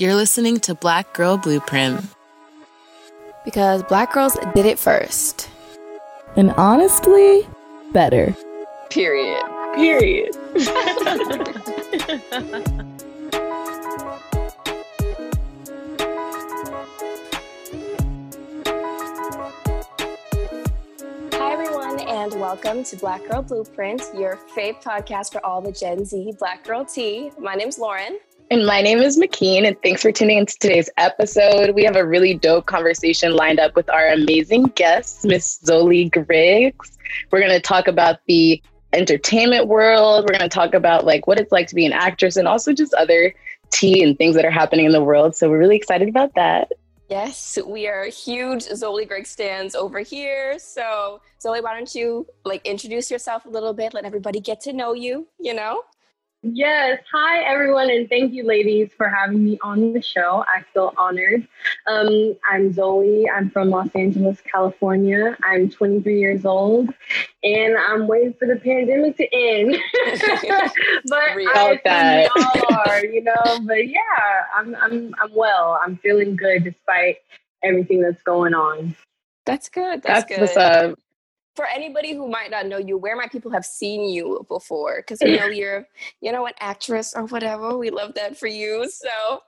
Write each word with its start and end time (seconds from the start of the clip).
You're 0.00 0.14
listening 0.14 0.60
to 0.60 0.74
Black 0.74 1.12
Girl 1.12 1.36
Blueprint. 1.36 2.02
Because 3.44 3.82
black 3.82 4.14
girls 4.14 4.34
did 4.54 4.64
it 4.64 4.78
first. 4.78 5.50
And 6.36 6.52
honestly, 6.52 7.46
better. 7.92 8.34
Period. 8.88 9.44
Period. 9.74 10.34
Hi, 21.34 21.52
everyone, 21.52 22.00
and 22.00 22.40
welcome 22.40 22.84
to 22.84 22.96
Black 22.96 23.28
Girl 23.28 23.42
Blueprint, 23.42 24.00
your 24.16 24.38
fave 24.56 24.82
podcast 24.82 25.30
for 25.30 25.44
all 25.44 25.60
the 25.60 25.72
Gen 25.72 26.06
Z 26.06 26.32
Black 26.38 26.64
Girl 26.64 26.86
Tea. 26.86 27.32
My 27.38 27.54
name's 27.54 27.78
Lauren. 27.78 28.18
And 28.52 28.66
my 28.66 28.82
name 28.82 28.98
is 28.98 29.16
McKeen, 29.16 29.64
and 29.64 29.80
thanks 29.80 30.02
for 30.02 30.10
tuning 30.10 30.38
into 30.38 30.58
today's 30.58 30.90
episode. 30.96 31.72
We 31.72 31.84
have 31.84 31.94
a 31.94 32.04
really 32.04 32.34
dope 32.34 32.66
conversation 32.66 33.36
lined 33.36 33.60
up 33.60 33.76
with 33.76 33.88
our 33.88 34.08
amazing 34.08 34.64
guest, 34.74 35.24
Miss 35.24 35.60
Zolee 35.64 36.10
Griggs. 36.10 36.98
We're 37.30 37.38
going 37.38 37.52
to 37.52 37.60
talk 37.60 37.86
about 37.86 38.18
the 38.26 38.60
entertainment 38.92 39.68
world. 39.68 40.24
We're 40.24 40.36
going 40.36 40.50
to 40.50 40.52
talk 40.52 40.74
about 40.74 41.04
like 41.06 41.28
what 41.28 41.38
it's 41.38 41.52
like 41.52 41.68
to 41.68 41.76
be 41.76 41.86
an 41.86 41.92
actress 41.92 42.36
and 42.36 42.48
also 42.48 42.72
just 42.72 42.92
other 42.94 43.32
tea 43.70 44.02
and 44.02 44.18
things 44.18 44.34
that 44.34 44.44
are 44.44 44.50
happening 44.50 44.84
in 44.84 44.90
the 44.90 45.04
world. 45.04 45.36
So 45.36 45.48
we're 45.48 45.60
really 45.60 45.76
excited 45.76 46.08
about 46.08 46.34
that. 46.34 46.72
Yes, 47.08 47.56
we 47.64 47.86
are 47.86 48.06
huge 48.06 48.64
Zolee 48.64 49.06
Griggs 49.06 49.30
stands 49.30 49.76
over 49.76 50.00
here. 50.00 50.58
So, 50.58 51.20
Zolee, 51.40 51.62
why 51.62 51.76
don't 51.76 51.94
you 51.94 52.26
like 52.44 52.66
introduce 52.66 53.12
yourself 53.12 53.44
a 53.44 53.48
little 53.48 53.74
bit? 53.74 53.94
Let 53.94 54.04
everybody 54.04 54.40
get 54.40 54.60
to 54.62 54.72
know 54.72 54.92
you, 54.92 55.28
you 55.38 55.54
know? 55.54 55.84
Yes. 56.42 57.02
Hi, 57.12 57.42
everyone, 57.42 57.90
and 57.90 58.08
thank 58.08 58.32
you, 58.32 58.44
ladies, 58.44 58.88
for 58.96 59.10
having 59.10 59.44
me 59.44 59.58
on 59.62 59.92
the 59.92 60.00
show. 60.00 60.42
I 60.48 60.62
feel 60.72 60.94
honored. 60.96 61.46
Um, 61.86 62.34
I'm 62.50 62.72
Zolee. 62.72 63.26
I'm 63.30 63.50
from 63.50 63.68
Los 63.68 63.90
Angeles, 63.94 64.40
California. 64.40 65.36
I'm 65.44 65.68
23 65.68 66.18
years 66.18 66.46
old, 66.46 66.94
and 67.44 67.76
I'm 67.76 68.06
waiting 68.06 68.32
for 68.38 68.48
the 68.48 68.56
pandemic 68.56 69.18
to 69.18 69.28
end. 69.34 69.76
but 71.08 71.36
Real 71.36 71.50
I 71.54 71.72
About 71.72 71.84
that. 71.84 72.32
think 72.32 72.54
we 72.54 72.62
all 72.74 72.82
are, 72.88 73.04
you 73.04 73.22
know. 73.22 73.60
But 73.66 73.86
yeah, 73.88 74.00
I'm 74.54 74.74
I'm 74.76 75.14
I'm 75.20 75.34
well. 75.34 75.78
I'm 75.84 75.98
feeling 75.98 76.36
good 76.36 76.64
despite 76.64 77.18
everything 77.62 78.00
that's 78.00 78.22
going 78.22 78.54
on. 78.54 78.96
That's 79.44 79.68
good. 79.68 80.02
That's, 80.02 80.24
That's, 80.24 80.24
good. 80.24 80.40
what's 80.40 80.56
up. 80.56 80.98
For 81.60 81.66
anybody 81.66 82.14
who 82.14 82.26
might 82.26 82.50
not 82.50 82.68
know 82.68 82.78
you, 82.78 82.96
where 82.96 83.14
might 83.14 83.30
people 83.30 83.50
have 83.50 83.66
seen 83.66 84.08
you 84.08 84.46
before? 84.48 85.02
Because 85.02 85.20
we 85.22 85.36
know 85.36 85.44
you're, 85.48 85.86
you 86.22 86.32
know, 86.32 86.46
an 86.46 86.54
actress 86.58 87.12
or 87.14 87.26
whatever. 87.26 87.76
We 87.76 87.90
love 87.90 88.14
that 88.14 88.38
for 88.38 88.46
you. 88.46 88.88
So 88.88 89.42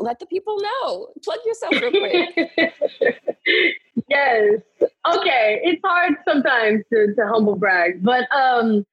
let 0.00 0.18
the 0.18 0.24
people 0.24 0.58
know. 0.58 1.08
Plug 1.22 1.40
yourself 1.44 1.74
real 1.74 1.90
quick. 1.90 2.72
yes. 4.08 4.60
Okay. 5.14 5.60
It's 5.62 5.82
hard 5.84 6.14
sometimes 6.26 6.84
to, 6.90 7.14
to 7.14 7.26
humble 7.26 7.56
brag, 7.56 8.02
but 8.02 8.34
um, 8.34 8.86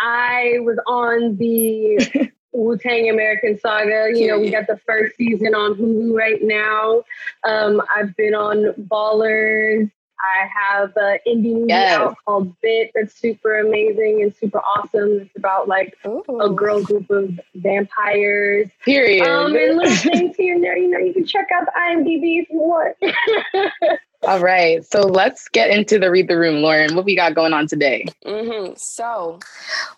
I 0.00 0.54
was 0.60 0.78
on 0.86 1.36
the 1.36 2.32
Wu 2.52 2.78
Tang 2.78 3.10
American 3.10 3.58
Saga. 3.58 4.08
You 4.14 4.28
know, 4.28 4.40
we 4.40 4.50
got 4.50 4.68
the 4.68 4.80
first 4.86 5.18
season 5.18 5.54
on 5.54 5.74
Hulu 5.74 6.16
right 6.16 6.42
now. 6.42 7.02
Um, 7.46 7.82
I've 7.94 8.16
been 8.16 8.34
on 8.34 8.72
Ballers. 8.88 9.90
I 10.20 10.46
have 10.46 10.92
an 10.96 11.18
indie 11.26 11.54
movie 11.54 11.66
Yes. 11.68 11.98
out 11.98 12.16
called 12.24 12.54
Bit 12.60 12.92
that's 12.94 13.14
super 13.14 13.58
amazing 13.58 14.22
and 14.22 14.34
super 14.34 14.58
awesome. 14.60 15.20
It's 15.22 15.36
about 15.36 15.68
like 15.68 15.96
a 16.04 16.50
girl 16.50 16.82
group 16.82 17.10
of 17.10 17.38
vampires. 17.54 18.68
Period. 18.84 19.26
Um, 19.26 19.54
and 19.56 19.76
little 19.76 19.94
things 19.96 20.36
here 20.36 20.54
and 20.54 20.62
there. 20.62 20.76
You 20.78 20.88
know, 20.90 20.98
you 20.98 21.12
can 21.12 21.26
check 21.26 21.48
out 21.54 21.66
the 21.66 21.72
IMDb 21.78 22.42
if 22.42 22.48
you 22.50 22.58
want. 22.58 22.96
All 24.26 24.40
right. 24.40 24.84
So 24.84 25.00
let's 25.02 25.48
get 25.48 25.70
into 25.70 25.98
the 25.98 26.10
read 26.10 26.28
the 26.28 26.38
room, 26.38 26.62
Lauren. 26.62 26.94
What 26.96 27.04
we 27.04 27.14
got 27.14 27.34
going 27.34 27.52
on 27.52 27.66
today? 27.66 28.06
hmm 28.24 28.72
So, 28.76 29.38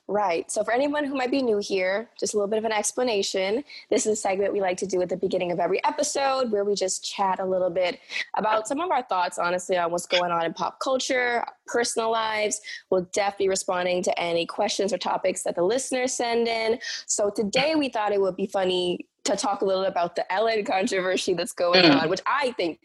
right. 0.09 0.51
So, 0.51 0.65
for 0.65 0.73
anyone 0.73 1.05
who 1.05 1.15
might 1.15 1.31
be 1.31 1.43
new 1.43 1.59
here, 1.59 2.09
just 2.19 2.35
a 2.35 2.37
little 2.37 2.49
bit 2.49 2.59
of 2.59 2.65
an 2.65 2.73
explanation. 2.73 3.63
This 3.91 4.07
is 4.07 4.13
a 4.15 4.17
segment 4.17 4.53
we 4.53 4.61
like 4.61 4.79
to 4.79 4.87
do 4.87 5.01
at 5.03 5.09
the 5.11 5.17
beginning 5.17 5.53
of 5.53 5.61
every 5.61 5.83
episode 5.85 6.51
where 6.51 6.65
we 6.65 6.75
just 6.75 7.05
chat 7.05 7.39
a 7.39 7.45
little 7.45 7.71
bit 7.71 8.01
about 8.37 8.67
some 8.67 8.81
of 8.81 8.91
our 8.91 9.03
thoughts, 9.03 9.39
honestly, 9.39 9.77
on 9.77 9.93
what's 9.93 10.07
going 10.07 10.33
on 10.33 10.45
in 10.45 10.55
pop 10.55 10.81
culture, 10.81 11.45
personal 11.67 12.11
lives. 12.11 12.61
We'll 12.91 13.09
definitely 13.13 13.47
be 13.47 13.51
responding 13.51 14.03
to 14.05 14.19
any 14.21 14.47
questions 14.47 14.93
or 14.93 14.99
topics 14.99 15.43
that 15.45 15.55
the 15.55 15.63
listeners 15.63 16.13
send 16.15 16.49
in. 16.49 16.79
So, 17.07 17.31
today 17.31 17.77
we 17.77 17.91
thought 17.91 18.13
it 18.13 18.21
would 18.21 18.37
be 18.37 18.47
funny 18.47 19.07
to 19.25 19.37
talk 19.37 19.61
a 19.61 19.65
little 19.65 19.85
about 19.85 20.15
the 20.17 20.31
Ellen 20.33 20.65
controversy 20.65 21.35
that's 21.35 21.53
going 21.53 21.85
Mm. 21.85 22.01
on, 22.03 22.09
which 22.09 22.21
I 22.27 22.53
think 22.53 22.79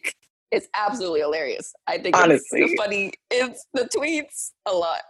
is 0.52 0.68
absolutely 0.74 1.22
hilarious. 1.22 1.74
I 1.88 1.98
think 1.98 2.16
Honestly. 2.18 2.62
it's 2.62 2.72
the 2.72 2.78
funny, 2.78 3.14
it's 3.30 3.66
the 3.74 3.90
tweets 3.96 4.52
a 4.66 4.74
lot. 4.74 5.02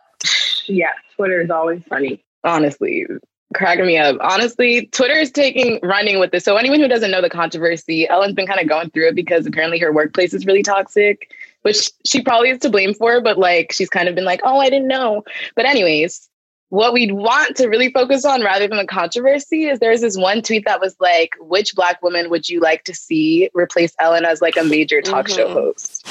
yeah, 0.68 0.92
Twitter 1.16 1.42
is 1.42 1.50
always 1.50 1.82
funny. 1.90 2.24
Honestly, 2.44 3.06
cracking 3.54 3.86
me 3.86 3.98
up. 3.98 4.18
Honestly, 4.22 4.88
Twitter 4.88 5.16
is 5.16 5.32
taking 5.32 5.80
running 5.84 6.20
with 6.20 6.32
this. 6.32 6.44
So 6.44 6.58
anyone 6.58 6.80
who 6.80 6.88
doesn't 6.88 7.12
know 7.12 7.22
the 7.22 7.30
controversy, 7.30 8.08
Ellen's 8.08 8.34
been 8.34 8.48
kind 8.48 8.60
of 8.60 8.68
going 8.68 8.90
through 8.92 9.10
it 9.10 9.16
because 9.16 9.46
apparently 9.46 9.80
her 9.80 9.92
workplace 9.92 10.34
is 10.34 10.46
really 10.46 10.64
toxic, 10.64 11.32
which 11.64 11.90
she 12.06 12.22
probably 12.22 12.50
is 12.50 12.60
to 12.60 12.70
blame 12.70 12.94
for, 12.94 13.22
but 13.22 13.38
like 13.38 13.72
she's 13.72 13.90
kind 13.90 14.08
of 14.08 14.16
been 14.16 14.26
like, 14.26 14.42
oh, 14.44 14.60
I 14.60 14.70
didn't 14.70 14.88
know. 14.88 15.24
But 15.56 15.66
anyways, 15.66 16.30
what 16.72 16.94
we'd 16.94 17.12
want 17.12 17.58
to 17.58 17.68
really 17.68 17.92
focus 17.92 18.24
on 18.24 18.42
rather 18.42 18.66
than 18.66 18.78
the 18.78 18.88
controversy 18.88 19.66
is 19.66 19.80
there's 19.80 20.00
this 20.00 20.18
one 20.18 20.42
tweet 20.42 20.64
that 20.66 20.80
was 20.80 20.96
like, 21.02 21.32
which 21.42 21.76
black 21.76 22.02
woman 22.02 22.30
would 22.30 22.48
you 22.48 22.62
like 22.62 22.86
to 22.86 22.96
see 22.96 23.50
replace 23.54 23.94
Ellen 24.00 24.24
as 24.24 24.42
like 24.42 24.56
a 24.56 24.64
major 24.64 25.02
talk 25.02 25.28
show 25.28 25.50
Mhm. 25.50 25.54
host? 25.54 26.08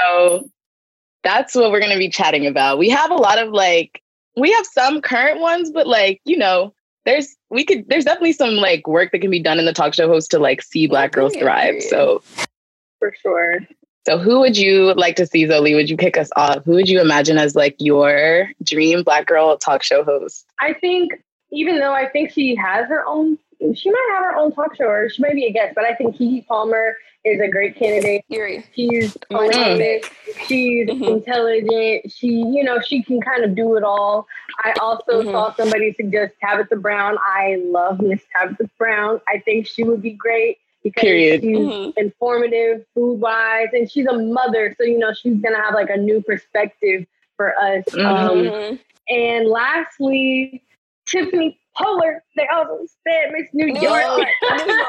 So 0.00 0.48
that's 1.22 1.54
what 1.54 1.70
we're 1.70 1.80
going 1.80 1.92
to 1.92 1.98
be 1.98 2.08
chatting 2.08 2.46
about. 2.46 2.78
We 2.78 2.88
have 2.88 3.10
a 3.10 3.16
lot 3.16 3.38
of 3.38 3.50
like, 3.50 4.02
we 4.34 4.50
have 4.50 4.64
some 4.64 5.02
current 5.02 5.40
ones, 5.40 5.70
but 5.70 5.86
like, 5.86 6.22
you 6.24 6.38
know, 6.38 6.72
there's, 7.04 7.36
we 7.50 7.66
could, 7.66 7.86
there's 7.90 8.06
definitely 8.06 8.32
some 8.32 8.54
like 8.54 8.86
work 8.88 9.12
that 9.12 9.18
can 9.18 9.30
be 9.30 9.42
done 9.42 9.58
in 9.58 9.66
the 9.66 9.74
talk 9.74 9.92
show 9.92 10.08
host 10.08 10.30
to 10.30 10.38
like 10.38 10.62
see 10.62 10.86
black 10.86 11.12
girls 11.12 11.36
thrive. 11.36 11.82
So, 11.82 12.22
For 12.98 13.12
sure. 13.22 13.58
So 14.08 14.16
who 14.16 14.40
would 14.40 14.56
you 14.56 14.94
like 14.94 15.16
to 15.16 15.26
see, 15.26 15.46
Zoe? 15.46 15.74
Would 15.74 15.90
you 15.90 15.96
kick 15.98 16.16
us 16.16 16.30
off? 16.34 16.64
Who 16.64 16.72
would 16.72 16.88
you 16.88 16.98
imagine 16.98 17.36
as 17.36 17.54
like 17.54 17.76
your 17.78 18.48
dream 18.62 19.02
black 19.02 19.26
girl 19.26 19.58
talk 19.58 19.82
show 19.82 20.02
host? 20.02 20.46
I 20.58 20.72
think 20.72 21.12
even 21.52 21.78
though 21.78 21.92
I 21.92 22.08
think 22.08 22.30
she 22.30 22.54
has 22.54 22.88
her 22.88 23.04
own, 23.06 23.36
she 23.74 23.90
might 23.90 24.08
have 24.14 24.22
her 24.24 24.36
own 24.36 24.52
talk 24.52 24.74
show 24.76 24.86
or 24.86 25.10
she 25.10 25.20
might 25.20 25.34
be 25.34 25.44
a 25.44 25.52
guest, 25.52 25.74
but 25.74 25.84
I 25.84 25.94
think 25.94 26.16
Keke 26.16 26.46
Palmer 26.46 26.96
is 27.22 27.38
a 27.38 27.48
great 27.48 27.76
candidate. 27.76 28.24
Yuri. 28.28 28.64
She's 28.74 29.14
My 29.30 29.46
prolific. 29.46 30.10
She's 30.46 30.88
Mhm. 30.88 31.08
intelligent. 31.18 32.10
She, 32.10 32.28
you 32.28 32.64
know, 32.64 32.80
she 32.80 33.02
can 33.02 33.20
kind 33.20 33.44
of 33.44 33.54
do 33.54 33.76
it 33.76 33.82
all. 33.82 34.26
I 34.64 34.72
also 34.80 35.22
Mhm. 35.22 35.32
saw 35.32 35.54
somebody 35.54 35.92
suggest 35.92 36.34
Tabitha 36.40 36.76
Brown. 36.76 37.18
I 37.22 37.56
love 37.62 38.00
Miss 38.00 38.22
Tabitha 38.34 38.70
Brown. 38.78 39.20
I 39.28 39.40
think 39.40 39.66
she 39.66 39.84
would 39.84 40.00
be 40.00 40.12
great 40.12 40.56
because 40.82 41.02
Period. 41.02 41.40
she's 41.42 41.58
Mhm. 41.58 41.92
informative 41.96 42.84
food 42.94 43.20
wise 43.20 43.68
and 43.72 43.90
she's 43.90 44.06
a 44.06 44.12
mother. 44.16 44.74
So, 44.78 44.86
you 44.86 44.98
know, 44.98 45.12
she's 45.12 45.40
going 45.40 45.54
to 45.54 45.60
have 45.60 45.74
like 45.74 45.90
a 45.90 45.96
new 45.96 46.22
perspective 46.22 47.06
for 47.36 47.56
us. 47.58 47.84
Um, 47.94 48.50
Mhm. 48.50 48.78
and 49.08 49.48
lastly, 49.48 50.62
Tiffany 51.06 51.58
Pollard. 51.78 52.20
They 52.36 52.46
also 52.52 52.86
said 53.06 53.32
Miss 53.32 53.48
New, 53.52 53.66
New 53.72 53.80
York. 53.80 54.02
York. 54.02 54.28
New 54.66 54.72
York. 54.74 54.86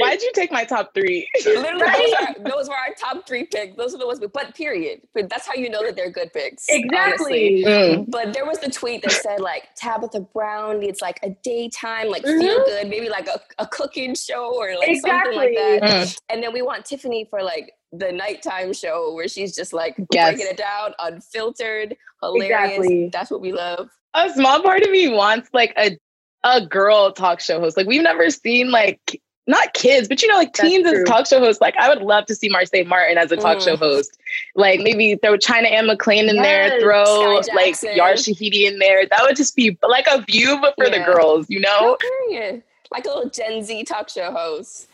Why'd 0.00 0.22
you 0.22 0.30
take 0.34 0.50
my 0.52 0.64
top 0.64 0.94
three? 0.94 1.28
Literally, 1.44 1.82
Right? 1.82 2.14
those, 2.18 2.46
are, 2.46 2.50
those 2.56 2.68
were 2.68 2.74
our 2.76 2.94
top 2.98 3.26
three 3.26 3.44
picks. 3.44 3.76
Those 3.76 3.94
are 3.94 3.98
the 3.98 4.06
ones, 4.06 4.20
we, 4.20 4.26
but 4.28 4.54
period. 4.54 5.00
But 5.14 5.28
that's 5.28 5.46
how 5.46 5.54
you 5.54 5.68
know 5.70 5.82
that 5.84 5.96
they're 5.96 6.10
good 6.10 6.32
picks. 6.32 6.66
Exactly. 6.68 7.64
Mm. 7.66 8.10
But 8.10 8.32
there 8.32 8.46
was 8.46 8.58
the 8.58 8.70
tweet 8.70 9.02
that 9.02 9.12
said 9.12 9.40
like 9.40 9.68
Tabitha 9.76 10.20
Brown 10.20 10.80
needs 10.80 11.00
like 11.00 11.20
a 11.22 11.30
daytime, 11.42 12.08
like 12.08 12.22
Mhm. 12.24 12.40
feel 12.40 12.64
good, 12.64 12.88
maybe 12.88 13.08
like 13.08 13.28
a, 13.28 13.40
a 13.58 13.66
cooking 13.66 14.14
show 14.14 14.54
or 14.54 14.76
like 14.76 15.00
something 15.00 15.34
like 15.34 15.54
that. 15.54 15.80
Mm. 15.82 16.18
And 16.30 16.42
then 16.42 16.52
we 16.52 16.62
want 16.62 16.84
Tiffany 16.84 17.24
for 17.28 17.42
like 17.42 17.72
the 17.92 18.12
nighttime 18.12 18.72
show 18.72 19.12
where 19.14 19.26
she's 19.28 19.54
just 19.54 19.72
like 19.72 19.96
Yes. 20.12 20.30
breaking 20.36 20.52
it 20.52 20.56
down, 20.56 20.94
unfiltered, 20.98 21.96
hilarious. 22.22 22.50
Exactly. 22.76 23.10
That's 23.12 23.30
what 23.30 23.40
we 23.40 23.52
love. 23.52 23.90
A 24.14 24.30
small 24.30 24.62
part 24.62 24.82
of 24.82 24.90
me 24.90 25.08
wants 25.08 25.48
like 25.52 25.72
a 25.76 25.98
a 26.44 26.64
girl 26.64 27.12
talk 27.12 27.40
show 27.40 27.60
host. 27.60 27.76
Like 27.76 27.86
we've 27.86 28.02
never 28.02 28.30
seen 28.30 28.70
like 28.70 29.20
not 29.46 29.72
kids, 29.74 30.06
but 30.06 30.22
you 30.22 30.28
know, 30.28 30.36
like 30.36 30.52
That's 30.52 30.68
teens 30.68 30.86
as 30.86 31.04
talk 31.04 31.26
show 31.26 31.40
hosts. 31.40 31.60
Like 31.60 31.76
I 31.76 31.88
would 31.88 32.02
love 32.02 32.26
to 32.26 32.34
see 32.34 32.48
Marsai 32.48 32.86
Martin 32.86 33.18
as 33.18 33.32
a 33.32 33.36
talk 33.36 33.58
Mhm. 33.58 33.64
show 33.64 33.76
host. 33.76 34.16
Like 34.54 34.80
maybe 34.80 35.16
throw 35.16 35.36
China 35.36 35.68
Anne 35.68 35.86
McClain 35.86 36.28
in 36.28 36.36
there, 36.36 36.80
throw 36.80 37.40
like. 37.54 37.76
Yara 37.82 38.14
Shahidi 38.14 38.64
in 38.66 38.78
there. 38.78 39.06
That 39.06 39.22
would 39.22 39.36
just 39.36 39.56
be 39.56 39.76
like 39.82 40.06
a 40.08 40.22
view, 40.22 40.58
but 40.60 40.74
for 40.76 40.88
the 40.88 41.00
girls, 41.00 41.46
you 41.48 41.60
know? 41.60 41.96
No. 42.28 42.62
Like 42.92 43.06
a 43.06 43.08
little 43.08 43.30
Gen 43.30 43.62
Z 43.62 43.84
talk 43.84 44.08
show 44.08 44.30
host. 44.32 44.88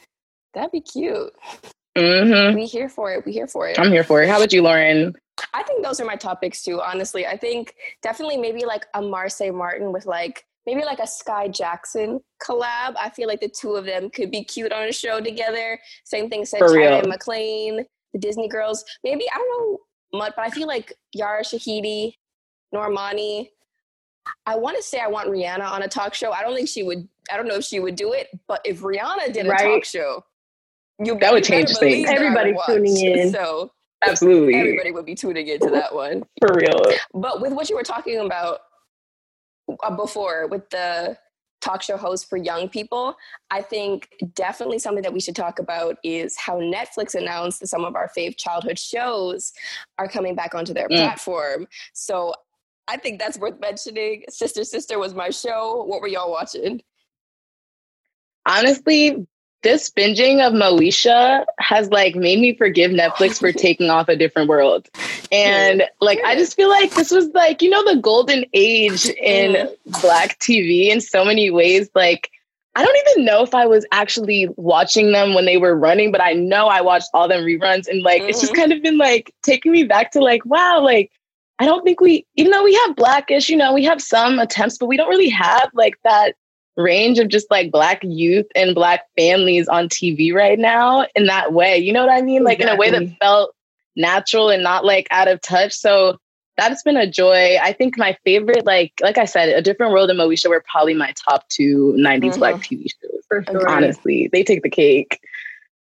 That'd 0.55 0.73
be 0.73 0.81
cute. 0.81 1.33
hmm 1.97 2.55
We 2.55 2.67
here 2.67 2.89
for 2.89 3.13
it. 3.13 3.25
We 3.27 3.33
here 3.33 3.47
for 3.47 3.69
it. 3.69 3.79
I'm 3.79 3.91
here 3.91 4.05
for 4.05 4.23
it. 4.23 4.29
How 4.29 4.37
about 4.37 4.53
you, 4.53 4.63
Lauren? 4.63 5.15
I 5.53 5.63
think 5.65 5.85
those 5.85 6.01
are 6.01 6.05
my 6.07 6.17
topics 6.17 6.63
too, 6.63 6.81
honestly. 6.81 7.27
I 7.27 7.37
think 7.37 7.75
definitely 8.03 8.39
maybe 8.39 8.65
like 8.65 8.87
a 8.95 9.01
Marsai 9.01 9.53
Martin 9.53 9.93
with 9.93 10.07
like 10.07 10.45
maybe 10.67 10.85
like 10.85 10.99
a 10.99 11.03
Skai 11.03 11.53
Jackson 11.55 12.21
collab. 12.43 12.95
I 12.99 13.11
feel 13.15 13.29
like 13.29 13.41
the 13.41 13.49
two 13.49 13.73
of 13.77 13.85
them 13.85 14.11
could 14.11 14.31
be 14.31 14.45
cute 14.45 14.73
on 14.73 14.89
a 14.89 14.93
show 14.93 15.21
together. 15.21 15.79
Same 16.05 16.29
thing 16.29 16.45
said 16.45 16.59
For 16.59 16.69
China 16.69 16.79
real. 16.81 16.99
and 16.99 17.07
McClain, 17.13 17.85
the 18.13 18.19
Disney 18.19 18.49
girls. 18.49 18.85
Maybe 19.05 19.25
I 19.33 19.39
don't 19.39 19.49
know 19.73 19.79
much, 20.19 20.33
but 20.37 20.45
I 20.45 20.51
feel 20.51 20.67
like 20.67 20.93
Yara 21.13 21.43
Shahidi, 21.43 22.15
Normani. 22.75 23.49
I 24.45 24.57
want 24.57 24.77
to 24.77 24.83
say 24.83 24.99
I 24.99 25.07
want 25.07 25.29
Rihanna 25.29 25.65
on 25.71 25.83
a 25.83 25.89
talk 25.89 26.13
show. 26.15 26.33
I 26.33 26.43
don't 26.43 26.55
think 26.55 26.69
she 26.69 26.83
would. 26.83 27.09
I 27.33 27.37
don't 27.37 27.47
know 27.47 27.55
if 27.57 27.65
she 27.65 27.79
would 27.81 27.95
do 27.97 28.12
it, 28.12 28.29
but 28.49 28.61
if 28.65 28.81
Rihanna 28.81 29.33
did 29.33 29.47
a 29.47 29.51
Right. 29.51 29.75
talk 29.75 29.85
show, 29.85 30.25
you 30.99 31.17
That 31.21 31.33
would 31.33 31.45
change 31.45 31.69
things. 31.77 32.07
that 32.07 32.17
I 32.17 32.19
would 32.19 32.27
Everybody's 32.27 32.57
watch. 32.57 32.67
tuning 32.67 32.97
in. 32.97 33.33
So 33.33 33.71
Absolutely. 34.05 34.55
everybody 34.57 34.91
would 34.91 35.07
be 35.07 35.15
tuning 35.15 35.47
into 35.49 35.71
that 35.71 35.95
one. 35.95 36.25
For 36.41 36.55
real. 36.55 36.81
But 37.15 37.41
with 37.41 37.53
what 37.53 37.69
you 37.71 37.77
were 37.77 37.83
talking 37.85 38.19
about 38.19 38.61
before 39.97 40.47
with 40.49 40.69
the 40.71 41.17
talk 41.61 41.83
show 41.83 41.97
host 41.97 42.29
for 42.29 42.37
young 42.37 42.69
people, 42.69 43.17
I 43.51 43.63
think 43.63 44.09
definitely 44.35 44.79
something 44.79 45.03
that 45.03 45.13
we 45.13 45.21
should 45.21 45.35
talk 45.37 45.59
about 45.59 45.97
is 46.05 46.37
how 46.37 46.61
Netflix 46.61 47.15
announced 47.15 47.61
that 47.61 47.69
some 47.69 47.85
of 47.85 47.97
our 47.97 48.09
fave 48.17 48.37
childhood 48.37 48.79
shows 48.79 49.53
are 49.99 50.07
coming 50.09 50.35
back 50.35 50.55
onto 50.55 50.73
their 50.75 50.89
Mm. 50.89 50.97
platform. 50.99 51.67
So 51.93 52.35
I 52.89 52.97
think 52.97 53.19
that's 53.19 53.39
worth 53.39 53.59
mentioning. 53.59 54.23
Sister 54.29 54.63
Sister 54.63 54.99
was 54.99 55.15
my 55.15 55.31
show. 55.31 55.83
What 55.85 56.01
were 56.01 56.09
y'all 56.09 56.31
watching? 56.31 56.83
honestly, 58.47 59.27
this 59.62 59.91
binging 59.91 60.47
of 60.47 60.53
Moesha 60.53 61.44
has 61.58 61.91
like 61.91 62.14
made 62.14 62.38
me 62.38 62.55
forgive 62.55 62.91
Netflix 62.91 63.38
for 63.41 63.53
taking 63.67 63.91
off 63.91 64.08
a 64.08 64.17
different 64.17 64.49
world. 64.49 64.88
And 65.32 65.85
like 66.00 66.20
I 66.25 66.37
just 66.37 66.55
feel 66.55 66.69
like 66.69 66.94
this 66.94 67.11
was 67.11 67.29
like, 67.29 67.62
you 67.62 67.70
know, 67.70 67.85
the 67.85 68.00
golden 68.00 68.44
age 68.53 69.06
in 69.06 69.69
black 70.00 70.38
TV 70.38 70.88
in 70.88 71.00
so 71.00 71.25
many 71.25 71.50
ways. 71.50 71.91
Like 71.94 72.31
I 72.76 72.85
don't 72.85 72.97
even 73.08 73.25
know 73.25 73.43
if 73.43 73.55
I 73.55 73.67
was 73.67 73.87
actually 73.91 74.49
watching 74.56 75.12
them 75.12 75.32
when 75.32 75.47
they 75.47 75.56
were 75.56 75.75
running, 75.75 76.12
but 76.12 76.20
I 76.20 76.35
know 76.35 76.67
I 76.67 76.82
watched 76.82 77.09
all 77.14 77.26
them 77.26 77.43
reruns 77.43 77.88
and 77.88 78.02
like 78.02 78.23
it's 78.23 78.41
just 78.41 78.52
mm-hmm. 78.52 78.61
kind 78.61 78.73
of 78.73 78.82
been 78.82 78.99
like 78.99 79.32
taking 79.43 79.73
me 79.73 79.85
back 79.85 80.12
to 80.12 80.20
like, 80.20 80.44
wow, 80.44 80.81
like 80.81 81.11
I 81.59 81.64
don't 81.64 81.82
think 81.85 82.00
we 82.00 82.26
even 82.37 82.52
though 82.52 82.64
we 82.64 82.75
have 82.75 82.94
blackish, 82.94 83.49
you 83.49 83.56
know, 83.56 83.73
we 83.73 83.85
have 83.85 84.02
some 84.02 84.38
attempts, 84.38 84.76
but 84.79 84.87
we 84.87 84.97
don't 84.97 85.09
really 85.09 85.31
have 85.31 85.70
like 85.73 85.94
that 86.05 86.35
range 86.76 87.19
of 87.19 87.28
just 87.28 87.50
like 87.50 87.70
black 87.70 88.00
youth 88.02 88.46
and 88.55 88.75
black 88.75 89.05
families 89.17 89.69
on 89.69 89.88
TV 89.88 90.32
right 90.32 90.58
now 90.58 91.06
in 91.14 91.26
that 91.26 91.52
way. 91.52 91.78
You 91.78 91.93
know 91.93 92.05
what 92.05 92.12
I 92.12 92.23
mean? 92.23 92.44
Like 92.44 92.61
in 92.61 92.69
a 92.69 92.76
way 92.76 92.90
that 92.90 93.17
felt 93.20 93.55
natural 93.96 94.50
and 94.50 94.62
not 94.62 94.84
like 94.84 95.08
out 95.11 95.28
of 95.28 95.40
touch. 95.40 95.73
So 95.73 96.19
that's 96.56 96.82
been 96.82 96.96
a 96.96 97.11
joy. 97.11 97.56
I 97.61 97.73
think 97.73 97.99
my 97.99 98.17
favorite, 98.25 98.64
like 98.64 98.93
like 99.02 99.19
I 99.19 99.25
said, 99.25 99.50
A 99.50 99.62
Different 99.62 99.93
World 99.93 100.11
and 100.11 100.19
Moesha 100.19 100.49
were 100.49 100.64
probably 100.70 100.94
my 100.94 101.12
top 101.28 101.49
two 101.49 101.94
90s 101.99 102.38
black 102.38 102.56
mm-hmm. 102.56 102.75
TV 102.75 102.87
shows. 103.02 103.23
For 103.28 103.44
sure. 103.44 103.69
Honestly, 103.69 104.28
they 104.32 104.43
take 104.43 104.62
the 104.62 104.70
cake. 104.70 105.20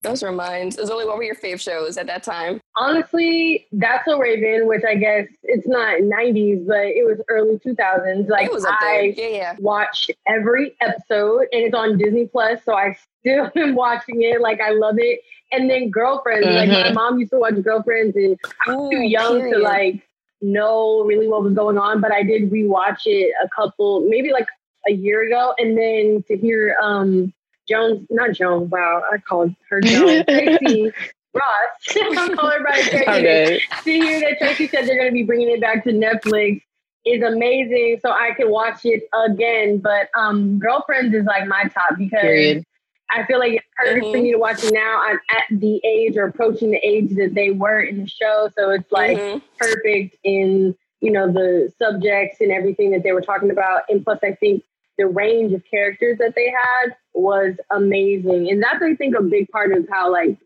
Those 0.02 0.22
were 0.22 0.32
mine. 0.32 0.70
Zoe, 0.70 1.04
what 1.04 1.16
were 1.18 1.22
your 1.22 1.34
fave 1.34 1.60
shows 1.60 1.98
at 1.98 2.06
that 2.06 2.22
time? 2.22 2.58
Honestly, 2.76 3.66
that's 3.72 4.08
a 4.08 4.16
Raven, 4.16 4.66
which 4.66 4.82
I 4.88 4.94
guess 4.94 5.26
it's 5.42 5.66
not 5.68 5.98
90s, 6.00 6.66
but 6.66 6.86
it 6.86 7.06
was 7.06 7.20
early 7.28 7.58
2000s. 7.58 8.28
Like 8.28 8.46
it 8.46 8.52
was 8.52 8.64
up 8.64 8.76
there. 8.80 9.00
I 9.00 9.14
Yeah, 9.14 9.26
yeah. 9.28 9.56
watched 9.58 10.10
every 10.26 10.74
episode, 10.80 11.42
and 11.52 11.62
it's 11.64 11.74
on 11.74 11.98
Disney 11.98 12.26
Plus, 12.26 12.64
so 12.64 12.74
I 12.74 12.96
still 13.20 13.50
am 13.56 13.74
watching 13.74 14.22
it. 14.22 14.40
Like 14.40 14.60
I 14.62 14.70
love 14.70 14.94
it. 14.98 15.20
And 15.52 15.68
then 15.68 15.90
Girlfriends, 15.90 16.46
like 16.54 16.68
my 16.70 16.88
Mhm. 16.88 16.94
mom 16.94 17.18
used 17.18 17.32
to 17.32 17.38
watch 17.38 17.60
Girlfriends, 17.62 18.16
and 18.16 18.38
I 18.66 18.70
was 18.70 18.86
Ooh, 18.86 18.90
too 18.90 19.02
young 19.02 19.50
to 19.52 19.58
like 19.58 20.02
know 20.40 21.02
really 21.04 21.28
what 21.28 21.42
was 21.42 21.52
going 21.52 21.76
on, 21.76 22.00
but 22.00 22.10
I 22.12 22.22
did 22.22 22.50
rewatch 22.50 23.02
it 23.04 23.34
a 23.44 23.48
couple, 23.54 24.00
maybe 24.08 24.32
like 24.32 24.48
a 24.88 24.92
year 24.92 25.26
ago, 25.26 25.52
and 25.58 25.76
then 25.76 26.24
to 26.28 26.36
hear 26.38 26.74
um 26.82 27.34
Jones, 27.70 28.06
not 28.10 28.32
Joan, 28.32 28.68
wow, 28.70 29.02
I 29.12 29.18
called 29.18 29.54
her 29.70 29.80
Jones, 29.80 30.24
Tracee 30.28 30.90
Ross, 31.34 31.42
I 31.96 32.34
call 32.34 32.50
her 32.50 32.64
by 32.64 32.82
Tracee. 32.88 33.08
Okay. 33.08 33.60
To 33.84 33.90
hear 33.90 34.20
that 34.20 34.38
Tracee 34.38 34.66
said 34.68 34.86
they're 34.88 34.96
going 34.98 35.08
to 35.10 35.14
be 35.14 35.22
bringing 35.22 35.48
it 35.50 35.60
back 35.60 35.84
to 35.84 35.90
Netflix 35.92 36.62
is 37.06 37.22
amazing, 37.22 37.98
so 38.02 38.10
I 38.10 38.32
can 38.36 38.50
watch 38.50 38.80
it 38.84 39.04
again. 39.26 39.78
But 39.78 40.08
um, 40.16 40.58
Girlfriends 40.58 41.14
is 41.14 41.24
like 41.24 41.46
my 41.46 41.64
top 41.72 41.96
because 41.96 42.20
Period. 42.20 42.64
I 43.12 43.24
feel 43.26 43.38
like 43.38 43.52
it's 43.54 43.66
perfect 43.76 44.10
for 44.12 44.18
Mhm. 44.18 44.22
me 44.22 44.32
to 44.32 44.38
watch 44.38 44.62
it 44.62 44.72
now. 44.72 45.00
I'm 45.02 45.18
at 45.30 45.44
the 45.60 45.80
age 45.84 46.16
or 46.16 46.24
approaching 46.26 46.70
the 46.72 46.78
age 46.86 47.10
that 47.16 47.34
they 47.34 47.50
were 47.50 47.80
in 47.80 48.02
the 48.02 48.06
show, 48.08 48.50
so 48.56 48.70
it's 48.70 48.90
like 48.92 49.16
Mhm. 49.18 49.40
perfect 49.58 50.16
in 50.24 50.76
you 51.00 51.10
know 51.10 51.32
the 51.32 51.72
subjects 51.78 52.40
and 52.40 52.52
everything 52.52 52.90
that 52.90 53.02
they 53.02 53.12
were 53.12 53.22
talking 53.22 53.50
about. 53.50 53.82
And 53.88 54.04
plus, 54.04 54.18
I 54.22 54.32
think 54.34 54.62
the 55.00 55.06
range 55.06 55.52
of 55.54 55.62
characters 55.70 56.18
that 56.18 56.34
they 56.36 56.50
had 56.50 56.94
was 57.14 57.54
amazing, 57.70 58.50
and 58.50 58.62
that's 58.62 58.82
I 58.82 58.94
think 58.94 59.16
a 59.16 59.22
big 59.22 59.48
part 59.48 59.72
of 59.72 59.88
how 59.90 60.12
like 60.12 60.36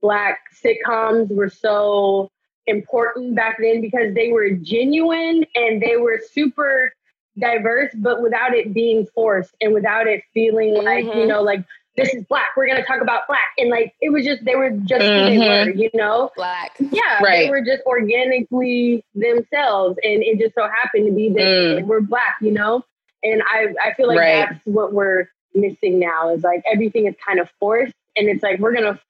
black 0.00 0.38
sitcoms 0.64 1.28
were 1.30 1.50
so 1.50 2.30
important 2.66 3.34
back 3.36 3.58
then 3.60 3.80
because 3.80 4.14
they 4.14 4.30
were 4.32 4.50
genuine 4.50 5.44
and 5.54 5.80
they 5.82 5.96
were 5.96 6.20
super 6.32 6.92
diverse, 7.38 7.90
but 7.96 8.22
without 8.22 8.54
it 8.54 8.72
being 8.74 9.06
forced 9.14 9.54
and 9.60 9.72
without 9.74 10.06
it 10.06 10.22
feeling 10.34 10.74
like 10.82 11.04
you 11.04 11.10
Mhm. 11.10 11.28
know 11.28 11.42
like 11.42 11.64
this 11.96 12.14
is 12.14 12.24
black. 12.26 12.50
We're 12.56 12.68
gonna 12.68 12.84
talk 12.84 13.00
about 13.02 13.26
black, 13.26 13.48
and 13.58 13.70
like 13.70 13.92
it 14.00 14.10
was 14.10 14.24
just 14.24 14.44
they 14.44 14.54
were 14.56 14.70
just 14.70 15.04
who 15.04 15.24
they 15.26 15.38
were, 15.38 15.68
you 15.70 15.90
know. 15.94 16.30
Black. 16.36 16.72
Yeah, 16.78 17.20
Right. 17.22 17.44
they 17.44 17.50
were 17.50 17.60
just 17.64 17.82
organically 17.86 19.04
themselves, 19.14 19.98
and 20.04 20.22
it 20.22 20.38
just 20.38 20.54
so 20.54 20.62
happened 20.68 21.06
to 21.06 21.12
be 21.12 21.28
that 21.30 21.40
Mm. 21.44 21.76
they 21.76 21.82
were 21.82 22.00
black, 22.00 22.36
you 22.40 22.52
know. 22.52 22.84
And 23.22 23.42
I, 23.42 23.66
I 23.84 23.94
feel 23.94 24.06
like 24.08 24.18
Right. 24.18 24.46
that's 24.48 24.60
what 24.64 24.92
we're 24.92 25.28
missing 25.54 25.98
now 25.98 26.32
is 26.34 26.42
like 26.44 26.62
everything 26.72 27.06
is 27.06 27.14
kind 27.26 27.40
of 27.40 27.48
forced, 27.58 27.94
and 28.16 28.28
it's 28.28 28.42
like 28.42 28.60
we're 28.60 28.72
gonna, 28.74 29.00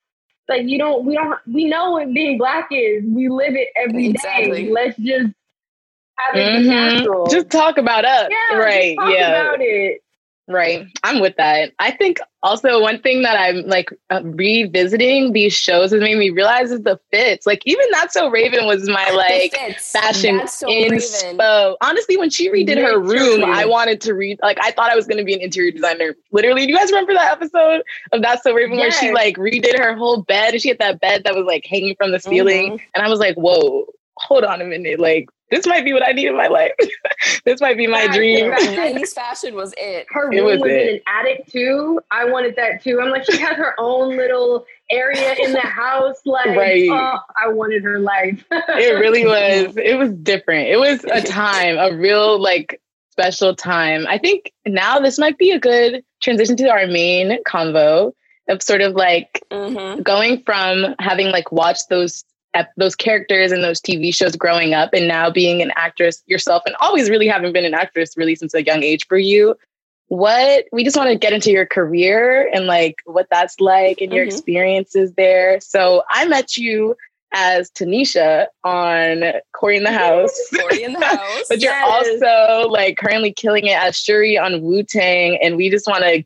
like 0.48 0.62
you 0.66 0.78
don't, 0.78 1.04
we 1.04 1.14
don't, 1.14 1.38
we 1.46 1.64
know 1.66 1.92
what 1.92 2.12
being 2.14 2.38
black 2.38 2.68
is. 2.70 3.04
We 3.06 3.28
live 3.28 3.54
it 3.54 3.68
every 3.76 4.04
day. 4.08 4.10
Exactly. 4.12 4.70
Let's 4.70 4.96
just 4.96 5.28
have 6.16 6.34
it 6.36 6.62
Mhm. 6.62 6.66
natural. 6.66 7.26
Just 7.26 7.50
talk 7.50 7.76
about 7.78 8.04
us. 8.04 8.30
yeah, 8.30 8.56
right. 8.56 8.96
Yeah. 9.08 9.40
about 9.42 9.58
it. 9.60 10.00
Right. 10.48 10.86
I'm 11.04 11.20
with 11.20 11.36
that. 11.36 11.72
I 11.78 11.90
think 11.90 12.18
also 12.42 12.80
one 12.80 13.00
thing 13.02 13.22
that 13.22 13.38
I'm 13.38 13.66
like 13.66 13.90
uh, 14.08 14.22
revisiting 14.24 15.32
these 15.32 15.52
shows 15.52 15.90
has 15.90 16.00
made 16.00 16.16
me 16.16 16.30
realize 16.30 16.70
is 16.70 16.80
the 16.82 16.98
fits. 17.10 17.46
Like 17.46 17.62
even 17.66 17.84
That's 17.90 18.14
So 18.14 18.30
Raven 18.30 18.66
was 18.66 18.88
my 18.88 19.10
like 19.10 19.54
fashion 19.78 20.46
so 20.48 20.66
inspo. 20.68 21.76
Honestly, 21.82 22.16
when 22.16 22.30
she 22.30 22.48
redid 22.48 22.78
her 22.78 22.98
room, 22.98 23.44
I 23.44 23.66
wanted 23.66 24.00
to 24.02 24.14
read 24.14 24.38
like 24.42 24.58
I 24.62 24.70
thought 24.70 24.90
I 24.90 24.96
was 24.96 25.06
gonna 25.06 25.24
be 25.24 25.34
an 25.34 25.40
interior 25.40 25.70
designer. 25.70 26.16
Literally, 26.32 26.64
do 26.64 26.72
you 26.72 26.78
guys 26.78 26.90
remember 26.90 27.12
that 27.12 27.32
episode 27.32 27.82
of 28.12 28.22
That's 28.22 28.42
So 28.42 28.54
Raven 28.54 28.78
where 28.78 28.90
she 28.90 29.12
like 29.12 29.36
redid 29.36 29.78
her 29.78 29.94
whole 29.94 30.22
bed 30.22 30.54
and 30.54 30.62
she 30.62 30.68
had 30.68 30.78
that 30.78 31.00
bed 31.00 31.24
that 31.24 31.34
was 31.34 31.44
like 31.44 31.66
hanging 31.66 31.94
from 31.96 32.12
the 32.12 32.20
ceiling? 32.20 32.78
Mhm. 32.78 32.80
And 32.94 33.04
I 33.04 33.10
was 33.10 33.18
like, 33.20 33.34
whoa, 33.36 33.86
hold 34.16 34.44
on 34.44 34.62
a 34.62 34.64
minute. 34.64 34.98
Like 34.98 35.28
this 35.50 35.66
might 35.66 35.84
be 35.84 35.92
what 35.92 36.06
I 36.06 36.12
need 36.12 36.26
in 36.26 36.36
my 36.36 36.46
life. 36.48 36.72
this 37.44 37.60
might 37.60 37.76
be 37.76 37.86
my 37.86 38.06
Right, 38.06 38.12
dream. 38.12 38.48
right. 38.50 38.60
90s 38.96 39.14
fashion 39.14 39.54
was 39.54 39.74
it. 39.76 40.06
Her 40.10 40.30
It 40.32 40.36
room 40.36 40.44
was 40.46 40.60
was, 40.60 40.70
it. 40.70 40.88
in 40.88 40.94
an 40.96 41.00
attic 41.06 41.46
too. 41.46 42.00
I 42.10 42.24
wanted 42.26 42.56
that 42.56 42.82
too. 42.82 43.00
I'm 43.00 43.10
like, 43.10 43.24
she 43.24 43.38
has 43.38 43.56
her 43.56 43.74
own 43.78 44.16
little 44.16 44.66
area 44.90 45.34
in 45.34 45.52
the 45.52 45.60
house. 45.60 46.16
Like, 46.24 46.56
Right. 46.56 46.88
oh, 46.90 47.18
I 47.42 47.48
wanted 47.48 47.82
her 47.84 47.98
life. 47.98 48.44
it 48.50 48.98
really 49.00 49.24
was 49.26 49.76
it 49.76 49.98
was 49.98 50.10
different 50.22 50.68
it 50.68 50.78
was 50.78 51.04
a 51.04 51.20
time 51.22 51.76
a 51.78 51.94
real 51.96 52.40
like 52.40 52.80
special 53.12 53.54
time. 53.54 54.06
I 54.08 54.16
think 54.18 54.52
now 54.66 54.98
this 55.00 55.18
might 55.18 55.38
be 55.38 55.50
a 55.50 55.58
good 55.58 56.02
transition 56.22 56.56
to 56.58 56.68
our 56.70 56.86
main 56.86 57.42
convo 57.44 58.12
of 58.48 58.62
sort 58.62 58.80
of 58.80 58.94
like 58.94 59.42
mm-hmm. 59.50 60.02
going 60.02 60.42
from 60.44 60.94
having 61.00 61.30
like 61.30 61.50
watched 61.52 61.88
those 61.90 62.24
those 62.76 62.94
characters 62.94 63.52
and 63.52 63.62
those 63.62 63.80
TV 63.80 64.14
shows 64.14 64.36
growing 64.36 64.74
up 64.74 64.90
and 64.92 65.08
now 65.08 65.30
being 65.30 65.62
an 65.62 65.72
actress 65.76 66.22
yourself 66.26 66.62
and 66.66 66.74
always 66.80 67.10
really 67.10 67.28
having 67.28 67.52
been 67.52 67.64
an 67.64 67.74
actress 67.74 68.16
really 68.16 68.34
since 68.34 68.54
a 68.54 68.64
young 68.64 68.82
age 68.82 69.06
for 69.06 69.18
you. 69.18 69.54
What 70.08 70.64
we 70.72 70.84
just 70.84 70.96
want 70.96 71.10
to 71.10 71.18
get 71.18 71.32
into 71.34 71.50
your 71.50 71.66
career 71.66 72.50
and 72.54 72.66
like 72.66 72.96
what 73.04 73.26
that's 73.30 73.60
like 73.60 74.00
and 74.00 74.08
mm-hmm. 74.08 74.16
your 74.16 74.24
experiences 74.24 75.12
there. 75.14 75.60
So 75.60 76.02
I 76.10 76.26
met 76.26 76.56
you 76.56 76.96
as 77.32 77.70
Tanisha 77.70 78.46
on 78.64 79.22
Cory 79.52 79.76
in 79.76 79.84
the 79.84 79.92
House. 79.92 80.34
Cory 80.58 80.82
in 80.82 80.94
the 80.94 81.04
House. 81.04 81.44
but 81.48 81.60
you're 81.60 81.74
also 81.74 82.68
like 82.68 82.96
currently 82.96 83.32
killing 83.32 83.66
it 83.66 83.76
as 83.76 83.96
Shurrie 83.96 84.42
on 84.42 84.62
Wu 84.62 84.82
Tang. 84.82 85.38
And 85.42 85.56
we 85.56 85.70
just 85.70 85.86
want 85.86 86.04
to 86.04 86.24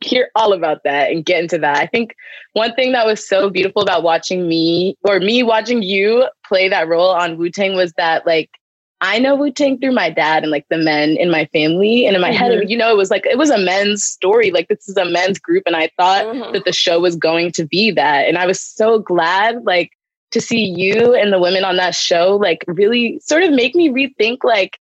hear 0.00 0.30
all 0.34 0.52
about 0.52 0.84
that 0.84 1.10
and 1.10 1.24
get 1.24 1.42
into 1.42 1.58
that. 1.58 1.78
I 1.78 1.86
think 1.86 2.14
one 2.52 2.74
thing 2.74 2.92
that 2.92 3.06
was 3.06 3.26
so 3.26 3.50
beautiful 3.50 3.82
about 3.82 4.02
watching 4.02 4.48
me 4.48 4.96
or 5.04 5.20
me 5.20 5.42
watching 5.42 5.82
you 5.82 6.26
play 6.46 6.68
that 6.68 6.88
role 6.88 7.10
on 7.10 7.36
Wu 7.36 7.50
Tang 7.50 7.74
was 7.74 7.92
that 7.94 8.26
like 8.26 8.50
I 9.00 9.18
know 9.18 9.34
Wu 9.34 9.50
Tang 9.50 9.80
through 9.80 9.92
my 9.92 10.10
dad 10.10 10.44
and 10.44 10.52
like 10.52 10.66
the 10.70 10.78
men 10.78 11.16
in 11.16 11.28
my 11.28 11.46
family. 11.46 12.06
And 12.06 12.14
in 12.14 12.22
my 12.22 12.30
mm-hmm. 12.30 12.38
head, 12.38 12.70
you 12.70 12.76
know, 12.76 12.90
it 12.92 12.96
was 12.96 13.10
like 13.10 13.26
it 13.26 13.36
was 13.36 13.50
a 13.50 13.58
men's 13.58 14.04
story. 14.04 14.52
Like 14.52 14.68
this 14.68 14.88
is 14.88 14.96
a 14.96 15.04
men's 15.04 15.40
group. 15.40 15.64
And 15.66 15.74
I 15.74 15.90
thought 15.96 16.24
mm-hmm. 16.24 16.52
that 16.52 16.64
the 16.64 16.72
show 16.72 17.00
was 17.00 17.16
going 17.16 17.50
to 17.52 17.66
be 17.66 17.90
that. 17.90 18.28
And 18.28 18.38
I 18.38 18.46
was 18.46 18.60
so 18.60 19.00
glad 19.00 19.64
like 19.64 19.90
to 20.30 20.40
see 20.40 20.64
you 20.64 21.14
and 21.14 21.32
the 21.32 21.40
women 21.40 21.64
on 21.64 21.76
that 21.76 21.94
show 21.94 22.36
like 22.40 22.64
really 22.66 23.20
sort 23.20 23.42
of 23.42 23.52
make 23.52 23.74
me 23.74 23.90
rethink 23.90 24.38
like 24.44 24.78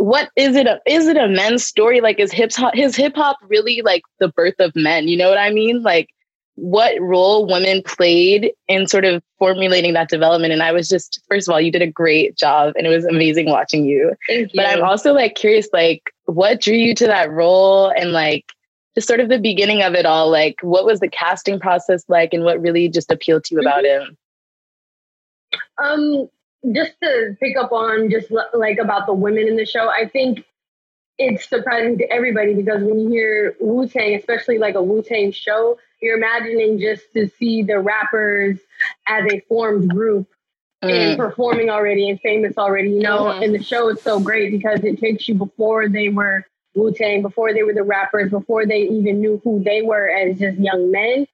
what 0.00 0.30
is 0.34 0.56
it 0.56 0.66
a, 0.66 0.80
is 0.86 1.06
it 1.06 1.18
a 1.18 1.28
men's 1.28 1.62
story? 1.62 2.00
Like 2.00 2.18
is 2.18 2.32
hip 2.32 2.52
hop 2.54 2.74
his 2.74 2.96
hip 2.96 3.14
hop 3.14 3.36
really 3.42 3.82
like 3.82 4.02
the 4.18 4.28
birth 4.28 4.54
of 4.58 4.74
men? 4.74 5.08
You 5.08 5.16
know 5.18 5.28
what 5.28 5.38
i 5.38 5.50
mean? 5.50 5.82
Like 5.82 6.08
what 6.54 6.98
role 7.00 7.46
women 7.46 7.82
played 7.84 8.52
in 8.66 8.86
sort 8.86 9.04
of 9.04 9.22
formulating 9.38 9.92
that 9.92 10.08
development. 10.08 10.54
And 10.54 10.62
i 10.62 10.72
was 10.72 10.88
just 10.88 11.20
first 11.28 11.48
of 11.48 11.52
all 11.52 11.60
you 11.60 11.70
did 11.70 11.82
a 11.82 11.86
great 11.86 12.34
job 12.36 12.72
and 12.76 12.86
it 12.86 12.90
was 12.90 13.04
amazing 13.04 13.50
watching 13.50 13.84
you, 13.84 14.14
you. 14.30 14.48
but 14.54 14.66
i'm 14.66 14.82
also 14.82 15.12
like 15.12 15.34
curious 15.34 15.68
like 15.72 16.02
what 16.24 16.62
drew 16.62 16.74
you 16.74 16.94
to 16.94 17.06
that 17.06 17.30
role? 17.30 17.92
And 17.94 18.12
like 18.12 18.46
just 18.94 19.06
sort 19.06 19.20
of 19.20 19.28
the 19.28 19.38
beginning 19.38 19.82
of 19.82 19.92
it 19.94 20.06
all 20.06 20.30
like 20.30 20.56
what 20.62 20.86
was 20.86 21.00
the 21.00 21.08
casting 21.08 21.60
process 21.60 22.04
like 22.08 22.32
and 22.32 22.42
what 22.42 22.60
really 22.60 22.88
just 22.88 23.12
appealed 23.12 23.44
to 23.44 23.54
you 23.54 23.60
about 23.60 23.84
mm-hmm. 23.84 24.08
him 24.08 24.16
um 25.78 26.28
just 26.72 26.92
to 27.02 27.36
pick 27.40 27.56
up 27.56 27.72
on 27.72 28.10
just 28.10 28.30
like 28.54 28.78
about 28.78 29.06
the 29.06 29.14
women 29.14 29.48
in 29.48 29.56
the 29.56 29.66
show, 29.66 29.88
I 29.88 30.08
think 30.08 30.44
it's 31.18 31.48
surprising 31.48 31.98
to 31.98 32.10
everybody 32.10 32.54
because 32.54 32.82
when 32.82 32.98
you 32.98 33.08
hear 33.08 33.56
Wu 33.60 33.86
Tang, 33.86 34.14
especially 34.14 34.58
like 34.58 34.74
a 34.74 34.82
Wu 34.82 35.02
Tang 35.02 35.32
show, 35.32 35.78
you're 36.00 36.16
imagining 36.16 36.80
just 36.80 37.12
to 37.14 37.28
see 37.28 37.62
the 37.62 37.78
rappers 37.78 38.58
as 39.06 39.24
a 39.30 39.40
formed 39.40 39.90
group 39.90 40.28
mm. 40.82 40.90
and 40.90 41.18
performing 41.18 41.68
already 41.68 42.08
and 42.08 42.20
famous 42.20 42.56
already, 42.56 42.90
you 42.90 43.00
know. 43.00 43.24
Mm-hmm. 43.24 43.42
And 43.42 43.54
the 43.54 43.62
show 43.62 43.88
is 43.90 44.00
so 44.00 44.20
great 44.20 44.50
because 44.50 44.82
it 44.82 44.98
takes 44.98 45.28
you 45.28 45.34
before 45.34 45.88
they 45.88 46.08
were 46.08 46.46
Wu 46.74 46.92
Tang, 46.92 47.22
before 47.22 47.52
they 47.52 47.62
were 47.62 47.74
the 47.74 47.82
rappers, 47.82 48.30
before 48.30 48.64
they 48.66 48.82
even 48.82 49.20
knew 49.20 49.40
who 49.44 49.62
they 49.62 49.82
were 49.82 50.08
as 50.08 50.38
just 50.38 50.58
young 50.58 50.90
men. 50.90 51.26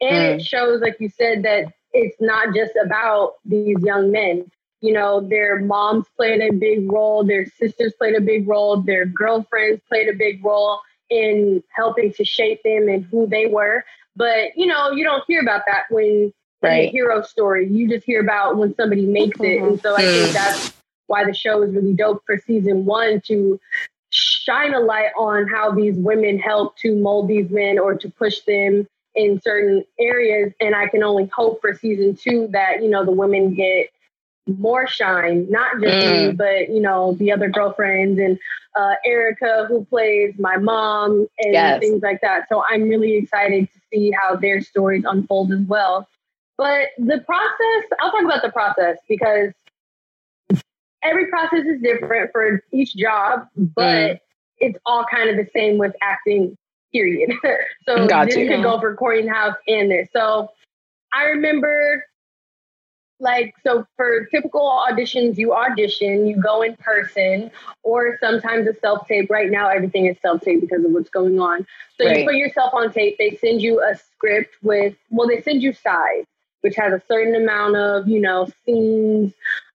And 0.00 0.10
mm. 0.10 0.40
it 0.40 0.44
shows, 0.44 0.80
like 0.80 0.96
you 1.00 1.08
said, 1.08 1.42
that 1.44 1.72
it's 1.92 2.20
not 2.20 2.54
just 2.54 2.72
about 2.82 3.34
these 3.44 3.76
young 3.80 4.12
men 4.12 4.50
you 4.82 4.92
know, 4.92 5.20
their 5.20 5.60
moms 5.60 6.04
played 6.16 6.42
a 6.42 6.52
big 6.52 6.90
role, 6.90 7.24
their 7.24 7.46
sisters 7.46 7.94
played 7.96 8.16
a 8.16 8.20
big 8.20 8.46
role, 8.46 8.76
their 8.82 9.06
girlfriends 9.06 9.80
played 9.88 10.08
a 10.08 10.12
big 10.12 10.44
role 10.44 10.80
in 11.08 11.62
helping 11.74 12.12
to 12.14 12.24
shape 12.24 12.60
them 12.64 12.88
and 12.88 13.04
who 13.04 13.26
they 13.26 13.46
were. 13.46 13.84
But, 14.16 14.56
you 14.56 14.66
know, 14.66 14.90
you 14.90 15.04
don't 15.04 15.22
hear 15.26 15.40
about 15.40 15.62
that 15.66 15.84
when 15.88 16.32
right. 16.62 16.88
a 16.88 16.90
hero 16.90 17.22
story. 17.22 17.68
You 17.68 17.88
just 17.88 18.04
hear 18.04 18.20
about 18.20 18.56
when 18.56 18.74
somebody 18.74 19.06
makes 19.06 19.38
it. 19.40 19.60
Mm-hmm. 19.60 19.68
And 19.68 19.80
so 19.80 19.94
I 19.94 20.02
think 20.02 20.30
mm. 20.30 20.32
that's 20.32 20.72
why 21.06 21.24
the 21.24 21.34
show 21.34 21.62
is 21.62 21.72
really 21.74 21.94
dope 21.94 22.22
for 22.26 22.38
season 22.38 22.84
one 22.84 23.20
to 23.26 23.60
shine 24.10 24.74
a 24.74 24.80
light 24.80 25.12
on 25.16 25.48
how 25.48 25.70
these 25.70 25.96
women 25.96 26.38
help 26.38 26.76
to 26.78 26.96
mold 26.96 27.28
these 27.28 27.50
men 27.50 27.78
or 27.78 27.94
to 27.94 28.10
push 28.10 28.40
them 28.40 28.88
in 29.14 29.40
certain 29.40 29.84
areas. 30.00 30.52
And 30.60 30.74
I 30.74 30.88
can 30.88 31.04
only 31.04 31.26
hope 31.26 31.60
for 31.60 31.72
season 31.72 32.16
two 32.16 32.48
that, 32.52 32.82
you 32.82 32.88
know, 32.88 33.04
the 33.04 33.12
women 33.12 33.54
get 33.54 33.90
more 34.46 34.86
shine, 34.86 35.46
not 35.50 35.80
just 35.80 36.06
mm. 36.06 36.28
me, 36.28 36.32
but 36.32 36.68
you 36.68 36.80
know, 36.80 37.14
the 37.14 37.32
other 37.32 37.48
girlfriends 37.48 38.18
and 38.18 38.38
uh, 38.76 38.94
Erika, 39.04 39.66
who 39.68 39.84
plays 39.84 40.34
my 40.38 40.56
mom, 40.56 41.26
and 41.38 41.52
yes. 41.52 41.80
things 41.80 42.02
like 42.02 42.20
that. 42.22 42.46
So 42.48 42.62
I'm 42.68 42.88
really 42.88 43.16
excited 43.16 43.68
to 43.72 43.80
see 43.92 44.10
how 44.10 44.36
their 44.36 44.60
stories 44.60 45.04
unfold 45.06 45.52
as 45.52 45.60
well. 45.60 46.08
But 46.58 46.88
the 46.98 47.18
process, 47.18 47.90
I'll 48.00 48.10
talk 48.10 48.24
about 48.24 48.42
the 48.42 48.50
process 48.50 48.96
because 49.08 49.52
every 51.02 51.26
process 51.26 51.64
is 51.64 51.80
different 51.82 52.30
for 52.32 52.62
each 52.72 52.96
job, 52.96 53.46
but 53.56 53.82
mm. 53.82 54.20
it's 54.58 54.78
all 54.86 55.04
kind 55.12 55.30
of 55.30 55.36
the 55.36 55.48
same 55.54 55.78
with 55.78 55.94
acting, 56.02 56.56
period. 56.92 57.30
so 57.86 58.06
Got 58.06 58.26
this 58.26 58.36
you. 58.36 58.48
could 58.48 58.62
go 58.62 58.80
for 58.80 58.94
Cory 58.94 59.26
House 59.26 59.56
and 59.66 59.90
this. 59.90 60.08
So 60.14 60.48
I 61.12 61.24
remember 61.24 62.04
like 63.22 63.54
so 63.62 63.86
for 63.96 64.26
typical 64.26 64.60
auditions 64.60 65.38
you 65.38 65.54
audition 65.54 66.26
you 66.26 66.36
go 66.36 66.60
in 66.60 66.76
person 66.76 67.50
or 67.84 68.18
sometimes 68.20 68.66
a 68.66 68.74
self 68.80 69.06
tape 69.06 69.30
right 69.30 69.50
now 69.50 69.68
everything 69.68 70.06
is 70.06 70.16
self 70.20 70.42
tape 70.42 70.60
because 70.60 70.84
of 70.84 70.90
what's 70.90 71.08
going 71.08 71.40
on 71.40 71.66
so 71.96 72.04
right. 72.04 72.18
you 72.18 72.24
put 72.26 72.34
yourself 72.34 72.74
on 72.74 72.92
tape 72.92 73.16
they 73.18 73.38
send 73.40 73.62
you 73.62 73.80
a 73.80 73.96
script 73.96 74.54
with 74.62 74.94
well 75.10 75.28
they 75.28 75.40
send 75.40 75.62
you 75.62 75.72
size 75.72 76.24
which 76.60 76.76
has 76.76 76.92
a 76.92 77.02
certain 77.08 77.34
amount 77.34 77.76
of 77.76 78.06
you 78.06 78.20
know 78.20 78.46
scenes 78.66 79.32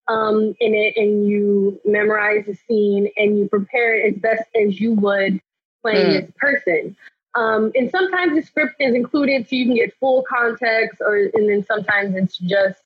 um, 0.10 0.56
in 0.60 0.74
it 0.74 0.96
and 0.96 1.28
you 1.28 1.82
memorize 1.84 2.46
the 2.46 2.56
scene 2.68 3.10
and 3.18 3.38
you 3.38 3.50
prepare 3.50 3.98
it 3.98 4.14
as 4.14 4.22
best 4.22 4.44
as 4.56 4.80
you 4.80 4.94
would 4.94 5.42
playing 5.82 6.06
mm. 6.06 6.22
this 6.22 6.32
person 6.38 6.96
um, 7.36 7.72
and 7.76 7.92
sometimes 7.92 8.34
the 8.36 8.42
script 8.42 8.76
is 8.80 8.96
included 8.96 9.48
so 9.48 9.56
you 9.56 9.66
can 9.66 9.76
get 9.76 9.94
full 10.00 10.24
context 10.28 11.02
or 11.02 11.30
and 11.34 11.50
then 11.50 11.64
sometimes 11.66 12.16
it's 12.16 12.38
just 12.38 12.80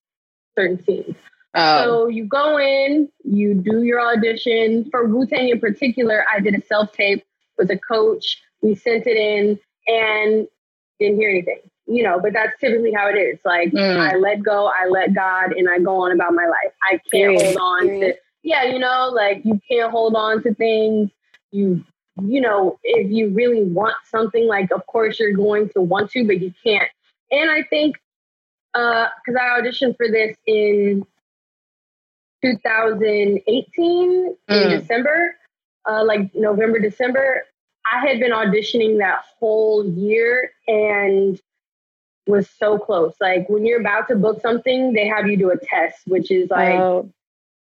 certain 0.55 0.84
scenes. 0.84 1.15
Oh. 1.53 1.84
So 1.84 2.08
you 2.08 2.25
go 2.25 2.58
in, 2.58 3.10
you 3.24 3.55
do 3.55 3.84
your 3.84 4.01
audition. 4.01 4.89
For 4.89 5.05
Wu 5.05 5.25
Tang 5.25 5.50
in 5.50 5.60
particular, 5.60 6.24
I 6.34 6.39
did 6.39 6.55
a 6.55 6.65
self 6.65 6.93
tape 6.93 7.25
with 7.58 7.70
a 7.72 7.77
coach. 7.77 8.41
We 8.62 8.75
sent 8.75 9.05
it 9.08 9.17
in 9.17 9.60
and 9.88 10.48
didn't 11.00 11.17
hear 11.17 11.29
anything. 11.29 11.60
You 11.88 12.03
know, 12.03 12.20
but 12.22 12.31
that's 12.31 12.58
typically 12.60 12.93
how 12.93 13.10
it 13.10 13.17
is. 13.17 13.39
Like 13.43 13.72
mm. 13.72 14.00
I 14.00 14.15
let 14.15 14.43
go, 14.43 14.67
I 14.67 14.88
let 14.88 15.13
God, 15.13 15.51
and 15.51 15.70
I 15.70 15.79
go 15.79 16.05
on 16.05 16.12
about 16.13 16.34
my 16.34 16.46
life. 16.46 16.74
I 16.84 16.91
can't 16.91 17.12
Period. 17.12 17.41
hold 17.41 17.58
on 17.58 17.88
Period. 17.88 18.13
to 18.13 18.20
yeah, 18.43 18.63
you 18.63 18.79
know, 18.79 19.12
like 19.13 19.41
you 19.43 19.60
can't 19.70 19.91
hold 19.91 20.15
on 20.15 20.41
to 20.43 20.53
things. 20.53 21.12
You 21.51 21.84
you 22.22 22.41
know, 22.41 22.79
if 22.84 23.12
you 23.12 23.29
really 23.29 23.63
want 23.63 23.96
something, 24.10 24.48
like 24.48 24.72
of 24.72 24.86
course 24.88 25.20
you're 25.20 25.34
going 25.34 25.70
to 25.70 25.81
want 25.81 26.12
to, 26.12 26.25
but 26.25 26.39
you 26.39 26.53
can't. 26.63 26.89
And 27.31 27.50
I 27.50 27.63
think 27.63 27.98
because 28.74 29.36
uh, 29.36 29.40
I 29.40 29.62
auditioned 29.62 29.98
for 29.98 30.08
this 30.08 30.36
in 30.48 31.06
2018 32.42 33.66
mm. 33.70 34.36
in 34.48 34.80
December, 34.80 35.36
uh, 35.90 36.04
like 36.04 36.34
November, 36.34 36.80
December. 36.80 37.44
I 37.92 38.08
had 38.08 38.20
been 38.20 38.32
auditioning 38.32 39.00
that 39.00 39.24
whole 39.40 39.86
year 39.86 40.51
and 40.68 41.40
was 42.28 42.50
so 42.50 42.78
close. 42.78 43.13
Like 43.20 43.50
when 43.50 43.66
you're 43.66 43.80
about 43.80 44.08
to 44.10 44.16
book 44.16 44.42
something, 44.42 44.94
they 44.94 45.08
have 45.08 45.28
you 45.28 45.38
do 45.38 45.51
a 45.51 45.58
test, 45.58 46.08
which 46.08 46.32
is 46.32 46.50
like 46.50 46.80
oh. 46.80 47.12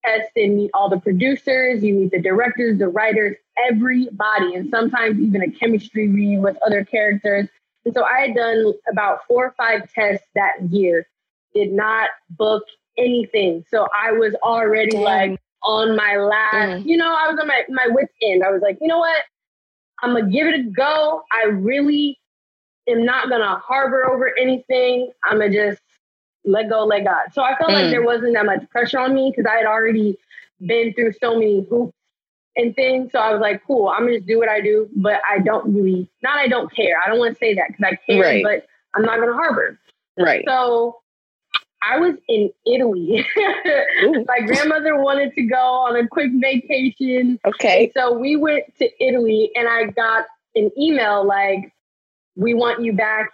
test 0.05 0.29
and 0.35 0.55
meet 0.55 0.71
all 0.73 0.89
the 0.89 0.99
producers, 0.99 1.83
you 1.83 1.93
meet 1.93 2.11
the 2.11 2.21
directors, 2.21 2.77
the 2.79 2.87
writers, 2.87 3.35
everybody, 3.69 4.55
and 4.55 4.69
sometimes 4.69 5.19
even 5.19 5.41
a 5.41 5.51
chemistry 5.51 6.07
read 6.07 6.39
with 6.39 6.57
other 6.65 6.85
characters. 6.85 7.49
And 7.85 7.93
so 7.93 8.03
I 8.03 8.21
had 8.21 8.35
done 8.35 8.73
about 8.91 9.19
four 9.27 9.45
or 9.45 9.53
five 9.57 9.91
tests 9.93 10.27
that 10.33 10.61
year, 10.69 11.07
did 11.53 11.71
not 11.71 12.09
book 12.31 12.63
anything. 12.97 13.63
So 13.69 13.87
I 13.97 14.11
was 14.11 14.33
already 14.43 14.91
Damn. 14.91 15.01
like 15.01 15.41
on 15.63 15.95
my 15.95 16.17
last, 16.17 16.85
you 16.85 16.97
know, 16.97 17.07
I 17.07 17.29
was 17.29 17.39
on 17.39 17.47
my, 17.47 17.63
my 17.69 17.87
wit's 17.89 18.13
end. 18.21 18.43
I 18.43 18.51
was 18.51 18.61
like, 18.61 18.77
you 18.81 18.87
know 18.87 18.99
what? 18.99 19.23
I'm 20.01 20.11
going 20.11 20.25
to 20.25 20.31
give 20.31 20.47
it 20.47 20.59
a 20.59 20.63
go. 20.63 21.23
I 21.31 21.47
really 21.47 22.19
am 22.87 23.05
not 23.05 23.29
going 23.29 23.41
to 23.41 23.55
harbor 23.55 24.09
over 24.11 24.31
anything. 24.37 25.11
I'm 25.23 25.37
going 25.37 25.51
to 25.51 25.69
just 25.71 25.81
let 26.43 26.69
go, 26.69 26.85
let 26.85 27.05
God. 27.05 27.33
So 27.33 27.41
I 27.41 27.57
felt 27.57 27.71
mm. 27.71 27.81
like 27.81 27.89
there 27.89 28.03
wasn't 28.03 28.33
that 28.33 28.45
much 28.45 28.69
pressure 28.69 28.99
on 28.99 29.13
me 29.13 29.31
because 29.35 29.49
I 29.51 29.57
had 29.57 29.65
already 29.65 30.17
been 30.65 30.93
through 30.93 31.13
so 31.13 31.33
many 31.35 31.65
hoops 31.69 31.95
and 32.55 32.75
things. 32.75 33.11
So 33.11 33.19
I 33.19 33.31
was 33.31 33.41
like, 33.41 33.61
cool, 33.65 33.89
I'm 33.89 34.01
gonna 34.01 34.17
just 34.17 34.27
do 34.27 34.37
what 34.37 34.49
I 34.49 34.61
do, 34.61 34.89
but 34.95 35.21
I 35.29 35.39
don't 35.39 35.73
really, 35.73 36.09
not 36.23 36.37
I 36.37 36.47
don't 36.47 36.73
care. 36.73 36.99
I 37.03 37.09
don't 37.09 37.19
want 37.19 37.35
to 37.35 37.39
say 37.39 37.53
that 37.55 37.67
because 37.69 37.93
I 37.93 38.11
care, 38.11 38.21
right. 38.21 38.43
but 38.43 38.65
I'm 38.95 39.03
not 39.03 39.19
gonna 39.19 39.33
harbor. 39.33 39.79
Right. 40.17 40.45
So 40.47 41.01
I 41.83 41.99
was 41.99 42.15
in 42.27 42.51
Italy. 42.65 43.25
My 44.27 44.39
grandmother 44.45 44.97
wanted 44.99 45.33
to 45.35 45.43
go 45.43 45.57
on 45.57 45.95
a 45.95 46.07
quick 46.07 46.31
vacation. 46.35 47.39
Okay. 47.45 47.91
So 47.95 48.17
we 48.17 48.35
went 48.35 48.63
to 48.79 48.89
Italy 49.03 49.51
and 49.55 49.67
I 49.67 49.85
got 49.85 50.25
an 50.55 50.71
email 50.79 51.25
like, 51.25 51.73
we 52.35 52.53
want 52.53 52.81
you 52.81 52.93
back. 52.93 53.29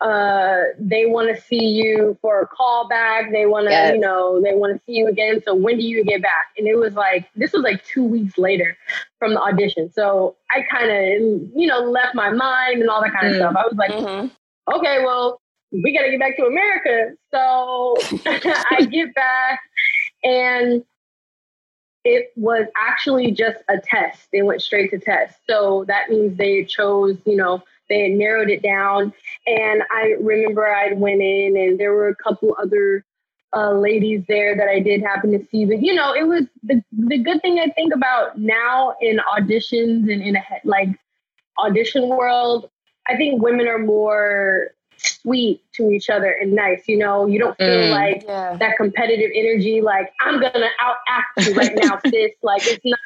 Uh, 0.00 0.62
they 0.78 1.06
want 1.06 1.34
to 1.34 1.42
see 1.42 1.64
you 1.64 2.16
for 2.22 2.40
a 2.40 2.46
call 2.46 2.86
back. 2.88 3.32
They 3.32 3.46
want 3.46 3.66
to, 3.66 3.72
Yes. 3.72 3.94
you 3.94 4.00
know, 4.00 4.40
they 4.40 4.54
want 4.54 4.74
to 4.76 4.80
see 4.86 4.92
you 4.92 5.08
again. 5.08 5.42
So 5.44 5.54
when 5.54 5.76
do 5.76 5.82
you 5.84 6.04
get 6.04 6.22
back? 6.22 6.46
And 6.56 6.68
it 6.68 6.76
was 6.76 6.94
like, 6.94 7.28
this 7.34 7.52
was 7.52 7.62
like 7.62 7.84
two 7.84 8.04
weeks 8.04 8.38
later 8.38 8.76
from 9.18 9.34
the 9.34 9.40
audition. 9.40 9.90
So 9.92 10.36
I 10.52 10.62
kind 10.70 10.90
of, 10.90 11.50
you 11.56 11.66
know, 11.66 11.80
left 11.80 12.14
my 12.14 12.30
mind 12.30 12.80
and 12.80 12.88
all 12.88 13.02
that 13.02 13.12
kind 13.12 13.26
of 13.26 13.32
Mm. 13.34 13.36
stuff. 13.36 13.56
I 13.56 13.62
was 13.66 13.74
like, 13.76 13.90
Mhm. 13.90 14.30
okay, 14.72 15.04
well, 15.04 15.40
we 15.72 15.92
got 15.92 16.04
to 16.04 16.10
get 16.10 16.20
back 16.20 16.36
to 16.36 16.46
America. 16.46 17.16
So 17.32 17.96
I 18.70 18.84
get 18.90 19.12
back 19.14 19.60
and 20.22 20.84
it 22.04 22.32
was 22.36 22.66
actually 22.76 23.32
just 23.32 23.58
a 23.68 23.78
test. 23.78 24.28
They 24.32 24.42
went 24.42 24.62
straight 24.62 24.90
to 24.92 24.98
test. 24.98 25.38
So 25.48 25.84
that 25.88 26.08
means 26.08 26.38
they 26.38 26.64
chose, 26.64 27.18
you 27.26 27.36
know, 27.36 27.62
they 27.88 28.02
had 28.02 28.12
narrowed 28.12 28.50
it 28.50 28.62
down. 28.62 29.12
And 29.46 29.82
I 29.90 30.14
remember 30.20 30.66
I 30.66 30.92
went 30.92 31.22
in 31.22 31.56
and 31.56 31.78
there 31.78 31.92
were 31.92 32.08
a 32.08 32.16
couple 32.16 32.56
other 32.60 33.04
uh, 33.54 33.72
ladies 33.72 34.22
there 34.28 34.56
that 34.56 34.68
I 34.68 34.80
did 34.80 35.02
happen 35.02 35.32
to 35.32 35.46
see. 35.50 35.64
But, 35.64 35.82
you 35.82 35.94
know, 35.94 36.12
it 36.14 36.26
was 36.26 36.44
the, 36.62 36.82
the 36.92 37.18
good 37.18 37.40
thing 37.40 37.58
I 37.58 37.70
think 37.70 37.94
about 37.94 38.38
now 38.38 38.94
in 39.00 39.18
auditions 39.18 40.12
and 40.12 40.22
in 40.22 40.36
a 40.36 40.42
like 40.64 40.90
audition 41.58 42.08
world. 42.08 42.70
I 43.08 43.16
think 43.16 43.42
women 43.42 43.66
are 43.66 43.78
more 43.78 44.72
sweet 45.22 45.62
to 45.74 45.90
each 45.90 46.08
other 46.10 46.30
and 46.30 46.52
nice. 46.52 46.86
You 46.88 46.98
know, 46.98 47.26
you 47.26 47.38
don't 47.38 47.56
feel 47.56 47.66
Mm. 47.68 47.90
like 47.90 48.22
Yeah. 48.26 48.56
that 48.58 48.76
competitive 48.76 49.30
energy, 49.34 49.80
like 49.80 50.12
I'm 50.20 50.40
gonna 50.40 50.68
out 50.80 50.96
act 51.08 51.46
you 51.46 51.54
right 51.54 51.74
now, 51.74 51.98
sis. 52.12 52.32
Like 52.42 52.62
it's 52.66 52.84
not. 52.84 52.98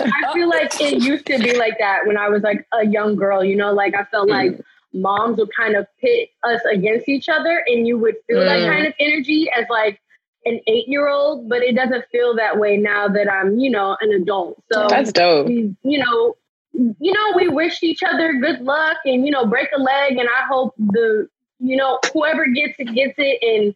I 0.00 0.32
feel 0.32 0.48
like 0.48 0.80
it 0.80 1.02
used 1.02 1.26
to 1.26 1.38
be 1.38 1.56
like 1.56 1.78
that 1.78 2.06
when 2.06 2.16
I 2.16 2.28
was 2.28 2.42
like 2.42 2.66
a 2.72 2.86
young 2.86 3.16
girl. 3.16 3.44
You 3.44 3.56
know, 3.56 3.72
like 3.72 3.94
I 3.94 4.04
felt 4.04 4.28
like 4.28 4.58
moms 4.92 5.38
would 5.38 5.50
kind 5.54 5.76
of 5.76 5.86
pit 6.00 6.30
us 6.44 6.60
against 6.72 7.08
each 7.08 7.28
other, 7.28 7.62
and 7.66 7.86
you 7.86 7.98
would 7.98 8.14
feel 8.26 8.44
that 8.44 8.60
Mm. 8.60 8.66
kind 8.72 8.86
of 8.86 8.94
energy 8.98 9.48
as 9.54 9.66
like 9.68 10.00
an 10.44 10.60
eight 10.66 10.88
year 10.88 11.08
old. 11.08 11.48
But 11.48 11.62
it 11.62 11.74
doesn't 11.74 12.04
feel 12.10 12.34
that 12.36 12.58
way 12.58 12.76
now 12.76 13.08
that 13.08 13.30
I'm, 13.30 13.58
you 13.58 13.70
know, 13.70 13.96
an 14.00 14.12
adult. 14.12 14.62
So 14.72 14.86
That's 14.88 15.12
dope. 15.12 15.46
we, 15.48 15.74
you 15.82 15.98
know, 16.04 16.36
you 16.72 17.12
know, 17.12 17.32
we 17.36 17.48
wish 17.48 17.82
each 17.82 18.02
other 18.02 18.34
good 18.34 18.60
luck 18.60 18.98
and, 19.06 19.24
you 19.24 19.30
know, 19.32 19.46
break 19.46 19.68
a 19.74 19.80
leg. 19.80 20.18
And 20.18 20.28
I 20.28 20.46
hope 20.46 20.74
the, 20.78 21.26
you 21.58 21.76
know, 21.76 21.98
whoever 22.12 22.46
gets 22.46 22.78
it, 22.78 22.94
gets 22.94 23.14
it 23.18 23.38
and 23.42 23.74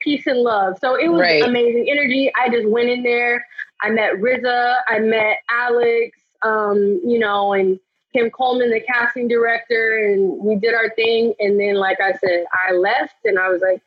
peace 0.00 0.26
and 0.26 0.38
love. 0.40 0.78
So 0.80 0.94
it 0.94 1.08
was 1.08 1.20
Right. 1.20 1.42
amazing 1.42 1.88
energy. 1.90 2.30
I 2.38 2.48
just 2.48 2.68
went 2.68 2.88
in 2.88 3.02
there. 3.02 3.46
I 3.82 3.90
met 3.90 4.14
RZA. 4.20 4.76
I 4.88 4.98
met 5.00 5.38
Alex, 5.50 6.18
um, 6.42 7.00
you 7.04 7.18
know, 7.18 7.52
and 7.52 7.78
Kim 8.12 8.30
Coleman, 8.30 8.70
the 8.70 8.80
casting 8.80 9.28
director. 9.28 9.98
And 9.98 10.38
we 10.38 10.56
did 10.56 10.74
our 10.74 10.90
thing. 10.94 11.34
And 11.40 11.58
then, 11.58 11.74
like 11.76 12.00
I 12.00 12.12
said, 12.12 12.44
I 12.68 12.72
left 12.72 13.14
and 13.24 13.38
I 13.38 13.48
was 13.48 13.60
like, 13.60 13.82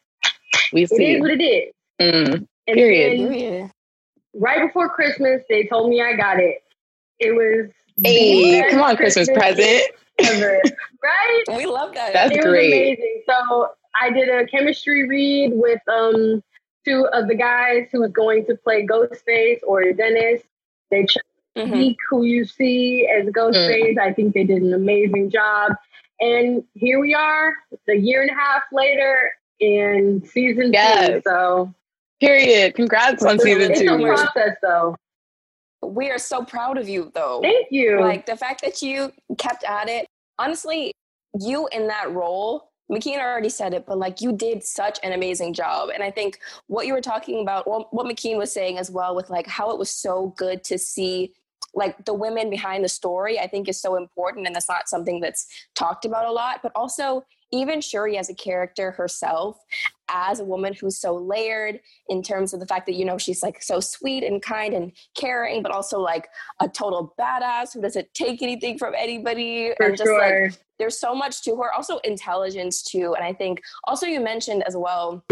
We 0.73 0.83
it 0.83 0.89
see. 0.89 1.13
is 1.13 1.21
what 1.21 1.31
it 1.31 1.41
is. 1.43 1.73
Mm. 2.01 2.47
And 2.67 2.75
Period. 2.75 3.19
then 3.19 3.29
Period. 3.31 3.71
right 4.33 4.67
before 4.67 4.89
Christmas, 4.89 5.41
they 5.49 5.65
told 5.67 5.89
me 5.89 6.01
I 6.01 6.13
got 6.15 6.39
it. 6.39 6.63
It 7.19 7.31
was 7.31 7.71
the 7.97 8.09
Hey, 8.09 8.69
come 8.69 8.81
on, 8.81 8.95
Christmas 8.95 9.29
present. 9.29 9.83
Ever, 10.25 10.61
right? 11.03 11.43
We 11.57 11.65
love 11.65 11.93
that. 11.93 12.13
That's 12.13 12.31
it 12.33 12.37
was 12.37 12.45
great. 12.45 12.67
amazing. 12.73 13.23
So 13.27 13.69
I 14.01 14.09
did 14.11 14.29
a 14.29 14.45
chemistry 14.47 15.07
read 15.07 15.51
with 15.53 15.81
um 15.87 16.43
two 16.85 17.07
of 17.13 17.27
the 17.27 17.35
guys 17.35 17.87
who 17.91 18.01
was 18.01 18.11
going 18.11 18.45
to 18.45 18.55
play 18.55 18.85
Ghostface 18.85 19.59
or 19.67 19.91
Dennis. 19.93 20.41
They 20.91 21.03
chose 21.05 21.23
Mhm. 21.57 21.95
Who 22.09 22.23
you 22.23 22.45
see 22.45 23.05
as 23.07 23.25
Ghostface. 23.27 23.97
I 23.97 24.13
think 24.13 24.33
they 24.33 24.43
did 24.45 24.61
an 24.61 24.73
amazing 24.73 25.29
job. 25.29 25.73
And 26.21 26.63
here 26.75 26.99
we 27.01 27.13
are, 27.13 27.53
a 27.89 27.95
year 27.95 28.21
and 28.21 28.31
a 28.31 28.33
half 28.33 28.63
later 28.71 29.31
in 29.59 30.23
season 30.25 30.71
two. 30.71 31.21
So 31.25 31.73
Period. 32.21 32.75
Congrats 32.75 33.23
on 33.23 33.39
season 33.39 33.71
it's 33.71 33.81
a 33.81 33.83
two. 33.85 33.97
process, 34.05 34.55
though. 34.61 34.95
We 35.81 36.09
are 36.09 36.19
so 36.19 36.43
proud 36.43 36.77
of 36.77 36.89
you, 36.89 37.11
though. 37.13 37.39
Thank 37.41 37.67
you. 37.71 38.01
Like 38.01 38.25
the 38.25 38.35
fact 38.35 38.61
that 38.61 38.81
you 38.81 39.11
kept 39.37 39.63
at 39.63 39.89
it. 39.89 40.07
Honestly, 40.37 40.93
you 41.39 41.67
in 41.71 41.87
that 41.87 42.11
role, 42.11 42.71
McKean 42.91 43.19
already 43.19 43.49
said 43.49 43.73
it, 43.73 43.85
but 43.85 43.97
like 43.97 44.19
you 44.19 44.31
did 44.31 44.63
such 44.63 44.99
an 45.03 45.13
amazing 45.13 45.53
job. 45.53 45.89
And 45.93 46.01
I 46.01 46.09
think 46.09 46.39
what 46.67 46.87
you 46.87 46.93
were 46.93 47.01
talking 47.01 47.41
about, 47.41 47.67
what, 47.67 47.93
what 47.93 48.07
McKean 48.07 48.37
was 48.37 48.51
saying 48.51 48.77
as 48.77 48.89
well, 48.89 49.15
with 49.15 49.29
like 49.29 49.47
how 49.47 49.71
it 49.71 49.77
was 49.77 49.89
so 49.89 50.33
good 50.37 50.63
to 50.65 50.77
see 50.77 51.33
like 51.75 52.03
the 52.05 52.13
women 52.13 52.49
behind 52.49 52.83
the 52.83 52.89
story, 52.89 53.39
I 53.39 53.47
think 53.47 53.69
is 53.69 53.79
so 53.79 53.95
important. 53.95 54.47
And 54.47 54.55
that's 54.55 54.69
not 54.69 54.89
something 54.89 55.19
that's 55.19 55.45
talked 55.75 56.05
about 56.05 56.25
a 56.25 56.31
lot. 56.31 56.61
But 56.63 56.71
also, 56.73 57.23
even 57.51 57.79
Shurrie 57.79 58.17
as 58.17 58.29
a 58.29 58.35
character 58.35 58.91
herself, 58.91 59.57
as 60.09 60.39
a 60.39 60.45
woman 60.45 60.73
who's 60.73 60.97
so 60.97 61.15
layered 61.15 61.79
in 62.07 62.21
terms 62.23 62.53
of 62.53 62.59
the 62.59 62.65
fact 62.65 62.85
that, 62.87 62.95
you 62.95 63.05
know, 63.05 63.17
she's 63.17 63.43
like 63.43 63.61
so 63.61 63.79
sweet 63.79 64.23
and 64.23 64.41
kind 64.41 64.73
and 64.73 64.91
caring, 65.15 65.61
but 65.61 65.71
also 65.71 65.99
like 65.99 66.27
a 66.59 66.67
total 66.67 67.13
badass 67.19 67.73
who 67.73 67.81
doesn't 67.81 68.11
take 68.13 68.41
anything 68.41 68.77
from 68.77 68.93
anybody. 68.97 69.73
For 69.77 69.87
and 69.87 69.97
just 69.97 70.11
like 70.11 70.29
sure. 70.29 70.49
there's 70.77 70.99
so 70.99 71.13
much 71.13 71.43
to 71.43 71.55
her 71.57 71.71
also 71.73 71.97
intelligence 71.99 72.81
too 72.81 73.13
and 73.15 73.23
i 73.23 73.33
think 73.33 73.61
also 73.85 74.05
you 74.05 74.19
mentioned 74.19 74.63
as 74.63 74.75
well 74.75 75.23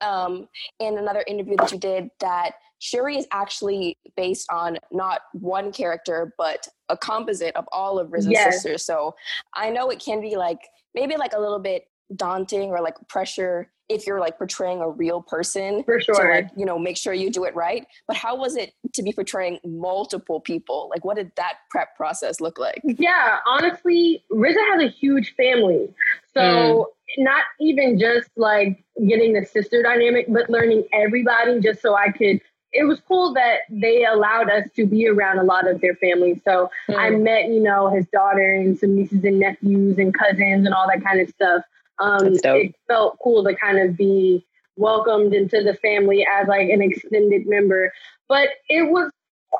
um, 0.00 0.48
in 0.80 0.98
another 0.98 1.24
interview 1.26 1.56
that 1.56 1.72
you 1.72 1.78
did 1.78 2.08
that 2.20 2.52
Shurrie 2.80 3.18
is 3.18 3.26
actually 3.32 3.96
based 4.16 4.46
on 4.50 4.78
not 4.92 5.22
one 5.32 5.72
character 5.72 6.34
but 6.36 6.68
a 6.88 6.96
composite 6.96 7.56
of 7.56 7.64
all 7.72 7.98
of 7.98 8.10
RZA's 8.10 8.26
Yes. 8.28 8.54
sisters 8.54 8.84
so 8.84 9.14
i 9.54 9.70
know 9.70 9.90
it 9.90 10.00
can 10.00 10.20
be 10.20 10.36
like 10.36 10.60
maybe 10.94 11.16
like 11.16 11.32
a 11.32 11.40
little 11.40 11.58
bit 11.58 11.86
daunting 12.14 12.70
or 12.70 12.80
like 12.80 12.96
pressure 13.08 13.70
if 13.88 14.06
you're 14.06 14.20
like 14.20 14.38
portraying 14.38 14.80
a 14.80 14.88
real 14.88 15.20
person 15.20 15.84
For 15.84 16.00
to 16.00 16.12
like 16.12 16.48
you 16.56 16.64
know 16.64 16.78
make 16.78 16.96
sure 16.96 17.12
you 17.12 17.30
do 17.30 17.44
it 17.44 17.54
right. 17.54 17.86
But 18.06 18.16
how 18.16 18.36
was 18.36 18.56
it 18.56 18.72
to 18.94 19.02
be 19.02 19.12
portraying 19.12 19.58
multiple 19.64 20.40
people? 20.40 20.88
Like 20.90 21.04
what 21.04 21.16
did 21.16 21.32
that 21.36 21.54
prep 21.70 21.94
process 21.96 22.40
look 22.40 22.58
like? 22.58 22.80
Yeah, 22.84 23.38
honestly, 23.46 24.24
RZA 24.32 24.72
has 24.72 24.82
a 24.82 24.88
huge 24.88 25.34
family. 25.36 25.88
So 26.32 26.40
mm. 26.40 27.24
not 27.24 27.44
even 27.60 27.98
just 27.98 28.30
like 28.36 28.82
getting 29.06 29.34
the 29.34 29.44
sister 29.44 29.82
dynamic, 29.82 30.26
but 30.28 30.48
learning 30.48 30.84
everybody 30.92 31.60
just 31.60 31.82
so 31.82 31.94
I 31.94 32.10
could 32.10 32.40
it 32.74 32.84
was 32.84 33.00
cool 33.06 33.32
that 33.34 33.60
they 33.70 34.04
allowed 34.04 34.50
us 34.50 34.68
to 34.74 34.84
be 34.84 35.08
around 35.08 35.38
a 35.38 35.44
lot 35.44 35.68
of 35.70 35.80
their 35.80 35.94
family. 35.94 36.42
So 36.44 36.68
I 36.88 37.10
met, 37.10 37.46
you 37.46 37.60
know, 37.60 37.88
his 37.88 38.04
daughter 38.08 38.52
and 38.52 38.76
some 38.76 38.96
nieces 38.96 39.22
and 39.24 39.38
nephews 39.38 39.96
and 39.96 40.12
cousins 40.12 40.66
and 40.66 40.74
all 40.74 40.88
that 40.88 41.02
kind 41.02 41.20
of 41.20 41.28
stuff. 41.30 41.62
Um, 42.00 42.36
it 42.42 42.74
felt 42.88 43.18
cool 43.22 43.44
to 43.44 43.54
kind 43.54 43.78
of 43.78 43.96
be 43.96 44.44
welcomed 44.76 45.32
into 45.32 45.62
the 45.62 45.74
family 45.74 46.26
as 46.28 46.48
like 46.48 46.68
an 46.68 46.82
extended 46.82 47.46
member. 47.46 47.92
But 48.28 48.48
it 48.68 48.90
was 48.90 49.12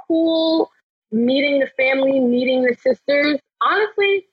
cool 0.08 0.70
meeting 1.12 1.60
the 1.60 1.70
family, 1.76 2.18
meeting 2.18 2.62
the 2.64 2.74
sisters. 2.74 3.38
Honestly, 3.62 4.26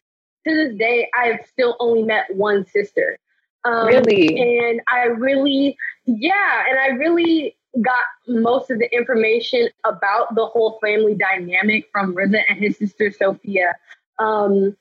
to 0.48 0.56
this 0.56 0.76
day, 0.76 1.08
I've 1.16 1.46
still 1.52 1.76
only 1.80 2.02
met 2.02 2.36
one 2.36 2.66
sister. 2.66 3.20
Um, 3.64 3.86
Really? 3.86 4.40
And 4.40 4.82
I 4.88 5.04
really, 5.04 5.78
yeah, 6.06 6.64
and 6.68 6.80
I 6.80 6.88
really 6.98 7.56
got 7.80 8.04
most 8.28 8.70
of 8.70 8.80
the 8.80 8.90
information 8.94 9.70
about 9.86 10.36
the 10.36 10.46
whole 10.46 10.80
family 10.84 11.16
dynamic 11.16 11.88
from 11.92 12.14
RZA 12.16 12.42
and 12.50 12.60
his 12.60 12.78
sister 12.78 13.12
Sophia, 13.12 13.74
um, 14.20 14.76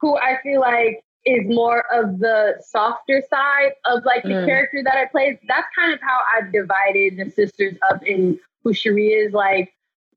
who 0.00 0.16
I 0.16 0.38
feel 0.42 0.60
like 0.60 1.02
is 1.24 1.44
more 1.46 1.84
of 1.92 2.18
the 2.18 2.54
softer 2.66 3.22
side 3.28 3.72
of 3.84 4.04
like 4.04 4.22
the 4.24 4.30
Mm. 4.34 4.44
character 4.46 4.82
that 4.84 4.96
I 4.96 5.06
played. 5.06 5.38
That's 5.48 5.66
kind 5.76 5.92
of 5.92 6.00
how 6.00 6.20
I've 6.36 6.52
divided 6.52 7.16
the 7.18 7.30
sisters 7.30 7.76
up 7.90 8.02
in 8.06 8.38
who 8.62 8.72
Shurrie 8.72 9.26
is. 9.26 9.32
Like 9.32 9.72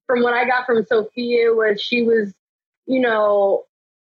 from 0.07 0.23
what 0.23 0.33
I 0.33 0.45
got 0.45 0.65
from 0.65 0.85
Sophia 0.85 1.53
was 1.53 1.81
she 1.81 2.03
was, 2.03 2.33
you 2.85 2.99
know, 3.01 3.65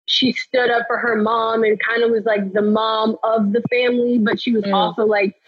she 0.06 0.32
stood 0.32 0.70
up 0.70 0.86
for 0.88 0.98
her 0.98 1.16
mom 1.16 1.62
and 1.62 1.78
kind 1.80 2.02
of 2.02 2.10
was 2.10 2.24
like 2.24 2.52
the 2.52 2.62
mom 2.62 3.16
of 3.22 3.52
the 3.52 3.62
family, 3.70 4.18
but 4.18 4.40
she 4.40 4.52
was 4.52 4.64
Mm. 4.64 4.74
also 4.74 5.04
like 5.06 5.39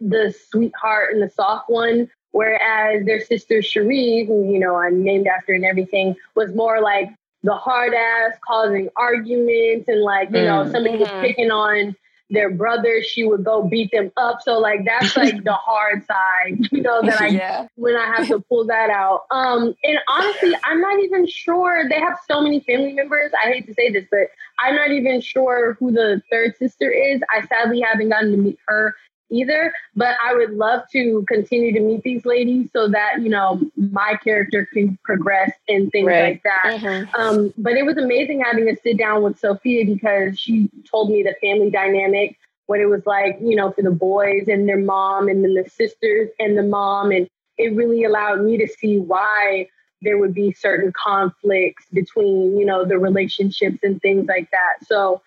the 0.00 0.34
sweetheart 0.50 1.12
and 1.14 1.22
the 1.22 1.30
soft 1.30 1.68
one. 1.68 2.08
Whereas 2.32 3.06
their 3.06 3.20
sister 3.20 3.62
Cherie, 3.62 4.24
who, 4.26 4.52
you 4.52 4.58
know, 4.58 4.76
I'm 4.76 5.02
named 5.02 5.26
after 5.26 5.54
and 5.54 5.64
everything, 5.64 6.14
was 6.34 6.54
more 6.54 6.80
like 6.80 7.08
the 7.42 7.54
hard 7.54 7.94
ass 7.94 8.32
causing 8.46 8.88
arguments 8.96 9.88
and 9.88 10.02
like, 10.02 10.30
you 10.30 10.42
know, 10.42 10.64
Mm. 10.64 10.70
somebody 10.72 10.98
was 10.98 11.08
Mhm. 11.08 11.20
picking 11.20 11.50
on 11.50 11.96
their 12.30 12.50
brother, 12.50 13.02
she 13.02 13.24
would 13.24 13.42
go 13.44 13.62
beat 13.62 13.90
them 13.90 14.12
up. 14.18 14.42
So 14.42 14.58
like 14.58 14.84
that's 14.84 15.16
like 15.16 15.42
the 15.44 15.54
hard 15.54 16.04
side, 16.04 16.58
you 16.72 16.82
know, 16.82 17.00
that 17.02 17.18
I 17.20 17.28
yeah 17.28 17.66
when 17.76 17.96
I 17.96 18.04
have 18.16 18.28
to 18.28 18.40
pull 18.40 18.66
that 18.66 18.90
out. 18.90 19.22
Um, 19.30 19.74
and 19.82 19.98
honestly, 20.08 20.52
I'm 20.64 20.80
not 20.80 21.00
even 21.00 21.26
sure. 21.26 21.88
They 21.88 21.98
have 21.98 22.18
so 22.30 22.42
many 22.42 22.60
family 22.60 22.92
members. 22.92 23.32
I 23.42 23.48
hate 23.52 23.66
to 23.66 23.74
say 23.74 23.90
this, 23.90 24.04
but 24.10 24.28
I'm 24.60 24.74
not 24.74 24.90
even 24.90 25.20
sure 25.22 25.74
who 25.80 25.90
the 25.92 26.20
third 26.30 26.56
sister 26.58 26.90
is. 26.90 27.22
I 27.34 27.46
sadly 27.46 27.80
haven't 27.80 28.10
gotten 28.10 28.32
to 28.32 28.36
meet 28.36 28.58
her 28.66 28.94
either. 29.30 29.72
But 29.94 30.16
I 30.24 30.34
would 30.34 30.52
love 30.52 30.82
to 30.92 31.24
continue 31.28 31.72
to 31.72 31.80
meet 31.80 32.02
these 32.02 32.24
ladies 32.24 32.70
so 32.72 32.88
that, 32.88 33.20
you 33.20 33.28
know, 33.28 33.60
my 33.76 34.18
character 34.22 34.66
can 34.72 34.98
progress 35.04 35.52
and 35.68 35.90
things 35.90 36.06
right. 36.06 36.22
like 36.22 36.42
that. 36.42 36.80
Mm-hmm. 36.80 37.14
Um, 37.20 37.54
but 37.58 37.74
it 37.74 37.84
was 37.84 37.96
amazing 37.96 38.42
having 38.44 38.66
to 38.66 38.76
sit 38.82 38.98
down 38.98 39.22
with 39.22 39.38
Sophia 39.38 39.84
because 39.84 40.38
she 40.38 40.70
told 40.90 41.10
me 41.10 41.22
the 41.22 41.34
family 41.40 41.70
dynamic, 41.70 42.36
what 42.66 42.80
it 42.80 42.86
was 42.86 43.06
like, 43.06 43.38
you 43.40 43.56
know, 43.56 43.72
for 43.72 43.82
the 43.82 43.90
boys 43.90 44.44
and 44.46 44.68
their 44.68 44.78
mom 44.78 45.28
and 45.28 45.42
then 45.42 45.54
the 45.54 45.68
sisters 45.68 46.28
and 46.38 46.56
the 46.56 46.62
mom. 46.62 47.10
And 47.10 47.28
it 47.56 47.74
really 47.74 48.04
allowed 48.04 48.42
me 48.42 48.58
to 48.58 48.68
see 48.68 48.98
why 48.98 49.68
there 50.02 50.18
would 50.18 50.34
be 50.34 50.52
certain 50.52 50.92
conflicts 50.92 51.86
between, 51.92 52.56
you 52.56 52.64
know, 52.64 52.84
the 52.84 52.98
relationships 52.98 53.78
and 53.82 54.00
things 54.00 54.26
like 54.28 54.50
that. 54.50 54.86
So 54.86 55.22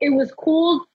it 0.00 0.10
was 0.10 0.32
cool 0.32 0.86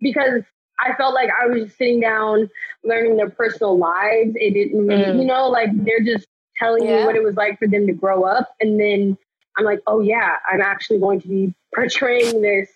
because 0.00 0.42
I 0.82 0.94
felt 0.96 1.14
like 1.14 1.30
I 1.30 1.46
was 1.46 1.64
just 1.64 1.78
sitting 1.78 2.00
down 2.00 2.50
learning 2.84 3.16
their 3.16 3.30
personal 3.30 3.78
lives. 3.78 4.32
It 4.34 4.54
didn't 4.54 4.86
mm. 4.86 5.18
you 5.18 5.24
know, 5.24 5.48
like 5.48 5.68
they're 5.72 6.00
just 6.04 6.26
telling 6.58 6.84
yeah. 6.84 7.00
me 7.00 7.04
what 7.04 7.16
it 7.16 7.22
was 7.22 7.36
like 7.36 7.58
for 7.58 7.68
them 7.68 7.86
to 7.86 7.92
grow 7.92 8.24
up. 8.24 8.54
And 8.60 8.80
then 8.80 9.18
I'm 9.56 9.64
like, 9.64 9.80
oh, 9.86 10.00
yeah, 10.00 10.36
I'm 10.50 10.60
actually 10.60 10.98
going 10.98 11.20
to 11.22 11.28
be 11.28 11.54
portraying 11.74 12.42
this 12.42 12.68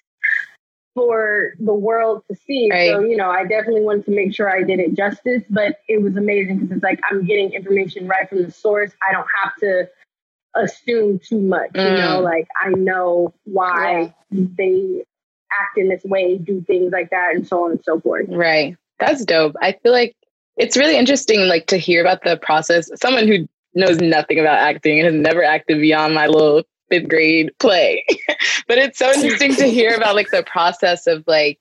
for 0.95 1.55
the 1.59 1.75
world 1.75 2.23
to 2.31 2.37
see. 2.37 2.69
Right. 2.71 2.91
So, 2.91 3.01
you 3.01 3.17
know, 3.17 3.31
I 3.31 3.45
definitely 3.45 3.83
wanted 3.83 4.07
to 4.07 4.13
make 4.13 4.35
sure 4.35 4.49
I 4.49 4.63
did 4.63 4.79
it 4.79 4.95
justice, 4.95 5.43
but 5.51 5.79
it 5.89 6.03
was 6.03 6.17
amazing 6.17 6.59
because 6.59 6.77
it's 6.77 6.85
like 6.85 7.01
I'm 7.11 7.25
getting 7.27 7.53
information 7.53 8.07
right 8.07 8.29
from 8.29 8.45
the 8.45 8.51
source. 8.51 8.93
I 9.07 9.13
don't 9.13 9.27
have 9.43 9.57
to 9.61 9.89
assume 10.55 11.19
too 11.19 11.41
much, 11.41 11.73
mm. 11.73 11.91
you 11.91 11.97
know, 11.97 12.21
like 12.21 12.47
I 12.63 12.71
know 12.71 13.35
why 13.45 14.15
yeah. 14.31 14.45
they 14.57 15.05
act 15.61 15.79
in 15.79 15.89
this 15.89 16.05
way, 16.05 16.39
do 16.39 16.63
things 16.63 16.93
like 16.93 17.11
that, 17.11 17.35
and 17.35 17.47
so 17.47 17.65
on 17.65 17.73
and 17.73 17.81
so 17.85 18.01
forth. 18.01 18.27
Right. 18.29 18.77
That's 18.99 19.25
dope. 19.25 19.57
I 19.61 19.73
feel 19.73 19.93
like 19.93 20.17
it's 20.57 20.77
really 20.77 20.97
interesting, 20.97 21.41
like 21.49 21.67
to 21.67 21.77
hear 21.77 22.01
about 22.01 22.23
the 22.23 22.37
process. 22.37 22.91
Someone 23.01 23.27
who 23.27 23.49
knows 23.75 23.99
nothing 23.99 24.39
about 24.39 24.59
acting 24.59 25.01
and 25.01 25.07
has 25.07 25.15
never 25.15 25.43
acted 25.43 25.81
beyond 25.81 26.15
my 26.15 26.27
little 26.27 26.63
fifth 26.91 27.09
grade 27.09 27.51
play, 27.59 28.05
but 28.69 28.79
it's 28.79 28.99
so 28.99 29.11
interesting 29.13 29.55
to 29.57 29.67
hear 29.67 29.95
about 29.95 30.15
like 30.15 30.31
the 30.31 30.45
process 30.45 31.07
of 31.07 31.25
like 31.27 31.59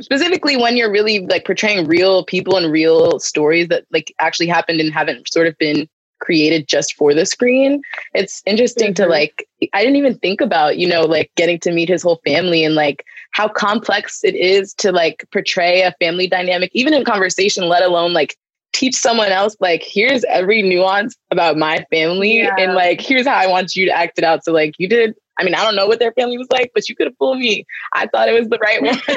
specifically 0.00 0.56
when 0.56 0.76
you're 0.76 0.90
really 0.90 1.26
like 1.26 1.44
portraying 1.44 1.86
real 1.86 2.24
people 2.24 2.56
and 2.56 2.72
real 2.72 3.18
stories 3.18 3.68
that 3.68 3.84
like 3.92 4.14
actually 4.18 4.46
happened 4.46 4.80
and 4.80 4.92
haven't 4.92 5.30
sort 5.30 5.46
of 5.46 5.56
been 5.58 5.88
created 6.20 6.68
just 6.68 6.94
for 6.94 7.14
the 7.14 7.26
screen. 7.26 7.82
It's 8.14 8.42
interesting 8.46 8.88
mm-hmm. 8.88 9.04
to 9.04 9.08
like, 9.08 9.46
I 9.72 9.82
didn't 9.82 9.96
even 9.96 10.18
think 10.18 10.40
about, 10.40 10.78
you 10.78 10.88
know, 10.88 11.02
like 11.02 11.30
getting 11.36 11.58
to 11.60 11.72
meet 11.72 11.88
his 11.88 12.02
whole 12.02 12.20
family 12.24 12.64
and 12.64 12.74
like 12.74 13.04
how 13.32 13.48
complex 13.48 14.22
it 14.24 14.34
is 14.34 14.74
to 14.74 14.92
like 14.92 15.24
portray 15.32 15.82
a 15.82 15.94
family 16.00 16.26
dynamic, 16.26 16.70
even 16.74 16.94
in 16.94 17.04
conversation, 17.04 17.68
let 17.68 17.82
alone 17.82 18.12
like 18.12 18.36
teach 18.74 18.96
someone 18.96 19.30
else, 19.30 19.56
like, 19.60 19.82
here's 19.84 20.24
every 20.24 20.60
nuance 20.60 21.16
about 21.30 21.56
my 21.56 21.86
family 21.90 22.38
yeah. 22.38 22.54
and 22.58 22.74
like, 22.74 23.00
here's 23.00 23.26
how 23.26 23.36
I 23.36 23.46
want 23.46 23.76
you 23.76 23.86
to 23.86 23.92
act 23.92 24.18
it 24.18 24.24
out. 24.24 24.44
So, 24.44 24.52
like, 24.52 24.74
you 24.78 24.88
did 24.88 25.14
I 25.38 25.44
mean, 25.44 25.54
I 25.54 25.64
don't 25.64 25.74
know 25.74 25.86
what 25.86 25.98
their 25.98 26.12
family 26.12 26.38
was 26.38 26.48
like, 26.50 26.70
but 26.74 26.88
you 26.88 26.94
could 26.94 27.06
have 27.06 27.16
fooled 27.18 27.38
me. 27.38 27.66
I 27.92 28.06
thought 28.06 28.28
it 28.28 28.38
was 28.38 28.48
the 28.48 28.58
right 28.58 28.82
one. 28.82 29.00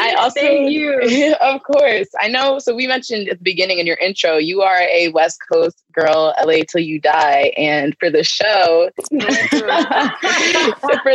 I 0.00 0.14
also, 0.18 0.40
Thank 0.40 0.70
you. 0.70 1.34
of 1.40 1.62
course, 1.62 2.08
I 2.20 2.28
know. 2.28 2.58
So 2.58 2.74
we 2.74 2.86
mentioned 2.86 3.28
at 3.28 3.38
the 3.38 3.44
beginning 3.44 3.78
in 3.78 3.86
your 3.86 3.96
intro, 3.96 4.36
you 4.36 4.62
are 4.62 4.80
a 4.80 5.08
West 5.08 5.40
Coast 5.50 5.82
girl, 5.92 6.34
LA 6.42 6.62
till 6.68 6.80
you 6.80 7.00
die, 7.00 7.52
and 7.56 7.96
for 7.98 8.10
the 8.10 8.24
show, 8.24 8.90
for 9.10 9.16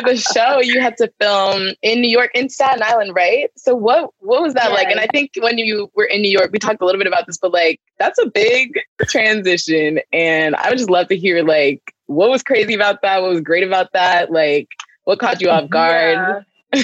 the 0.01 0.31
show, 0.33 0.59
you 0.61 0.79
had 0.81 0.97
to 0.97 1.11
film 1.19 1.73
in 1.81 2.01
New 2.01 2.09
York, 2.09 2.31
in 2.33 2.49
Staten 2.49 2.81
Island, 2.81 3.13
right? 3.15 3.49
So 3.57 3.75
what 3.75 4.11
what 4.19 4.41
was 4.41 4.53
that 4.53 4.69
yes. 4.69 4.73
like? 4.73 4.87
And 4.89 4.99
I 4.99 5.07
think 5.07 5.31
when 5.39 5.57
you 5.57 5.91
were 5.95 6.05
in 6.05 6.21
New 6.21 6.31
York, 6.31 6.51
we 6.51 6.59
talked 6.59 6.81
a 6.81 6.85
little 6.85 6.99
bit 6.99 7.07
about 7.07 7.27
this, 7.27 7.37
but 7.37 7.51
like 7.51 7.81
that's 7.97 8.19
a 8.19 8.27
big 8.27 8.79
transition, 9.03 9.99
and 10.13 10.55
I 10.55 10.69
would 10.69 10.77
just 10.77 10.89
love 10.89 11.07
to 11.09 11.17
hear 11.17 11.43
like 11.43 11.93
what 12.09 12.31
was 12.31 12.41
crazy 12.41 12.73
about 12.73 13.03
that? 13.03 13.21
What 13.21 13.29
was 13.29 13.41
great 13.41 13.63
about 13.63 13.93
that? 13.93 14.31
Like, 14.31 14.67
what 15.03 15.19
caught 15.19 15.41
you 15.41 15.49
off 15.49 15.69
guard? 15.69 16.43
Yeah, 16.73 16.83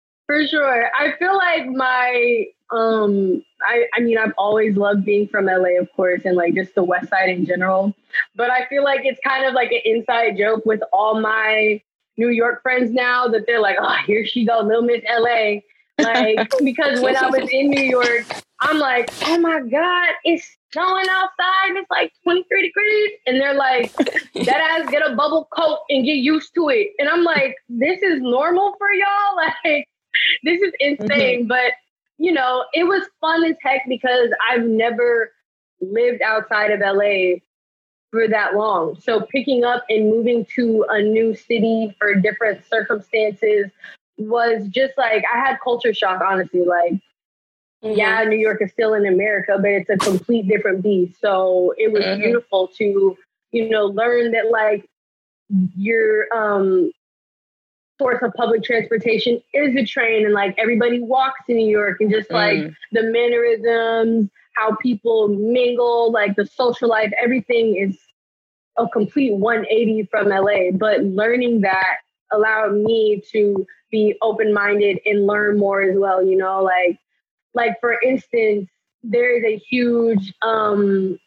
for 0.26 0.44
sure. 0.46 0.90
I 0.92 1.12
feel 1.18 1.36
like 1.36 1.66
my 1.68 2.46
um 2.72 3.44
I 3.62 3.86
I 3.94 4.00
mean 4.00 4.18
I've 4.18 4.32
always 4.36 4.76
loved 4.76 5.04
being 5.04 5.28
from 5.28 5.46
LA 5.46 5.78
of 5.80 5.88
course 5.94 6.22
and 6.24 6.36
like 6.36 6.54
just 6.54 6.74
the 6.74 6.82
west 6.82 7.10
side 7.10 7.28
in 7.28 7.46
general. 7.46 7.94
But 8.34 8.50
I 8.50 8.66
feel 8.66 8.82
like 8.82 9.02
it's 9.04 9.20
kind 9.24 9.46
of 9.46 9.54
like 9.54 9.70
an 9.70 9.82
inside 9.84 10.36
joke 10.36 10.66
with 10.66 10.80
all 10.92 11.20
my 11.20 11.80
New 12.16 12.30
York 12.30 12.60
friends 12.62 12.90
now 12.90 13.28
that 13.28 13.46
they're 13.46 13.60
like, 13.60 13.76
oh, 13.80 13.96
here 14.04 14.26
she 14.26 14.44
go, 14.44 14.60
little 14.60 14.82
Miss 14.82 15.02
LA. 15.08 15.60
Like 15.98 16.50
because 16.64 17.00
when 17.00 17.16
I 17.16 17.28
was 17.30 17.48
in 17.52 17.70
New 17.70 17.84
York, 17.84 18.24
I'm 18.60 18.78
like, 18.78 19.10
oh 19.26 19.38
my 19.38 19.60
God, 19.60 20.08
it's 20.24 20.56
snowing 20.72 21.06
outside. 21.10 21.76
It's 21.76 21.90
like 21.90 22.12
23 22.22 22.62
degrees. 22.62 23.10
And 23.26 23.40
they're 23.40 23.54
like, 23.54 23.92
that 24.34 24.80
ass 24.80 24.90
get 24.90 25.02
a 25.02 25.14
bubble 25.14 25.48
coat 25.56 25.78
and 25.88 26.04
get 26.04 26.16
used 26.16 26.54
to 26.54 26.68
it. 26.68 26.92
And 26.98 27.08
I'm 27.08 27.22
like, 27.22 27.56
this 27.68 28.02
is 28.02 28.20
normal 28.20 28.74
for 28.78 28.92
y'all? 28.92 29.06
Like, 29.64 29.86
this 30.44 30.62
is 30.62 30.72
insane. 30.80 31.40
Mm-hmm. 31.40 31.48
But, 31.48 31.72
you 32.16 32.32
know, 32.32 32.64
it 32.72 32.84
was 32.84 33.06
fun 33.20 33.44
as 33.44 33.56
heck 33.62 33.82
because 33.86 34.30
I've 34.50 34.64
never 34.64 35.30
lived 35.82 36.22
outside 36.22 36.70
of 36.70 36.80
LA 36.80 37.40
for 38.10 38.26
that 38.28 38.54
long. 38.54 38.98
So 39.00 39.20
picking 39.20 39.64
up 39.64 39.84
and 39.90 40.08
moving 40.08 40.46
to 40.56 40.86
a 40.88 41.02
new 41.02 41.34
city 41.34 41.94
for 41.98 42.14
different 42.14 42.64
circumstances 42.66 43.70
was 44.16 44.66
just 44.68 44.94
like 44.96 45.22
I 45.32 45.38
had 45.38 45.58
culture 45.62 45.92
shock, 45.92 46.22
honestly. 46.26 46.64
Like 46.64 46.94
Mm-hmm. 47.86 47.98
Yeah, 47.98 48.24
New 48.24 48.36
York 48.36 48.60
is 48.62 48.72
still 48.72 48.94
in 48.94 49.06
America, 49.06 49.56
but 49.60 49.70
it's 49.70 49.90
a 49.90 49.96
complete 49.96 50.48
different 50.48 50.82
beast. 50.82 51.20
So 51.20 51.74
it 51.76 51.92
was 51.92 52.02
mm-hmm. 52.02 52.20
beautiful 52.20 52.68
to, 52.78 53.16
you 53.52 53.68
know, 53.68 53.86
learn 53.86 54.32
that 54.32 54.50
like 54.50 54.88
your 55.76 56.26
um 56.34 56.90
source 57.98 58.18
of 58.22 58.32
public 58.34 58.62
transportation 58.62 59.40
is 59.54 59.74
a 59.76 59.84
train 59.84 60.24
and 60.24 60.34
like 60.34 60.54
everybody 60.58 61.00
walks 61.00 61.40
in 61.48 61.56
New 61.56 61.68
York 61.68 61.98
and 62.00 62.10
just 62.10 62.30
like 62.30 62.58
mm. 62.58 62.74
the 62.92 63.02
mannerisms, 63.04 64.28
how 64.54 64.76
people 64.82 65.28
mingle, 65.28 66.12
like 66.12 66.36
the 66.36 66.46
social 66.46 66.88
life, 66.88 67.10
everything 67.18 67.76
is 67.76 67.96
a 68.76 68.86
complete 68.88 69.32
180 69.32 70.08
from 70.10 70.28
LA. 70.28 70.72
But 70.72 71.04
learning 71.04 71.62
that 71.62 71.98
allowed 72.32 72.74
me 72.74 73.22
to 73.32 73.66
be 73.90 74.14
open 74.20 74.52
minded 74.52 75.00
and 75.06 75.26
learn 75.26 75.58
more 75.58 75.80
as 75.80 75.96
well, 75.96 76.22
you 76.22 76.36
know, 76.36 76.62
like 76.62 76.98
like 77.56 77.80
for 77.80 77.98
instance, 78.00 78.68
there 79.02 79.36
is 79.36 79.44
a 79.44 79.56
huge 79.56 80.32
um, 80.42 81.18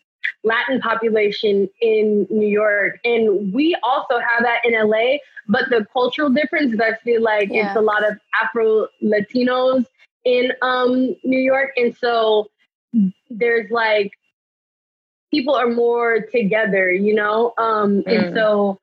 Latin 0.44 0.80
population 0.80 1.68
in 1.82 2.28
New 2.30 2.48
York, 2.48 3.00
and 3.04 3.52
we 3.54 3.76
also 3.84 4.20
have 4.20 4.44
that 4.44 4.60
in 4.64 4.74
LA. 4.74 5.18
But 5.48 5.70
the 5.70 5.86
cultural 5.92 6.30
difference 6.30 6.74
is 6.74 6.80
I 6.80 6.94
feel 7.04 7.22
like 7.22 7.50
yeah. 7.52 7.68
it's 7.68 7.78
a 7.78 7.82
lot 7.82 8.08
of 8.08 8.18
Afro 8.42 8.88
Latinos 9.04 9.86
in 10.24 10.54
um, 10.62 11.16
New 11.24 11.40
York, 11.40 11.72
and 11.76 11.96
so 11.98 12.50
there's 13.30 13.70
like 13.72 14.12
people 15.32 15.56
are 15.56 15.70
more 15.70 16.22
together, 16.32 16.92
you 16.92 17.16
know, 17.16 17.54
um, 17.58 18.04
mm. 18.04 18.08
and 18.08 18.36
so 18.36 18.80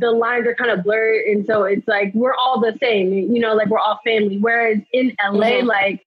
the 0.00 0.10
lines 0.10 0.46
are 0.46 0.54
kind 0.54 0.70
of 0.70 0.84
blurred, 0.84 1.26
and 1.26 1.46
so 1.46 1.64
it's 1.64 1.86
like 1.86 2.12
we're 2.14 2.34
all 2.34 2.60
the 2.60 2.76
same, 2.80 3.12
you 3.12 3.38
know, 3.40 3.54
like 3.54 3.68
we're 3.68 3.78
all 3.78 4.00
family. 4.04 4.38
Whereas 4.38 4.78
in 4.92 5.14
LA, 5.24 5.46
mm-hmm. 5.46 5.66
like 5.66 6.05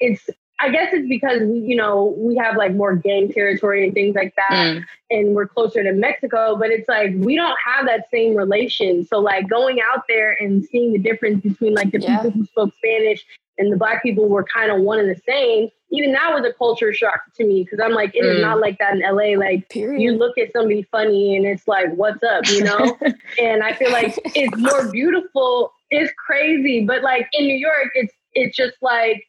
it's 0.00 0.28
I 0.58 0.70
guess 0.70 0.88
it's 0.92 1.06
because 1.06 1.42
we, 1.42 1.58
you 1.58 1.76
know, 1.76 2.14
we 2.16 2.34
have 2.36 2.56
like 2.56 2.74
more 2.74 2.96
gang 2.96 3.30
territory 3.30 3.84
and 3.84 3.92
things 3.92 4.14
like 4.14 4.34
that, 4.36 4.50
mm. 4.50 4.84
and 5.10 5.34
we're 5.34 5.46
closer 5.46 5.82
to 5.82 5.92
Mexico. 5.92 6.56
But 6.56 6.70
it's 6.70 6.88
like 6.88 7.12
we 7.16 7.36
don't 7.36 7.56
have 7.62 7.86
that 7.86 8.08
same 8.10 8.34
relation. 8.34 9.04
So 9.04 9.18
like 9.18 9.48
going 9.48 9.80
out 9.80 10.04
there 10.08 10.32
and 10.32 10.64
seeing 10.64 10.92
the 10.92 10.98
difference 10.98 11.42
between 11.42 11.74
like 11.74 11.92
the 11.92 12.00
yeah. 12.00 12.16
people 12.16 12.30
who 12.30 12.46
spoke 12.46 12.72
Spanish 12.78 13.24
and 13.58 13.72
the 13.72 13.76
black 13.76 14.02
people 14.02 14.28
were 14.28 14.44
kind 14.44 14.70
of 14.70 14.80
one 14.80 14.98
and 14.98 15.10
the 15.10 15.20
same. 15.28 15.68
Even 15.92 16.12
that 16.12 16.32
was 16.32 16.44
a 16.44 16.52
culture 16.54 16.92
shock 16.92 17.20
to 17.36 17.44
me 17.44 17.62
because 17.62 17.78
I'm 17.82 17.92
like, 17.92 18.14
it 18.14 18.24
mm. 18.24 18.36
is 18.36 18.40
not 18.40 18.58
like 18.58 18.78
that 18.78 18.94
in 18.94 19.00
LA. 19.00 19.38
Like 19.38 19.68
Period. 19.68 20.00
you 20.00 20.12
look 20.12 20.38
at 20.38 20.52
somebody 20.52 20.82
funny 20.90 21.36
and 21.36 21.46
it's 21.46 21.68
like, 21.68 21.92
what's 21.94 22.22
up, 22.22 22.46
you 22.48 22.64
know? 22.64 22.98
and 23.38 23.62
I 23.62 23.74
feel 23.74 23.92
like 23.92 24.18
it's 24.34 24.56
more 24.56 24.90
beautiful. 24.90 25.72
It's 25.90 26.12
crazy, 26.26 26.84
but 26.84 27.02
like 27.02 27.28
in 27.34 27.46
New 27.46 27.56
York, 27.56 27.90
it's 27.94 28.14
it's 28.32 28.56
just 28.56 28.76
like 28.82 29.24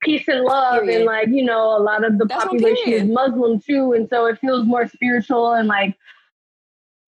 peace 0.00 0.26
and 0.28 0.44
love 0.44 0.82
period. 0.82 0.96
and 0.96 1.04
like 1.04 1.28
you 1.28 1.44
know 1.44 1.76
a 1.76 1.82
lot 1.82 2.04
of 2.04 2.18
the 2.18 2.24
That's 2.24 2.44
population 2.44 2.92
is 2.92 3.04
muslim 3.04 3.60
too 3.60 3.92
and 3.92 4.08
so 4.08 4.26
it 4.26 4.38
feels 4.38 4.66
more 4.66 4.86
spiritual 4.86 5.52
and 5.52 5.68
like 5.68 5.96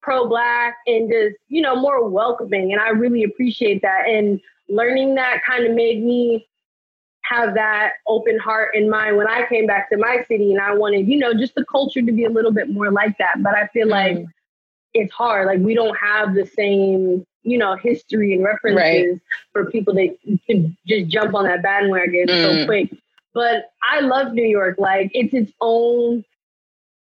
pro-black 0.02 0.76
and 0.86 1.10
just 1.10 1.36
you 1.48 1.62
know 1.62 1.76
more 1.76 2.08
welcoming 2.08 2.72
and 2.72 2.80
i 2.80 2.88
really 2.88 3.22
appreciate 3.22 3.82
that 3.82 4.08
and 4.08 4.40
learning 4.68 5.14
that 5.16 5.42
kind 5.46 5.66
of 5.66 5.74
made 5.74 6.02
me 6.02 6.48
have 7.22 7.54
that 7.54 7.92
open 8.08 8.38
heart 8.38 8.74
in 8.74 8.88
mind 8.90 9.16
when 9.16 9.28
i 9.28 9.46
came 9.48 9.66
back 9.66 9.90
to 9.90 9.96
my 9.96 10.24
city 10.26 10.52
and 10.52 10.60
i 10.60 10.74
wanted 10.74 11.06
you 11.06 11.18
know 11.18 11.34
just 11.34 11.54
the 11.54 11.64
culture 11.66 12.02
to 12.02 12.12
be 12.12 12.24
a 12.24 12.30
little 12.30 12.52
bit 12.52 12.70
more 12.70 12.90
like 12.90 13.16
that 13.18 13.42
but 13.42 13.54
i 13.54 13.66
feel 13.68 13.86
mm. 13.86 13.90
like 13.90 14.26
it's 14.94 15.12
hard 15.12 15.46
like 15.46 15.60
we 15.60 15.74
don't 15.74 15.96
have 15.96 16.34
the 16.34 16.46
same 16.46 17.24
you 17.42 17.58
know, 17.58 17.76
history 17.76 18.34
and 18.34 18.44
references 18.44 18.76
right. 18.76 19.20
for 19.52 19.70
people 19.70 19.94
that 19.94 20.16
can 20.46 20.76
just 20.86 21.08
jump 21.08 21.34
on 21.34 21.44
that 21.44 21.62
bandwagon 21.62 22.26
mm. 22.26 22.42
so 22.42 22.66
quick. 22.66 22.90
but 23.32 23.72
I 23.82 24.00
love 24.00 24.32
New 24.32 24.46
York. 24.46 24.76
Like 24.78 25.10
it's 25.14 25.32
its 25.32 25.52
own 25.60 26.24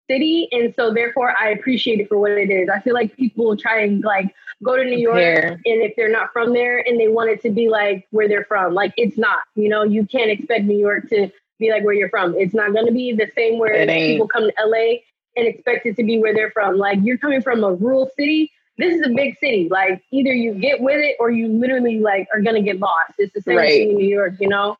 city, 0.09 0.47
and 0.51 0.73
so 0.75 0.93
therefore 0.93 1.33
I 1.37 1.49
appreciate 1.49 1.99
it 1.99 2.07
for 2.07 2.17
what 2.17 2.31
it 2.31 2.49
is. 2.49 2.69
I 2.69 2.79
feel 2.81 2.93
like 2.93 3.15
people 3.15 3.57
try 3.57 3.81
and 3.81 4.03
like 4.03 4.33
go 4.63 4.75
to 4.75 4.83
New 4.83 4.97
York, 4.97 5.17
and 5.43 5.61
if 5.65 5.95
they're 5.95 6.11
not 6.11 6.31
from 6.33 6.53
there, 6.53 6.79
and 6.79 6.99
they 6.99 7.07
want 7.07 7.29
it 7.29 7.41
to 7.41 7.49
be 7.49 7.69
like 7.69 8.07
where 8.11 8.27
they're 8.27 8.45
from, 8.45 8.73
like 8.73 8.93
it's 8.97 9.17
not. 9.17 9.39
You 9.55 9.69
know, 9.69 9.83
you 9.83 10.05
can't 10.05 10.29
expect 10.29 10.65
New 10.65 10.77
York 10.77 11.09
to 11.09 11.31
be 11.59 11.71
like 11.71 11.83
where 11.83 11.95
you're 11.95 12.09
from. 12.09 12.35
It's 12.37 12.53
not 12.53 12.73
going 12.73 12.85
to 12.85 12.91
be 12.91 13.13
the 13.13 13.31
same 13.35 13.57
where 13.57 13.85
people 13.87 14.27
come 14.27 14.43
to 14.43 14.53
LA 14.63 14.99
and 15.37 15.47
expect 15.47 15.85
it 15.85 15.95
to 15.97 16.03
be 16.03 16.17
where 16.17 16.33
they're 16.33 16.51
from. 16.51 16.77
Like 16.77 16.99
you're 17.01 17.17
coming 17.17 17.41
from 17.41 17.63
a 17.63 17.73
rural 17.73 18.09
city. 18.17 18.51
This 18.77 18.95
is 18.95 19.05
a 19.05 19.09
big 19.09 19.37
city. 19.39 19.69
Like 19.71 20.03
either 20.11 20.33
you 20.33 20.53
get 20.53 20.81
with 20.81 20.99
it 20.99 21.15
or 21.19 21.31
you 21.31 21.47
literally 21.47 21.99
like 21.99 22.27
are 22.33 22.41
gonna 22.41 22.61
get 22.61 22.79
lost. 22.79 23.13
It's 23.17 23.33
the 23.33 23.41
same 23.41 23.57
right. 23.57 23.69
thing 23.69 23.91
in 23.91 23.97
New 23.97 24.07
York, 24.07 24.33
you 24.39 24.49
know. 24.49 24.77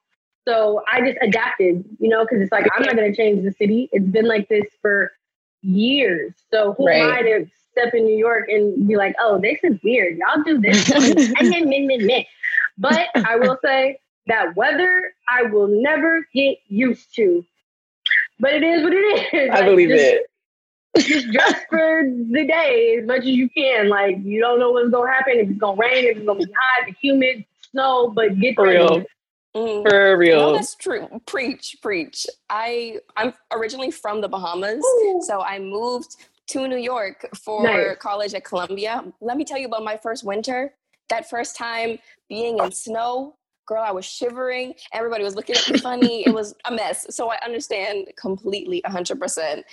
So 0.48 0.84
I 0.92 1.02
just 1.02 1.18
adapted, 1.22 1.84
you 2.00 2.10
know, 2.10 2.24
because 2.24 2.42
it's 2.42 2.52
like 2.52 2.68
I'm 2.76 2.84
not 2.84 2.96
gonna 2.96 3.16
change 3.16 3.44
the 3.44 3.52
city. 3.54 3.90
It's 3.92 4.06
been 4.06 4.28
like 4.28 4.50
this 4.50 4.66
for 4.82 5.12
years. 5.62 6.34
So 6.52 6.74
who 6.74 6.88
right. 6.88 7.02
am 7.02 7.12
I 7.12 7.22
to 7.22 7.48
step 7.72 7.94
in 7.94 8.06
New 8.06 8.18
York 8.18 8.50
and 8.50 8.88
be 8.88 8.96
like, 8.96 9.16
oh, 9.20 9.40
this 9.40 9.60
is 9.64 9.78
weird. 9.84 10.18
Y'all 10.18 10.44
do 10.44 10.60
this. 10.60 10.90
but 12.78 13.08
I 13.16 13.36
will 13.36 13.58
say 13.64 14.00
that 14.28 14.56
weather 14.56 15.14
I 15.30 15.44
will 15.44 15.68
never 15.68 16.28
get 16.34 16.58
used 16.68 17.16
to. 17.16 17.46
But 18.40 18.54
it 18.54 18.64
is 18.64 18.84
what 18.84 18.94
it 18.94 19.34
is. 19.34 19.50
I 19.50 19.56
like, 19.56 19.66
believe 19.66 19.90
just, 19.90 20.04
it. 20.04 20.28
just 20.98 21.32
dress 21.32 21.62
for 21.70 22.04
the 22.04 22.46
day 22.48 22.98
as 23.00 23.08
much 23.08 23.20
as 23.20 23.28
you 23.28 23.50
can. 23.50 23.90
Like 23.90 24.18
you 24.24 24.40
don't 24.40 24.60
know 24.60 24.72
what's 24.72 24.90
gonna 24.90 25.12
happen, 25.12 25.34
if 25.38 25.50
it's 25.50 25.60
gonna 25.60 25.78
rain, 25.78 26.06
if 26.06 26.18
it's 26.18 26.26
gonna 26.26 26.40
be 26.40 26.54
hot, 26.54 26.96
humid, 27.02 27.46
snow, 27.72 28.10
but 28.10 28.40
get 28.40 28.56
for 28.56 28.68
real. 28.68 29.04
Mm. 29.56 29.90
For 29.90 30.18
real. 30.18 30.40
No, 30.40 30.54
that's 30.54 30.76
true. 30.76 31.08
Preach, 31.26 31.78
preach. 31.82 32.28
I 32.50 33.00
I'm 33.16 33.34
originally 33.52 33.92
from 33.92 34.22
the 34.22 34.28
Bahamas, 34.28 34.84
Ooh. 34.84 35.22
so 35.26 35.42
I 35.42 35.60
moved 35.60 36.16
to 36.48 36.68
New 36.68 36.78
York 36.78 37.28
for 37.36 37.64
nice. 37.64 37.98
college 38.00 38.34
at 38.34 38.44
Columbia. 38.44 39.04
Let 39.20 39.38
me 39.38 39.44
tell 39.44 39.58
you 39.58 39.68
about 39.68 39.84
my 39.84 39.98
first 39.98 40.24
winter. 40.24 40.74
That 41.10 41.30
first 41.30 41.56
time 41.56 42.00
being 42.28 42.60
in 42.60 42.72
snow, 42.72 43.37
girl, 43.68 43.84
I 43.84 43.92
was 43.92 44.06
shivering. 44.06 44.74
Everybody 44.94 45.24
was 45.24 45.36
looking 45.36 45.56
at 45.56 45.70
me 45.70 45.78
funny. 45.80 46.26
it 46.26 46.34
was 46.34 46.56
a 46.66 46.72
mess. 46.74 47.06
So 47.10 47.30
I 47.30 47.38
understand 47.46 48.08
completely 48.18 48.82
100%. 48.88 49.64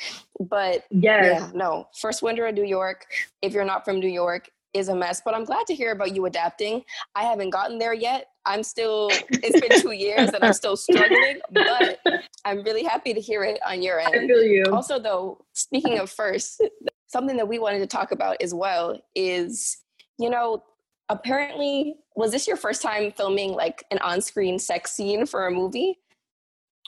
But 0.40 0.85
yes. 0.90 1.40
yeah, 1.40 1.50
no, 1.54 1.87
first 1.98 2.22
winter 2.22 2.46
in 2.46 2.54
New 2.54 2.64
York, 2.64 3.07
if 3.40 3.52
you're 3.52 3.64
not 3.64 3.85
from 3.85 4.00
New 4.00 4.09
York, 4.09 4.50
is 4.74 4.88
a 4.88 4.94
mess. 4.94 5.22
But 5.24 5.35
I'm 5.35 5.44
glad 5.44 5.66
to 5.68 5.74
hear 5.74 5.92
about 5.92 6.14
you 6.14 6.26
adapting. 6.26 6.83
I 7.14 7.22
haven't 7.22 7.50
gotten 7.50 7.78
there 7.78 7.94
yet. 7.94 8.26
I'm 8.44 8.64
still, 8.64 9.09
it's 9.30 9.61
been 9.61 9.80
two 9.80 9.92
years 9.92 10.30
and 10.30 10.44
I'm 10.44 10.52
still 10.52 10.76
struggling, 10.76 11.40
but 11.52 12.00
I'm 12.44 12.62
really 12.64 12.83
happy 12.83 13.14
to 13.14 13.20
hear 13.20 13.44
it 13.44 13.61
on 13.64 13.80
your 13.80 14.00
end. 14.00 14.14
I 14.14 14.26
feel 14.26 14.42
you. 14.42 14.64
Also, 14.72 14.98
though, 14.98 15.44
speaking 15.52 15.98
of 16.00 16.11
first, 16.11 16.62
something 17.07 17.37
that 17.37 17.46
we 17.46 17.61
wanted 17.61 17.78
to 17.78 17.87
talk 17.87 18.11
about 18.11 18.37
as 18.42 18.52
well 18.52 19.00
is, 19.14 19.78
you 20.18 20.28
know, 20.28 20.64
apparently 21.08 21.96
was 22.16 22.32
this 22.32 22.46
your 22.46 22.56
first 22.56 22.82
time 22.82 23.12
filming 23.12 23.52
like 23.52 23.84
an 23.90 23.98
on-screen 23.98 24.58
sex 24.58 24.92
scene 24.92 25.26
for 25.26 25.46
a 25.46 25.50
movie? 25.50 25.98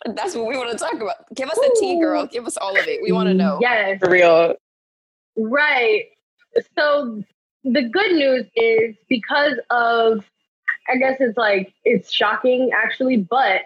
That's 0.05 0.35
what 0.35 0.47
we 0.47 0.57
want 0.57 0.71
to 0.73 0.79
talk 0.79 0.95
about. 0.95 1.35
Give 1.35 1.49
us 1.49 1.57
the 1.57 1.77
tea 1.81 1.99
girl. 1.99 2.27
Give 2.27 2.47
us 2.47 2.57
all 2.57 2.79
of 2.79 2.87
it. 2.87 3.01
We 3.03 3.13
want 3.13 3.29
to 3.29 3.35
know. 3.35 3.59
Yes. 3.61 3.99
For 3.99 4.11
real. 4.11 4.55
Right. 5.37 6.05
So 6.79 7.23
the 7.67 7.83
good 7.83 8.13
news 8.13 8.47
is 8.55 8.95
because 9.09 9.55
of 9.71 10.25
i 10.89 10.97
guess 10.97 11.17
it's 11.21 11.37
like 11.37 11.75
it's 11.85 12.13
shocking 12.13 12.71
actually 12.73 13.17
but 13.17 13.63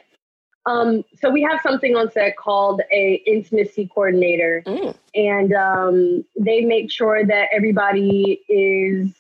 um, 0.66 1.04
so 1.18 1.30
we 1.30 1.40
have 1.40 1.58
something 1.62 1.96
on 1.96 2.12
set 2.12 2.36
called 2.36 2.82
a 2.92 3.22
intimacy 3.26 3.90
coordinator. 3.92 4.62
Mm. 4.66 4.94
and 5.14 5.54
um, 5.54 6.24
they 6.38 6.60
make 6.60 6.90
sure 6.90 7.24
that 7.24 7.48
everybody 7.50 8.42
is 8.46 9.10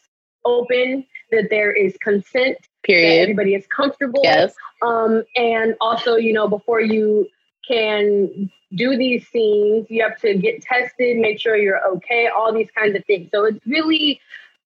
open 0.44 1.06
that 1.30 1.48
there 1.50 1.72
is 1.72 1.96
consent. 2.02 2.58
Period. 2.82 3.22
everybody 3.22 3.54
is 3.54 3.66
comfortable. 3.66 4.20
Yes. 4.24 4.54
Um, 4.82 5.22
and 5.36 5.76
also, 5.80 6.16
you 6.16 6.32
know, 6.32 6.48
before 6.48 6.80
you 6.80 7.28
can 7.66 8.50
do 8.74 8.96
these 8.96 9.26
scenes, 9.28 9.86
you 9.90 10.02
have 10.02 10.18
to 10.20 10.34
get 10.38 10.62
tested, 10.62 11.18
make 11.18 11.38
sure 11.38 11.56
you're 11.56 11.86
okay, 11.88 12.28
all 12.28 12.54
these 12.54 12.70
kinds 12.76 12.96
of 12.96 13.04
things. 13.04 13.28
So 13.32 13.44
it's 13.44 13.64
really 13.66 14.20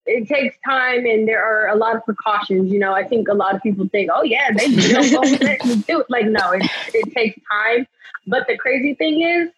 it 0.05 0.27
takes 0.27 0.55
time 0.65 1.05
and 1.05 1.27
there 1.27 1.43
are 1.43 1.69
a 1.69 1.75
lot 1.75 1.95
of 1.95 2.03
precautions. 2.03 2.71
You 2.71 2.79
know, 2.79 2.93
I 2.93 3.03
think 3.03 3.27
a 3.27 3.33
lot 3.33 3.55
of 3.55 3.61
people 3.61 3.87
think, 3.87 4.09
oh 4.13 4.23
yeah, 4.23 4.51
they 4.51 4.67
don't 4.91 5.11
go 5.11 5.21
do 5.23 5.99
it. 6.01 6.09
Like, 6.09 6.25
no, 6.25 6.51
it, 6.51 6.63
it 6.93 7.13
takes 7.13 7.39
time. 7.51 7.87
But 8.27 8.47
the 8.47 8.57
crazy 8.57 8.95
thing 8.95 9.21
is, 9.21 9.49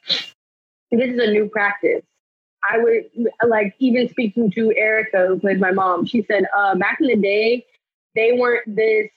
this 0.92 1.10
is 1.10 1.20
a 1.20 1.32
new 1.32 1.50
practice. 1.50 2.04
I 2.72 2.78
would 2.78 3.04
like 3.48 3.76
even 3.80 4.10
speaking 4.10 4.52
to 4.52 4.74
Erika, 4.76 5.28
who 5.28 5.58
my 5.58 5.72
mom. 5.72 6.06
She 6.06 6.24
said 6.24 6.46
uh, 6.56 6.76
back 6.76 6.98
in 7.02 7.08
the 7.08 7.16
day, 7.16 7.66
they 8.16 8.34
weren't 8.34 8.76
this. 8.76 9.10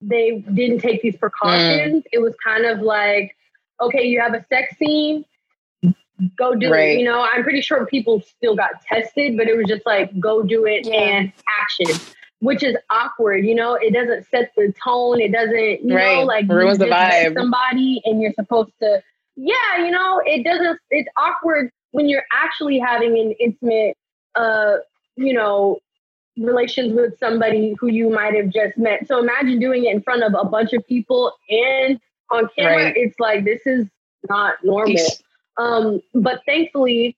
They 0.00 0.44
didn't 0.52 0.80
take 0.80 1.02
these 1.02 1.16
precautions. 1.16 2.02
Mm. 2.02 2.08
It 2.12 2.18
was 2.18 2.34
kind 2.44 2.66
of 2.66 2.80
like, 2.80 3.36
okay, 3.80 4.04
you 4.04 4.20
have 4.20 4.34
a 4.34 4.44
sex 4.48 4.76
scene, 4.78 5.24
go 6.36 6.54
do 6.54 6.70
right. 6.70 6.90
it. 6.90 6.98
You 6.98 7.04
know, 7.04 7.20
I'm 7.20 7.42
pretty 7.42 7.60
sure 7.60 7.86
people 7.86 8.22
still 8.22 8.56
got 8.56 8.82
tested, 8.82 9.36
but 9.36 9.48
it 9.48 9.56
was 9.56 9.66
just 9.66 9.84
like, 9.86 10.18
go 10.18 10.42
do 10.42 10.66
it 10.66 10.86
yeah. 10.86 10.94
and 10.94 11.32
action, 11.60 12.00
which 12.40 12.62
is 12.62 12.76
awkward. 12.90 13.44
You 13.44 13.54
know, 13.54 13.74
it 13.74 13.92
doesn't 13.92 14.26
set 14.30 14.52
the 14.56 14.72
tone. 14.82 15.20
It 15.20 15.32
doesn't, 15.32 15.84
you 15.84 15.94
right. 15.94 16.16
know, 16.16 16.24
like 16.24 16.48
ruins 16.48 16.78
the 16.78 16.86
vibe. 16.86 17.34
Somebody 17.34 18.02
and 18.04 18.20
you're 18.20 18.34
supposed 18.34 18.72
to, 18.82 19.02
yeah, 19.36 19.78
you 19.78 19.90
know, 19.90 20.22
it 20.24 20.44
doesn't. 20.44 20.78
It's 20.90 21.08
awkward 21.16 21.70
when 21.92 22.08
you're 22.08 22.24
actually 22.32 22.78
having 22.78 23.18
an 23.18 23.32
intimate, 23.40 23.96
uh, 24.34 24.76
you 25.16 25.32
know, 25.32 25.78
relations 26.36 26.92
with 26.92 27.18
somebody 27.18 27.74
who 27.80 27.88
you 27.88 28.10
might 28.10 28.34
have 28.34 28.50
just 28.50 28.76
met. 28.76 29.06
So 29.08 29.18
imagine 29.18 29.58
doing 29.58 29.86
it 29.86 29.94
in 29.94 30.02
front 30.02 30.22
of 30.22 30.34
a 30.38 30.44
bunch 30.44 30.72
of 30.72 30.86
people 30.86 31.32
and 31.48 31.98
on 32.30 32.48
camera. 32.56 32.84
Right. 32.84 32.96
It's 32.96 33.18
like 33.18 33.44
this 33.44 33.66
is 33.66 33.86
not 34.28 34.56
normal. 34.62 34.96
Um, 35.58 36.00
but 36.14 36.42
thankfully, 36.44 37.16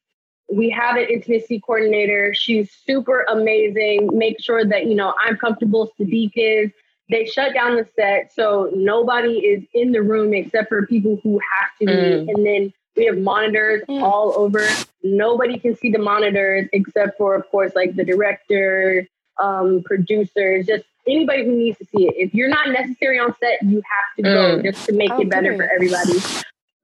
we 0.51 0.71
have 0.71 0.97
an 0.97 1.07
intimacy 1.11 1.61
coordinator. 1.61 2.33
She's 2.35 2.71
super 2.87 3.25
amazing. 3.29 4.11
Make 4.13 4.41
sure 4.41 4.65
that 4.65 4.87
you 4.87 4.95
know 4.95 5.15
I'm 5.25 5.37
comfortable. 5.37 5.93
Siddiq 5.99 6.33
is. 6.35 6.71
They 7.11 7.25
shut 7.25 7.55
down 7.55 7.77
the 7.77 7.87
set, 7.97 8.33
so 8.35 8.71
nobody 8.75 9.39
is 9.39 9.65
in 9.73 9.93
the 9.93 10.03
room 10.03 10.35
except 10.35 10.69
for 10.69 10.87
people 10.87 11.19
who 11.23 11.41
have 11.59 11.71
to 11.81 11.87
mm. 11.87 12.27
be. 12.27 12.33
And 12.33 12.47
then 12.47 12.73
we 12.99 13.07
have 13.07 13.17
monitors 13.17 13.83
mm. 13.89 14.03
all 14.03 14.35
over. 14.37 14.67
Nobody 15.03 15.59
can 15.59 15.77
see 15.77 15.91
the 15.91 15.99
monitors 15.99 16.69
except 16.73 17.17
for, 17.17 17.35
of 17.35 17.49
course, 17.51 17.75
like 17.75 17.97
the 17.97 18.05
director, 18.05 19.07
um, 19.41 19.83
producers, 19.85 20.67
just 20.67 20.85
anybody 21.07 21.45
who 21.45 21.57
needs 21.57 21.79
to 21.79 21.87
see 21.87 22.07
it. 22.07 22.15
If 22.17 22.35
you're 22.35 22.49
not 22.49 22.69
necessary 22.69 23.19
on 23.19 23.35
set, 23.41 23.63
you 23.63 23.77
have 23.77 24.17
to 24.17 24.23
go 24.23 24.59
mm. 24.59 24.65
just 24.65 24.85
to 24.87 24.93
make 24.93 25.11
okay. 25.13 25.23
it 25.23 25.31
better 25.31 25.57
for 25.57 25.71
everybody. 25.73 26.19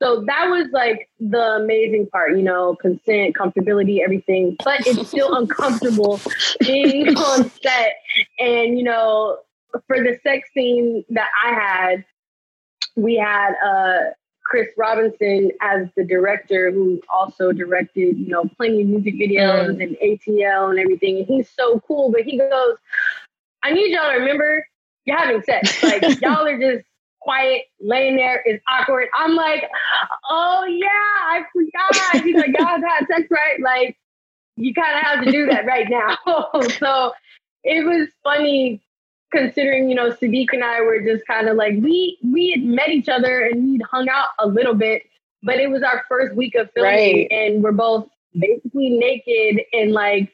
So 0.03 0.25
that 0.27 0.47
was 0.49 0.69
like 0.73 1.09
the 1.19 1.57
amazing 1.63 2.09
part, 2.09 2.37
you 2.37 2.43
know, 2.43 2.75
consent, 2.77 3.35
comfortability, 3.37 4.01
everything. 4.03 4.57
But 4.65 4.87
it's 4.87 5.09
still 5.09 5.35
uncomfortable 5.37 6.21
being 6.61 7.09
on 7.17 7.51
set. 7.51 7.97
And, 8.39 8.79
you 8.79 8.85
know, 8.85 9.39
for 9.87 9.99
the 9.99 10.19
sex 10.23 10.49
scene 10.53 11.05
that 11.11 11.29
I 11.45 11.55
had, 11.55 12.05
we 12.97 13.17
had 13.17 13.55
uh 13.65 14.11
Chris 14.45 14.69
Robinson 14.77 15.51
as 15.61 15.89
the 15.97 16.05
director, 16.05 16.71
who 16.71 17.01
also 17.13 17.53
directed, 17.53 18.19
you 18.19 18.29
know, 18.29 18.45
plenty 18.57 18.83
of 18.83 18.89
music 18.89 19.15
videos 19.15 19.77
mm. 19.77 19.83
and 19.83 19.97
ATL 19.97 20.71
and 20.71 20.79
everything. 20.79 21.19
And 21.19 21.27
he's 21.27 21.49
so 21.51 21.81
cool, 21.81 22.13
but 22.13 22.23
he 22.23 22.39
goes, 22.39 22.77
I 23.63 23.73
need 23.73 23.91
y'all 23.91 24.11
to 24.11 24.19
remember 24.19 24.67
you're 25.07 25.19
having 25.19 25.43
sex. 25.43 25.83
Like 25.83 26.21
y'all 26.21 26.47
are 26.47 26.59
just 26.59 26.87
quiet, 27.21 27.63
laying 27.81 28.17
there, 28.17 28.43
it's 28.45 28.63
awkward. 28.69 29.09
I'm 29.15 29.35
like, 29.35 29.65
oh 30.31 30.67
yeah, 30.67 30.89
I 30.89 31.45
forgot. 31.53 32.23
He's 32.23 32.37
like, 32.37 32.57
y'all 32.59 32.67
had 32.67 33.07
sex, 33.07 33.29
right? 33.31 33.61
Like, 33.61 33.97
you 34.57 34.75
kind 34.75 34.97
of 34.97 35.03
have 35.03 35.25
to 35.25 35.33
do 35.33 35.47
that 35.47 35.65
right 35.67 35.89
now. 35.89 36.19
so 36.79 37.13
it 37.65 37.85
was 37.85 38.09
funny 38.23 38.84
considering 39.35 39.89
you 39.89 39.95
know 39.95 40.11
Siddiq 40.11 40.49
and 40.53 40.65
I 40.65 40.81
were 40.81 41.01
just 41.01 41.27
kind 41.27 41.49
of 41.49 41.57
like 41.57 41.75
we 41.81 42.19
we 42.23 42.53
had 42.53 42.65
met 42.65 42.91
each 42.91 43.09
other 43.09 43.45
and 43.45 43.65
we'd 43.65 43.83
hung 43.83 44.09
out 44.09 44.29
a 44.39 44.47
little 44.47 44.75
bit, 44.75 45.03
but 45.43 45.57
it 45.57 45.71
was 45.71 45.83
our 45.83 46.05
first 46.09 46.35
week 46.35 46.55
of 46.55 46.71
filming 46.75 46.93
right. 46.93 47.29
and 47.31 47.63
we're 47.63 47.73
both 47.73 48.09
basically 48.39 48.91
naked 48.91 49.65
and 49.73 49.93
like 49.93 50.33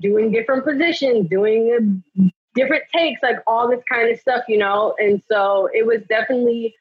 doing 0.00 0.30
different 0.30 0.64
positions, 0.64 1.28
doing 1.28 2.02
different 2.54 2.84
takes, 2.94 3.22
like 3.22 3.36
all 3.46 3.68
this 3.68 3.82
kind 3.90 4.10
of 4.10 4.18
stuff, 4.20 4.44
you 4.48 4.58
know. 4.58 4.94
And 4.98 5.22
so 5.30 5.68
it 5.72 5.86
was 5.86 6.00
definitely 6.08 6.74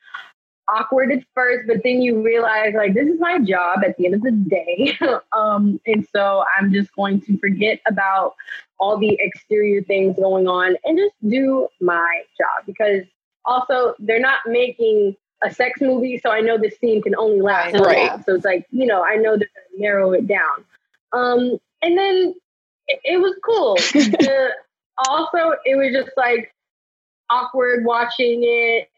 awkward 0.69 1.11
at 1.11 1.23
first, 1.33 1.67
but 1.67 1.81
then 1.83 2.01
you 2.01 2.21
realize 2.21 2.73
like 2.75 2.93
this 2.93 3.07
is 3.07 3.19
my 3.19 3.39
job 3.39 3.79
at 3.85 3.97
the 3.97 4.05
end 4.05 4.15
of 4.15 4.21
the 4.21 4.31
day. 4.31 4.97
um, 5.37 5.79
and 5.85 6.05
so 6.11 6.43
I'm 6.57 6.71
just 6.71 6.93
going 6.95 7.21
to 7.21 7.37
forget 7.39 7.79
about 7.87 8.35
all 8.79 8.97
the 8.97 9.17
exterior 9.19 9.81
things 9.83 10.17
going 10.17 10.47
on 10.47 10.75
and 10.83 10.97
just 10.97 11.15
do 11.27 11.67
my 11.81 12.21
job 12.37 12.65
because 12.65 13.03
also 13.45 13.95
they're 13.99 14.19
not 14.19 14.39
making 14.45 15.15
a 15.43 15.51
sex 15.51 15.79
movie, 15.81 16.17
so 16.17 16.31
I 16.31 16.41
know 16.41 16.57
this 16.57 16.77
scene 16.79 17.01
can 17.01 17.15
only 17.15 17.41
last 17.41 17.73
right. 17.75 18.09
right. 18.09 18.25
So 18.25 18.35
it's 18.35 18.45
like 18.45 18.65
you 18.71 18.85
know, 18.85 19.03
I 19.03 19.15
know 19.15 19.37
they're 19.37 19.49
gonna 19.53 19.77
narrow 19.77 20.11
it 20.11 20.27
down. 20.27 20.65
Um, 21.13 21.59
and 21.81 21.97
then 21.97 22.33
it, 22.87 22.99
it 23.03 23.17
was 23.17 23.35
cool. 23.43 23.75
the, 23.93 24.49
also, 25.07 25.55
it 25.65 25.75
was 25.75 25.93
just 25.93 26.15
like 26.17 26.53
awkward 27.29 27.85
watching 27.85 28.41
it. 28.43 28.89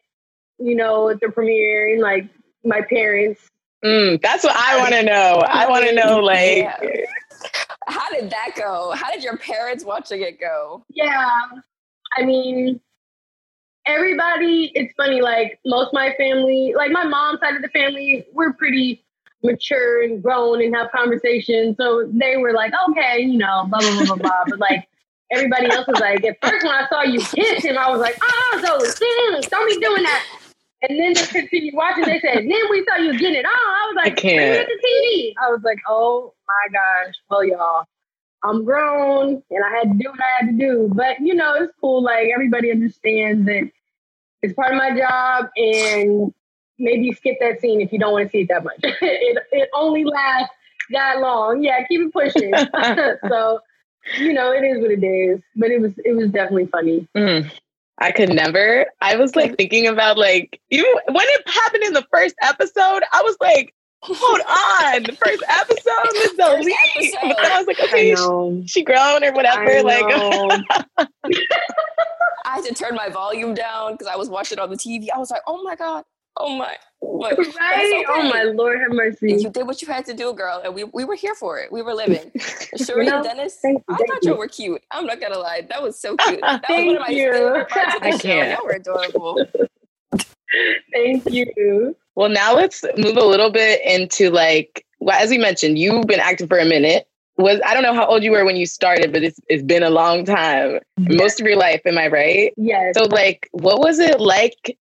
You 0.60 0.76
know, 0.76 1.10
at 1.10 1.20
the 1.22 1.30
premiere, 1.30 1.94
and 1.94 2.02
like 2.02 2.30
my 2.64 2.82
parents. 2.90 3.42
Mm, 3.84 4.22
that's 4.22 4.44
what 4.44 4.56
I 4.56 4.78
want 4.78 4.94
to 4.94 5.04
know. 5.04 5.44
I 5.48 5.68
want 5.68 5.86
to 5.86 5.94
know, 5.94 6.20
like. 6.20 6.58
Yeah. 6.58 7.06
How 7.88 8.10
did 8.12 8.30
that 8.30 8.52
go? 8.56 8.92
How 8.92 9.12
did 9.12 9.24
your 9.24 9.38
parents 9.38 9.84
watching 9.84 10.22
it 10.22 10.40
go? 10.40 10.84
Yeah, 10.90 11.30
I 12.18 12.24
mean, 12.24 12.80
everybody, 13.86 14.72
it's 14.76 14.94
funny, 14.96 15.22
like 15.22 15.60
most 15.66 15.88
of 15.88 15.94
my 15.94 16.14
family, 16.18 16.74
like 16.76 16.92
my 16.92 17.06
mom's 17.06 17.40
side 17.40 17.56
of 17.56 17.62
the 17.62 17.70
family, 17.70 18.26
we're 18.34 18.54
pretty 18.54 19.04
mature 19.44 20.04
and 20.04 20.22
grown 20.22 20.62
and 20.62 20.76
have 20.76 20.92
conversations. 20.92 21.78
So 21.78 22.10
they 22.14 22.38
were 22.38 22.54
like, 22.54 22.74
okay, 22.90 23.22
you 23.22 23.38
know, 23.38 23.66
blah, 23.70 23.80
blah, 23.80 23.98
blah, 23.98 24.06
blah, 24.06 24.16
blah. 24.16 24.44
But 24.48 24.60
like 24.60 24.88
everybody 25.32 25.72
else 25.72 25.88
was 25.88 26.00
like, 26.00 26.24
at 26.24 26.38
first 26.42 26.64
when 26.66 26.74
I 26.74 26.88
saw 26.90 27.04
you 27.04 27.20
kiss 27.20 27.64
him, 27.64 27.78
I 27.78 27.90
was 27.90 28.00
like, 28.00 28.18
oh, 28.22 28.60
so 28.62 28.78
don't 29.50 29.68
be 29.68 29.80
doing 29.80 30.04
that. 30.04 30.26
And 30.82 30.98
then 30.98 31.14
they 31.14 31.26
continued 31.26 31.74
watching. 31.76 32.06
They 32.06 32.20
said, 32.22 32.38
then 32.38 32.70
we 32.70 32.86
saw 32.88 32.96
you 32.98 33.18
getting 33.20 33.36
it 33.36 33.46
on. 33.46 33.52
I 33.52 33.88
was 33.88 33.96
like, 33.98 34.14
I 34.14 34.16
can't. 34.16 34.68
the 34.68 34.88
TV. 34.88 35.34
I 35.42 35.52
was 35.52 35.62
like, 35.64 35.80
oh 35.88 36.34
my 36.48 36.74
gosh. 36.74 37.16
Well, 37.30 37.44
y'all, 37.44 37.86
I'm 38.44 38.64
grown 38.64 39.44
and 39.50 39.64
I 39.66 39.78
had 39.78 39.92
to 39.92 39.98
do 39.98 40.10
what 40.10 40.20
I 40.20 40.46
had 40.46 40.52
to 40.52 40.58
do. 40.58 40.92
But 40.94 41.20
you 41.20 41.34
know, 41.36 41.54
it's 41.56 41.74
cool. 41.82 42.04
Like 42.04 42.30
everybody 42.34 42.72
understands 42.72 43.46
that 43.46 43.70
it's 44.42 44.54
part 44.54 44.72
of 44.74 44.78
my 44.78 44.98
job 44.98 45.50
and 45.58 46.34
maybe 46.78 47.12
skip 47.12 47.36
that 47.42 47.60
scene 47.60 47.82
if 47.82 47.92
you 47.92 48.00
don't 48.00 48.14
want 48.14 48.28
to 48.28 48.32
see 48.32 48.42
it 48.42 48.48
that 48.48 48.64
much. 48.64 48.80
it, 48.84 49.44
it 49.52 49.70
only 49.74 50.06
lasts 50.06 50.54
that 50.92 51.20
long. 51.20 51.62
Yeah, 51.62 51.86
keep 51.88 52.02
it 52.02 52.14
pushing. 52.14 52.54
so, 53.30 53.60
you 54.18 54.34
know, 54.34 54.52
it 54.52 54.64
is 54.64 54.80
what 54.82 54.92
it 54.92 55.04
is. 55.04 55.42
But 55.56 55.72
it 55.72 55.82
was 55.82 55.92
it 56.04 56.16
was 56.16 56.32
definitely 56.32 56.68
funny. 56.68 57.08
Mm. 57.16 57.52
I 58.00 58.12
could 58.12 58.30
never. 58.30 58.86
I 59.02 59.18
was 59.18 59.36
like 59.36 59.58
thinking 59.58 59.88
about 59.88 60.18
like 60.18 60.60
even 60.70 60.92
when 61.12 61.26
it 61.28 61.50
happened 61.50 61.84
in 61.84 61.94
the 61.94 62.06
first 62.12 62.36
episode, 62.42 63.04
I 63.12 63.22
was 63.24 63.36
like, 63.42 63.74
hold 64.02 64.40
on, 64.42 65.04
the 65.04 65.14
first 65.14 65.44
episode 65.48 66.08
was 66.14 66.34
the 66.38 66.48
lead. 66.64 67.14
But 67.22 67.38
then 67.42 67.52
I 67.52 67.58
was 67.58 67.68
like, 67.68 67.80
okay, 67.82 68.16
she, 68.16 68.68
she 68.68 68.84
grown 68.84 69.24
or 69.24 69.34
whatever. 69.34 69.84
Like 69.84 70.06
I 72.46 72.56
had 72.56 72.64
to 72.66 72.74
turn 72.74 72.96
my 72.96 73.10
volume 73.10 73.54
down 73.54 73.94
because 73.94 74.08
I 74.08 74.16
was 74.16 74.30
watching 74.30 74.60
on 74.60 74.70
the 74.70 74.78
TV. 74.78 75.10
I 75.14 75.18
was 75.18 75.30
like, 75.30 75.42
oh 75.46 75.62
my 75.64 75.76
God. 75.76 76.06
Oh 76.42 76.58
my, 76.58 76.76
but, 77.02 77.38
right? 77.38 78.04
Okay. 78.06 78.06
Oh 78.08 78.30
my 78.30 78.44
Lord, 78.44 78.80
have 78.80 78.92
mercy! 78.92 79.34
You 79.34 79.50
did 79.50 79.68
what 79.68 79.82
you 79.82 79.88
had 79.88 80.06
to 80.06 80.14
do, 80.14 80.34
girl, 80.34 80.62
and 80.64 80.74
we, 80.74 80.86
we 80.86 81.04
were 81.04 81.16
here 81.16 81.36
for 81.36 81.60
it. 81.60 81.72
We 81.72 81.82
were 81.82 81.94
living. 81.94 82.32
Shurrie 82.78 83.06
you 83.06 83.10
know, 83.10 83.18
and 83.18 83.26
Dennis, 83.26 83.60
you, 83.64 83.84
I 83.90 83.96
thought 83.96 84.24
you 84.24 84.36
were 84.36 84.48
cute. 84.48 84.82
I'm 84.92 85.06
not 85.06 85.20
gonna 85.20 85.38
lie, 85.38 85.68
that 85.70 85.82
was 85.84 86.00
so 86.00 86.16
cute. 86.16 86.40
That 86.42 86.64
was 86.70 86.86
one 86.86 86.96
of 86.96 87.02
my 87.02 87.10
you. 87.10 87.32
favorite 87.32 87.70
parts 87.70 87.96
of 87.96 88.02
the 88.02 88.08
I 88.08 88.12
show. 88.12 88.18
Can't. 88.18 88.52
Y'all 88.52 88.66
were 88.66 88.72
adorable. 88.72 89.46
Thank 90.94 91.30
you. 91.30 91.96
Well, 92.16 92.30
now 92.30 92.56
let's 92.56 92.84
move 92.98 93.18
a 93.18 93.26
little 93.26 93.52
bit 93.52 93.82
into 93.86 94.30
like, 94.30 94.86
well, 95.00 95.22
as 95.22 95.30
we 95.30 95.38
mentioned, 95.38 95.78
you've 95.78 96.08
been 96.08 96.20
acting 96.20 96.48
for 96.48 96.58
a 96.58 96.66
minute 96.66 97.10
was 97.40 97.60
I 97.66 97.74
don't 97.74 97.84
know 97.84 97.94
how 97.94 98.06
old 98.06 98.22
you 98.22 98.32
were 98.32 98.44
when 98.46 98.58
you 98.58 98.66
started, 98.66 99.14
but 99.14 99.24
it's 99.24 99.40
it's 99.48 99.64
been 99.64 99.82
a 99.82 99.90
long 99.90 100.26
time. 100.26 100.80
Yes. 100.98 101.20
Most 101.20 101.40
of 101.40 101.48
your 101.48 101.56
life, 101.56 101.82
am 101.86 101.98
I 101.98 102.08
right? 102.08 102.54
Yes. 102.58 102.96
So 102.98 103.06
like 103.06 103.48
what 103.52 103.80
was 103.80 103.98
it 104.00 104.20
like 104.20 104.78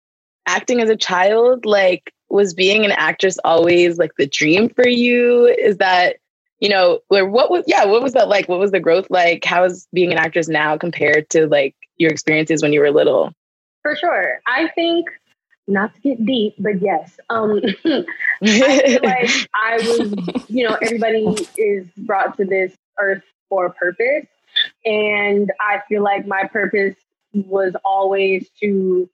acting 0.49 0.81
as 0.81 0.91
a 0.91 0.97
child? 0.97 1.65
Like 1.65 2.13
was 2.31 2.55
being 2.55 2.85
an 2.85 2.93
actress 2.93 3.39
always 3.45 3.99
like 3.99 4.13
the 4.19 4.27
dream 4.27 4.69
for 4.69 4.89
you? 4.89 5.47
Is 5.47 5.77
that 5.79 6.17
you 6.61 6.69
know, 6.69 7.01
where 7.09 7.27
what 7.27 7.51
was 7.51 7.65
yeah, 7.67 7.85
what 7.85 8.03
was 8.03 8.15
that 8.15 8.29
like? 8.29 8.49
What 8.49 8.59
was 8.59 8.73
the 8.73 8.81
growth 8.81 9.07
like? 9.11 9.45
How 9.45 9.65
is 9.65 9.87
being 9.93 10.11
an 10.13 10.19
actress 10.19 10.49
now 10.49 10.77
compared 10.77 11.31
to 11.31 11.47
like 11.47 11.77
your 11.99 12.11
experiences 12.11 12.63
when 12.63 12.73
you 12.73 12.81
were 12.81 12.91
little? 12.91 13.33
For 13.83 13.95
sure. 13.95 14.41
I 14.47 14.69
think 14.75 15.07
not 15.69 15.95
to 15.95 16.01
get 16.01 16.25
deep, 16.25 16.55
but 16.59 16.83
yes. 16.83 17.19
Um, 17.31 17.61
I 17.85 18.05
feel 18.43 19.01
like 19.03 19.31
I 19.55 19.77
was, 19.77 20.45
you 20.49 20.69
know, 20.69 20.77
everybody 20.83 21.47
is 21.57 21.87
brought 21.99 22.37
to 22.39 22.45
this 22.45 22.75
earth 22.99 23.23
for 23.49 23.67
a 23.67 23.73
purpose. 23.73 24.27
And 24.85 25.53
I 25.61 25.83
feel 25.89 26.03
like 26.03 26.27
my 26.27 26.45
purpose 26.45 26.97
was 27.33 27.75
always 27.85 28.49
to 28.61 29.09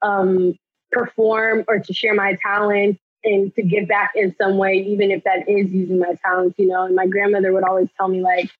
um, 0.00 0.56
perform 0.90 1.64
or 1.68 1.78
to 1.78 1.92
share 1.92 2.14
my 2.14 2.36
talent 2.42 2.98
and 3.24 3.54
to 3.56 3.62
give 3.62 3.88
back 3.88 4.12
in 4.14 4.34
some 4.40 4.56
way, 4.56 4.74
even 4.74 5.10
if 5.10 5.24
that 5.24 5.48
is 5.48 5.70
using 5.70 5.98
my 5.98 6.14
talents, 6.24 6.56
you 6.58 6.68
know. 6.68 6.84
And 6.84 6.94
my 6.94 7.06
grandmother 7.06 7.52
would 7.52 7.64
always 7.64 7.88
tell 7.96 8.08
me, 8.08 8.20
like, 8.20 8.50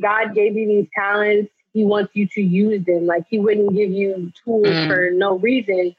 God 0.00 0.34
gave 0.34 0.56
you 0.56 0.66
these 0.66 0.88
talents. 0.94 1.50
He 1.72 1.84
wants 1.84 2.14
you 2.14 2.26
to 2.28 2.40
use 2.40 2.84
them. 2.84 3.06
Like, 3.06 3.24
He 3.28 3.38
wouldn't 3.38 3.74
give 3.74 3.90
you 3.90 4.32
tools 4.44 4.66
mm. 4.66 4.86
for 4.86 5.10
no 5.10 5.38
reason. 5.38 5.94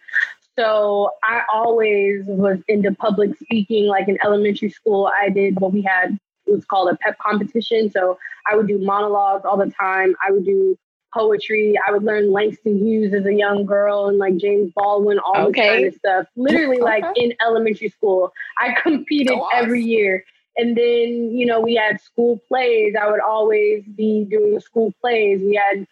So 0.58 1.12
I 1.24 1.44
always 1.54 2.26
was 2.26 2.58
into 2.68 2.92
public 2.92 3.38
speaking. 3.38 3.86
Like 3.86 4.08
in 4.08 4.18
elementary 4.24 4.72
school, 4.72 5.12
I 5.22 5.30
did 5.30 5.60
what 5.60 5.72
we 5.72 5.84
had 5.84 6.18
it 6.48 6.52
was 6.52 6.66
called 6.66 6.90
a 6.90 6.96
pep 6.96 7.18
competition. 7.20 7.92
So 7.92 8.18
I 8.50 8.56
would 8.56 8.68
do 8.68 8.80
monologues 8.80 9.46
all 9.46 9.58
the 9.58 9.70
time. 9.70 10.16
I 10.26 10.32
would 10.32 10.46
do 10.46 10.78
poetry. 11.18 11.76
I 11.88 11.92
would 11.92 12.04
learn 12.04 12.32
Langston 12.32 12.78
Hughes 12.78 13.14
as 13.14 13.26
a 13.26 13.34
young 13.34 13.66
girl 13.66 14.08
and 14.08 14.18
like 14.18 14.38
James 14.38 14.72
Baldwin, 14.76 15.20
all 15.20 15.48
okay. 15.48 15.62
this 15.62 15.70
kind 15.70 15.86
of 15.88 15.94
stuff. 15.96 16.26
Literally, 16.36 16.78
like 16.78 17.04
in 17.16 17.34
elementary 17.46 17.90
school, 17.90 18.32
I 18.58 18.76
competed 18.82 19.38
every 19.54 19.84
year. 19.84 20.24
And 20.58 20.76
then, 20.76 21.32
you 21.38 21.46
know, 21.46 21.60
we 21.60 21.76
had 21.76 22.02
school 22.02 22.42
plays. 22.48 22.96
I 23.00 23.10
would 23.10 23.20
always 23.20 23.84
be 23.96 24.26
doing 24.30 24.56
the 24.56 24.62
school 24.62 24.94
plays. 25.02 25.40
We 25.42 25.56
had 25.56 25.86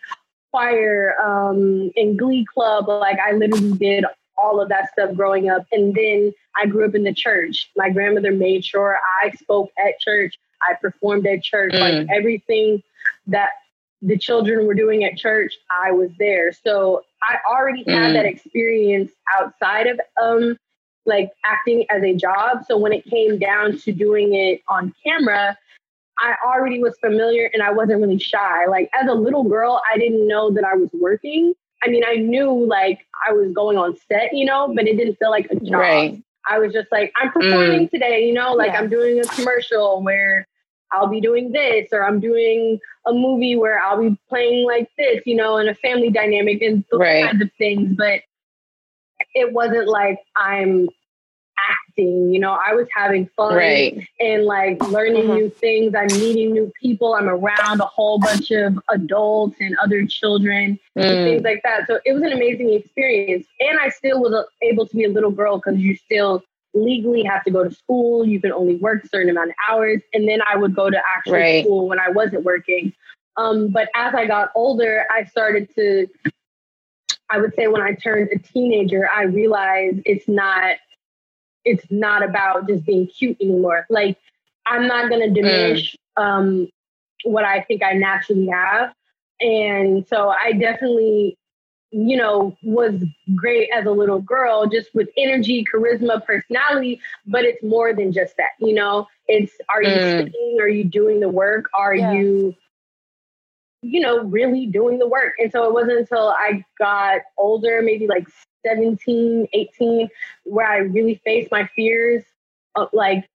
choir 0.52 1.16
um, 1.22 1.92
and 1.96 2.18
glee 2.18 2.46
club. 2.52 2.88
Like 2.88 3.20
I 3.20 3.34
literally 3.34 3.74
did 3.74 4.06
all 4.38 4.60
of 4.60 4.70
that 4.70 4.92
stuff 4.92 5.16
growing 5.16 5.50
up. 5.50 5.66
And 5.72 5.94
then 5.94 6.34
I 6.56 6.66
grew 6.66 6.86
up 6.88 6.96
in 6.96 7.04
the 7.04 7.14
church. 7.14 7.70
My 7.76 7.90
grandmother 7.90 8.32
made 8.32 8.66
sure 8.66 8.98
I 9.22 9.32
spoke 9.32 9.70
at 9.78 10.00
church. 10.00 10.38
I 10.62 10.74
performed 10.74 11.28
at 11.28 11.44
church. 11.44 11.74
Mm. 11.74 11.80
Like 11.80 12.08
everything 12.10 12.82
that 13.28 13.50
the 14.06 14.18
children 14.18 14.68
were 14.68 14.76
doing 14.76 15.04
at 15.04 15.18
church, 15.18 15.54
I 15.72 15.92
was 15.92 16.12
there. 16.20 16.52
So 16.54 17.02
I 17.24 17.38
already 17.50 17.84
had 17.88 18.12
mm. 18.12 18.14
that 18.14 18.26
experience 18.26 19.12
outside 19.38 19.88
of 19.88 20.00
um 20.22 20.58
like 21.06 21.32
acting 21.46 21.86
as 21.90 22.04
a 22.04 22.16
job. 22.16 22.66
So 22.68 22.78
when 22.78 22.92
it 22.92 23.06
came 23.06 23.38
down 23.38 23.78
to 23.80 23.92
doing 23.92 24.34
it 24.34 24.62
on 24.68 24.94
camera, 25.06 25.58
I 26.20 26.36
already 26.46 26.82
was 26.82 26.96
familiar 27.00 27.50
and 27.54 27.62
I 27.62 27.72
wasn't 27.72 28.02
really 28.02 28.20
shy. 28.20 28.66
Like 28.68 28.90
as 29.00 29.08
a 29.10 29.14
little 29.14 29.44
girl, 29.44 29.82
I 29.92 29.98
didn't 29.98 30.28
know 30.28 30.52
that 30.52 30.64
I 30.64 30.76
was 30.76 30.90
working. 30.94 31.54
I 31.84 31.90
mean, 31.90 32.04
I 32.08 32.16
knew 32.16 32.66
like 32.66 33.06
I 33.28 33.34
was 33.34 33.52
going 33.54 33.78
on 33.78 33.96
set, 34.08 34.34
you 34.34 34.46
know, 34.46 34.72
but 34.74 34.88
it 34.88 34.98
didn't 34.98 35.16
feel 35.16 35.30
like 35.30 35.48
a 35.52 35.56
job. 35.56 35.80
Right. 35.80 36.24
I 36.48 36.60
was 36.60 36.74
just 36.74 36.92
like, 36.92 37.12
I'm 37.20 37.32
performing 37.32 37.88
mm. 37.88 37.92
today, 37.92 38.26
you 38.28 38.34
know, 38.34 38.54
like 38.54 38.72
yeah. 38.72 38.80
I'm 38.80 38.90
doing 38.90 39.20
a 39.20 39.24
commercial 39.24 40.02
where 40.04 40.48
I'll 40.92 41.08
be 41.08 41.22
doing 41.22 41.52
this, 41.52 41.90
or 41.92 42.06
I'm 42.06 42.20
doing 42.20 42.80
a 43.06 43.14
movie 43.14 43.56
where 43.56 43.80
I'll 43.80 44.02
be 44.02 44.18
playing 44.30 44.66
like 44.66 44.90
this, 44.98 45.22
you 45.26 45.36
know, 45.36 45.58
in 45.58 45.68
a 45.68 45.76
family 45.76 46.10
dynamic 46.10 46.62
and 46.62 46.84
those 46.92 47.00
right. 47.00 47.26
kinds 47.26 47.42
of 47.42 47.52
things. 47.58 47.96
But 47.98 48.22
it 49.34 49.54
wasn't 49.54 49.88
like 49.88 50.20
I'm 50.36 50.88
acting. 51.70 52.34
You 52.34 52.40
know, 52.40 52.58
I 52.66 52.74
was 52.74 52.88
having 52.94 53.28
fun 53.36 53.56
right. 53.56 54.08
and 54.20 54.46
like 54.46 54.82
learning 54.90 55.24
mm-hmm. 55.24 55.34
new 55.34 55.50
things. 55.50 55.94
I'm 55.96 56.08
meeting 56.08 56.52
new 56.52 56.72
people. 56.82 57.14
I'm 57.14 57.30
around 57.30 57.82
a 57.82 57.86
whole 57.86 58.20
bunch 58.20 58.52
of 58.52 58.80
adults 58.90 59.58
and 59.60 59.76
other 59.84 60.06
children 60.06 60.80
mm. 60.98 61.04
and 61.04 61.26
things 61.26 61.44
like 61.44 61.62
that. 61.64 61.88
So 61.88 62.00
it 62.06 62.14
was 62.14 62.24
an 62.24 62.34
amazing 62.34 62.74
experience. 62.74 63.48
And 63.60 63.80
I 63.80 63.90
still 63.90 64.22
was 64.22 64.46
able 64.62 64.88
to 64.88 64.96
be 64.96 65.06
a 65.06 65.10
little 65.10 65.32
girl 65.32 65.58
because 65.58 65.80
you 65.80 65.96
still 65.96 66.44
legally 66.76 67.24
have 67.24 67.44
to 67.46 67.52
go 67.52 67.64
to 67.64 67.74
school. 67.74 68.26
You 68.26 68.40
can 68.40 68.52
only 68.52 68.76
work 68.76 69.04
a 69.04 69.08
certain 69.08 69.30
amount 69.30 69.50
of 69.50 69.56
hours. 69.70 70.02
And 70.14 70.28
then 70.28 70.40
I 70.48 70.58
would 70.58 70.76
go 70.76 70.90
to 70.90 70.98
actual 71.16 71.34
right. 71.34 71.64
school 71.64 71.88
when 71.88 72.00
I 72.00 72.10
wasn't 72.10 72.44
working. 72.44 72.94
Um, 73.38 73.70
but 73.70 73.90
as 73.96 74.14
I 74.14 74.28
got 74.28 74.52
older, 74.56 75.06
I 75.12 75.26
started 75.26 75.74
to 75.76 76.08
I 77.30 77.40
would 77.40 77.56
say 77.56 77.68
when 77.68 77.82
I 77.82 77.94
turned 77.94 78.30
a 78.34 78.38
teenager, 78.38 79.10
I 79.14 79.24
realized 79.24 80.02
it's 80.06 80.28
not 80.28 80.78
it's 81.64 81.86
not 81.90 82.24
about 82.24 82.68
just 82.68 82.86
being 82.86 83.08
cute 83.08 83.38
anymore. 83.42 83.86
Like 83.90 84.18
I'm 84.68 84.88
not 84.88 85.10
gonna 85.10 85.32
diminish 85.32 85.96
mm. 86.18 86.24
um, 86.24 86.68
what 87.24 87.44
I 87.44 87.62
think 87.62 87.84
I 87.84 87.94
naturally 87.94 88.48
have. 88.48 88.94
And 89.42 90.08
so 90.08 90.30
I 90.30 90.54
definitely, 90.54 91.38
you 91.92 92.18
know, 92.18 92.58
was 92.64 93.04
great 93.36 93.70
as 93.74 93.86
a 93.86 93.92
little 93.92 94.22
girl, 94.22 94.68
just 94.68 94.94
with 94.94 95.10
energy, 95.18 95.66
charisma, 95.72 96.26
personality. 96.26 97.00
But 97.26 97.46
it's 97.46 97.64
more 97.64 97.94
than 97.94 98.12
just 98.12 98.38
that, 98.38 98.52
you 98.60 98.74
know. 98.74 99.08
It's 99.28 99.54
are 99.70 99.82
you 99.82 99.90
mm. 99.90 100.32
singing? 100.32 100.58
Are 100.60 100.68
you 100.68 100.84
doing 100.84 101.20
the 101.20 101.30
work? 101.30 101.66
Are 101.74 101.96
yeah. 101.96 102.14
you 102.14 102.56
you 103.86 104.00
know, 104.00 104.24
really 104.24 104.66
doing 104.66 104.98
the 104.98 105.08
work. 105.08 105.34
And 105.38 105.52
so 105.52 105.64
it 105.66 105.74
wasn't 105.74 106.00
until 106.00 106.30
I 106.30 106.66
got 106.80 107.22
older, 107.38 107.82
maybe 107.84 108.08
like 108.08 108.28
17, 108.66 109.48
18, 109.54 110.10
where 110.44 110.68
I 110.68 110.78
really 110.78 111.22
faced 111.24 111.52
my 111.52 111.70
fears, 111.76 112.24
uh, 112.76 112.88
like 112.94 113.30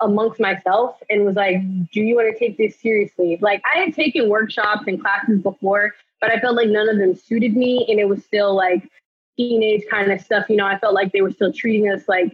amongst 0.00 0.40
myself, 0.40 1.00
and 1.08 1.24
was 1.24 1.36
like, 1.36 1.58
"Do 1.92 2.00
you 2.00 2.16
want 2.16 2.32
to 2.32 2.38
take 2.38 2.58
this 2.58 2.78
seriously?" 2.80 3.38
Like 3.40 3.62
I 3.64 3.78
had 3.78 3.94
taken 3.94 4.28
workshops 4.28 4.84
and 4.88 5.00
classes 5.00 5.40
before, 5.40 5.94
but 6.20 6.30
I 6.30 6.40
felt 6.40 6.56
like 6.56 6.68
none 6.68 6.88
of 6.88 6.98
them 6.98 7.14
suited 7.14 7.56
me, 7.56 7.86
and 7.88 8.00
it 8.00 8.08
was 8.08 8.24
still 8.24 8.54
like 8.54 8.88
teenage 9.36 9.82
kind 9.90 10.10
of 10.12 10.20
stuff. 10.20 10.46
You 10.48 10.56
know, 10.56 10.66
I 10.66 10.78
felt 10.78 10.94
like 10.94 11.12
they 11.12 11.22
were 11.22 11.30
still 11.30 11.52
treating 11.52 11.90
us 11.90 12.08
like 12.08 12.32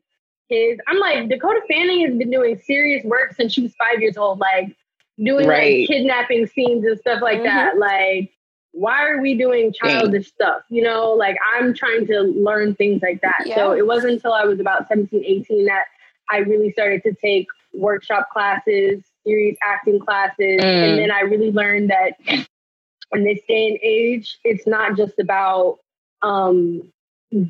kids. 0.51 0.81
I'm 0.87 0.99
like, 0.99 1.29
Dakota 1.29 1.61
Fanning 1.69 2.07
has 2.07 2.17
been 2.17 2.31
doing 2.31 2.61
serious 2.65 3.05
work 3.05 3.35
since 3.35 3.53
she 3.53 3.63
was 3.63 3.75
five 3.77 4.01
years 4.01 4.17
old, 4.17 4.39
like 4.39 4.77
doing 5.23 5.47
right. 5.47 5.81
like 5.81 5.89
kidnapping 5.89 6.47
scenes 6.47 6.85
and 6.85 6.99
stuff 6.99 7.23
like 7.23 7.39
mm-hmm. 7.39 7.47
that. 7.47 7.79
Like, 7.79 8.33
why 8.73 9.05
are 9.07 9.21
we 9.21 9.37
doing 9.37 9.73
childish 9.73 10.31
Dang. 10.31 10.35
stuff? 10.35 10.63
You 10.69 10.83
know, 10.83 11.13
like 11.13 11.37
I'm 11.55 11.75
trying 11.75 12.07
to 12.07 12.21
learn 12.21 12.75
things 12.75 13.03
like 13.03 13.21
that. 13.23 13.45
Yeah. 13.47 13.57
So 13.57 13.73
it 13.73 13.87
wasn't 13.87 14.15
until 14.15 14.33
I 14.33 14.45
was 14.45 14.61
about 14.61 14.89
17, 14.89 15.25
18 15.25 15.67
that 15.67 15.85
I 16.31 16.39
really 16.39 16.73
started 16.73 17.03
to 17.05 17.15
take 17.15 17.47
workshop 17.73 18.29
classes, 18.33 19.03
serious 19.27 19.57
acting 19.67 19.99
classes. 19.99 20.61
Mm. 20.61 20.63
And 20.63 20.99
then 20.99 21.11
I 21.11 21.21
really 21.21 21.51
learned 21.51 21.91
that 21.91 22.13
in 23.13 23.25
this 23.25 23.41
day 23.49 23.69
and 23.69 23.79
age, 23.83 24.39
it's 24.45 24.67
not 24.67 24.97
just 24.97 25.19
about 25.19 25.79
um, 26.23 26.83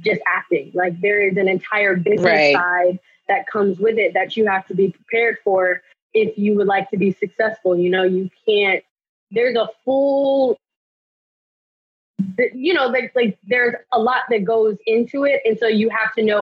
just 0.01 0.21
acting. 0.27 0.73
Like 0.75 1.01
there 1.01 1.21
is 1.21 1.37
an 1.37 1.49
entire 1.49 1.97
business 1.97 2.25
right. 2.25 2.55
side 2.55 2.99
that 3.29 3.47
comes 3.47 3.79
with 3.79 3.99
it 3.99 4.15
that 4.15 4.37
you 4.37 4.47
have 4.47 4.67
to 4.67 4.75
be 4.75 4.91
prepared 4.91 5.39
for 5.45 5.83
if 6.15 6.37
you 6.37 6.57
would 6.57 6.67
like 6.67 6.91
to 6.91 6.97
be 6.97 7.13
successful. 7.13 7.77
You 7.77 7.91
know, 7.91 8.03
you 8.03 8.31
can't, 8.47 8.83
there's 9.31 9.57
a 9.57 9.69
full, 9.85 10.59
you 12.53 12.75
know, 12.75 12.87
like, 12.87 13.13
like 13.15 13.39
there's 13.47 13.75
a 13.93 13.99
lot 14.01 14.23
that 14.31 14.45
goes 14.45 14.77
into 14.87 15.25
it. 15.25 15.41
And 15.45 15.59
so 15.59 15.67
you 15.67 15.89
have 15.91 16.15
to 16.15 16.23
know. 16.23 16.41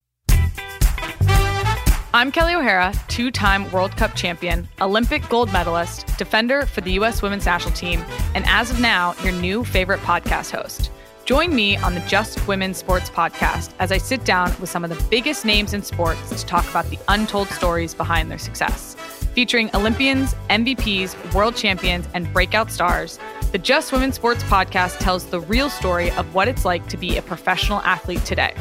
I'm 2.14 2.32
Kelley 2.32 2.56
O'Hara, 2.56 2.94
two 3.10 3.32
time 3.32 3.70
World 3.72 3.92
Cup 3.98 4.16
champion, 4.16 4.68
Olympic 4.80 5.28
gold 5.28 5.52
medalist, 5.52 6.08
defender 6.18 6.66
for 6.66 6.80
the 6.80 6.94
U.S. 6.94 7.22
women's 7.22 7.46
national 7.46 7.74
team, 7.74 8.04
and 8.34 8.46
as 8.48 8.72
of 8.72 8.80
now, 8.80 9.14
your 9.24 9.34
new 9.34 9.66
favorite 9.66 10.00
podcast 10.00 10.52
host. 10.52 10.90
Join 11.26 11.54
me 11.54 11.76
on 11.76 11.96
the 11.96 12.00
Just 12.02 12.48
Women 12.48 12.74
Sports 12.74 13.10
podcast 13.10 13.74
as 13.80 13.92
I 13.92 13.98
sit 13.98 14.24
down 14.24 14.56
with 14.62 14.70
some 14.70 14.86
of 14.86 14.90
the 14.90 15.04
biggest 15.10 15.44
names 15.44 15.74
in 15.74 15.84
sports 15.84 16.30
to 16.30 16.46
talk 16.46 16.68
about 16.70 16.90
the 16.90 16.98
untold 17.10 17.50
stories 17.50 17.94
behind 17.94 18.32
their 18.32 18.38
success. 18.38 18.96
Featuring 19.36 19.70
Olympians, 19.76 20.34
MVPs, 20.50 21.34
world 21.34 21.58
champions, 21.58 22.08
and 22.14 22.32
breakout 22.32 22.72
stars, 22.72 23.20
the 23.52 23.58
Just 23.58 23.92
Women 23.92 24.14
Sports 24.14 24.44
podcast 24.44 24.98
tells 25.00 25.26
the 25.26 25.42
real 25.42 25.70
story 25.70 26.10
of 26.12 26.34
what 26.34 26.48
it's 26.48 26.64
like 26.64 26.88
to 26.88 26.96
be 26.96 27.18
a 27.18 27.22
professional 27.22 27.82
athlete 27.82 28.24
today. 28.24 28.56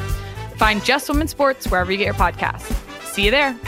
Find 0.57 0.83
Just 0.83 1.07
Women 1.07 1.29
Sports 1.29 1.65
wherever 1.71 1.89
you 1.89 1.97
get 1.97 2.05
your 2.05 2.13
podcasts. 2.13 2.76
See 3.17 3.25
you 3.25 3.31
there. 3.31 3.59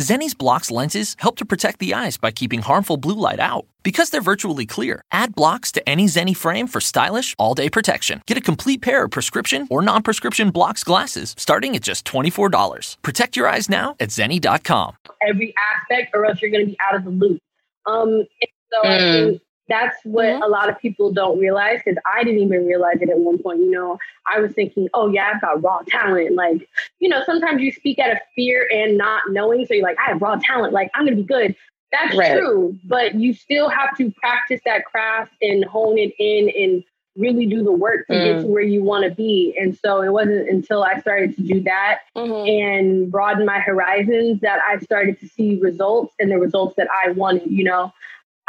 Zenni's 0.00 0.34
Blokz 0.34 0.72
lenses 0.72 1.14
help 1.20 1.36
to 1.36 1.44
protect 1.44 1.78
the 1.78 1.94
eyes 1.94 2.16
by 2.16 2.32
keeping 2.32 2.62
harmful 2.62 2.96
blue 2.96 3.14
light 3.14 3.38
out. 3.38 3.64
Because 3.84 4.10
they're 4.10 4.20
virtually 4.20 4.66
clear, 4.66 5.02
add 5.12 5.36
Blokz 5.36 5.70
to 5.72 5.88
any 5.88 6.06
Zenni 6.06 6.36
frame 6.36 6.66
for 6.66 6.80
stylish, 6.80 7.36
all 7.38 7.54
day 7.54 7.70
protection. 7.70 8.20
Get 8.26 8.36
a 8.36 8.40
complete 8.40 8.82
pair 8.82 9.04
of 9.04 9.12
prescription 9.12 9.68
or 9.70 9.82
non 9.82 10.02
prescription 10.02 10.50
Blokz 10.50 10.82
glasses 10.82 11.36
starting 11.38 11.76
at 11.76 11.82
just 11.82 12.04
$24. 12.04 13.00
Protect 13.02 13.36
your 13.36 13.46
eyes 13.46 13.68
now 13.68 13.94
at 14.00 14.08
Zenni.com. 14.08 14.96
Every 15.22 15.54
aspect, 15.72 16.10
or 16.12 16.26
else 16.26 16.42
you're 16.42 16.50
going 16.50 16.66
to 16.66 16.70
be 16.72 16.78
out 16.90 16.96
of 16.96 17.04
the 17.04 17.10
loop. 17.10 17.40
Um, 17.86 18.26
so 18.72 18.82
mm 18.82 19.40
that's 19.68 19.96
what 20.04 20.26
mm-hmm. 20.26 20.42
a 20.42 20.46
lot 20.46 20.68
of 20.68 20.78
people 20.78 21.12
don't 21.12 21.38
realize 21.38 21.80
because 21.84 21.98
I 22.12 22.24
didn't 22.24 22.40
even 22.40 22.66
realize 22.66 23.00
it 23.00 23.10
at 23.10 23.18
one 23.18 23.42
point. 23.42 23.60
You 23.60 23.70
know, 23.70 23.98
I 24.32 24.40
was 24.40 24.52
thinking, 24.52 24.88
oh, 24.94 25.08
yeah, 25.10 25.32
I've 25.34 25.40
got 25.40 25.62
raw 25.62 25.80
talent. 25.86 26.34
Like, 26.34 26.68
you 26.98 27.08
know, 27.08 27.22
sometimes 27.24 27.60
you 27.60 27.72
speak 27.72 27.98
out 27.98 28.12
of 28.12 28.18
fear 28.34 28.68
and 28.72 28.96
not 28.96 29.22
knowing. 29.30 29.66
So 29.66 29.74
you're 29.74 29.84
like, 29.84 29.98
I 29.98 30.10
have 30.10 30.22
raw 30.22 30.36
talent. 30.36 30.72
Like, 30.72 30.90
I'm 30.94 31.04
going 31.04 31.16
to 31.16 31.22
be 31.22 31.26
good. 31.26 31.54
That's 31.92 32.16
right. 32.16 32.38
true. 32.38 32.78
But 32.84 33.14
you 33.14 33.34
still 33.34 33.68
have 33.68 33.96
to 33.98 34.10
practice 34.12 34.60
that 34.64 34.84
craft 34.84 35.32
and 35.40 35.64
hone 35.64 35.98
it 35.98 36.12
in 36.18 36.50
and 36.50 36.84
really 37.16 37.46
do 37.46 37.64
the 37.64 37.72
work 37.72 38.06
to 38.06 38.12
mm. 38.12 38.24
get 38.24 38.42
to 38.42 38.46
where 38.46 38.62
you 38.62 38.82
want 38.82 39.04
to 39.04 39.10
be. 39.10 39.54
And 39.58 39.76
so 39.76 40.02
it 40.02 40.12
wasn't 40.12 40.48
until 40.48 40.84
I 40.84 41.00
started 41.00 41.34
to 41.36 41.42
do 41.42 41.60
that 41.62 42.00
mm-hmm. 42.16 42.48
and 42.48 43.10
broaden 43.10 43.44
my 43.44 43.58
horizons 43.58 44.40
that 44.40 44.60
I 44.66 44.78
started 44.78 45.18
to 45.20 45.28
see 45.28 45.58
results 45.60 46.14
and 46.20 46.30
the 46.30 46.38
results 46.38 46.76
that 46.76 46.88
I 47.04 47.10
wanted, 47.10 47.50
you 47.50 47.64
know. 47.64 47.92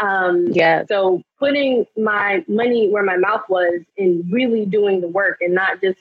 Um, 0.01 0.47
yeah. 0.51 0.83
So 0.87 1.21
putting 1.37 1.85
my 1.97 2.43
money 2.47 2.89
where 2.89 3.03
my 3.03 3.17
mouth 3.17 3.43
was 3.49 3.81
and 3.97 4.31
really 4.31 4.65
doing 4.65 5.01
the 5.01 5.07
work 5.07 5.39
and 5.41 5.53
not 5.53 5.81
just, 5.81 5.99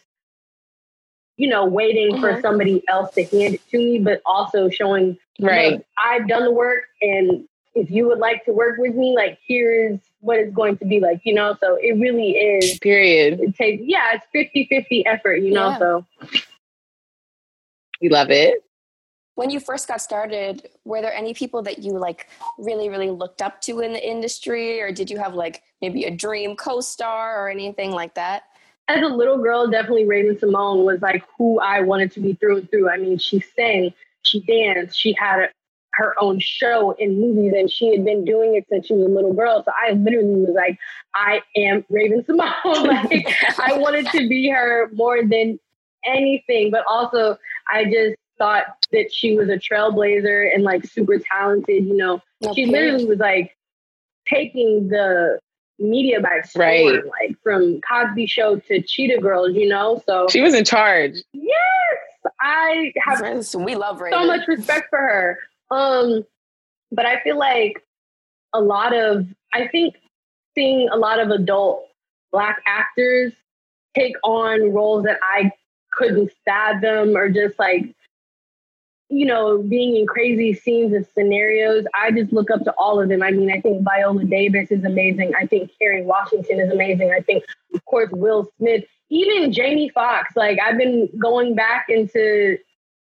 you 1.37 1.49
know, 1.49 1.65
waiting 1.67 2.13
mm-hmm. 2.13 2.21
for 2.21 2.41
somebody 2.41 2.83
else 2.89 3.15
to 3.15 3.25
hand 3.25 3.55
it 3.55 3.69
to 3.71 3.79
me, 3.79 3.99
but 3.99 4.21
also 4.25 4.69
showing, 4.69 5.19
right, 5.41 5.85
I've 6.03 6.29
done 6.29 6.45
the 6.45 6.53
work 6.53 6.85
and 7.03 7.49
if 7.75 7.91
you 7.91 8.09
would 8.09 8.19
like 8.19 8.45
to 8.45 8.53
work 8.53 8.79
with 8.79 8.95
me, 8.95 9.15
like 9.15 9.39
here's 9.47 10.01
what 10.21 10.39
it's 10.39 10.53
going 10.53 10.79
to 10.79 10.85
be 10.85 11.01
like, 11.01 11.21
you 11.25 11.35
know? 11.35 11.57
So 11.61 11.79
it 11.81 11.99
really 11.99 12.33
is. 12.33 12.79
Period. 12.81 13.41
It 13.41 13.57
takes, 13.57 13.83
yeah, 13.85 14.15
it's 14.15 14.27
50 14.33 14.67
50 14.69 15.07
effort, 15.07 15.37
you 15.37 15.53
know? 15.53 15.71
Yeah. 15.71 15.79
So 15.79 16.07
we 18.01 18.09
love 18.09 18.31
it 18.31 18.65
when 19.39 19.51
you 19.51 19.61
first 19.61 19.87
got 19.87 20.03
started 20.03 20.69
were 20.85 21.01
there 21.01 21.15
any 21.15 21.33
people 21.33 21.63
that 21.63 21.79
you 21.79 21.93
like 21.93 22.27
really 22.59 22.89
really 22.89 23.13
looked 23.13 23.41
up 23.41 23.61
to 23.61 23.79
in 23.79 23.93
the 23.93 24.05
industry? 24.05 24.83
Or 24.83 24.91
did 24.91 25.09
you 25.09 25.17
have 25.19 25.33
like 25.33 25.63
maybe 25.81 26.03
a 26.05 26.11
dream 26.11 26.57
co-star 26.57 27.41
or 27.41 27.49
anything 27.49 27.93
like 27.93 28.15
that? 28.15 28.43
As 28.89 29.01
a 29.01 29.07
little 29.07 29.39
girl 29.39 29.69
definitely 29.69 30.07
Raven-Symoné 30.07 30.85
was 30.85 31.01
like 31.01 31.23
who 31.39 31.61
i 31.61 31.81
wanted 31.81 32.11
to 32.13 32.21
be 32.21 32.33
through 32.35 32.57
and 32.59 32.71
through. 32.71 32.91
I 32.91 32.97
mean 32.97 33.17
she 33.17 33.39
sang 33.39 33.95
she 34.23 34.41
danced 34.41 34.99
she 34.99 35.13
had 35.13 35.39
a, 35.39 35.49
her 35.93 36.17
own 36.21 36.41
show 36.41 36.97
in 36.99 37.21
movies 37.21 37.53
and 37.57 37.71
she 37.71 37.93
had 37.95 38.05
been 38.05 38.25
doing 38.25 38.57
it 38.57 38.67
since 38.69 38.87
she 38.87 38.95
was 38.95 39.07
a 39.07 39.09
little 39.09 39.35
girl. 39.35 39.63
So 39.65 39.71
i 39.87 39.93
literally 39.93 40.35
was 40.47 40.57
like 40.57 40.77
i 41.15 41.43
am 41.57 41.85
Raven-Symoné 41.91 42.65
like 42.65 43.61
i 43.61 43.79
wanted 43.79 44.09
to 44.09 44.29
be 44.29 44.49
her 44.49 44.91
more 44.95 45.23
than 45.25 45.61
anything. 46.05 46.73
But 46.73 46.83
also 46.89 47.39
i 47.73 47.85
just 47.85 48.17
thought 48.39 48.65
that 48.93 49.13
she 49.13 49.37
was 49.37 49.49
a 49.49 49.59
trailblazer 49.59 50.53
and 50.55 50.63
like 50.65 50.85
super 50.87 51.19
talented. 51.19 51.85
You 51.85 51.97
know, 51.97 52.23
okay. 52.45 52.55
she 52.55 52.67
literally 52.67 53.05
was 53.05 53.19
like 53.19 53.57
taking 54.27 54.89
the 54.89 55.39
media 55.79 56.21
by 56.21 56.41
storm, 56.45 56.67
right. 56.67 57.05
like 57.21 57.37
from 57.43 57.81
Cosby 57.81 58.27
Show 58.27 58.57
to 58.57 58.83
Cheetah 58.83 59.21
Girls. 59.21 59.55
You 59.55 59.69
know, 59.69 60.03
so 60.07 60.27
she 60.31 60.41
was 60.41 60.55
in 60.55 60.65
charge. 60.65 61.23
Yes, 61.33 62.33
I 62.41 62.93
have. 63.05 63.21
We 63.55 63.77
love 63.77 64.01
so 64.11 64.27
much 64.27 64.47
respect 64.49 64.89
for 64.91 64.99
her. 64.99 65.39
Um, 65.71 66.25
but 66.91 67.07
I 67.07 67.21
feel 67.21 67.39
like 67.39 67.85
a 68.55 68.61
lot 68.61 68.95
of 68.97 69.27
I 69.53 69.69
think 69.69 69.97
seeing 70.55 70.89
a 70.89 70.97
lot 70.97 71.21
of 71.21 71.31
adult 71.31 71.85
black 72.33 72.63
actors 72.67 73.33
take 73.97 74.15
on 74.23 74.73
roles 74.73 75.05
that 75.05 75.19
I 75.23 75.53
couldn't 75.93 76.31
fathom 76.45 77.17
or 77.17 77.29
just 77.29 77.59
like 77.59 77.95
you 79.11 79.25
know, 79.25 79.63
being 79.63 79.97
in 79.97 80.07
crazy 80.07 80.53
scenes 80.53 80.93
and 80.93 81.07
scenarios, 81.15 81.87
I 81.95 82.11
just 82.11 82.33
look 82.33 82.51
up 82.51 82.63
to 82.65 82.75
all 82.77 83.01
of 83.01 83.09
them. 83.09 83.23
I 83.23 83.31
mean, 83.31 83.51
I 83.51 83.61
think 83.61 83.83
Viola 83.83 84.25
Davis 84.25 84.71
is 84.71 84.85
amazing. 84.85 85.33
I 85.35 85.47
think 85.47 85.71
Kerry 85.79 86.03
Washington 86.03 86.61
is 86.61 86.71
amazing. 86.71 87.11
I 87.11 87.21
think, 87.21 87.45
of 87.75 87.85
course, 87.87 88.11
Will 88.13 88.51
Smith, 88.59 88.85
even 89.09 89.51
Jamie 89.53 89.89
Foxx. 89.89 90.37
Like, 90.37 90.59
I've 90.61 90.77
been 90.77 91.09
going 91.19 91.55
back 91.55 91.87
into 91.89 92.59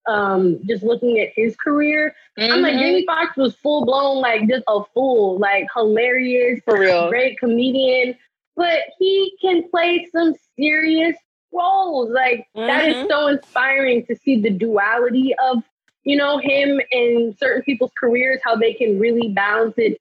um, 0.07 0.59
just 0.65 0.81
looking 0.81 1.19
at 1.19 1.29
his 1.35 1.57
career. 1.57 2.15
Mm-hmm. 2.39 2.53
I'm 2.53 2.61
like, 2.61 2.73
mm-hmm. 2.75 2.81
Jamie 2.81 3.05
Foxx 3.05 3.35
was 3.35 3.55
full 3.55 3.83
blown, 3.83 4.21
like, 4.21 4.47
just 4.47 4.63
a 4.69 4.83
fool, 4.93 5.37
like, 5.39 5.67
hilarious, 5.75 6.61
for 6.63 6.79
real, 6.79 7.09
great 7.09 7.37
comedian. 7.37 8.15
But 8.55 8.79
he 8.97 9.37
can 9.41 9.69
play 9.69 10.07
some 10.13 10.35
serious 10.57 11.17
roles. 11.51 12.11
Like, 12.11 12.47
mm-hmm. 12.55 12.67
that 12.67 12.87
is 12.87 12.95
mm-hmm. 12.95 13.07
so 13.09 13.27
inspiring 13.27 14.05
to 14.05 14.15
see 14.15 14.41
the 14.41 14.51
duality 14.51 15.35
of 15.43 15.63
you 16.07 16.15
know, 16.15 16.37
him 16.37 16.79
and 16.93 17.37
certain 17.37 17.61
people's 17.63 17.91
careers, 17.99 18.39
how 18.41 18.55
they 18.55 18.73
can 18.73 18.97
really 18.97 19.27
balance 19.33 19.73
it 19.75 19.99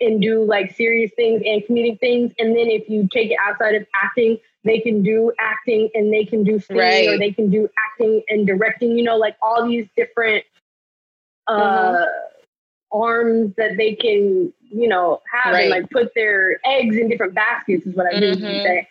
and 0.00 0.20
do 0.20 0.42
like 0.42 0.74
serious 0.74 1.12
things 1.14 1.42
and 1.46 1.62
comedic 1.62 2.00
things. 2.00 2.32
And 2.40 2.56
then 2.56 2.66
if 2.68 2.88
you 2.88 3.08
take 3.12 3.30
it 3.30 3.38
outside 3.40 3.76
of 3.76 3.86
acting, 3.94 4.38
they 4.64 4.80
can 4.80 5.04
do 5.04 5.32
acting 5.38 5.90
and 5.94 6.12
they 6.12 6.24
can 6.24 6.42
do 6.42 6.58
singing 6.58 6.80
right. 6.80 7.08
or 7.08 7.18
they 7.18 7.30
can 7.30 7.50
do 7.50 7.68
acting 7.86 8.22
and 8.28 8.48
directing, 8.48 8.98
you 8.98 9.04
know, 9.04 9.16
like 9.16 9.36
all 9.40 9.68
these 9.68 9.86
different 9.96 10.44
uh 11.46 11.52
mm-hmm. 11.60 12.98
arms 12.98 13.54
that 13.56 13.76
they 13.76 13.94
can, 13.94 14.52
you 14.60 14.88
know, 14.88 15.22
have 15.32 15.52
right. 15.52 15.62
and 15.62 15.70
like 15.70 15.88
put 15.90 16.12
their 16.16 16.58
eggs 16.66 16.96
in 16.96 17.08
different 17.08 17.32
baskets 17.34 17.86
is 17.86 17.94
what 17.94 18.06
I 18.06 18.14
mm-hmm. 18.14 18.24
usually 18.24 18.62
say. 18.64 18.88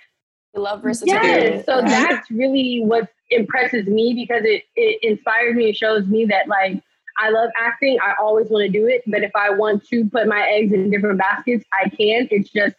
love 0.56 0.82
versatility. 0.82 1.28
Yes, 1.28 1.66
so 1.66 1.82
that's 1.82 2.32
really 2.32 2.84
what's 2.86 3.12
impresses 3.34 3.88
me 3.88 4.14
because 4.14 4.44
it 4.46 4.64
it 4.76 5.00
inspires 5.02 5.56
me 5.56 5.70
and 5.70 5.76
shows 5.76 6.06
me 6.06 6.26
that 6.26 6.48
like 6.48 6.82
I 7.20 7.30
love 7.30 7.50
acting. 7.58 7.98
I 8.02 8.14
always 8.20 8.50
want 8.50 8.66
to 8.66 8.70
do 8.70 8.88
it, 8.88 9.04
but 9.06 9.24
if 9.24 9.32
I 9.36 9.52
want 9.52 9.86
to 9.88 10.06
put 10.10 10.28
my 10.28 10.48
eggs 10.52 10.74
in 10.74 10.90
different 10.90 11.20
baskets, 11.20 11.64
I 11.72 11.90
can. 11.90 12.28
It's 12.32 12.50
just 12.50 12.76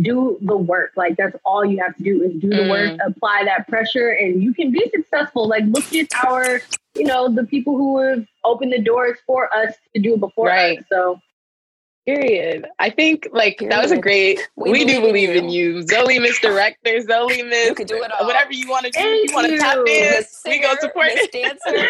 do 0.00 0.38
the 0.42 0.56
work. 0.56 0.92
Like 0.96 1.16
that's 1.16 1.36
all 1.44 1.64
you 1.64 1.78
have 1.82 1.96
to 1.96 2.02
do 2.02 2.22
is 2.22 2.32
do 2.40 2.48
the 2.48 2.56
mm. 2.56 2.70
work, 2.70 2.98
apply 3.04 3.44
that 3.44 3.66
pressure, 3.68 4.10
and 4.10 4.42
you 4.42 4.54
can 4.54 4.70
be 4.70 4.90
successful. 4.94 5.48
Like 5.48 5.64
look 5.66 5.92
at 5.94 6.08
our, 6.24 6.60
you 6.94 7.04
know, 7.04 7.32
the 7.32 7.44
people 7.44 7.76
who 7.76 8.00
have 8.00 8.26
opened 8.44 8.72
the 8.72 8.80
doors 8.80 9.18
for 9.26 9.52
us 9.54 9.74
to 9.94 10.02
do 10.02 10.16
before 10.16 10.46
right. 10.46 10.78
us. 10.78 10.84
So 10.90 11.20
Period. 12.08 12.66
I 12.78 12.88
think 12.88 13.28
like 13.32 13.58
Period. 13.58 13.70
that 13.70 13.82
was 13.82 13.92
a 13.92 13.98
great. 13.98 14.40
We, 14.56 14.70
we 14.70 14.84
do 14.86 15.02
believe 15.02 15.28
in 15.28 15.50
you, 15.50 15.82
Zoe, 15.82 16.18
Miss 16.18 16.40
Director, 16.40 17.02
Zoe, 17.02 17.42
Miss. 17.42 17.68
You 17.68 17.74
can 17.74 17.86
do 17.86 18.02
it 18.02 18.10
all. 18.10 18.26
Whatever 18.26 18.50
you 18.54 18.66
want 18.66 18.86
to 18.86 18.90
do. 18.90 18.98
Thank 18.98 19.28
you 19.28 19.34
want 19.34 19.48
to 19.48 19.58
tap 19.58 19.84
dance, 19.84 20.40
we 20.46 20.58
go 20.58 20.74
support 20.80 21.08
Miss 21.14 21.28
Dancer. 21.28 21.88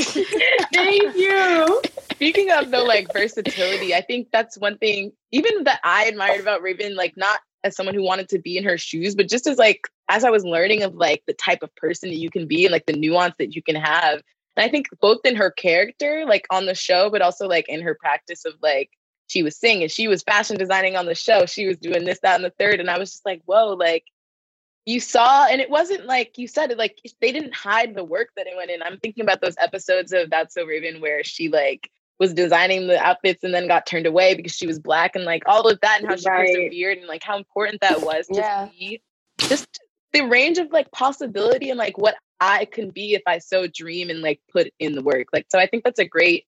Thank 0.72 1.16
you. 1.16 1.82
Speaking 2.12 2.50
of 2.50 2.70
though, 2.70 2.84
like 2.84 3.12
versatility, 3.12 3.94
I 3.94 4.00
think 4.00 4.28
that's 4.32 4.56
one 4.56 4.78
thing 4.78 5.12
even 5.32 5.64
that 5.64 5.80
I 5.84 6.06
admired 6.06 6.40
about 6.40 6.62
Raven. 6.62 6.96
Like 6.96 7.14
not 7.14 7.40
as 7.62 7.76
someone 7.76 7.94
who 7.94 8.02
wanted 8.02 8.30
to 8.30 8.38
be 8.38 8.56
in 8.56 8.64
her 8.64 8.78
shoes, 8.78 9.14
but 9.14 9.28
just 9.28 9.46
as 9.46 9.58
like 9.58 9.82
as 10.08 10.24
I 10.24 10.30
was 10.30 10.46
learning 10.46 10.82
of 10.82 10.94
like 10.94 11.22
the 11.26 11.34
type 11.34 11.62
of 11.62 11.76
person 11.76 12.08
that 12.08 12.16
you 12.16 12.30
can 12.30 12.46
be 12.46 12.64
and 12.64 12.72
like 12.72 12.86
the 12.86 12.94
nuance 12.94 13.34
that 13.38 13.54
you 13.54 13.62
can 13.62 13.76
have 13.76 14.22
and 14.56 14.64
I 14.64 14.68
think 14.68 14.88
both 15.00 15.20
in 15.24 15.36
her 15.36 15.50
character, 15.50 16.24
like 16.26 16.46
on 16.50 16.66
the 16.66 16.74
show, 16.74 17.10
but 17.10 17.22
also 17.22 17.48
like 17.48 17.68
in 17.68 17.82
her 17.82 17.94
practice 17.94 18.44
of 18.44 18.54
like 18.62 18.90
she 19.26 19.42
was 19.42 19.56
singing, 19.56 19.88
she 19.88 20.08
was 20.08 20.22
fashion 20.22 20.56
designing 20.56 20.96
on 20.96 21.06
the 21.06 21.14
show, 21.14 21.46
she 21.46 21.66
was 21.66 21.76
doing 21.78 22.04
this, 22.04 22.20
that, 22.22 22.36
and 22.36 22.44
the 22.44 22.52
third. 22.58 22.80
And 22.80 22.90
I 22.90 22.98
was 22.98 23.10
just 23.10 23.26
like, 23.26 23.42
whoa, 23.46 23.74
like 23.74 24.04
you 24.86 25.00
saw, 25.00 25.46
and 25.46 25.60
it 25.60 25.70
wasn't 25.70 26.06
like 26.06 26.36
you 26.36 26.46
said 26.46 26.70
it, 26.70 26.78
like 26.78 26.98
they 27.20 27.32
didn't 27.32 27.54
hide 27.54 27.94
the 27.94 28.04
work 28.04 28.28
that 28.36 28.46
it 28.46 28.56
went 28.56 28.70
in. 28.70 28.82
I'm 28.82 28.98
thinking 28.98 29.24
about 29.24 29.40
those 29.40 29.56
episodes 29.58 30.12
of 30.12 30.30
That's 30.30 30.54
So 30.54 30.64
Raven 30.64 31.00
where 31.00 31.24
she 31.24 31.48
like 31.48 31.90
was 32.20 32.32
designing 32.32 32.86
the 32.86 32.98
outfits 33.04 33.42
and 33.42 33.52
then 33.52 33.66
got 33.66 33.86
turned 33.86 34.06
away 34.06 34.34
because 34.34 34.52
she 34.52 34.68
was 34.68 34.78
black 34.78 35.16
and 35.16 35.24
like 35.24 35.42
all 35.46 35.68
of 35.68 35.80
that 35.80 36.00
and 36.00 36.08
how 36.08 36.16
she 36.16 36.28
right. 36.28 36.46
persevered 36.46 36.98
and 36.98 37.08
like 37.08 37.24
how 37.24 37.36
important 37.36 37.80
that 37.80 38.02
was 38.02 38.26
to 38.28 38.36
yeah. 38.36 38.68
just 39.38 39.80
the 40.14 40.22
range 40.22 40.58
of 40.58 40.72
like 40.72 40.90
possibility 40.92 41.70
and 41.70 41.78
like 41.78 41.98
what 41.98 42.14
I 42.40 42.64
can 42.64 42.90
be 42.90 43.14
if 43.14 43.22
I 43.26 43.38
so 43.38 43.66
dream 43.66 44.10
and 44.10 44.22
like 44.22 44.40
put 44.50 44.72
in 44.78 44.92
the 44.92 45.02
work. 45.02 45.26
Like, 45.32 45.46
so 45.50 45.58
I 45.58 45.66
think 45.66 45.84
that's 45.84 45.98
a 45.98 46.06
great 46.06 46.46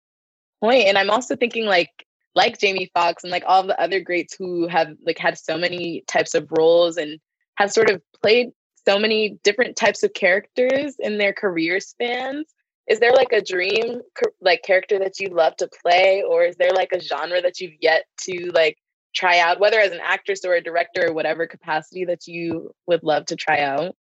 point. 0.60 0.86
And 0.86 0.96
I'm 0.96 1.10
also 1.10 1.36
thinking 1.36 1.66
like, 1.66 1.90
like 2.34 2.58
Jamie 2.58 2.90
Foxx 2.94 3.24
and 3.24 3.30
like 3.30 3.44
all 3.46 3.62
the 3.62 3.80
other 3.80 4.00
greats 4.00 4.36
who 4.38 4.68
have 4.68 4.94
like 5.04 5.18
had 5.18 5.38
so 5.38 5.58
many 5.58 6.04
types 6.06 6.34
of 6.34 6.48
roles 6.50 6.96
and 6.96 7.18
have 7.56 7.72
sort 7.72 7.90
of 7.90 8.02
played 8.22 8.48
so 8.86 8.98
many 8.98 9.38
different 9.42 9.76
types 9.76 10.02
of 10.02 10.12
characters 10.14 10.96
in 10.98 11.18
their 11.18 11.32
career 11.32 11.80
spans. 11.80 12.46
Is 12.88 13.00
there 13.00 13.12
like 13.12 13.32
a 13.32 13.42
dream 13.42 14.00
like 14.40 14.62
character 14.62 14.98
that 15.00 15.18
you'd 15.18 15.32
love 15.32 15.56
to 15.56 15.68
play, 15.82 16.22
or 16.22 16.44
is 16.44 16.56
there 16.56 16.70
like 16.70 16.92
a 16.92 17.00
genre 17.00 17.42
that 17.42 17.58
you've 17.58 17.74
yet 17.80 18.04
to 18.22 18.52
like 18.54 18.78
try 19.16 19.38
out, 19.38 19.58
whether 19.58 19.80
as 19.80 19.92
an 19.92 20.00
actress 20.04 20.44
or 20.44 20.54
a 20.54 20.62
director 20.62 21.08
or 21.08 21.12
whatever 21.12 21.46
capacity 21.46 22.04
that 22.04 22.26
you 22.26 22.70
would 22.86 23.02
love 23.02 23.26
to 23.26 23.36
try 23.36 23.60
out? 23.60 23.96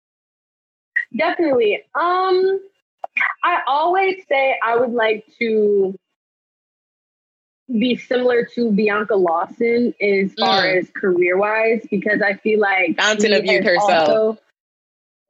Definitely. 1.17 1.83
Um, 1.95 2.61
I 3.43 3.61
always 3.67 4.23
say 4.29 4.59
I 4.65 4.77
would 4.77 4.93
like 4.93 5.27
to 5.41 5.95
be 7.79 7.97
similar 7.97 8.45
to 8.55 8.73
Bianca 8.73 9.17
Lawson 9.17 9.95
as 10.01 10.33
far 10.39 10.63
mm. 10.63 10.79
as 10.79 10.91
career 10.91 11.37
wise 11.37 11.87
because 11.91 12.21
I 12.23 12.35
feel 12.35 12.61
like 12.61 12.97
fountain 12.97 13.33
of 13.33 13.45
youth 13.45 13.65
herself. 13.65 14.09
Also, 14.09 14.39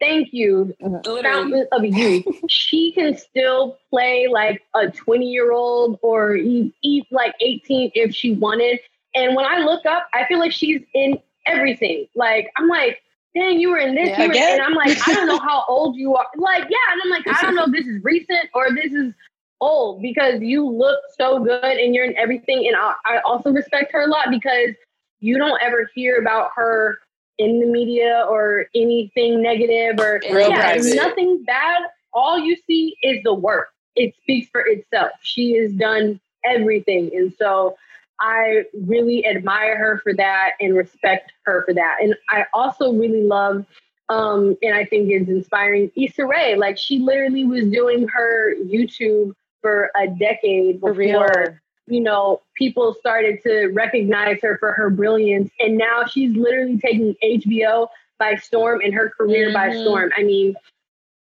thank 0.01 0.29
you, 0.33 0.75
Literally. 0.81 1.23
fountain 1.23 1.67
of 1.73 1.85
youth. 1.85 2.25
she 2.49 2.93
can 2.93 3.17
still 3.17 3.79
play 3.91 4.27
like 4.31 4.63
a 4.75 4.91
twenty 4.91 5.27
year 5.27 5.53
old 5.53 5.99
or 6.03 6.37
eat, 6.37 7.07
like 7.11 7.35
eighteen 7.41 7.91
if 7.95 8.15
she 8.15 8.35
wanted. 8.35 8.81
And 9.15 9.35
when 9.35 9.45
I 9.45 9.59
look 9.59 9.87
up, 9.87 10.09
I 10.15 10.27
feel 10.27 10.39
like 10.39 10.53
she's 10.53 10.83
in 10.95 11.19
everything. 11.47 12.07
Like 12.15 12.51
I'm 12.57 12.69
like 12.69 13.03
dang, 13.35 13.61
you 13.61 13.71
were 13.71 13.79
in 13.79 13.95
this, 13.95 14.09
yeah, 14.09 14.23
you 14.23 14.29
were, 14.29 14.35
and 14.35 14.63
I'm 14.63 14.75
like, 14.75 14.97
I 15.09 15.15
don't 15.15 15.29
know 15.29 15.39
how 15.39 15.65
old 15.69 15.97
you 15.97 16.15
are. 16.17 16.27
Like, 16.37 16.65
yeah, 16.69 16.93
and 16.93 17.01
I'm 17.05 17.11
like, 17.11 17.29
I 17.29 17.43
don't 17.43 17.55
know 17.55 17.65
if 17.65 17.73
this 17.73 17.87
is 17.87 18.03
recent 18.03 18.51
or 18.55 18.71
this 18.75 18.93
is 18.93 19.15
old 19.61 20.03
because 20.03 20.41
you 20.41 20.67
look 20.67 20.99
so 21.17 21.39
good 21.39 21.77
and 21.77 21.95
you're 21.95 22.05
in 22.05 22.17
everything. 22.17 22.67
And 22.67 22.77
I, 22.77 22.95
I 23.07 23.19
also 23.25 23.51
respect 23.51 23.93
her 23.93 24.03
a 24.03 24.07
lot 24.07 24.31
because 24.31 24.75
you 25.21 25.39
don't 25.39 25.61
ever 25.63 25.91
hear 25.95 26.19
about 26.19 26.51
her 26.57 26.99
in 27.39 27.61
the 27.61 27.67
media 27.67 28.27
or 28.29 28.67
anything 28.75 29.43
negative 29.43 29.99
or 29.99 30.21
Real 30.31 30.51
yeah, 30.51 30.77
nothing 30.95 31.43
bad. 31.45 31.83
All 32.13 32.39
you 32.39 32.57
see 32.67 32.97
is 33.03 33.23
the 33.23 33.35
work. 33.35 33.69
It 33.97 34.15
speaks 34.23 34.49
for 34.51 34.63
itself. 34.63 35.13
She 35.23 35.57
has 35.57 35.73
done 35.73 36.21
everything. 36.45 37.11
And 37.15 37.33
so 37.39 37.77
I 38.21 38.65
really 38.75 39.27
admire 39.27 39.77
her 39.79 40.01
for 40.03 40.15
that 40.15 40.53
and 40.61 40.77
respect 40.77 41.33
her 41.45 41.65
for 41.65 41.75
that. 41.75 41.97
And 42.03 42.15
I 42.29 42.45
also 42.53 42.93
really 42.93 43.23
love, 43.23 43.65
um, 44.09 44.57
and 44.63 44.75
I 44.75 44.85
think 44.85 45.11
is 45.11 45.29
inspiring 45.29 45.91
Issa 45.97 46.27
Rae. 46.27 46.57
Like 46.57 46.77
she 46.77 46.99
literally 46.99 47.45
was 47.45 47.65
doing 47.67 48.07
her 48.09 48.55
YouTube 48.57 49.33
for 49.63 49.91
a 49.97 50.07
decade 50.07 50.81
before, 50.81 51.61
you 51.87 52.01
know, 52.01 52.43
people 52.57 52.95
started 52.95 53.43
to 53.43 53.69
recognize 53.69 54.39
her 54.43 54.59
for 54.59 54.73
her 54.73 54.91
brilliance. 54.91 55.51
And 55.59 55.79
now 55.79 56.05
she's 56.05 56.37
literally 56.37 56.79
taking 56.79 57.15
HBO 57.23 57.89
by 58.19 58.37
storm 58.37 58.81
and 58.85 58.95
her 58.95 59.11
career 59.11 59.47
mm-hmm. 59.47 59.55
by 59.55 59.83
storm. 59.83 60.11
I 60.17 60.23
mean, 60.23 60.55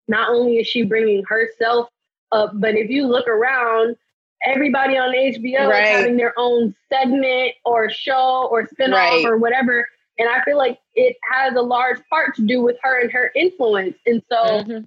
not 0.08 0.30
only 0.30 0.56
is 0.56 0.66
she 0.66 0.82
bringing 0.82 1.24
herself 1.28 1.88
up, 2.32 2.52
but 2.54 2.74
if 2.74 2.90
you 2.90 3.06
look 3.06 3.28
around, 3.28 3.96
everybody 4.44 4.96
on 4.96 5.14
HBO 5.14 5.68
right. 5.68 5.82
is 5.82 5.88
having 5.88 6.16
their 6.16 6.34
own 6.36 6.74
segment 6.92 7.52
or 7.64 7.90
show 7.90 8.48
or 8.50 8.66
spinoff 8.66 8.92
right. 8.92 9.24
or 9.24 9.36
whatever. 9.38 9.86
And 10.18 10.28
I 10.28 10.42
feel 10.44 10.56
like 10.56 10.78
it 10.94 11.16
has 11.30 11.54
a 11.54 11.62
large 11.62 12.00
part 12.10 12.34
to 12.36 12.42
do 12.42 12.60
with 12.60 12.76
her 12.82 13.00
and 13.00 13.10
her 13.12 13.30
influence. 13.36 13.96
And 14.04 14.22
so 14.30 14.36
mm-hmm. 14.36 14.84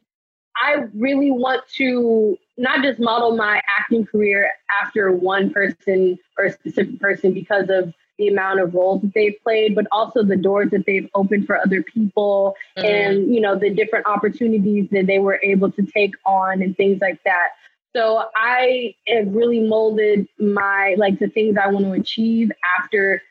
I 0.61 0.85
really 0.93 1.31
want 1.31 1.63
to 1.77 2.37
not 2.57 2.83
just 2.83 2.99
model 2.99 3.35
my 3.35 3.61
acting 3.79 4.05
career 4.05 4.51
after 4.81 5.11
one 5.11 5.49
person 5.51 6.19
or 6.37 6.45
a 6.45 6.51
specific 6.51 6.99
person 6.99 7.33
because 7.33 7.69
of 7.69 7.93
the 8.17 8.27
amount 8.27 8.59
of 8.59 8.73
roles 8.73 9.01
that 9.01 9.13
they've 9.15 9.35
played, 9.41 9.73
but 9.73 9.87
also 9.91 10.21
the 10.21 10.35
doors 10.35 10.69
that 10.71 10.85
they've 10.85 11.09
opened 11.15 11.47
for 11.47 11.57
other 11.57 11.81
people 11.81 12.55
mm-hmm. 12.77 12.85
and, 12.85 13.33
you 13.33 13.41
know, 13.41 13.57
the 13.57 13.69
different 13.69 14.05
opportunities 14.05 14.87
that 14.91 15.07
they 15.07 15.17
were 15.17 15.39
able 15.41 15.71
to 15.71 15.81
take 15.83 16.13
on 16.25 16.61
and 16.61 16.77
things 16.77 16.99
like 17.01 17.19
that. 17.23 17.49
So 17.95 18.25
I 18.35 18.95
have 19.07 19.27
really 19.33 19.59
molded 19.59 20.27
my 20.39 20.95
like 20.97 21.19
the 21.19 21.27
things 21.27 21.57
I 21.57 21.67
want 21.67 21.85
to 21.85 21.91
achieve 21.91 22.51
after 22.79 23.21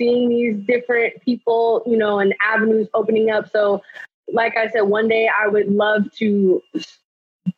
seeing 0.00 0.28
these 0.28 0.56
different 0.66 1.20
people, 1.22 1.82
you 1.86 1.96
know, 1.96 2.18
and 2.20 2.34
avenues 2.42 2.88
opening 2.94 3.30
up. 3.30 3.50
So 3.50 3.82
like 4.32 4.56
I 4.56 4.68
said, 4.68 4.82
one 4.82 5.08
day 5.08 5.28
I 5.28 5.48
would 5.48 5.68
love 5.68 6.10
to 6.18 6.62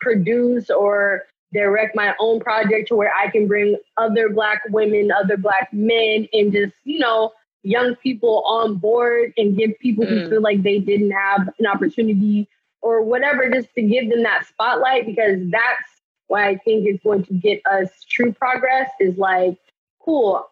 produce 0.00 0.70
or 0.70 1.22
direct 1.52 1.96
my 1.96 2.14
own 2.20 2.40
project 2.40 2.88
to 2.88 2.96
where 2.96 3.12
I 3.12 3.28
can 3.28 3.46
bring 3.46 3.76
other 3.96 4.28
black 4.28 4.62
women, 4.70 5.10
other 5.10 5.36
black 5.36 5.68
men, 5.72 6.28
and 6.32 6.52
just, 6.52 6.74
you 6.84 6.98
know, 6.98 7.32
young 7.62 7.96
people 7.96 8.42
on 8.46 8.76
board 8.76 9.32
and 9.36 9.56
give 9.56 9.72
people 9.80 10.04
mm. 10.04 10.08
who 10.08 10.30
feel 10.30 10.40
like 10.40 10.62
they 10.62 10.78
didn't 10.78 11.10
have 11.10 11.48
an 11.58 11.66
opportunity 11.66 12.48
or 12.82 13.02
whatever, 13.02 13.50
just 13.50 13.68
to 13.74 13.82
give 13.82 14.08
them 14.08 14.22
that 14.22 14.46
spotlight 14.46 15.04
because 15.06 15.38
that's 15.50 15.89
what 16.30 16.42
I 16.42 16.56
think 16.58 16.86
is 16.86 17.00
going 17.02 17.24
to 17.24 17.34
get 17.34 17.60
us 17.66 17.88
true 18.08 18.32
progress 18.32 18.88
is 19.00 19.18
like, 19.18 19.58
cool, 20.00 20.46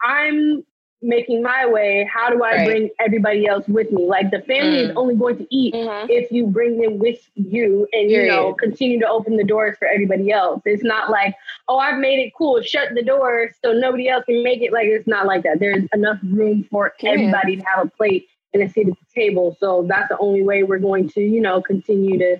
I'm 0.00 0.64
making 1.02 1.42
my 1.42 1.66
way. 1.66 2.08
How 2.12 2.30
do 2.30 2.44
I 2.44 2.54
right. 2.54 2.66
bring 2.66 2.90
everybody 3.00 3.44
else 3.44 3.66
with 3.66 3.90
me? 3.90 4.06
Like 4.06 4.30
the 4.30 4.40
family 4.42 4.78
mm. 4.78 4.90
is 4.90 4.96
only 4.96 5.16
going 5.16 5.38
to 5.38 5.46
eat 5.50 5.74
mm-hmm. 5.74 6.06
if 6.08 6.30
you 6.30 6.46
bring 6.46 6.80
them 6.80 6.98
with 6.98 7.18
you 7.34 7.88
and 7.92 8.08
you 8.08 8.24
know 8.26 8.54
continue 8.54 9.00
to 9.00 9.08
open 9.08 9.36
the 9.36 9.44
doors 9.44 9.76
for 9.78 9.88
everybody 9.88 10.30
else. 10.30 10.62
It's 10.64 10.84
not 10.84 11.10
like, 11.10 11.34
oh, 11.66 11.78
I've 11.78 11.98
made 11.98 12.20
it 12.20 12.32
cool, 12.38 12.62
shut 12.62 12.94
the 12.94 13.02
doors 13.02 13.52
so 13.64 13.72
nobody 13.72 14.08
else 14.08 14.24
can 14.26 14.44
make 14.44 14.62
it. 14.62 14.72
Like 14.72 14.86
it's 14.86 15.08
not 15.08 15.26
like 15.26 15.42
that. 15.42 15.58
There's 15.58 15.84
enough 15.92 16.18
room 16.22 16.64
for 16.70 16.92
everybody 17.02 17.56
to 17.56 17.64
have 17.64 17.86
a 17.86 17.90
plate 17.90 18.28
and 18.54 18.62
a 18.62 18.68
seat 18.68 18.86
at 18.86 18.94
the 18.94 19.20
table. 19.20 19.56
So 19.58 19.84
that's 19.88 20.08
the 20.08 20.18
only 20.18 20.44
way 20.44 20.62
we're 20.62 20.78
going 20.78 21.08
to, 21.10 21.20
you 21.20 21.40
know, 21.40 21.60
continue 21.60 22.16
to 22.18 22.38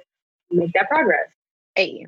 make 0.53 0.73
that 0.75 0.89
progress. 0.89 1.29
Hey, 1.75 2.07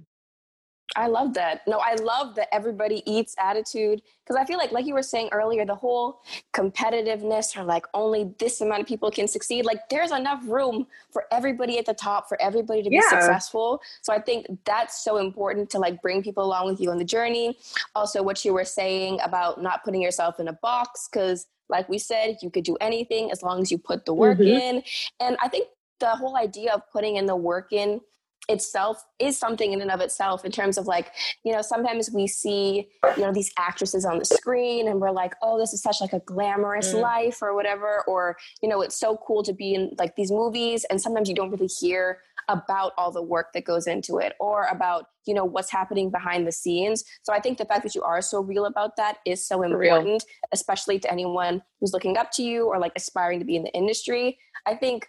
I 0.99 1.07
love 1.07 1.33
that. 1.35 1.63
No, 1.69 1.79
I 1.79 1.95
love 1.95 2.35
the 2.35 2.53
everybody 2.53 3.05
eats 3.07 3.37
attitude 3.39 4.03
because 4.25 4.35
I 4.35 4.45
feel 4.45 4.59
like, 4.59 4.73
like 4.73 4.85
you 4.85 4.95
were 4.95 5.03
saying 5.03 5.29
earlier, 5.31 5.65
the 5.65 5.77
whole 5.77 6.23
competitiveness 6.53 7.57
or 7.57 7.63
like 7.63 7.87
only 7.95 8.35
this 8.41 8.61
amount 8.61 8.81
of 8.81 8.89
people 8.89 9.09
can 9.09 9.29
succeed. 9.29 9.65
Like 9.65 9.89
there's 9.91 10.11
enough 10.11 10.43
room 10.45 10.89
for 11.13 11.27
everybody 11.31 11.79
at 11.79 11.87
the 11.87 11.95
top, 11.95 12.29
for 12.29 12.41
everybody 12.43 12.83
to 12.83 12.91
be 12.91 12.97
yeah. 12.97 13.09
successful. 13.11 13.81
So 14.03 14.13
I 14.13 14.21
think 14.21 14.47
that's 14.65 15.05
so 15.05 15.19
important 15.19 15.71
to 15.71 15.79
like 15.79 16.03
bring 16.03 16.21
people 16.21 16.45
along 16.45 16.67
with 16.67 16.81
you 16.81 16.91
on 16.91 16.99
the 16.99 17.05
journey. 17.05 17.57
Also, 17.95 18.21
what 18.21 18.45
you 18.45 18.53
were 18.53 18.65
saying 18.65 19.21
about 19.23 19.63
not 19.63 19.85
putting 19.85 20.03
yourself 20.03 20.41
in 20.41 20.49
a 20.49 20.53
box 20.55 21.09
because, 21.11 21.47
like 21.69 21.89
we 21.89 21.99
said, 21.99 22.39
you 22.43 22.51
could 22.51 22.65
do 22.65 22.77
anything 22.81 23.31
as 23.31 23.41
long 23.45 23.63
as 23.63 23.71
you 23.71 23.79
put 23.79 24.05
the 24.05 24.15
work 24.15 24.39
mm-hmm. 24.39 24.79
in. 24.79 24.83
And 25.21 25.37
I 25.41 25.47
think 25.47 25.69
the 26.01 26.11
whole 26.11 26.37
idea 26.37 26.73
of 26.73 26.83
putting 26.91 27.17
in 27.17 27.27
the 27.27 27.37
work 27.37 27.73
in 27.73 28.01
itself 28.49 29.05
is 29.19 29.39
something 29.39 29.73
in 29.73 29.81
and 29.81 29.91
of 29.91 30.01
itself 30.01 30.45
in 30.45 30.51
terms 30.51 30.79
of 30.79 30.87
like 30.87 31.13
you 31.45 31.53
know 31.53 31.61
sometimes 31.61 32.11
we 32.11 32.27
see 32.27 32.89
you 33.17 33.23
know 33.23 33.33
these 33.33 33.53
actresses 33.59 34.05
on 34.05 34.19
the 34.19 34.25
screen 34.25 34.89
and 34.89 35.01
we're 35.01 35.11
like 35.11 35.35
oh 35.43 35.59
this 35.59 35.73
is 35.73 35.83
such 35.83 36.01
like 36.01 36.13
a 36.13 36.21
glamorous 36.21 36.95
mm. 36.95 37.01
life 37.01 37.43
or 37.43 37.55
whatever 37.55 38.03
or 38.07 38.37
you 38.63 38.69
know 38.69 38.81
it's 38.81 38.99
so 38.99 39.19
cool 39.27 39.43
to 39.43 39.53
be 39.53 39.75
in 39.75 39.95
like 39.99 40.17
these 40.17 40.31
movies 40.31 40.85
and 40.91 41.01
sometimes 41.01 41.29
you 41.29 41.35
don't 41.35 41.51
really 41.51 41.67
hear 41.67 42.21
about 42.49 42.93
all 42.97 43.11
the 43.11 43.23
work 43.23 43.53
that 43.53 43.65
goes 43.65 43.87
into 43.87 44.19
it 44.19 44.33
or 44.41 44.65
about 44.65 45.07
you 45.27 45.35
know 45.35 45.45
what's 45.45 45.71
happening 45.71 46.11
behind 46.11 46.47
the 46.47 46.53
scenes. 46.53 47.05
So 47.23 47.35
i 47.35 47.41
think 47.41 47.59
the 47.59 47.67
fact 47.67 47.83
that 47.83 47.95
you 47.95 48.03
are 48.03 48.23
so 48.23 48.41
real 48.41 48.65
about 48.65 48.97
that 48.97 49.19
is 49.27 49.47
so 49.47 49.63
important 49.63 50.25
especially 50.53 50.99
to 51.01 51.11
anyone 51.11 51.63
who's 51.81 51.93
looking 51.93 52.17
up 52.17 52.31
to 52.33 52.43
you 52.43 52.67
or 52.67 52.79
like 52.79 52.93
aspiring 52.97 53.39
to 53.41 53.45
be 53.45 53.57
in 53.57 53.63
the 53.63 53.73
industry. 53.73 54.39
I 54.67 54.75
think 54.75 55.09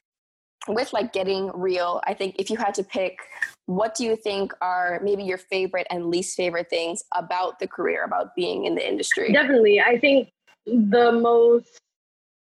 with 0.76 0.94
like 0.94 1.14
getting 1.14 1.52
real, 1.54 2.02
I 2.06 2.14
think 2.14 2.36
if 2.40 2.50
you 2.50 2.58
had 2.58 2.74
to 2.76 2.84
pick, 2.84 3.20
what 3.66 3.96
do 3.96 4.04
you 4.04 4.16
think 4.16 4.54
are 4.62 5.00
maybe 5.04 5.24
your 5.24 5.38
favorite 5.38 5.88
and 5.90 6.08
least 6.08 6.36
favorite 6.36 6.70
things 6.70 7.04
about 7.16 7.60
the 7.60 7.68
career, 7.68 8.04
about 8.04 8.36
being 8.36 8.66
in 8.66 8.76
the 8.76 8.88
industry? 8.88 9.32
Definitely. 9.32 9.82
I 9.82 10.00
think 10.00 10.30
the 10.66 11.12
most, 11.12 11.80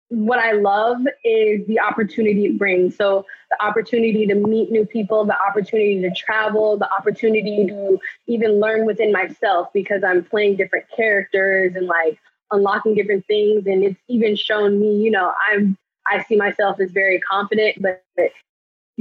what 0.09 0.39
I 0.39 0.53
love 0.53 1.01
is 1.24 1.65
the 1.67 1.80
opportunity 1.80 2.45
it 2.45 2.57
brings. 2.57 2.95
So, 2.95 3.26
the 3.51 3.65
opportunity 3.65 4.28
to 4.28 4.36
meet 4.36 4.72
new 4.72 4.86
people, 4.86 5.26
the 5.26 5.39
opportunity 5.39 6.01
to 6.01 6.11
travel, 6.11 6.78
the 6.78 6.91
opportunity 6.91 7.65
to 7.67 7.99
even 8.28 8.59
learn 8.59 8.86
within 8.86 9.11
myself 9.11 9.70
because 9.74 10.03
I'm 10.03 10.24
playing 10.24 10.57
different 10.57 10.86
characters 10.95 11.74
and 11.76 11.88
like 11.88 12.20
unlocking 12.51 12.95
different 12.95 13.26
things. 13.26 13.65
And 13.65 13.84
it's 13.84 13.99
even 14.07 14.36
shown 14.36 14.80
me, 14.80 14.97
you 14.97 15.11
know, 15.11 15.34
I'm 15.51 15.78
I 16.10 16.24
see 16.24 16.36
myself 16.36 16.80
as 16.80 16.91
very 16.91 17.20
confident, 17.20 17.82
but 17.82 18.03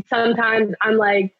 sometimes 0.06 0.74
I'm 0.82 0.96
like, 0.96 1.34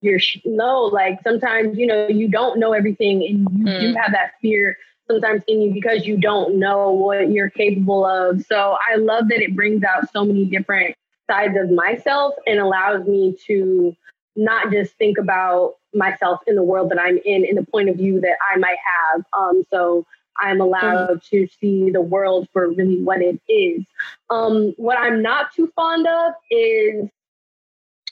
you're 0.00 0.18
sh- 0.18 0.40
no, 0.44 0.82
like 0.82 1.20
sometimes, 1.22 1.78
you 1.78 1.86
know, 1.86 2.08
you 2.08 2.28
don't 2.28 2.58
know 2.58 2.72
everything 2.72 3.22
and 3.22 3.40
you 3.58 3.64
mm. 3.64 3.80
do 3.80 3.94
have 3.94 4.12
that 4.12 4.32
fear 4.40 4.76
sometimes 5.08 5.42
in 5.46 5.60
you 5.60 5.72
because 5.72 6.06
you 6.06 6.18
don't 6.18 6.58
know 6.58 6.90
what 6.90 7.30
you're 7.30 7.50
capable 7.50 8.04
of. 8.04 8.42
So 8.44 8.76
I 8.88 8.96
love 8.96 9.28
that 9.28 9.40
it 9.40 9.54
brings 9.54 9.82
out 9.84 10.10
so 10.12 10.24
many 10.24 10.44
different 10.44 10.96
sides 11.28 11.56
of 11.56 11.70
myself 11.70 12.34
and 12.46 12.58
allows 12.58 13.06
me 13.06 13.36
to 13.46 13.96
not 14.36 14.70
just 14.70 14.94
think 14.94 15.18
about 15.18 15.74
myself 15.94 16.40
in 16.46 16.56
the 16.56 16.62
world 16.62 16.90
that 16.90 17.00
I'm 17.00 17.18
in 17.24 17.44
in 17.44 17.56
the 17.56 17.64
point 17.64 17.88
of 17.88 17.96
view 17.96 18.20
that 18.20 18.36
I 18.52 18.58
might 18.58 18.76
have. 19.14 19.24
Um, 19.36 19.64
so 19.70 20.06
I'm 20.40 20.60
allowed 20.60 21.20
mm-hmm. 21.20 21.36
to 21.36 21.48
see 21.60 21.90
the 21.90 22.00
world 22.00 22.48
for 22.52 22.68
really 22.68 23.02
what 23.02 23.22
it 23.22 23.40
is. 23.48 23.84
Um, 24.30 24.74
what 24.76 24.98
I'm 24.98 25.22
not 25.22 25.52
too 25.54 25.72
fond 25.74 26.06
of 26.06 26.32
is, 26.50 27.08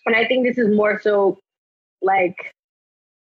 and 0.07 0.16
I 0.16 0.27
think 0.27 0.47
this 0.47 0.59
is 0.59 0.75
more 0.75 1.01
so 1.01 1.39
like 2.03 2.55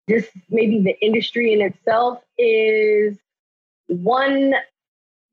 just 0.09 0.29
maybe 0.49 0.81
the 0.81 0.99
industry 0.99 1.53
in 1.53 1.61
itself, 1.61 2.19
is 2.37 3.17
one, 3.87 4.53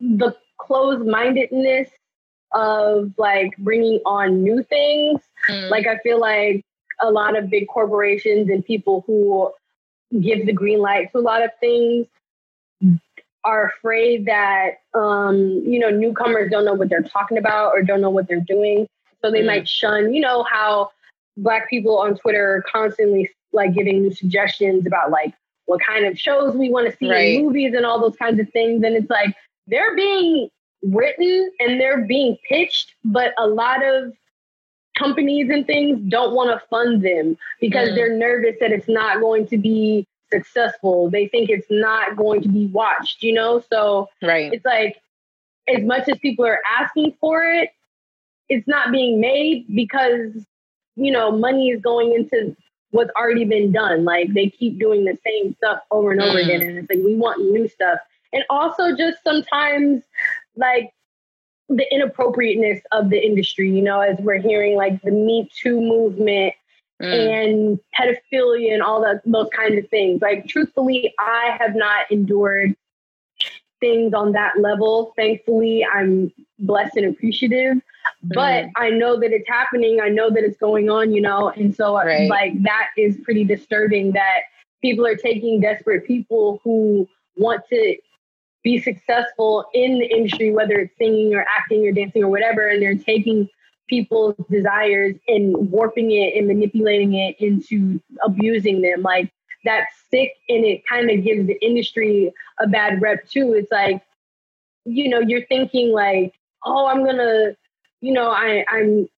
the 0.01 0.35
closed 0.59 1.07
mindedness 1.07 1.89
of 2.53 3.13
like 3.19 3.57
bringing 3.59 4.01
on 4.07 4.43
new 4.43 4.63
things. 4.63 5.21
Mm. 5.49 5.71
Like, 5.71 5.87
I 5.87 5.99
feel 5.99 6.21
like 6.21 6.65
a 7.01 7.11
lot 7.11 7.37
of 7.37 7.51
big 7.51 7.67
corporations 7.69 8.49
and 8.49 8.65
people 8.65 9.05
who 9.07 9.53
give 10.21 10.47
the 10.47 10.53
green 10.53 10.79
light 10.79 11.11
to 11.13 11.19
a 11.19 11.21
lot 11.21 11.43
of 11.43 11.51
things 11.59 12.07
are 13.45 13.67
afraid 13.67 14.27
that 14.27 14.81
um, 14.95 15.63
you 15.65 15.79
know 15.79 15.91
newcomers 15.91 16.51
don't 16.51 16.65
know 16.65 16.75
what 16.75 16.89
they're 16.89 17.03
talking 17.03 17.39
about 17.39 17.73
or 17.73 17.83
don't 17.83 18.01
know 18.01 18.11
what 18.11 18.29
they're 18.29 18.41
doing, 18.41 18.87
so 19.23 19.31
they 19.31 19.43
mm. 19.43 19.47
might 19.47 19.69
shun. 19.69 20.13
You 20.13 20.21
know 20.21 20.45
how 20.45 20.91
black 21.37 21.69
people 21.69 21.99
on 21.99 22.17
Twitter 22.17 22.57
are 22.57 22.63
constantly 22.63 23.31
like 23.53 23.75
giving 23.75 24.03
new 24.03 24.15
suggestions 24.15 24.87
about 24.87 25.11
like 25.11 25.35
what 25.67 25.81
kind 25.85 26.07
of 26.07 26.19
shows 26.19 26.55
we 26.55 26.71
want 26.71 26.91
to 26.91 26.97
see 26.97 27.11
right. 27.11 27.35
in 27.35 27.45
movies 27.45 27.75
and 27.75 27.87
all 27.87 28.01
those 28.01 28.17
kinds 28.17 28.41
of 28.41 28.49
things, 28.51 28.83
and 28.85 28.95
it's 28.97 29.11
like 29.11 29.35
they're 29.67 29.95
being 29.97 30.49
written 30.83 31.51
and 31.61 31.81
they're 31.81 32.05
being 32.05 32.37
pitched, 32.49 32.95
but 33.05 33.33
a 33.39 33.47
lot 33.47 33.85
of 33.85 34.13
companies 34.99 35.49
and 35.51 35.67
things 35.67 35.99
don't 36.09 36.35
want 36.35 36.51
to 36.51 36.67
fund 36.69 37.03
them 37.03 37.37
because 37.61 37.91
mm. 37.91 37.95
they're 37.95 38.17
nervous 38.17 38.57
that 38.61 38.73
it's 38.73 38.89
not 38.89 39.21
going 39.21 39.47
to 39.47 39.59
be 39.59 40.07
successful. 40.33 41.11
They 41.11 41.29
think 41.29 41.51
it's 41.51 41.67
not 41.71 42.17
going 42.17 42.43
to 42.43 42.49
be 42.49 42.67
watched, 42.67 43.23
you 43.23 43.33
know? 43.33 43.63
So 43.71 44.09
right. 44.23 44.53
it's 44.53 44.65
like 44.65 44.97
as 45.69 45.85
much 45.85 46.09
as 46.09 46.19
people 46.19 46.45
are 46.45 46.61
asking 46.81 47.15
for 47.21 47.45
it, 47.45 47.71
it's 48.49 48.67
not 48.67 48.91
being 48.91 49.21
made 49.21 49.67
because, 49.75 50.33
you 50.97 51.13
know, 51.13 51.31
money 51.31 51.71
is 51.71 51.81
going 51.81 52.13
into 52.13 52.57
what's 52.91 53.11
already 53.17 53.45
been 53.45 53.73
done. 53.73 54.05
Like 54.05 54.35
they 54.35 54.51
keep 54.51 54.79
doing 54.79 55.05
the 55.05 55.17
same 55.25 55.55
stuff 55.57 55.81
over 55.91 56.13
and 56.13 56.21
over 56.21 56.39
mm. 56.39 56.45
again. 56.45 56.63
And 56.63 56.79
it's 56.79 56.91
like 56.91 56.99
we 57.05 57.15
want 57.15 57.41
new 57.41 57.69
stuff. 57.69 57.99
And 58.33 58.45
also 58.51 58.97
just 58.97 59.23
sometimes 59.23 60.03
like 60.57 60.93
the 61.69 61.87
inappropriateness 61.93 62.81
of 62.93 63.11
the 63.11 63.25
industry, 63.25 63.71
you 63.71 63.83
know, 63.83 64.01
as 64.01 64.17
we're 64.19 64.41
hearing 64.41 64.77
like 64.77 65.01
the 65.03 65.11
Me 65.11 65.49
Too 65.63 65.81
movement 65.81 66.55
mm. 67.03 67.45
and 67.45 67.81
pedophilia 67.99 68.73
and 68.73 68.83
all 68.83 69.03
that 69.03 69.23
those 69.25 69.49
kinds 69.55 69.79
of 69.79 69.89
things. 69.91 70.23
Like 70.23 70.47
truthfully, 70.47 71.13
I 71.19 71.57
have 71.59 71.75
not 71.75 72.11
endured 72.11 72.77
things 73.81 74.15
on 74.15 74.33
that 74.33 74.61
level. 74.61 75.13
Thankfully, 75.17 75.85
I'm 75.85 76.33
blessed 76.59 76.97
and 76.97 77.07
appreciative. 77.07 77.77
Mm. 77.77 77.83
But 78.35 78.67
I 78.77 78.91
know 78.91 79.19
that 79.21 79.33
it's 79.33 79.49
happening. 79.49 80.01
I 80.01 80.09
know 80.09 80.31
that 80.31 80.45
it's 80.45 80.59
going 80.59 80.89
on, 80.89 81.13
you 81.13 81.21
know, 81.21 81.51
and 81.51 81.75
so 81.75 81.97
right. 81.97 82.29
like 82.31 82.63
that 82.63 82.89
is 82.97 83.19
pretty 83.23 83.45
disturbing 83.45 84.13
that 84.13 84.41
people 84.81 85.07
are 85.07 85.17
taking 85.17 85.61
desperate 85.61 86.07
people 86.07 86.61
who 86.65 87.09
want 87.37 87.63
to 87.71 87.97
be 88.63 88.81
successful 88.81 89.67
in 89.75 89.99
the 89.99 90.07
industry, 90.07 90.53
whether 90.53 90.79
it's 90.79 90.97
singing 90.97 91.35
or 91.35 91.45
acting 91.49 91.87
or 91.87 91.93
dancing 91.93 92.23
or 92.23 92.29
whatever, 92.29 92.69
and 92.69 92.81
they're 92.81 92.95
taking 92.95 93.49
people's 93.93 94.35
desires 94.51 95.15
and 95.29 95.71
warping 95.71 96.13
it 96.13 96.35
and 96.35 96.47
manipulating 96.47 97.13
it 97.13 97.37
into 97.39 98.01
abusing 98.25 98.81
them. 98.81 99.03
Like 99.03 99.31
that's 99.67 99.93
sick 100.11 100.33
and 100.49 100.65
it 100.65 100.81
kind 100.87 101.11
of 101.11 101.23
gives 101.23 101.47
the 101.47 101.63
industry 101.63 102.33
a 102.59 102.67
bad 102.67 103.03
rep 103.03 103.29
too. 103.29 103.53
It's 103.53 103.71
like, 103.71 104.03
you 104.87 105.11
know, 105.11 105.21
you're 105.21 105.45
thinking 105.45 105.93
like, 105.93 106.33
oh, 106.65 106.87
I'm 106.87 107.05
gonna, 107.05 107.55
you 108.01 108.15
know, 108.15 108.29
I, 108.29 108.65
I'm 108.71 109.09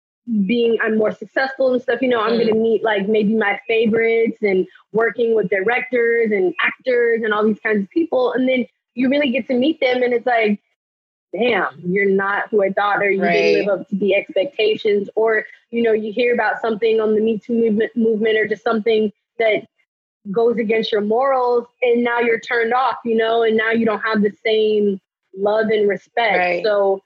being 0.44 0.76
I'm 0.82 0.98
more 0.98 1.12
successful 1.12 1.72
and 1.72 1.80
stuff, 1.80 2.02
you 2.02 2.08
know, 2.08 2.20
I'm 2.20 2.32
mm. 2.32 2.40
gonna 2.40 2.60
meet 2.60 2.82
like 2.82 3.08
maybe 3.08 3.36
my 3.36 3.60
favorites 3.68 4.38
and 4.42 4.66
working 4.90 5.36
with 5.36 5.50
directors 5.50 6.32
and 6.32 6.52
actors 6.60 7.20
and 7.22 7.32
all 7.32 7.46
these 7.46 7.60
kinds 7.60 7.84
of 7.84 7.90
people. 7.90 8.32
And 8.32 8.48
then 8.48 8.66
you 8.94 9.08
really 9.08 9.30
get 9.30 9.46
to 9.46 9.54
meet 9.54 9.78
them 9.78 10.02
and 10.02 10.12
it's 10.12 10.26
like 10.26 10.60
damn, 11.36 11.80
you're 11.84 12.08
not 12.08 12.48
who 12.50 12.62
I 12.62 12.70
thought, 12.70 13.02
or 13.02 13.10
you 13.10 13.22
right. 13.22 13.32
didn't 13.32 13.66
live 13.66 13.80
up 13.80 13.88
to 13.88 13.96
the 13.96 14.14
expectations, 14.14 15.08
or 15.14 15.44
you 15.70 15.82
know, 15.82 15.92
you 15.92 16.12
hear 16.12 16.32
about 16.32 16.60
something 16.60 17.00
on 17.00 17.14
the 17.14 17.20
Me 17.20 17.38
Too 17.38 17.54
movement, 17.54 17.96
movement, 17.96 18.38
or 18.38 18.46
just 18.46 18.62
something 18.62 19.12
that 19.38 19.66
goes 20.30 20.56
against 20.56 20.92
your 20.92 21.00
morals, 21.00 21.66
and 21.82 22.02
now 22.02 22.20
you're 22.20 22.40
turned 22.40 22.72
off, 22.72 22.96
you 23.04 23.16
know, 23.16 23.42
and 23.42 23.56
now 23.56 23.70
you 23.70 23.84
don't 23.84 24.00
have 24.00 24.22
the 24.22 24.32
same 24.44 25.00
love 25.36 25.66
and 25.66 25.88
respect. 25.88 26.38
Right. 26.38 26.64
So 26.64 27.02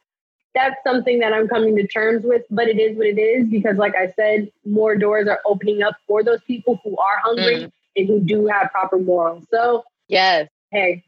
that's 0.55 0.77
something 0.85 1.21
that 1.21 1.33
I'm 1.33 1.49
coming 1.49 1.77
to 1.77 1.87
terms 1.87 2.25
with, 2.25 2.43
but 2.51 2.69
it 2.69 2.79
is 2.79 2.97
what 2.97 3.07
it 3.07 3.19
is 3.19 3.49
because, 3.49 3.77
like 3.77 3.95
I 3.97 4.13
said, 4.13 4.51
more 4.65 4.97
doors 4.97 5.29
are 5.29 5.41
opening 5.47 5.83
up 5.83 5.97
for 6.07 6.23
those 6.23 6.41
people 6.47 6.81
who 6.85 6.97
are 6.99 7.19
hungry 7.23 7.65
mm. 7.65 7.73
and 7.97 8.07
who 8.07 8.21
do 8.21 8.47
have 8.47 8.71
proper 8.71 8.99
morals. 8.99 9.47
So, 9.51 9.85
yes, 10.09 10.49
hey, 10.71 11.05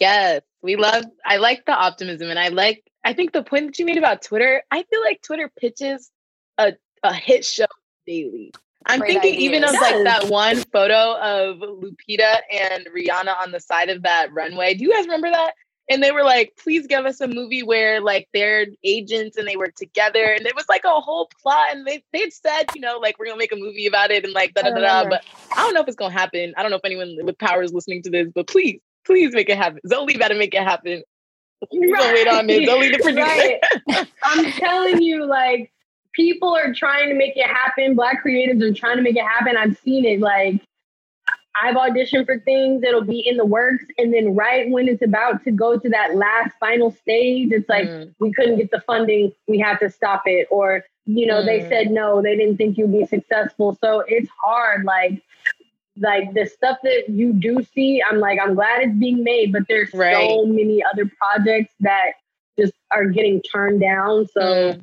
yes, 0.00 0.42
we 0.62 0.76
love, 0.76 1.04
I 1.24 1.36
like 1.36 1.64
the 1.66 1.72
optimism 1.72 2.28
and 2.30 2.38
I 2.38 2.48
like, 2.48 2.82
I 3.04 3.12
think 3.12 3.32
the 3.32 3.42
point 3.42 3.66
that 3.66 3.78
you 3.78 3.84
made 3.84 3.98
about 3.98 4.22
Twitter, 4.22 4.62
I 4.70 4.82
feel 4.82 5.00
like 5.00 5.22
Twitter 5.22 5.50
pitches 5.60 6.10
a, 6.58 6.74
a 7.02 7.14
hit 7.14 7.44
show 7.44 7.66
daily. 8.06 8.52
I'm 8.86 9.00
Great 9.00 9.20
thinking 9.20 9.34
ideas. 9.34 9.42
even 9.42 9.64
of 9.64 9.72
like 9.72 10.04
that 10.04 10.28
one 10.30 10.56
photo 10.72 11.16
of 11.20 11.58
Lupita 11.58 12.38
and 12.50 12.88
Rihanna 12.96 13.38
on 13.40 13.52
the 13.52 13.60
side 13.60 13.90
of 13.90 14.02
that 14.02 14.32
runway. 14.32 14.74
Do 14.74 14.84
you 14.84 14.92
guys 14.92 15.04
remember 15.04 15.30
that? 15.30 15.52
And 15.90 16.02
they 16.02 16.12
were 16.12 16.22
like, 16.22 16.52
please 16.56 16.86
give 16.86 17.04
us 17.04 17.20
a 17.20 17.26
movie 17.26 17.62
where 17.62 18.00
like 18.00 18.28
they're 18.32 18.66
agents 18.84 19.36
and 19.36 19.46
they 19.46 19.56
were 19.56 19.72
together. 19.76 20.24
And 20.24 20.46
it 20.46 20.54
was 20.54 20.64
like 20.68 20.84
a 20.84 21.00
whole 21.00 21.28
plot. 21.42 21.72
And 21.72 21.86
they 21.86 22.02
they 22.12 22.20
had 22.20 22.32
said, 22.32 22.64
you 22.74 22.80
know, 22.80 22.98
like 22.98 23.18
we're 23.18 23.26
gonna 23.26 23.38
make 23.38 23.52
a 23.52 23.56
movie 23.56 23.86
about 23.86 24.10
it 24.10 24.24
and 24.24 24.32
like 24.32 24.54
da 24.54 24.62
da 24.62 24.70
da. 24.70 25.08
But 25.08 25.24
I 25.54 25.56
don't 25.56 25.74
know 25.74 25.82
if 25.82 25.88
it's 25.88 25.96
gonna 25.96 26.12
happen. 26.12 26.54
I 26.56 26.62
don't 26.62 26.70
know 26.70 26.78
if 26.78 26.84
anyone 26.84 27.18
with 27.22 27.38
power 27.38 27.62
is 27.62 27.72
listening 27.74 28.02
to 28.04 28.10
this, 28.10 28.28
but 28.34 28.46
please 28.46 28.80
Please 29.06 29.32
make 29.34 29.48
it 29.48 29.56
happen. 29.56 29.80
Zolee 29.86 30.18
got 30.18 30.28
to 30.28 30.34
make 30.34 30.54
it 30.54 30.62
happen. 30.62 31.02
Right. 31.72 32.14
wait 32.14 32.28
on 32.28 32.48
it. 32.48 32.68
Zolee 32.68 32.90
the 32.90 32.98
producer. 33.02 33.58
Right. 33.88 34.08
I'm 34.22 34.52
telling 34.52 35.02
you, 35.02 35.26
like 35.26 35.72
people 36.12 36.54
are 36.54 36.72
trying 36.72 37.08
to 37.08 37.14
make 37.14 37.36
it 37.36 37.46
happen. 37.46 37.94
Black 37.94 38.24
creatives 38.24 38.62
are 38.62 38.74
trying 38.74 38.96
to 38.96 39.02
make 39.02 39.16
it 39.16 39.24
happen. 39.24 39.56
I've 39.56 39.76
seen 39.78 40.04
it. 40.04 40.20
Like 40.20 40.62
I've 41.60 41.76
auditioned 41.76 42.26
for 42.26 42.38
things 42.40 42.82
that'll 42.82 43.04
be 43.04 43.20
in 43.20 43.36
the 43.36 43.44
works, 43.44 43.84
and 43.98 44.12
then 44.14 44.34
right 44.34 44.70
when 44.70 44.88
it's 44.88 45.02
about 45.02 45.44
to 45.44 45.50
go 45.50 45.78
to 45.78 45.88
that 45.90 46.14
last 46.14 46.52
final 46.58 46.90
stage, 46.90 47.50
it's 47.52 47.68
like 47.68 47.86
mm. 47.86 48.14
we 48.18 48.32
couldn't 48.32 48.56
get 48.56 48.70
the 48.70 48.80
funding. 48.86 49.32
We 49.46 49.58
have 49.58 49.80
to 49.80 49.90
stop 49.90 50.22
it, 50.26 50.46
or 50.50 50.84
you 51.06 51.26
know, 51.26 51.42
mm. 51.42 51.46
they 51.46 51.68
said 51.68 51.90
no, 51.90 52.22
they 52.22 52.36
didn't 52.36 52.56
think 52.56 52.78
you'd 52.78 52.92
be 52.92 53.04
successful. 53.06 53.76
So 53.82 54.02
it's 54.06 54.30
hard. 54.42 54.84
Like, 54.84 55.22
like 56.00 56.34
the 56.34 56.46
stuff 56.46 56.78
that 56.82 57.08
you 57.08 57.32
do 57.32 57.62
see, 57.74 58.02
I'm 58.08 58.18
like, 58.18 58.38
I'm 58.42 58.54
glad 58.54 58.82
it's 58.82 58.96
being 58.96 59.22
made, 59.22 59.52
but 59.52 59.62
there's 59.68 59.92
right. 59.92 60.28
so 60.28 60.46
many 60.46 60.82
other 60.92 61.10
projects 61.18 61.74
that 61.80 62.12
just 62.58 62.72
are 62.90 63.06
getting 63.06 63.42
turned 63.42 63.80
down. 63.80 64.26
So, 64.28 64.74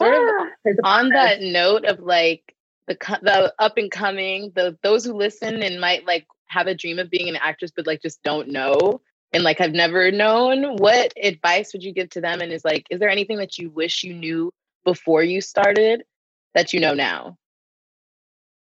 mm. 0.00 0.50
of 0.64 0.78
on 0.84 1.08
that 1.10 1.40
note 1.40 1.84
of 1.84 2.00
like 2.00 2.54
the 2.86 2.96
the 3.22 3.54
up 3.58 3.76
and 3.76 3.90
coming, 3.90 4.52
the 4.54 4.76
those 4.82 5.04
who 5.04 5.14
listen 5.14 5.62
and 5.62 5.80
might 5.80 6.06
like 6.06 6.26
have 6.46 6.66
a 6.66 6.74
dream 6.74 6.98
of 6.98 7.10
being 7.10 7.28
an 7.28 7.36
actress, 7.36 7.72
but 7.74 7.86
like 7.86 8.02
just 8.02 8.22
don't 8.22 8.48
know 8.48 9.00
and 9.32 9.42
like 9.42 9.58
have 9.58 9.72
never 9.72 10.10
known. 10.10 10.76
What 10.76 11.12
advice 11.20 11.72
would 11.72 11.82
you 11.82 11.92
give 11.92 12.10
to 12.10 12.20
them? 12.20 12.40
And 12.40 12.52
is 12.52 12.64
like, 12.64 12.86
is 12.90 13.00
there 13.00 13.10
anything 13.10 13.38
that 13.38 13.58
you 13.58 13.70
wish 13.70 14.04
you 14.04 14.14
knew 14.14 14.52
before 14.84 15.22
you 15.22 15.40
started 15.40 16.04
that 16.54 16.72
you 16.72 16.80
know 16.80 16.94
now? 16.94 17.36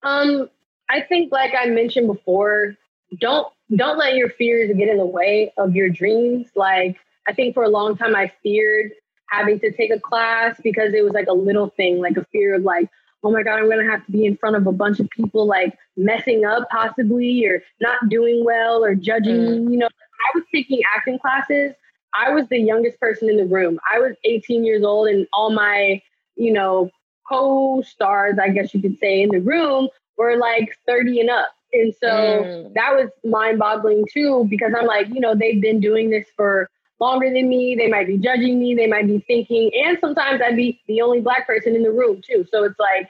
Um, 0.03 0.49
I 0.91 1.01
think 1.03 1.31
like 1.31 1.55
I 1.57 1.67
mentioned 1.67 2.09
before, 2.09 2.77
don't 3.21 3.47
don't 3.77 3.97
let 3.97 4.17
your 4.17 4.29
fears 4.29 4.77
get 4.77 4.89
in 4.89 4.99
the 4.99 5.07
way 5.07 5.53
of 5.57 5.77
your 5.77 5.89
dreams. 5.89 6.49
Like 6.57 6.97
I 7.29 7.33
think 7.33 7.55
for 7.55 7.63
a 7.63 7.69
long 7.69 7.97
time 7.97 8.17
I 8.17 8.33
feared 8.43 8.91
having 9.29 9.61
to 9.61 9.71
take 9.71 9.93
a 9.93 10.01
class 10.01 10.61
because 10.63 10.93
it 10.93 11.05
was 11.05 11.13
like 11.13 11.29
a 11.29 11.33
little 11.33 11.71
thing, 11.71 12.01
like 12.01 12.17
a 12.17 12.25
fear 12.33 12.57
of 12.57 12.63
like, 12.63 12.91
oh 13.23 13.31
my 13.31 13.45
God, 13.45 13.61
I'm 13.61 13.71
gonna 13.71 13.89
have 13.89 14.05
to 14.07 14.13
be 14.13 14.25
in 14.25 14.37
front 14.37 14.57
of 14.57 14.67
a 14.67 14.73
bunch 14.73 14.99
of 14.99 15.09
people 15.11 15.47
like 15.47 15.79
messing 15.97 16.45
up 16.45 16.69
possibly 16.71 17.47
or 17.47 17.63
not 17.81 18.09
doing 18.09 18.45
well 18.45 18.83
or 18.83 18.97
judging 18.97 19.37
mm. 19.37 19.71
You 19.71 19.79
know, 19.79 19.87
I 19.89 20.31
was 20.35 20.45
taking 20.53 20.81
acting 20.97 21.21
classes. 21.21 21.73
I 22.13 22.31
was 22.31 22.49
the 22.49 22.59
youngest 22.59 22.99
person 22.99 23.31
in 23.31 23.37
the 23.37 23.47
room. 23.47 23.79
I 23.89 24.01
was 24.01 24.17
18 24.25 24.65
years 24.65 24.83
old 24.83 25.07
and 25.07 25.29
all 25.33 25.51
my, 25.51 26.03
you 26.35 26.53
know, 26.53 26.91
co-stars, 27.29 28.37
I 28.43 28.49
guess 28.49 28.75
you 28.75 28.83
could 28.83 28.99
say, 28.99 29.23
in 29.23 29.29
the 29.29 29.39
room 29.39 29.89
were 30.21 30.37
like 30.37 30.77
30 30.87 31.21
and 31.21 31.31
up. 31.31 31.49
And 31.73 31.95
so 31.99 32.09
mm. 32.09 32.75
that 32.75 32.93
was 32.93 33.09
mind 33.25 33.59
boggling 33.59 34.05
too, 34.13 34.47
because 34.51 34.73
I'm 34.79 34.87
like, 34.87 35.09
you 35.09 35.21
know, 35.21 35.35
they've 35.35 35.61
been 35.61 35.81
doing 35.81 36.11
this 36.11 36.27
for 36.37 36.69
longer 37.01 37.33
than 37.33 37.49
me. 37.49 37.75
They 37.75 37.89
might 37.89 38.07
be 38.07 38.19
judging 38.19 38.61
me. 38.61 38.75
They 38.75 38.87
might 38.87 39.07
be 39.07 39.25
thinking, 39.27 39.71
and 39.75 39.97
sometimes 40.01 40.43
I'd 40.45 40.57
be 40.57 40.81
the 40.87 41.01
only 41.01 41.21
black 41.21 41.47
person 41.47 41.75
in 41.75 41.83
the 41.83 41.91
room 41.91 42.21
too. 42.23 42.47
So 42.51 42.65
it's 42.65 42.79
like, 42.79 43.09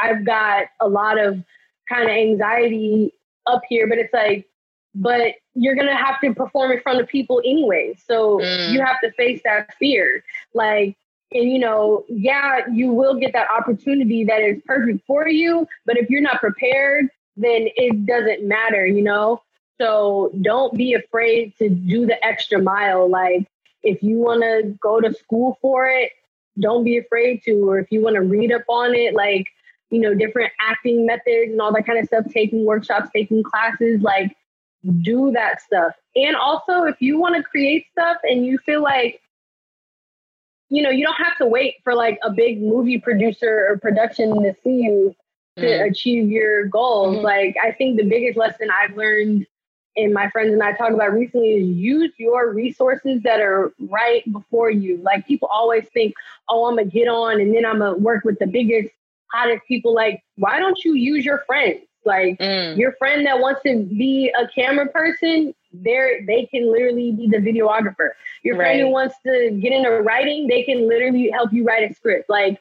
I've 0.00 0.24
got 0.24 0.66
a 0.80 0.88
lot 0.88 1.18
of 1.18 1.42
kind 1.88 2.04
of 2.04 2.10
anxiety 2.10 3.12
up 3.46 3.62
here, 3.68 3.88
but 3.88 3.98
it's 3.98 4.14
like, 4.14 4.46
but 4.94 5.34
you're 5.54 5.74
going 5.74 5.88
to 5.88 5.96
have 5.96 6.20
to 6.20 6.32
perform 6.34 6.70
in 6.70 6.80
front 6.80 7.00
of 7.00 7.08
people 7.08 7.42
anyway. 7.44 7.96
So 8.06 8.38
mm. 8.38 8.72
you 8.72 8.80
have 8.80 9.00
to 9.02 9.10
face 9.12 9.40
that 9.44 9.74
fear. 9.76 10.22
Like, 10.54 10.96
and 11.34 11.50
you 11.50 11.58
know, 11.58 12.04
yeah, 12.08 12.60
you 12.72 12.92
will 12.92 13.16
get 13.16 13.32
that 13.32 13.48
opportunity 13.50 14.24
that 14.24 14.40
is 14.40 14.62
perfect 14.64 15.04
for 15.06 15.28
you. 15.28 15.66
But 15.84 15.98
if 15.98 16.08
you're 16.08 16.22
not 16.22 16.40
prepared, 16.40 17.08
then 17.36 17.68
it 17.76 18.06
doesn't 18.06 18.46
matter, 18.46 18.86
you 18.86 19.02
know? 19.02 19.42
So 19.80 20.30
don't 20.40 20.74
be 20.76 20.94
afraid 20.94 21.52
to 21.58 21.68
do 21.68 22.06
the 22.06 22.24
extra 22.24 22.62
mile. 22.62 23.10
Like 23.10 23.48
if 23.82 24.02
you 24.02 24.18
want 24.18 24.42
to 24.42 24.78
go 24.80 25.00
to 25.00 25.12
school 25.12 25.58
for 25.60 25.86
it, 25.86 26.12
don't 26.60 26.84
be 26.84 26.98
afraid 26.98 27.42
to. 27.44 27.68
Or 27.68 27.80
if 27.80 27.90
you 27.90 28.00
want 28.00 28.14
to 28.14 28.22
read 28.22 28.52
up 28.52 28.62
on 28.68 28.94
it, 28.94 29.14
like, 29.14 29.48
you 29.90 30.00
know, 30.00 30.14
different 30.14 30.52
acting 30.60 31.04
methods 31.04 31.50
and 31.50 31.60
all 31.60 31.72
that 31.72 31.86
kind 31.86 31.98
of 31.98 32.06
stuff, 32.06 32.26
taking 32.32 32.64
workshops, 32.64 33.10
taking 33.12 33.42
classes, 33.42 34.00
like 34.00 34.36
do 35.02 35.32
that 35.32 35.60
stuff. 35.60 35.94
And 36.14 36.36
also, 36.36 36.84
if 36.84 37.00
you 37.00 37.18
want 37.18 37.34
to 37.34 37.42
create 37.42 37.86
stuff 37.90 38.18
and 38.22 38.46
you 38.46 38.58
feel 38.58 38.82
like 38.82 39.20
you 40.70 40.82
know, 40.82 40.90
you 40.90 41.04
don't 41.04 41.22
have 41.22 41.36
to 41.38 41.46
wait 41.46 41.76
for 41.84 41.94
like 41.94 42.18
a 42.22 42.30
big 42.30 42.62
movie 42.62 42.98
producer 42.98 43.66
or 43.68 43.78
production 43.78 44.42
to 44.42 44.54
see 44.62 44.82
you 44.82 45.14
to 45.56 45.62
mm 45.62 45.88
achieve 45.88 46.30
your 46.30 46.66
goals. 46.66 47.16
Mm-hmm. 47.16 47.24
Like, 47.24 47.56
I 47.62 47.70
think 47.70 47.96
the 47.96 48.04
biggest 48.04 48.36
lesson 48.36 48.68
I've 48.70 48.96
learned 48.96 49.46
and 49.96 50.12
my 50.12 50.28
friends 50.30 50.52
and 50.52 50.62
I 50.62 50.72
talk 50.72 50.92
about 50.92 51.12
recently 51.12 51.50
is 51.50 51.76
use 51.76 52.12
your 52.18 52.52
resources 52.52 53.22
that 53.22 53.40
are 53.40 53.72
right 53.78 54.24
before 54.32 54.70
you. 54.70 54.96
Like, 55.02 55.26
people 55.26 55.48
always 55.52 55.86
think, 55.94 56.14
oh, 56.48 56.66
I'm 56.66 56.76
gonna 56.76 56.90
get 56.90 57.06
on 57.06 57.40
and 57.40 57.54
then 57.54 57.64
I'm 57.64 57.78
gonna 57.78 57.96
work 57.96 58.24
with 58.24 58.38
the 58.40 58.46
biggest, 58.46 58.92
hottest 59.32 59.64
people. 59.68 59.94
Like, 59.94 60.22
why 60.36 60.58
don't 60.58 60.82
you 60.84 60.94
use 60.94 61.24
your 61.24 61.44
friends? 61.46 61.82
Like, 62.04 62.38
mm. 62.38 62.76
your 62.76 62.92
friend 62.92 63.24
that 63.26 63.38
wants 63.38 63.62
to 63.62 63.84
be 63.84 64.32
a 64.36 64.48
camera 64.48 64.88
person, 64.88 65.54
they're 65.82 66.24
they 66.26 66.46
can 66.46 66.70
literally 66.70 67.12
be 67.12 67.28
the 67.28 67.38
videographer. 67.38 68.10
Your 68.42 68.56
friend 68.56 68.78
right. 68.78 68.80
who 68.80 68.92
wants 68.92 69.14
to 69.26 69.50
get 69.60 69.72
into 69.72 69.90
writing, 69.90 70.46
they 70.46 70.62
can 70.62 70.88
literally 70.88 71.30
help 71.30 71.52
you 71.52 71.64
write 71.64 71.90
a 71.90 71.94
script. 71.94 72.30
Like 72.30 72.60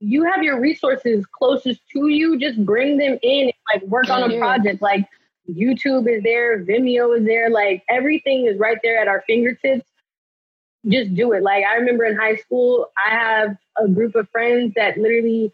you 0.00 0.24
have 0.24 0.42
your 0.42 0.60
resources 0.60 1.24
closest 1.26 1.80
to 1.92 2.08
you, 2.08 2.38
just 2.38 2.64
bring 2.64 2.98
them 2.98 3.18
in 3.22 3.46
and 3.46 3.52
like 3.72 3.82
work 3.88 4.08
on 4.08 4.30
a 4.30 4.38
project. 4.38 4.82
Like 4.82 5.06
YouTube 5.48 6.08
is 6.08 6.22
there, 6.22 6.64
Vimeo 6.64 7.18
is 7.18 7.24
there, 7.24 7.50
like 7.50 7.82
everything 7.88 8.46
is 8.46 8.58
right 8.58 8.78
there 8.82 8.98
at 8.98 9.08
our 9.08 9.22
fingertips. 9.26 9.86
Just 10.86 11.14
do 11.14 11.32
it. 11.32 11.42
Like 11.42 11.64
I 11.64 11.76
remember 11.76 12.04
in 12.04 12.16
high 12.16 12.36
school, 12.36 12.88
I 13.04 13.10
have 13.10 13.56
a 13.82 13.88
group 13.88 14.14
of 14.14 14.28
friends 14.30 14.74
that 14.76 14.98
literally 14.98 15.52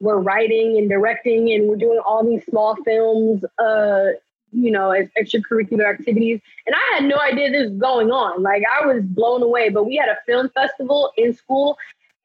were 0.00 0.20
writing 0.20 0.76
and 0.76 0.90
directing 0.90 1.50
and 1.52 1.68
we're 1.68 1.76
doing 1.76 1.98
all 2.04 2.22
these 2.22 2.44
small 2.44 2.76
films 2.84 3.42
uh 3.58 4.08
you 4.56 4.70
know, 4.70 4.90
as 4.90 5.06
extracurricular 5.20 5.88
activities. 5.88 6.40
And 6.66 6.74
I 6.74 6.94
had 6.94 7.04
no 7.04 7.18
idea 7.20 7.50
this 7.50 7.70
was 7.70 7.78
going 7.78 8.10
on. 8.10 8.42
Like 8.42 8.62
I 8.80 8.86
was 8.86 9.02
blown 9.04 9.42
away. 9.42 9.68
But 9.68 9.84
we 9.84 9.96
had 9.96 10.08
a 10.08 10.16
film 10.26 10.48
festival 10.54 11.12
in 11.16 11.34
school, 11.34 11.76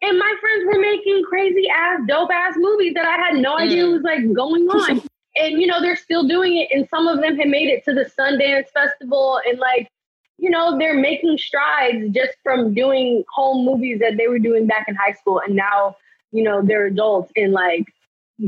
and 0.01 0.17
my 0.17 0.33
friends 0.39 0.65
were 0.65 0.79
making 0.79 1.23
crazy 1.27 1.67
ass, 1.69 1.99
dope 2.07 2.31
ass 2.31 2.55
movies 2.57 2.93
that 2.95 3.05
I 3.05 3.17
had 3.17 3.35
no 3.35 3.57
idea 3.57 3.83
mm. 3.83 3.93
was 3.93 4.01
like 4.03 4.33
going 4.33 4.67
on. 4.69 5.01
and 5.35 5.61
you 5.61 5.67
know, 5.67 5.81
they're 5.81 5.97
still 5.97 6.27
doing 6.27 6.57
it, 6.57 6.69
and 6.71 6.87
some 6.89 7.07
of 7.07 7.21
them 7.21 7.37
have 7.37 7.47
made 7.47 7.67
it 7.67 7.83
to 7.85 7.93
the 7.93 8.09
Sundance 8.17 8.69
Festival, 8.69 9.41
and 9.45 9.59
like, 9.59 9.89
you 10.37 10.49
know, 10.49 10.77
they're 10.77 10.97
making 10.97 11.37
strides 11.37 12.09
just 12.13 12.31
from 12.43 12.73
doing 12.73 13.23
home 13.33 13.65
movies 13.65 13.99
that 13.99 14.17
they 14.17 14.27
were 14.27 14.39
doing 14.39 14.67
back 14.67 14.85
in 14.87 14.95
high 14.95 15.13
school, 15.13 15.41
and 15.45 15.55
now, 15.55 15.97
you 16.31 16.43
know, 16.43 16.61
they're 16.61 16.85
adults 16.85 17.31
and 17.35 17.51
like 17.51 17.85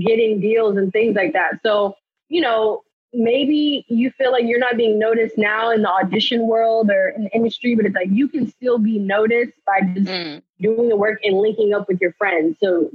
getting 0.06 0.40
deals 0.40 0.78
and 0.78 0.92
things 0.94 1.16
like 1.16 1.34
that. 1.34 1.60
So, 1.64 1.96
you 2.30 2.42
know, 2.42 2.82
maybe 3.14 3.86
you 3.88 4.12
feel 4.12 4.32
like 4.32 4.46
you're 4.46 4.60
not 4.60 4.76
being 4.76 4.98
noticed 4.98 5.38
now 5.38 5.70
in 5.72 5.84
the 5.84 5.90
audition 5.90 6.48
world 6.48 6.90
or 6.90 7.10
in 7.10 7.26
the 7.26 7.30
industry, 7.32 7.76
but 7.76 7.86
it's 7.86 7.96
like 7.96 8.10
you 8.12 8.28
can 8.28 8.50
still 8.50 8.80
be 8.80 9.00
noticed 9.00 9.54
by 9.66 9.82
just 9.94 10.08
mm. 10.08 10.42
doing 10.60 10.90
the 10.90 10.96
work 10.96 11.20
and 11.24 11.38
linking 11.38 11.74
up 11.74 11.88
with 11.88 12.02
your 12.02 12.14
friends. 12.14 12.58
So 12.62 12.90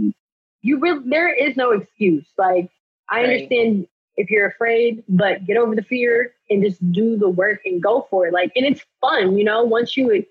you 0.62 0.80
really 0.80 1.08
there 1.08 1.32
is 1.32 1.56
no 1.56 1.70
excuse. 1.70 2.26
Like 2.36 2.70
I 3.08 3.20
right. 3.20 3.24
understand 3.24 3.86
if 4.16 4.30
you're 4.30 4.48
afraid, 4.48 5.04
but 5.08 5.46
get 5.46 5.56
over 5.56 5.76
the 5.76 5.82
fear 5.82 6.34
and 6.50 6.64
just 6.64 6.80
do 6.92 7.16
the 7.16 7.28
work 7.28 7.60
and 7.64 7.82
go 7.82 8.06
for 8.10 8.26
it. 8.26 8.32
Like 8.32 8.52
and 8.56 8.66
it's 8.66 8.84
fun, 9.00 9.38
you 9.38 9.44
know, 9.44 9.62
once 9.62 9.96
you 9.96 10.24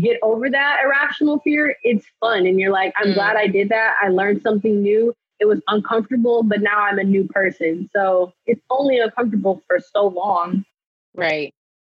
get 0.00 0.18
over 0.22 0.48
that 0.50 0.80
irrational 0.84 1.40
fear, 1.40 1.76
it's 1.82 2.06
fun. 2.20 2.46
And 2.46 2.58
you're 2.60 2.72
like, 2.72 2.94
I'm 2.96 3.08
mm. 3.08 3.14
glad 3.14 3.36
I 3.36 3.48
did 3.48 3.70
that. 3.70 3.94
I 4.00 4.08
learned 4.08 4.42
something 4.42 4.80
new 4.82 5.14
it 5.44 5.48
was 5.48 5.60
uncomfortable, 5.68 6.42
but 6.42 6.62
now 6.62 6.78
I'm 6.78 6.98
a 6.98 7.04
new 7.04 7.28
person. 7.28 7.90
So 7.94 8.32
it's 8.46 8.62
only 8.70 8.98
uncomfortable 8.98 9.62
for 9.66 9.78
so 9.78 10.06
long. 10.06 10.64
Right. 11.14 11.52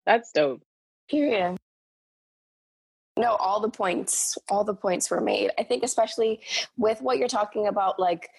That's 0.05 0.33
dope. 0.33 0.63
Period. 1.09 1.57
No, 3.17 3.37
all 3.37 3.61
the 3.61 3.69
points, 3.69 4.37
all 4.51 4.65
the 4.65 4.75
points 4.75 5.09
were 5.13 5.21
made. 5.21 5.53
I 5.57 5.63
think 5.63 5.85
especially 5.85 6.41
with 6.77 7.01
what 7.01 7.19
you're 7.19 7.29
talking 7.29 7.69
about, 7.69 8.01
like 8.01 8.31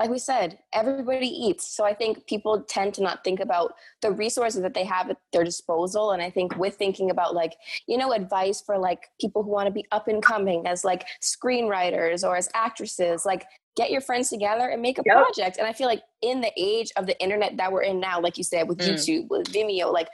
like 0.00 0.08
we 0.08 0.18
said, 0.18 0.58
everybody 0.72 1.26
eats. 1.26 1.68
So 1.76 1.84
I 1.84 1.92
think 1.92 2.26
people 2.26 2.62
tend 2.62 2.94
to 2.94 3.02
not 3.02 3.22
think 3.22 3.38
about 3.38 3.74
the 4.00 4.10
resources 4.10 4.62
that 4.62 4.72
they 4.72 4.84
have 4.84 5.10
at 5.10 5.18
their 5.30 5.44
disposal. 5.44 6.12
And 6.12 6.22
I 6.22 6.30
think 6.30 6.56
with 6.56 6.76
thinking 6.76 7.10
about 7.10 7.34
like, 7.34 7.52
you 7.86 7.98
know, 7.98 8.12
advice 8.12 8.62
for 8.62 8.78
like 8.78 9.10
people 9.20 9.42
who 9.42 9.50
want 9.50 9.66
to 9.66 9.72
be 9.72 9.84
up 9.92 10.08
and 10.08 10.22
coming 10.22 10.66
as 10.66 10.86
like 10.86 11.04
screenwriters 11.20 12.26
or 12.26 12.34
as 12.34 12.48
actresses, 12.54 13.26
like 13.26 13.44
get 13.76 13.90
your 13.90 14.00
friends 14.00 14.30
together 14.30 14.68
and 14.68 14.80
make 14.80 14.98
a 14.98 15.02
yep. 15.04 15.16
project. 15.16 15.58
And 15.58 15.66
I 15.66 15.74
feel 15.74 15.86
like 15.86 16.02
in 16.22 16.40
the 16.40 16.50
age 16.56 16.92
of 16.96 17.06
the 17.06 17.20
internet 17.20 17.58
that 17.58 17.70
we're 17.70 17.82
in 17.82 18.00
now, 18.00 18.22
like 18.22 18.38
you 18.38 18.44
said, 18.44 18.68
with 18.68 18.78
mm. 18.78 18.88
YouTube, 18.88 19.28
with 19.28 19.52
Vimeo, 19.52 19.92
like 19.92 20.08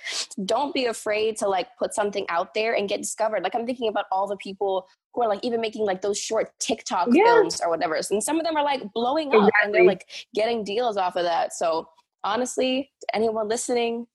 don't 0.44 0.74
be 0.74 0.86
afraid 0.86 1.36
to 1.38 1.48
like 1.48 1.68
put 1.78 1.94
something 1.94 2.26
out 2.28 2.54
there 2.54 2.74
and 2.74 2.88
get 2.88 3.00
discovered. 3.00 3.44
Like 3.44 3.54
I'm 3.54 3.66
thinking 3.66 3.88
about 3.88 4.06
all 4.10 4.26
the 4.26 4.36
people 4.36 4.88
who 5.16 5.22
are 5.22 5.28
like 5.28 5.40
even 5.42 5.60
making 5.60 5.84
like 5.84 6.02
those 6.02 6.18
short 6.18 6.52
TikTok 6.60 7.08
yeah. 7.10 7.24
films 7.24 7.60
or 7.60 7.70
whatever. 7.70 7.98
And 8.10 8.22
some 8.22 8.38
of 8.38 8.44
them 8.44 8.56
are 8.56 8.62
like 8.62 8.92
blowing 8.92 9.28
up 9.28 9.34
exactly. 9.34 9.52
and 9.64 9.74
they're 9.74 9.84
like 9.84 10.06
getting 10.34 10.62
deals 10.62 10.96
off 10.96 11.16
of 11.16 11.24
that. 11.24 11.54
So 11.54 11.88
honestly, 12.22 12.90
anyone 13.14 13.48
listening, 13.48 14.06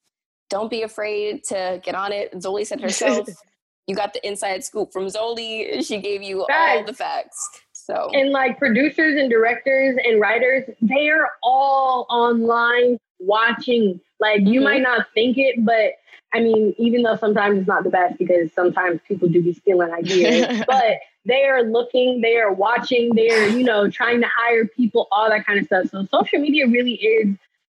don't 0.49 0.69
be 0.69 0.83
afraid 0.83 1.43
to 1.45 1.81
get 1.83 1.95
on 1.95 2.13
it. 2.13 2.31
Zolee 2.33 2.65
said 2.65 2.79
herself, 2.79 3.27
you 3.87 3.95
got 3.95 4.13
the 4.13 4.25
inside 4.25 4.63
scoop 4.63 4.93
from 4.93 5.07
Zolee. 5.07 5.85
She 5.85 5.99
gave 5.99 6.21
you 6.21 6.45
facts. 6.47 6.77
all 6.77 6.85
the 6.85 6.93
facts. 6.93 7.49
So 7.73 8.09
and 8.13 8.29
like 8.29 8.59
producers 8.59 9.19
and 9.19 9.29
directors 9.29 9.97
and 10.03 10.21
writers, 10.21 10.69
they 10.81 11.09
are 11.09 11.31
all 11.41 12.05
online 12.09 12.99
watching, 13.19 13.99
Like 14.21 14.41
you 14.41 14.61
mm-hmm. 14.61 14.63
might 14.63 14.81
not 14.81 15.07
think 15.13 15.37
it, 15.37 15.65
but 15.65 15.95
I 16.33 16.39
mean, 16.39 16.73
even 16.77 17.01
though 17.01 17.17
sometimes 17.17 17.57
it's 17.57 17.67
not 17.67 17.83
the 17.83 17.89
best 17.89 18.17
because 18.17 18.53
sometimes 18.53 19.01
people 19.05 19.27
do 19.27 19.41
be 19.41 19.53
stealing 19.53 19.91
ideas, 19.91 20.63
but 20.67 20.99
they 21.25 21.45
are 21.45 21.63
looking, 21.63 22.21
they 22.21 22.37
are 22.37 22.53
watching, 22.53 23.13
they're, 23.15 23.49
you 23.49 23.63
know, 23.63 23.89
trying 23.89 24.21
to 24.21 24.27
hire 24.27 24.65
people, 24.65 25.07
all 25.11 25.29
that 25.29 25.45
kind 25.45 25.59
of 25.59 25.65
stuff. 25.65 25.87
So 25.89 26.05
social 26.05 26.39
media 26.39 26.67
really 26.67 26.93
is, 26.93 27.35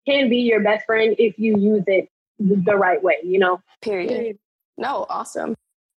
can 0.06 0.30
be 0.30 0.38
your 0.38 0.62
best 0.62 0.86
friend 0.86 1.16
if 1.18 1.38
you 1.38 1.58
use 1.58 1.84
it 1.88 2.10
the 2.40 2.76
right 2.76 3.02
way, 3.02 3.18
you 3.24 3.40
know? 3.40 3.62
Period. 3.82 4.38
No, 4.78 5.06
awesome. 5.10 5.56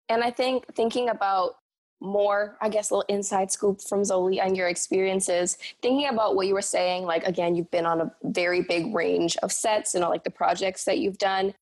And 0.10 0.24
I 0.24 0.30
think 0.30 0.66
thinking 0.76 1.10
about 1.10 1.56
more, 2.04 2.58
I 2.62 2.70
guess, 2.70 2.92
a 2.92 2.96
little 2.96 3.16
inside 3.16 3.52
scoop 3.52 3.82
from 3.82 4.02
Zolee 4.02 4.44
and 4.44 4.58
your 4.58 4.68
experiences, 4.68 5.58
thinking 5.82 6.08
about 6.08 6.36
what 6.36 6.48
you 6.48 6.54
were 6.54 6.62
saying, 6.62 7.04
like, 7.04 7.24
again, 7.24 7.56
you've 7.56 7.72
been 7.72 7.86
on 7.86 8.02
a 8.02 8.12
very 8.24 8.62
big 8.62 8.94
range 8.94 9.38
of 9.38 9.52
sets 9.52 9.96
and 9.96 10.04
all, 10.04 10.10
like 10.10 10.26
the 10.26 10.30
projects 10.30 10.84
that 10.84 11.00
you've 11.00 11.18
done. 11.18 11.54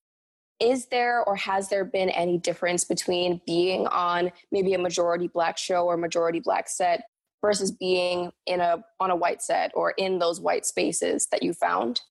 Is 0.59 0.87
there 0.87 1.23
or 1.23 1.35
has 1.35 1.69
there 1.69 1.85
been 1.85 2.09
any 2.09 2.37
difference 2.37 2.83
between 2.83 3.41
being 3.45 3.87
on 3.87 4.31
maybe 4.51 4.73
a 4.73 4.79
majority 4.79 5.27
black 5.27 5.57
show 5.57 5.85
or 5.85 5.97
majority 5.97 6.39
black 6.39 6.69
set 6.69 7.03
versus 7.41 7.71
being 7.71 8.31
in 8.45 8.59
a 8.61 8.83
on 8.99 9.09
a 9.09 9.15
white 9.15 9.41
set 9.41 9.71
or 9.73 9.91
in 9.91 10.19
those 10.19 10.39
white 10.39 10.65
spaces 10.65 11.27
that 11.31 11.41
you 11.41 11.53
found? 11.53 12.01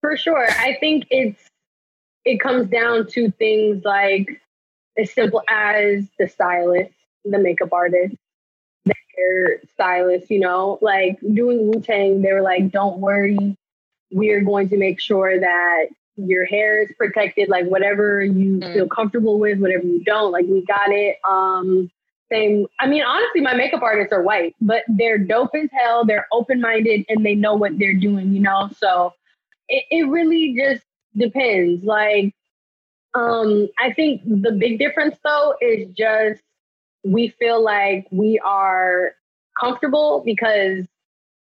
For 0.00 0.16
sure. 0.16 0.48
I 0.50 0.76
think 0.80 1.06
it's 1.10 1.40
it 2.24 2.40
comes 2.40 2.68
down 2.68 3.06
to 3.08 3.30
things 3.32 3.84
like 3.84 4.40
as 4.98 5.12
simple 5.12 5.42
as 5.48 6.06
the 6.18 6.28
stylist 6.28 6.92
the 7.24 7.38
makeup 7.38 7.72
artist 7.72 8.16
the 8.84 8.94
hair 9.16 9.60
stylist 9.72 10.30
you 10.30 10.40
know 10.40 10.78
like 10.80 11.18
doing 11.34 11.70
wu-tang 11.70 12.22
they 12.22 12.32
were 12.32 12.42
like 12.42 12.70
don't 12.70 12.98
worry 12.98 13.56
we're 14.10 14.40
going 14.40 14.68
to 14.68 14.76
make 14.76 15.00
sure 15.00 15.38
that 15.38 15.86
your 16.16 16.44
hair 16.44 16.82
is 16.82 16.92
protected, 16.96 17.48
like 17.48 17.66
whatever 17.66 18.22
you 18.22 18.58
mm. 18.58 18.72
feel 18.72 18.88
comfortable 18.88 19.38
with, 19.38 19.58
whatever 19.58 19.84
you 19.84 20.02
don't, 20.04 20.32
like 20.32 20.46
we 20.46 20.64
got 20.64 20.90
it. 20.90 21.16
Um, 21.28 21.90
same. 22.30 22.66
I 22.78 22.86
mean, 22.86 23.02
honestly, 23.02 23.40
my 23.40 23.54
makeup 23.54 23.82
artists 23.82 24.12
are 24.12 24.22
white, 24.22 24.54
but 24.60 24.82
they're 24.88 25.18
dope 25.18 25.54
as 25.54 25.68
hell. 25.72 26.04
They're 26.04 26.28
open 26.32 26.60
minded 26.60 27.04
and 27.08 27.24
they 27.24 27.34
know 27.34 27.54
what 27.54 27.78
they're 27.78 27.94
doing, 27.94 28.32
you 28.32 28.40
know? 28.40 28.70
So 28.76 29.14
it, 29.68 29.84
it 29.90 30.08
really 30.08 30.54
just 30.56 30.84
depends. 31.16 31.84
Like, 31.84 32.34
um, 33.14 33.68
I 33.80 33.92
think 33.92 34.22
the 34.24 34.52
big 34.52 34.78
difference 34.78 35.16
though 35.24 35.54
is 35.60 35.88
just 35.96 36.42
we 37.04 37.28
feel 37.38 37.62
like 37.62 38.06
we 38.10 38.38
are 38.44 39.12
comfortable 39.58 40.22
because 40.24 40.86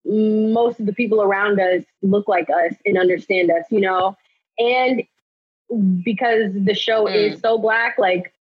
most 0.05 0.81
of 0.81 0.87
the 0.87 0.93
people 0.93 1.21
around 1.21 1.61
us 1.61 1.85
look 2.03 2.29
like 2.29 2.49
us 2.51 2.75
and 2.87 2.97
understand 2.97 3.51
us, 3.51 3.65
you 3.71 3.81
know? 3.81 4.17
and 4.59 5.03
because 6.03 6.53
the 6.55 6.75
show 6.75 7.05
mm. 7.05 7.15
is 7.15 7.41
so 7.41 7.59
black, 7.59 7.97
like 7.99 8.33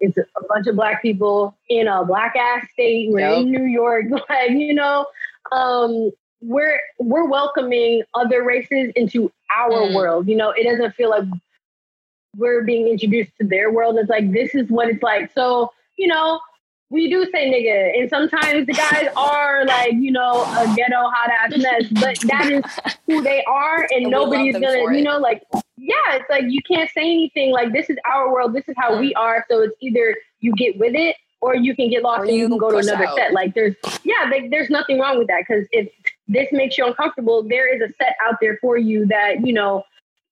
it's 0.00 0.18
a 0.18 0.44
bunch 0.48 0.66
of 0.66 0.76
black 0.76 1.00
people 1.00 1.56
in 1.68 1.86
a 1.86 2.04
black 2.04 2.34
ass 2.36 2.66
state. 2.72 3.10
We're 3.10 3.20
yep. 3.20 3.38
in 3.38 3.50
New 3.50 3.64
York, 3.64 4.06
like 4.28 4.50
you 4.50 4.74
know, 4.74 5.06
um, 5.50 6.10
we're 6.40 6.80
we're 6.98 7.28
welcoming 7.28 8.02
other 8.14 8.42
races 8.42 8.92
into 8.96 9.32
our 9.56 9.70
mm. 9.70 9.94
world. 9.94 10.28
You 10.28 10.36
know, 10.36 10.50
it 10.50 10.64
doesn't 10.64 10.94
feel 10.94 11.10
like 11.10 11.24
we're 12.36 12.64
being 12.64 12.88
introduced 12.88 13.32
to 13.40 13.46
their 13.46 13.70
world. 13.70 13.96
It's 13.98 14.10
like 14.10 14.32
this 14.32 14.54
is 14.54 14.68
what 14.68 14.88
it's 14.88 15.02
like. 15.02 15.32
So 15.32 15.72
you 15.96 16.08
know, 16.08 16.40
we 16.92 17.08
do 17.08 17.26
say 17.32 17.50
nigga, 17.50 17.98
and 17.98 18.10
sometimes 18.10 18.66
the 18.66 18.74
guys 18.74 19.08
are 19.16 19.64
like, 19.64 19.94
you 19.94 20.12
know, 20.12 20.42
a 20.42 20.72
ghetto 20.76 21.08
hot 21.08 21.30
ass 21.30 21.56
mess, 21.56 21.84
but 21.90 22.18
that 22.28 22.52
is 22.52 22.94
who 23.06 23.22
they 23.22 23.42
are, 23.44 23.86
and, 23.90 23.90
and 24.02 24.10
nobody's 24.10 24.52
gonna, 24.54 24.94
you 24.94 25.02
know, 25.02 25.18
like, 25.18 25.42
yeah, 25.78 25.94
it's 26.10 26.28
like 26.28 26.44
you 26.48 26.60
can't 26.62 26.90
say 26.90 27.00
anything. 27.00 27.50
Like 27.50 27.72
this 27.72 27.88
is 27.88 27.96
our 28.04 28.30
world, 28.30 28.54
this 28.54 28.68
is 28.68 28.74
how 28.76 28.98
we 28.98 29.14
are. 29.14 29.44
So 29.50 29.62
it's 29.62 29.74
either 29.80 30.16
you 30.40 30.52
get 30.52 30.78
with 30.78 30.94
it, 30.94 31.16
or 31.40 31.56
you 31.56 31.74
can 31.74 31.90
get 31.90 32.02
lost 32.02 32.20
or 32.20 32.24
and 32.24 32.36
you 32.36 32.48
can 32.48 32.58
go 32.58 32.70
to 32.70 32.76
another 32.76 33.06
out. 33.06 33.16
set. 33.16 33.32
Like 33.32 33.54
there's, 33.54 33.74
yeah, 34.04 34.30
like, 34.30 34.50
there's 34.50 34.70
nothing 34.70 35.00
wrong 35.00 35.18
with 35.18 35.26
that 35.26 35.44
because 35.46 35.66
if 35.72 35.88
this 36.28 36.48
makes 36.52 36.78
you 36.78 36.86
uncomfortable, 36.86 37.42
there 37.42 37.74
is 37.74 37.82
a 37.82 37.92
set 37.94 38.16
out 38.24 38.36
there 38.40 38.58
for 38.60 38.76
you 38.76 39.06
that 39.06 39.44
you 39.44 39.52
know 39.52 39.82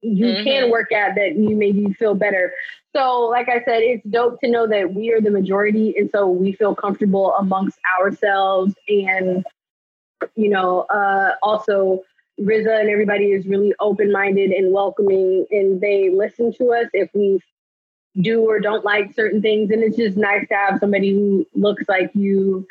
you 0.03 0.27
mm-hmm. 0.27 0.45
can 0.45 0.71
work 0.71 0.93
at 0.93 1.15
that 1.17 1.37
you 1.37 1.57
maybe 1.57 1.93
feel 1.95 2.15
better. 2.15 2.53
So, 2.95 3.26
like 3.26 3.49
I 3.49 3.62
said, 3.64 3.82
it's 3.82 4.05
dope 4.07 4.41
to 4.41 4.51
know 4.51 4.66
that 4.66 4.95
we 4.95 5.12
are 5.12 5.20
the 5.20 5.30
majority. 5.30 5.95
And 5.97 6.11
so 6.11 6.28
we 6.28 6.53
feel 6.53 6.74
comfortable 6.74 7.34
amongst 7.38 7.78
ourselves. 7.99 8.74
And, 8.88 9.45
you 10.34 10.49
know, 10.49 10.80
uh, 10.82 11.32
also 11.43 12.03
RZA 12.41 12.80
and 12.80 12.91
everybody 12.91 13.26
is 13.26 13.47
really 13.47 13.74
open 13.80 14.11
minded 14.11 14.51
and 14.51 14.72
welcoming, 14.72 15.47
and 15.51 15.80
they 15.80 16.11
listen 16.11 16.53
to 16.55 16.72
us 16.72 16.86
if 16.93 17.11
we 17.14 17.41
do 18.20 18.41
or 18.41 18.61
don't 18.61 18.84
like 18.84 19.14
certain 19.14 19.41
things. 19.43 19.70
And 19.70 19.82
it's 19.82 19.97
just 19.97 20.16
nice 20.16 20.49
to 20.49 20.55
have 20.55 20.80
somebody 20.80 21.12
who 21.12 21.47
looks 21.55 21.84
like 21.88 22.11
you 22.14 22.66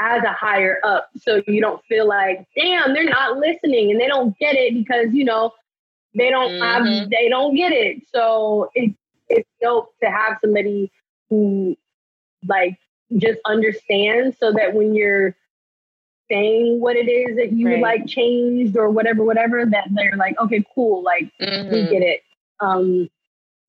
as 0.00 0.22
a 0.22 0.32
higher 0.32 0.78
up 0.84 1.08
so 1.16 1.42
you 1.46 1.60
don't 1.60 1.84
feel 1.86 2.06
like, 2.06 2.46
damn, 2.56 2.94
they're 2.94 3.04
not 3.04 3.38
listening 3.38 3.90
and 3.90 4.00
they 4.00 4.06
don't 4.06 4.38
get 4.38 4.54
it 4.54 4.74
because, 4.74 5.12
you 5.12 5.24
know, 5.24 5.52
they 6.14 6.30
don't 6.30 6.52
mm-hmm. 6.52 6.86
have, 6.86 7.10
they 7.10 7.28
don't 7.28 7.54
get 7.56 7.72
it. 7.72 8.02
So 8.14 8.70
it, 8.74 8.94
it's 9.28 9.48
dope 9.60 9.92
to 10.02 10.10
have 10.10 10.38
somebody 10.40 10.90
who 11.30 11.76
like 12.46 12.78
just 13.16 13.38
understands 13.46 14.36
so 14.38 14.52
that 14.52 14.74
when 14.74 14.94
you're 14.94 15.34
saying 16.30 16.80
what 16.80 16.96
it 16.96 17.08
is 17.08 17.36
that 17.36 17.52
you 17.52 17.68
right. 17.68 17.80
like 17.80 18.06
changed 18.06 18.76
or 18.76 18.90
whatever, 18.90 19.24
whatever, 19.24 19.64
that 19.64 19.88
they're 19.92 20.16
like, 20.16 20.38
okay, 20.38 20.64
cool, 20.74 21.02
like 21.02 21.30
mm-hmm. 21.40 21.72
we 21.72 21.82
get 21.88 22.02
it. 22.02 22.20
Um, 22.60 23.08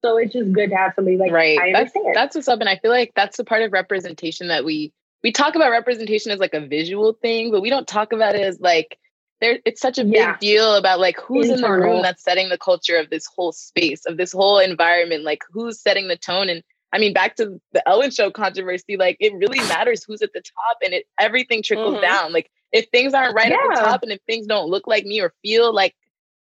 so 0.04 0.18
it's 0.18 0.34
just 0.34 0.52
good 0.52 0.70
to 0.70 0.76
have 0.76 0.94
somebody 0.96 1.18
like 1.18 1.32
right. 1.32 1.60
That's 1.74 1.92
that's 2.14 2.36
what's 2.36 2.48
up, 2.48 2.60
and 2.62 2.70
I 2.70 2.78
feel 2.78 2.92
like 2.92 3.12
that's 3.16 3.38
the 3.38 3.44
part 3.44 3.64
of 3.64 3.74
representation 3.74 4.48
that 4.48 4.64
we 4.64 4.94
we 5.24 5.32
talk 5.32 5.56
about 5.56 5.72
representation 5.72 6.32
as 6.32 6.40
like 6.40 6.54
a 6.54 6.66
visual 6.66 7.14
thing, 7.22 7.52
but 7.52 7.62
we 7.62 7.70
don't 7.70 7.88
talk 7.88 8.14
about 8.14 8.36
it 8.36 8.42
as 8.42 8.60
like 8.62 8.98
there 9.42 9.60
it's 9.66 9.82
such 9.82 9.98
a 9.98 10.04
big 10.04 10.16
yeah. 10.16 10.38
deal 10.40 10.76
about 10.76 11.00
like 11.00 11.20
who's 11.20 11.50
Internal. 11.50 11.74
in 11.74 11.80
the 11.80 11.86
room 11.86 12.02
that's 12.02 12.24
setting 12.24 12.50
the 12.50 12.58
culture 12.58 12.98
of 12.98 13.10
this 13.10 13.26
whole 13.26 13.52
space 13.52 14.06
of 14.06 14.18
this 14.18 14.32
whole 14.32 14.60
environment 14.60 15.24
like 15.24 15.44
who's 15.52 15.80
setting 15.80 16.08
the 16.08 16.18
tone 16.18 16.50
and 16.50 16.64
i 16.94 17.00
mean 17.00 17.14
back 17.14 17.36
to 17.36 17.60
the 17.72 17.88
ellen 17.88 18.12
show 18.12 18.30
controversy 18.30 18.98
like 18.98 19.18
it 19.20 19.34
really 19.34 19.60
matters 19.70 20.04
who's 20.04 20.22
at 20.22 20.34
the 20.34 20.42
top 20.42 20.78
and 20.84 20.94
it 20.94 21.06
everything 21.20 21.62
trickles 21.62 21.96
mm-hmm. 21.96 22.02
down 22.02 22.34
like 22.34 22.50
if 22.72 22.88
things 22.90 23.14
aren't 23.14 23.36
right 23.36 23.50
yeah. 23.50 23.58
at 23.70 23.76
the 23.76 23.82
top 23.82 24.04
and 24.04 24.12
if 24.12 24.20
things 24.28 24.48
don't 24.48 24.70
look 24.70 24.88
like 24.88 25.06
me 25.06 25.22
or 25.22 25.34
feel 25.42 25.74
like 25.74 25.96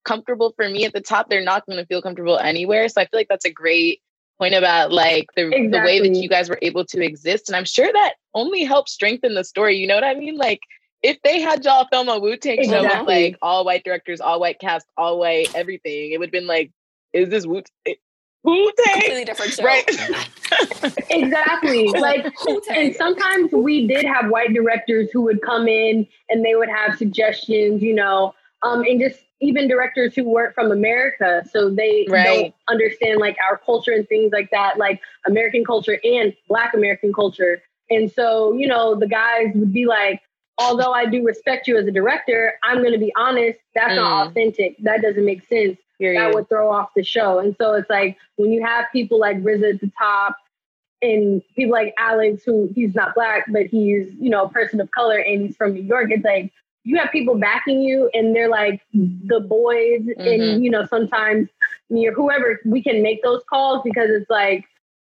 comfortable 0.04 0.54
for 0.56 0.70
me 0.70 0.86
at 0.86 0.94
the 0.94 1.02
top 1.02 1.30
they're 1.30 1.44
not 1.44 1.66
going 1.66 1.78
to 1.78 1.86
feel 1.86 2.02
comfortable 2.02 2.38
anywhere 2.38 2.90
so 2.90 3.02
i 3.02 3.06
feel 3.06 3.20
like 3.20 3.30
that's 3.30 3.46
a 3.46 3.52
great 3.52 4.02
point 4.38 4.54
about 4.54 4.92
like 4.92 5.28
the, 5.36 5.46
exactly. 5.46 5.68
the 5.68 5.80
way 5.80 6.00
that 6.02 6.20
you 6.20 6.28
guys 6.28 6.50
were 6.50 6.60
able 6.62 6.84
to 6.84 7.02
exist 7.02 7.48
and 7.48 7.56
i'm 7.56 7.64
sure 7.64 7.90
that 7.92 8.16
only 8.34 8.64
helps 8.64 8.92
strengthen 8.92 9.34
the 9.34 9.44
story 9.44 9.78
you 9.78 9.88
know 9.88 9.96
what 9.96 10.04
i 10.04 10.14
mean 10.14 10.36
like 10.36 10.60
if 11.04 11.22
they 11.22 11.42
had 11.42 11.64
y'all 11.66 11.86
film 11.92 12.08
a 12.08 12.18
Wu 12.18 12.38
Tang 12.38 12.60
exactly. 12.60 12.88
show 12.88 13.00
with 13.00 13.08
like 13.08 13.38
all 13.42 13.66
white 13.66 13.84
directors, 13.84 14.22
all 14.22 14.40
white 14.40 14.60
cast, 14.60 14.88
all 14.98 15.20
white 15.20 15.54
everything, 15.54 16.12
it 16.12 16.20
would 16.20 16.28
have 16.28 16.32
been 16.32 16.48
like, 16.48 16.72
is 17.12 17.30
this 17.30 17.46
Wu 17.46 17.62
Wu 18.44 18.72
Tang? 18.78 18.94
Completely 18.94 19.26
different 19.26 19.52
show. 19.54 19.64
Right. 19.64 19.86
exactly. 21.10 21.92
Like, 22.04 22.26
and 22.70 22.96
sometimes 22.96 23.52
we 23.52 23.88
did 23.88 24.06
have 24.06 24.30
white 24.30 24.54
directors 24.54 25.10
who 25.12 25.22
would 25.22 25.42
come 25.42 25.68
in 25.68 26.08
and 26.30 26.44
they 26.44 26.56
would 26.56 26.70
have 26.70 26.98
suggestions, 26.98 27.82
you 27.82 27.94
know, 27.94 28.34
um, 28.62 28.84
and 28.84 29.00
just 29.00 29.20
even 29.42 29.68
directors 29.68 30.16
who 30.16 30.24
weren't 30.24 30.56
from 30.56 30.72
America, 30.72 31.44
so 31.52 31.70
they 31.70 32.08
right. 32.10 32.24
don't 32.24 32.56
understand 32.70 33.20
like 33.20 33.38
our 33.50 33.58
culture 33.58 33.92
and 33.92 34.08
things 34.08 34.32
like 34.32 34.50
that, 34.52 34.78
like 34.78 35.02
American 35.28 35.66
culture 35.66 36.00
and 36.04 36.34
Black 36.48 36.74
American 36.74 37.14
culture. 37.14 37.62
And 37.90 38.10
so, 38.12 38.54
you 38.54 38.68
know, 38.68 38.96
the 38.96 39.08
guys 39.08 39.48
would 39.54 39.74
be 39.74 39.86
like, 39.86 40.22
although 40.58 40.92
I 40.92 41.06
do 41.06 41.24
respect 41.26 41.68
you 41.68 41.78
as 41.78 41.88
a 41.88 41.92
director, 41.92 42.54
I'm 42.64 42.80
going 42.80 42.94
to 42.94 43.00
be 43.00 43.14
honest, 43.16 43.60
that's 43.74 43.94
mm. 43.94 43.98
not 43.98 44.28
authentic. 44.28 44.78
That 44.84 45.02
doesn't 45.02 45.26
make 45.26 45.48
sense. 45.48 45.78
Period. 46.00 46.20
That 46.20 46.34
would 46.34 46.50
throw 46.50 46.72
off 46.72 46.90
the 46.96 47.04
show. 47.04 47.40
And 47.40 47.56
so 47.60 47.74
it's 47.74 47.90
like 47.90 48.18
when 48.36 48.52
you 48.52 48.66
have 48.66 48.86
people 48.92 49.20
like 49.20 49.38
RZA 49.38 49.76
at 49.76 49.82
the 49.82 49.92
top 49.98 50.38
and 51.02 51.42
people 51.56 51.72
like 51.72 51.94
Alex, 52.00 52.44
who 52.46 52.70
he's 52.74 52.96
not 52.96 53.14
black, 53.16 53.46
but 53.52 53.68
he's, 53.68 54.12
you 54.20 54.30
know, 54.30 54.46
a 54.46 54.50
person 54.50 54.82
of 54.82 54.90
color 54.92 55.18
and 55.18 55.44
he's 55.44 55.56
from 55.56 55.74
New 55.74 55.84
York, 55.84 56.10
it's 56.12 56.26
like 56.26 56.52
you 56.84 56.98
have 56.98 57.12
people 57.12 57.36
backing 57.36 57.82
you 57.82 58.10
and 58.14 58.36
they're 58.36 58.50
like 58.50 58.82
the 58.94 59.40
boys 59.40 60.02
mm-hmm. 60.02 60.22
and 60.22 60.64
you 60.64 60.70
know, 60.70 60.86
sometimes 60.86 61.48
me 61.90 62.08
or 62.08 62.14
whoever, 62.14 62.60
we 62.66 62.82
can 62.82 63.02
make 63.02 63.22
those 63.24 63.42
calls 63.50 63.82
because 63.84 64.10
it's 64.10 64.30
like 64.30 64.66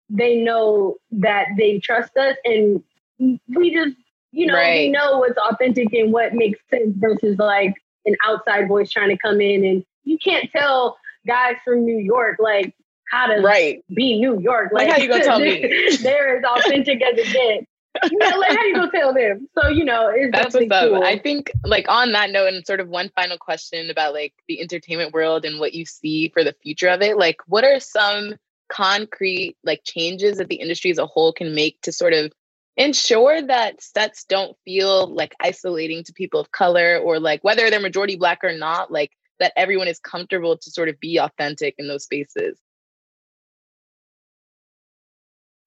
they 0.10 0.38
know 0.38 0.96
that 1.12 1.48
they 1.58 1.80
trust 1.80 2.16
us 2.18 2.36
and 2.46 2.82
we 3.20 3.74
just 3.74 3.96
you 4.32 4.46
know, 4.46 4.54
right. 4.54 4.88
we 4.88 4.90
know 4.90 5.20
what's 5.20 5.38
authentic 5.38 5.94
and 5.94 6.12
what 6.14 6.34
makes 6.34 6.60
sense 6.70 6.96
versus 6.98 7.38
like 7.38 7.76
an 8.06 8.16
outside 8.26 8.68
voice 8.68 8.90
trying 8.90 9.10
to 9.10 9.18
come 9.18 9.42
in 9.42 9.66
and 9.66 9.86
you 10.04 10.18
can't 10.18 10.52
tell 10.52 10.98
guys 11.28 11.56
from 11.66 11.86
New 11.86 11.98
York 11.98 12.38
like 12.40 12.74
how 13.12 13.28
to 13.28 13.42
right. 13.42 13.84
be 13.94 14.20
New 14.20 14.40
York. 14.40 14.72
Like, 14.72 14.88
like 14.88 14.98
how 14.98 15.02
you 15.04 15.10
gonna 15.10 15.24
tell 15.24 15.40
me? 15.40 15.62
they're 16.02 16.38
as 16.38 16.44
authentic 16.44 17.02
as 17.02 17.18
it 17.18 17.34
gets. 17.34 18.12
you 18.12 18.18
know, 18.20 18.38
like 18.38 18.50
how 18.50 18.62
do 18.62 18.68
you 18.68 18.76
go 18.76 18.90
tell 18.90 19.14
them? 19.14 19.48
So 19.60 19.70
you 19.70 19.84
know, 19.84 20.12
it's 20.14 20.32
that's 20.32 20.54
what's 20.54 20.72
up. 20.72 20.90
cool. 20.90 21.04
I 21.04 21.18
think 21.18 21.52
like 21.64 21.86
on 21.90 22.12
that 22.12 22.30
note, 22.30 22.54
and 22.54 22.66
sort 22.66 22.80
of 22.80 22.88
one 22.88 23.10
final 23.16 23.38
question 23.38 23.90
about 23.90 24.14
like 24.14 24.34
the 24.48 24.62
entertainment 24.62 25.12
world 25.12 25.44
and 25.44 25.60
what 25.60 25.74
you 25.74 25.86
see 25.86 26.30
for 26.30 26.44
the 26.44 26.56
future 26.62 26.88
of 26.88 27.02
it. 27.02 27.18
Like, 27.18 27.38
what 27.48 27.64
are 27.64 27.80
some 27.80 28.36
concrete 28.70 29.58
like 29.64 29.82
changes 29.84 30.38
that 30.38 30.48
the 30.48 30.58
industry 30.58 30.92
as 30.92 31.00
a 31.00 31.08
whole 31.08 31.34
can 31.34 31.56
make 31.56 31.82
to 31.82 31.92
sort 31.92 32.14
of 32.14 32.32
ensure 32.80 33.42
that 33.42 33.82
sets 33.82 34.24
don't 34.24 34.58
feel 34.64 35.14
like 35.14 35.36
isolating 35.42 36.04
to 36.06 36.14
people 36.14 36.40
of 36.40 36.52
color 36.52 36.98
or 36.98 37.20
like 37.20 37.44
whether 37.44 37.70
they're 37.70 37.80
majority 37.80 38.16
black 38.16 38.40
or 38.42 38.58
not, 38.58 38.90
like 38.90 39.12
that 39.40 39.52
everyone 39.56 39.90
is 39.90 40.00
comfortable 40.00 40.58
to 40.58 40.72
sort 40.72 40.90
of 40.90 41.00
be 41.00 41.18
authentic 41.18 41.76
in 41.78 41.88
those 41.88 42.06
spaces? 42.06 42.58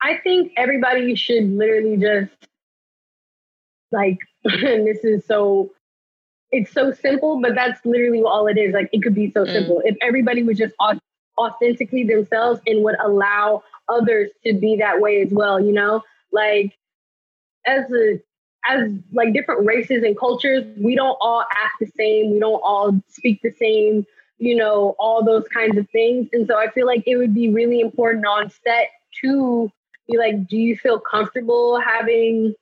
I 0.01 0.17
think 0.25 0.53
everybody 0.57 1.15
should 1.15 1.45
literally 1.45 1.99
just 1.99 2.33
like 3.93 4.19
and 4.45 4.87
this 4.87 5.05
is 5.05 5.25
so 5.27 5.71
it's 6.51 6.73
so 6.73 6.93
simple, 6.93 7.41
but 7.41 7.55
that's 7.55 7.85
literally 7.85 8.23
all 8.23 8.47
it 8.47 8.59
is. 8.59 8.75
Like 8.75 8.89
it 8.93 9.03
could 9.03 9.15
be 9.15 9.31
so 9.31 9.45
mm. 9.45 9.53
simple. 9.53 9.83
If 9.85 9.97
everybody 10.03 10.43
was 10.43 10.59
just 10.59 10.75
authentically 11.39 12.05
themselves 12.05 12.61
and 12.67 12.83
would 12.85 12.97
allow 13.03 13.63
others 13.89 14.31
to 14.47 14.55
be 14.55 14.77
that 14.79 15.01
way 15.01 15.23
as 15.23 15.31
well, 15.31 15.61
you 15.61 15.73
know? 15.73 16.03
Like 16.31 16.75
as 17.67 17.91
a 17.93 18.21
as 18.69 18.93
like 19.13 19.33
different 19.33 19.67
races 19.67 20.03
and 20.05 20.19
cultures, 20.19 20.65
we 20.77 20.95
don't 20.95 21.19
all 21.21 21.45
act 21.53 21.75
the 21.81 21.87
same, 21.87 22.33
we 22.33 22.39
don't 22.39 22.63
all 22.65 23.01
speak 23.09 23.41
the 23.43 23.51
same, 23.51 24.07
you 24.39 24.55
know, 24.55 24.95
all 24.99 25.25
those 25.25 25.47
kinds 25.49 25.77
of 25.77 25.89
things. 25.91 26.29
And 26.33 26.47
so 26.47 26.57
I 26.57 26.71
feel 26.71 26.87
like 26.87 27.03
it 27.07 27.17
would 27.17 27.35
be 27.35 27.51
really 27.51 27.81
important 27.81 28.25
on 28.27 28.51
set 28.51 28.91
to 29.23 29.71
be 30.09 30.17
like, 30.17 30.47
do 30.47 30.57
you 30.57 30.77
feel 30.77 31.01
comfortable 31.01 31.81
having, 31.81 32.55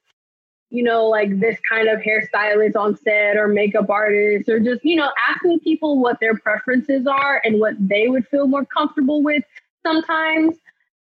you 0.71 0.83
know, 0.83 1.07
like 1.07 1.39
this 1.39 1.59
kind 1.71 1.89
of 1.89 2.01
hairstylist 2.01 2.77
on 2.77 2.97
set 2.97 3.37
or 3.37 3.49
makeup 3.49 3.91
artist 3.91 4.49
or 4.49 4.59
just, 4.59 4.83
you 4.85 4.97
know, 4.97 5.11
asking 5.29 5.61
people 5.61 6.01
what 6.01 6.19
their 6.21 6.37
preferences 6.39 7.07
are 7.07 7.43
and 7.45 7.61
what 7.61 7.75
they 7.79 8.09
would 8.09 8.27
feel 8.29 8.47
more 8.47 8.65
comfortable 8.65 9.23
with 9.23 9.45
sometimes 9.83 10.57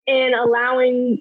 and 0.06 0.34
allowing 0.34 1.20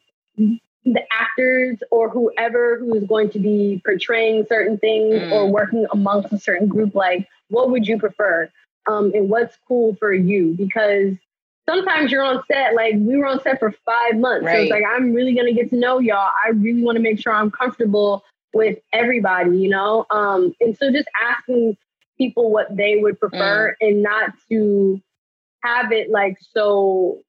the 0.86 1.02
actors 1.12 1.78
or 1.92 2.10
whoever 2.10 2.78
who's 2.80 3.04
going 3.06 3.30
to 3.30 3.40
be 3.40 3.82
portraying 3.86 4.46
certain 4.48 4.78
things 4.78 5.16
mm. 5.16 5.32
or 5.32 5.48
working 5.48 5.86
amongst 5.92 6.32
a 6.34 6.40
certain 6.40 6.68
group 6.68 6.94
like 6.94 7.28
what 7.50 7.70
would 7.70 7.88
you 7.88 7.98
prefer 7.98 8.50
um, 8.88 9.12
and 9.14 9.30
what's 9.30 9.58
cool 9.68 9.96
for 9.96 10.14
you 10.14 10.54
because 10.58 11.16
sometimes 11.70 12.12
you're 12.12 12.24
on 12.24 12.44
set 12.52 12.76
like 12.76 12.96
we 12.98 13.16
were 13.16 13.26
on 13.26 13.42
set 13.42 13.60
for 13.60 13.74
five 13.86 14.18
months 14.18 14.46
right. 14.46 14.56
so 14.56 14.62
it's 14.64 14.72
like 14.72 14.84
i'm 14.88 15.14
really 15.14 15.34
going 15.34 15.48
to 15.48 15.54
get 15.54 15.70
to 15.70 15.78
know 15.78 16.00
y'all 16.00 16.30
i 16.46 16.50
really 16.50 16.84
want 16.84 16.98
to 16.98 17.02
make 17.02 17.20
sure 17.20 17.34
i'm 17.34 17.52
comfortable 17.52 18.24
with 18.54 18.78
everybody 18.92 19.58
you 19.58 19.70
know 19.70 20.06
um, 20.10 20.54
and 20.60 20.78
so 20.78 20.92
just 20.92 21.08
asking 21.26 21.78
people 22.18 22.52
what 22.52 22.76
they 22.76 22.98
would 22.98 23.20
prefer 23.20 23.76
mm. 23.82 23.88
and 23.88 24.04
not 24.04 24.32
to 24.50 25.02
have 25.64 25.94
it 25.94 26.10
like 26.10 26.38
so 26.54 27.20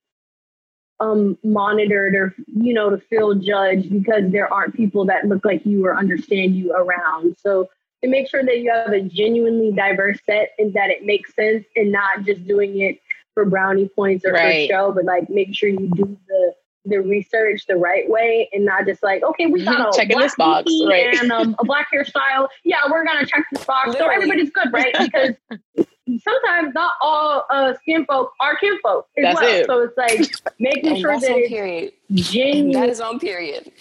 um, 1.00 1.36
monitored 1.42 2.14
or 2.14 2.34
you 2.46 2.72
know 2.72 2.90
to 2.90 2.98
feel 2.98 3.34
judged 3.34 3.90
because 3.90 4.30
there 4.30 4.52
aren't 4.52 4.74
people 4.74 5.04
that 5.06 5.26
look 5.26 5.44
like 5.44 5.64
you 5.66 5.84
or 5.86 5.96
understand 5.96 6.54
you 6.56 6.72
around 6.72 7.36
so 7.40 7.68
to 8.02 8.08
make 8.08 8.28
sure 8.28 8.44
that 8.44 8.58
you 8.58 8.70
have 8.72 8.92
a 8.92 9.00
genuinely 9.00 9.72
diverse 9.72 10.18
set 10.24 10.50
and 10.58 10.74
that 10.74 10.90
it 10.90 11.04
makes 11.04 11.34
sense 11.34 11.64
and 11.74 11.90
not 11.90 12.24
just 12.24 12.46
doing 12.46 12.80
it 12.80 13.00
for 13.34 13.44
brownie 13.44 13.88
points 13.88 14.24
or 14.24 14.32
right. 14.32 14.68
for 14.68 14.74
show 14.74 14.92
but 14.92 15.04
like 15.04 15.28
make 15.28 15.54
sure 15.54 15.68
you 15.68 15.90
do 15.94 16.16
the 16.28 16.54
the 16.86 16.98
research 16.98 17.64
the 17.66 17.76
right 17.76 18.08
way 18.10 18.48
and 18.52 18.64
not 18.64 18.84
just 18.86 19.02
like 19.02 19.22
okay 19.22 19.46
we 19.46 19.64
got 19.64 19.88
a 19.88 19.96
checking 19.96 20.18
this 20.18 20.34
box 20.36 20.70
right. 20.86 21.14
and 21.20 21.32
um, 21.32 21.56
a 21.58 21.64
black 21.64 21.88
hairstyle 21.92 22.48
yeah 22.62 22.78
we're 22.90 23.04
gonna 23.04 23.26
check 23.26 23.44
this 23.52 23.64
box 23.64 23.88
Literally. 23.88 24.10
so 24.10 24.14
everybody's 24.14 24.50
good 24.50 24.72
right 24.72 24.94
because 25.76 25.86
sometimes 26.06 26.74
not 26.74 26.92
all 27.00 27.44
uh, 27.50 27.74
skin 27.74 28.04
folk 28.06 28.32
are 28.40 28.56
kin 28.56 28.78
folk 28.82 29.06
as 29.16 29.22
that's 29.22 29.40
well. 29.40 29.60
It. 29.60 29.66
So 29.66 29.82
it's 29.82 29.96
like 29.96 30.54
making 30.60 30.96
sure 30.96 31.18
that 31.18 31.30
it's 31.30 31.48
period. 31.48 31.92
genuine. 32.12 32.72
That 32.72 32.88
is 32.88 33.00
on 33.00 33.18
period. 33.18 33.72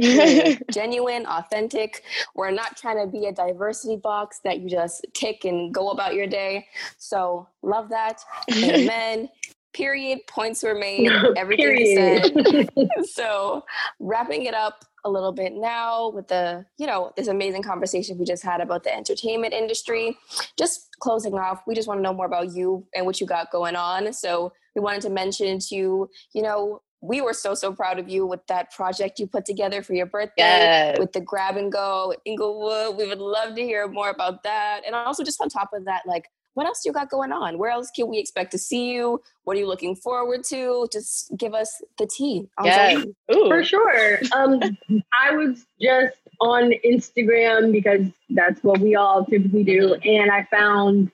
genuine, 0.70 1.26
authentic. 1.26 2.02
We're 2.34 2.50
not 2.50 2.76
trying 2.76 3.04
to 3.04 3.10
be 3.10 3.26
a 3.26 3.32
diversity 3.32 3.96
box 3.96 4.40
that 4.44 4.60
you 4.60 4.68
just 4.68 5.04
tick 5.12 5.44
and 5.44 5.74
go 5.74 5.90
about 5.90 6.14
your 6.14 6.26
day. 6.26 6.66
So 6.96 7.46
love 7.62 7.90
that. 7.90 8.22
Amen. 8.52 9.28
Period. 9.72 10.20
Points 10.26 10.62
were 10.62 10.74
made. 10.74 11.10
Everything 11.36 11.94
said. 11.94 12.68
so 13.12 13.64
wrapping 13.98 14.44
it 14.44 14.54
up 14.54 14.84
a 15.04 15.10
little 15.10 15.32
bit 15.32 15.52
now 15.54 16.10
with 16.10 16.28
the, 16.28 16.64
you 16.78 16.86
know, 16.86 17.12
this 17.16 17.28
amazing 17.28 17.62
conversation 17.62 18.18
we 18.18 18.24
just 18.24 18.42
had 18.42 18.60
about 18.60 18.84
the 18.84 18.94
entertainment 18.94 19.54
industry. 19.54 20.16
Just 20.58 20.88
closing 21.00 21.34
off, 21.34 21.62
we 21.66 21.74
just 21.74 21.88
want 21.88 21.98
to 21.98 22.02
know 22.02 22.12
more 22.12 22.26
about 22.26 22.52
you 22.52 22.86
and 22.94 23.06
what 23.06 23.20
you 23.20 23.26
got 23.26 23.50
going 23.50 23.76
on. 23.76 24.12
So 24.12 24.52
we 24.74 24.80
wanted 24.80 25.02
to 25.02 25.10
mention 25.10 25.58
to 25.58 25.74
you, 25.74 26.10
you 26.34 26.42
know, 26.42 26.82
we 27.02 27.20
were 27.20 27.32
so 27.32 27.54
so 27.54 27.72
proud 27.72 27.98
of 27.98 28.08
you 28.08 28.26
with 28.26 28.46
that 28.46 28.70
project 28.72 29.18
you 29.18 29.26
put 29.26 29.46
together 29.46 29.82
for 29.82 29.94
your 29.94 30.06
birthday 30.06 30.32
yes. 30.36 30.98
with 30.98 31.12
the 31.12 31.20
grab 31.20 31.56
and 31.56 31.72
go 31.72 32.14
Inglewood. 32.26 32.96
We 32.96 33.06
would 33.06 33.18
love 33.18 33.54
to 33.54 33.62
hear 33.62 33.88
more 33.88 34.10
about 34.10 34.42
that. 34.42 34.82
And 34.84 34.94
also 34.94 35.24
just 35.24 35.40
on 35.40 35.48
top 35.48 35.70
of 35.72 35.86
that, 35.86 36.02
like 36.06 36.26
what 36.54 36.66
else 36.66 36.82
you 36.84 36.92
got 36.92 37.10
going 37.10 37.32
on? 37.32 37.58
Where 37.58 37.70
else 37.70 37.90
can 37.94 38.08
we 38.08 38.18
expect 38.18 38.50
to 38.52 38.58
see 38.58 38.92
you? 38.92 39.20
What 39.44 39.56
are 39.56 39.60
you 39.60 39.68
looking 39.68 39.94
forward 39.94 40.42
to? 40.48 40.88
Just 40.92 41.32
give 41.36 41.54
us 41.54 41.80
the 41.98 42.06
tea. 42.06 42.48
Yeah, 42.62 43.02
for 43.28 43.62
sure. 43.64 44.18
Um, 44.34 44.60
I 45.20 45.32
was 45.32 45.66
just 45.80 46.16
on 46.40 46.72
Instagram 46.84 47.72
because 47.72 48.06
that's 48.30 48.62
what 48.64 48.80
we 48.80 48.96
all 48.96 49.24
typically 49.24 49.64
do, 49.64 49.94
and 49.94 50.30
I 50.30 50.46
found 50.50 51.10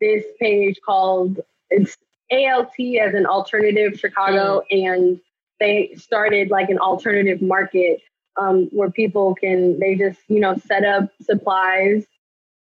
this 0.00 0.24
page 0.40 0.78
called 0.84 1.40
it's 1.70 1.96
ALT 2.30 2.74
as 3.00 3.14
an 3.14 3.26
alternative 3.26 3.98
Chicago, 3.98 4.62
mm. 4.72 4.86
and 4.86 5.20
they 5.60 5.94
started 5.96 6.50
like 6.50 6.70
an 6.70 6.78
alternative 6.78 7.40
market 7.40 8.00
um, 8.38 8.68
where 8.72 8.90
people 8.90 9.34
can 9.34 9.78
they 9.78 9.94
just 9.94 10.20
you 10.28 10.40
know 10.40 10.56
set 10.66 10.84
up 10.84 11.10
supplies 11.20 12.04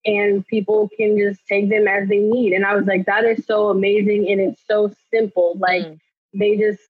and 0.06 0.46
people 0.48 0.90
can 0.96 1.18
just 1.18 1.46
take 1.48 1.70
them 1.70 1.88
as 1.88 2.08
they 2.08 2.20
need. 2.20 2.54
And 2.54 2.66
I 2.66 2.76
was 2.76 2.86
like, 2.86 3.06
that 3.06 3.26
is 3.26 3.46
so 3.46 3.70
amazing 3.70 4.30
and 4.30 4.40
it's 4.40 4.62
so 4.68 4.92
simple. 5.12 5.56
Like 5.60 5.86
mm. 5.86 6.00
they 6.34 6.58
just 6.58 6.82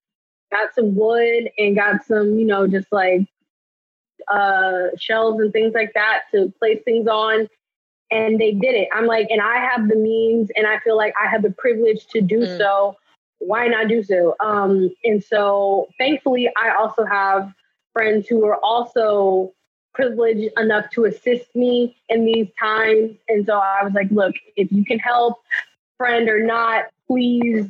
got 0.51 0.73
some 0.75 0.95
wood 0.95 1.49
and 1.57 1.75
got 1.75 2.05
some, 2.05 2.37
you 2.37 2.45
know, 2.45 2.67
just 2.67 2.91
like 2.91 3.21
uh 4.31 4.87
shelves 4.97 5.39
and 5.39 5.51
things 5.51 5.73
like 5.73 5.93
that 5.93 6.23
to 6.31 6.53
place 6.59 6.81
things 6.85 7.07
on. 7.07 7.47
And 8.11 8.39
they 8.39 8.53
did 8.53 8.75
it. 8.75 8.89
I'm 8.93 9.05
like, 9.05 9.27
and 9.29 9.41
I 9.41 9.57
have 9.57 9.87
the 9.87 9.95
means 9.95 10.49
and 10.55 10.65
I 10.65 10.79
feel 10.79 10.97
like 10.97 11.13
I 11.21 11.27
have 11.27 11.43
the 11.43 11.51
privilege 11.51 12.07
to 12.07 12.21
do 12.21 12.39
mm. 12.39 12.57
so. 12.57 12.95
Why 13.39 13.67
not 13.67 13.87
do 13.87 14.03
so? 14.03 14.35
Um, 14.39 14.89
and 15.03 15.23
so 15.23 15.87
thankfully 15.97 16.49
I 16.57 16.75
also 16.77 17.05
have 17.05 17.53
friends 17.93 18.27
who 18.27 18.45
are 18.45 18.57
also 18.63 19.53
privileged 19.93 20.51
enough 20.57 20.89
to 20.91 21.05
assist 21.05 21.55
me 21.55 21.97
in 22.09 22.25
these 22.25 22.47
times. 22.59 23.15
And 23.27 23.45
so 23.45 23.57
I 23.57 23.83
was 23.83 23.93
like, 23.93 24.09
look, 24.11 24.35
if 24.55 24.71
you 24.71 24.85
can 24.85 24.99
help, 24.99 25.39
friend 25.97 26.29
or 26.29 26.43
not, 26.43 26.85
please 27.07 27.67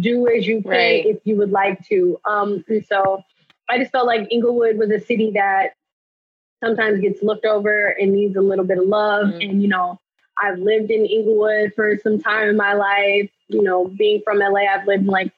do 0.00 0.28
as 0.28 0.46
you 0.46 0.62
can 0.62 0.70
right. 0.70 1.06
if 1.06 1.18
you 1.24 1.36
would 1.36 1.50
like 1.50 1.86
to. 1.88 2.18
Um, 2.28 2.64
and 2.68 2.84
so 2.86 3.22
I 3.68 3.78
just 3.78 3.92
felt 3.92 4.06
like 4.06 4.28
Inglewood 4.30 4.78
was 4.78 4.90
a 4.90 5.00
city 5.00 5.32
that 5.34 5.74
sometimes 6.62 7.00
gets 7.00 7.22
looked 7.22 7.44
over 7.44 7.88
and 7.88 8.12
needs 8.12 8.36
a 8.36 8.40
little 8.40 8.64
bit 8.64 8.78
of 8.78 8.86
love. 8.86 9.28
Mm-hmm. 9.28 9.40
And, 9.40 9.62
you 9.62 9.68
know, 9.68 9.98
I've 10.40 10.58
lived 10.58 10.90
in 10.90 11.04
Inglewood 11.04 11.72
for 11.74 11.98
some 12.02 12.20
time 12.20 12.48
in 12.48 12.56
my 12.56 12.74
life. 12.74 13.30
You 13.48 13.62
know, 13.62 13.88
being 13.88 14.22
from 14.24 14.38
LA, 14.38 14.60
I've 14.72 14.86
lived 14.86 15.02
in 15.02 15.08
like 15.08 15.32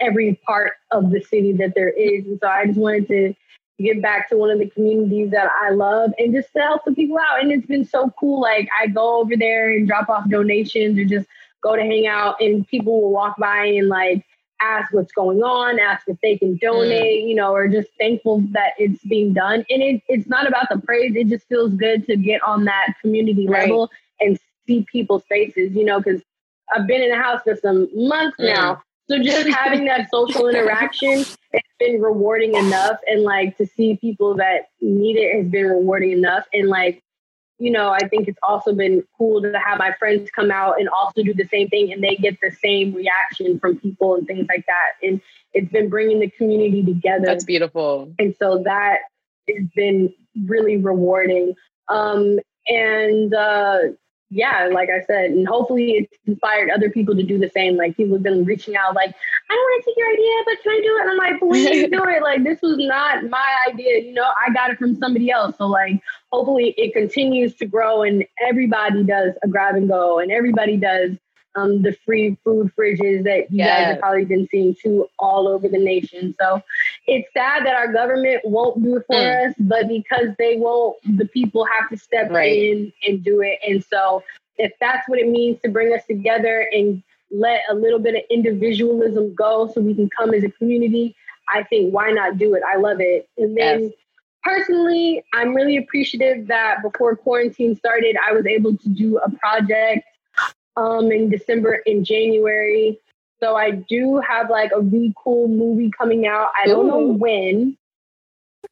every 0.00 0.40
part 0.46 0.72
of 0.90 1.10
the 1.10 1.20
city 1.20 1.52
that 1.54 1.74
there 1.74 1.88
is. 1.88 2.26
And 2.26 2.38
so 2.40 2.48
I 2.48 2.66
just 2.66 2.78
wanted 2.78 3.08
to 3.08 3.34
give 3.78 4.02
back 4.02 4.28
to 4.28 4.36
one 4.36 4.50
of 4.50 4.58
the 4.58 4.68
communities 4.68 5.30
that 5.30 5.48
I 5.62 5.70
love 5.70 6.10
and 6.18 6.32
just 6.32 6.52
to 6.54 6.60
help 6.60 6.84
the 6.84 6.92
people 6.92 7.18
out. 7.18 7.40
And 7.40 7.52
it's 7.52 7.66
been 7.66 7.84
so 7.84 8.12
cool. 8.18 8.40
Like 8.40 8.68
I 8.80 8.88
go 8.88 9.20
over 9.20 9.36
there 9.36 9.70
and 9.70 9.86
drop 9.86 10.08
off 10.08 10.28
donations 10.28 10.98
or 10.98 11.04
just 11.04 11.28
go 11.62 11.76
to 11.76 11.82
hang 11.82 12.06
out 12.06 12.40
and 12.40 12.66
people 12.66 13.00
will 13.00 13.10
walk 13.10 13.36
by 13.38 13.64
and 13.64 13.88
like 13.88 14.24
ask 14.60 14.92
what's 14.92 15.12
going 15.12 15.42
on, 15.42 15.78
ask 15.78 16.08
if 16.08 16.16
they 16.22 16.36
can 16.36 16.56
donate, 16.56 17.24
mm. 17.24 17.28
you 17.28 17.34
know, 17.34 17.52
or 17.52 17.68
just 17.68 17.88
thankful 17.98 18.42
that 18.52 18.72
it's 18.78 19.02
being 19.04 19.32
done. 19.32 19.64
And 19.70 19.82
it, 19.82 20.02
it's 20.08 20.28
not 20.28 20.48
about 20.48 20.66
the 20.70 20.78
praise. 20.78 21.14
It 21.14 21.28
just 21.28 21.46
feels 21.48 21.72
good 21.74 22.06
to 22.06 22.16
get 22.16 22.42
on 22.42 22.64
that 22.64 22.94
community 23.00 23.46
right. 23.46 23.62
level 23.62 23.90
and 24.20 24.38
see 24.66 24.84
people's 24.90 25.22
faces, 25.28 25.72
you 25.74 25.84
know, 25.84 26.00
because 26.00 26.20
I've 26.74 26.86
been 26.86 27.02
in 27.02 27.10
the 27.10 27.16
house 27.16 27.42
for 27.44 27.56
some 27.56 27.88
months 27.94 28.36
mm. 28.38 28.52
now. 28.52 28.82
So 29.08 29.22
just 29.22 29.48
having 29.56 29.84
that 29.84 30.10
social 30.10 30.48
interaction 30.48 31.24
it's 31.52 31.68
been 31.78 32.00
rewarding 32.00 32.54
enough 32.54 32.98
and 33.06 33.22
like 33.22 33.56
to 33.58 33.66
see 33.66 33.96
people 33.96 34.36
that 34.36 34.68
need 34.80 35.16
it 35.16 35.36
has 35.36 35.50
been 35.50 35.66
rewarding 35.66 36.12
enough. 36.12 36.44
And 36.52 36.68
like 36.68 37.02
you 37.60 37.72
know 37.72 37.88
i 37.90 37.98
think 38.06 38.28
it's 38.28 38.38
also 38.44 38.72
been 38.72 39.02
cool 39.16 39.42
to 39.42 39.52
have 39.58 39.78
my 39.78 39.92
friends 39.98 40.30
come 40.30 40.48
out 40.50 40.78
and 40.78 40.88
also 40.88 41.24
do 41.24 41.34
the 41.34 41.42
same 41.46 41.68
thing 41.68 41.92
and 41.92 42.04
they 42.04 42.14
get 42.14 42.38
the 42.40 42.52
same 42.62 42.94
reaction 42.94 43.58
from 43.58 43.76
people 43.76 44.14
and 44.14 44.26
things 44.26 44.46
like 44.48 44.64
that. 44.66 44.92
And 45.02 45.20
it's 45.52 45.70
been 45.72 45.88
bringing 45.88 46.20
the 46.20 46.30
community 46.30 46.84
together. 46.84 47.24
That's 47.26 47.44
beautiful. 47.44 48.12
And 48.18 48.34
so 48.38 48.62
that 48.64 48.98
has 49.48 49.66
been 49.74 50.12
really 50.46 50.76
rewarding. 50.76 51.54
Um, 51.88 52.38
and 52.68 53.34
uh, 53.34 53.78
yeah, 54.30 54.68
like 54.72 54.90
I 54.90 55.02
said, 55.06 55.30
and 55.30 55.48
hopefully 55.48 55.92
it's 55.92 56.14
inspired 56.26 56.70
other 56.70 56.90
people 56.90 57.16
to 57.16 57.22
do 57.22 57.38
the 57.38 57.48
same. 57.48 57.76
Like 57.76 57.96
people 57.96 58.14
have 58.14 58.22
been 58.22 58.44
reaching 58.44 58.76
out, 58.76 58.94
like, 58.94 59.14
I 59.50 59.54
don't 59.54 59.58
want 59.58 59.84
to 59.84 59.90
take 59.90 59.96
your 59.96 60.12
idea, 60.12 60.32
but 60.44 60.62
can 60.62 60.72
I 60.72 60.80
do 60.82 60.96
it? 60.96 61.00
And 61.00 61.10
I'm 61.10 61.16
like, 61.16 61.40
please 61.40 61.90
do 61.90 62.04
it. 62.04 62.22
Like 62.22 62.44
this 62.44 62.60
was 62.60 62.76
not 62.78 63.24
my 63.30 63.56
idea, 63.68 64.00
you 64.00 64.12
know. 64.12 64.30
I 64.46 64.52
got 64.52 64.70
it 64.70 64.78
from 64.78 64.96
somebody 64.96 65.30
else. 65.30 65.56
So 65.56 65.66
like, 65.66 66.02
hopefully 66.30 66.74
it 66.76 66.92
continues 66.92 67.54
to 67.56 67.66
grow, 67.66 68.02
and 68.02 68.24
everybody 68.46 69.02
does 69.04 69.32
a 69.42 69.48
grab 69.48 69.76
and 69.76 69.88
go, 69.88 70.18
and 70.18 70.30
everybody 70.30 70.76
does 70.76 71.16
um, 71.56 71.82
the 71.82 71.96
free 72.04 72.36
food 72.44 72.70
fridges 72.78 73.24
that 73.24 73.50
you 73.50 73.58
yes. 73.58 73.78
guys 73.78 73.86
have 73.86 74.00
probably 74.00 74.24
been 74.26 74.46
seeing 74.50 74.76
too 74.80 75.06
all 75.18 75.48
over 75.48 75.68
the 75.68 75.78
nation. 75.78 76.34
So 76.40 76.62
it's 77.08 77.32
sad 77.32 77.64
that 77.64 77.74
our 77.74 77.90
government 77.90 78.42
won't 78.44 78.82
do 78.82 78.96
it 78.96 79.04
for 79.06 79.16
mm. 79.16 79.48
us, 79.48 79.54
but 79.58 79.88
because 79.88 80.28
they 80.38 80.56
won't, 80.56 80.96
the 81.16 81.24
people 81.26 81.64
have 81.64 81.88
to 81.88 81.96
step 81.96 82.30
right. 82.30 82.52
in 82.52 82.92
and 83.06 83.24
do 83.24 83.40
it. 83.40 83.58
And 83.66 83.82
so 83.82 84.22
if 84.58 84.72
that's 84.78 85.08
what 85.08 85.18
it 85.18 85.28
means 85.28 85.58
to 85.62 85.70
bring 85.70 85.92
us 85.94 86.04
together 86.06 86.68
and 86.70 87.02
let 87.30 87.62
a 87.70 87.74
little 87.74 87.98
bit 87.98 88.14
of 88.14 88.22
individualism 88.30 89.34
go 89.34 89.70
so 89.72 89.80
we 89.80 89.94
can 89.94 90.10
come 90.10 90.34
as 90.34 90.44
a 90.44 90.50
community, 90.50 91.16
I 91.52 91.62
think 91.62 91.94
why 91.94 92.10
not 92.10 92.36
do 92.36 92.54
it? 92.54 92.62
I 92.62 92.76
love 92.76 93.00
it. 93.00 93.26
And 93.38 93.56
then 93.56 93.84
yes. 93.84 93.92
personally, 94.44 95.24
I'm 95.32 95.54
really 95.54 95.78
appreciative 95.78 96.46
that 96.48 96.82
before 96.82 97.16
quarantine 97.16 97.74
started, 97.74 98.16
I 98.28 98.32
was 98.32 98.44
able 98.44 98.76
to 98.76 98.88
do 98.90 99.16
a 99.18 99.30
project 99.30 100.04
um, 100.76 101.10
in 101.10 101.30
December 101.30 101.82
and 101.86 102.04
January. 102.04 103.00
So 103.40 103.56
I 103.56 103.70
do 103.70 104.20
have 104.26 104.50
like 104.50 104.70
a 104.74 104.80
really 104.80 105.14
cool 105.16 105.48
movie 105.48 105.90
coming 105.96 106.26
out. 106.26 106.50
I 106.62 106.66
don't 106.66 106.86
Ooh. 106.86 106.88
know 106.88 107.12
when. 107.12 107.76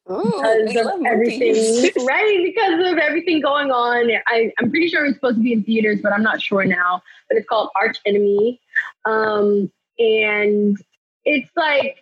Ooh, 0.09 0.65
because 0.67 0.87
of 0.87 1.05
everything, 1.05 1.91
right? 2.05 2.41
Because 2.43 2.91
of 2.91 2.97
everything 2.97 3.41
going 3.41 3.71
on. 3.71 4.09
I, 4.27 4.51
I'm 4.59 4.69
pretty 4.69 4.87
sure 4.87 5.05
it's 5.05 5.15
supposed 5.15 5.37
to 5.37 5.43
be 5.43 5.53
in 5.53 5.63
theaters, 5.63 5.99
but 6.01 6.13
I'm 6.13 6.23
not 6.23 6.41
sure 6.41 6.65
now. 6.65 7.01
But 7.27 7.37
it's 7.37 7.47
called 7.47 7.69
Arch 7.75 7.97
Enemy. 8.05 8.59
Um, 9.05 9.71
and 9.99 10.77
it's 11.25 11.49
like 11.55 11.97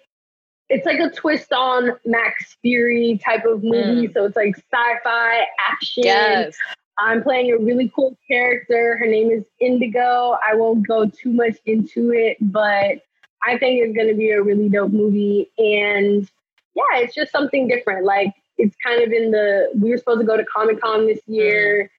it's 0.69 0.85
like 0.85 0.99
a 0.99 1.09
twist 1.09 1.53
on 1.53 1.91
Max 2.05 2.57
Fury 2.61 3.19
type 3.23 3.45
of 3.45 3.63
movie. 3.63 4.07
Mm. 4.07 4.13
So 4.13 4.25
it's 4.25 4.35
like 4.35 4.55
sci-fi 4.55 5.45
action. 5.59 6.03
Yes. 6.03 6.57
I'm 6.97 7.23
playing 7.23 7.51
a 7.51 7.57
really 7.57 7.91
cool 7.93 8.17
character. 8.27 8.97
Her 8.97 9.05
name 9.05 9.29
is 9.29 9.43
Indigo. 9.59 10.37
I 10.47 10.55
won't 10.55 10.87
go 10.87 11.05
too 11.05 11.31
much 11.31 11.57
into 11.65 12.11
it, 12.11 12.37
but 12.39 13.01
I 13.43 13.57
think 13.57 13.81
it's 13.81 13.95
going 13.95 14.07
to 14.07 14.15
be 14.15 14.31
a 14.31 14.41
really 14.41 14.69
dope 14.69 14.91
movie. 14.91 15.51
And 15.57 16.29
yeah, 16.73 16.99
it's 16.99 17.13
just 17.13 17.31
something 17.31 17.67
different. 17.67 18.05
Like 18.05 18.33
it's 18.57 18.75
kind 18.85 19.03
of 19.03 19.11
in 19.11 19.31
the, 19.31 19.69
we 19.79 19.89
were 19.89 19.97
supposed 19.97 20.21
to 20.21 20.25
go 20.25 20.37
to 20.37 20.45
Comic 20.45 20.81
Con 20.81 21.05
this 21.05 21.19
mm. 21.29 21.35
year. 21.35 21.91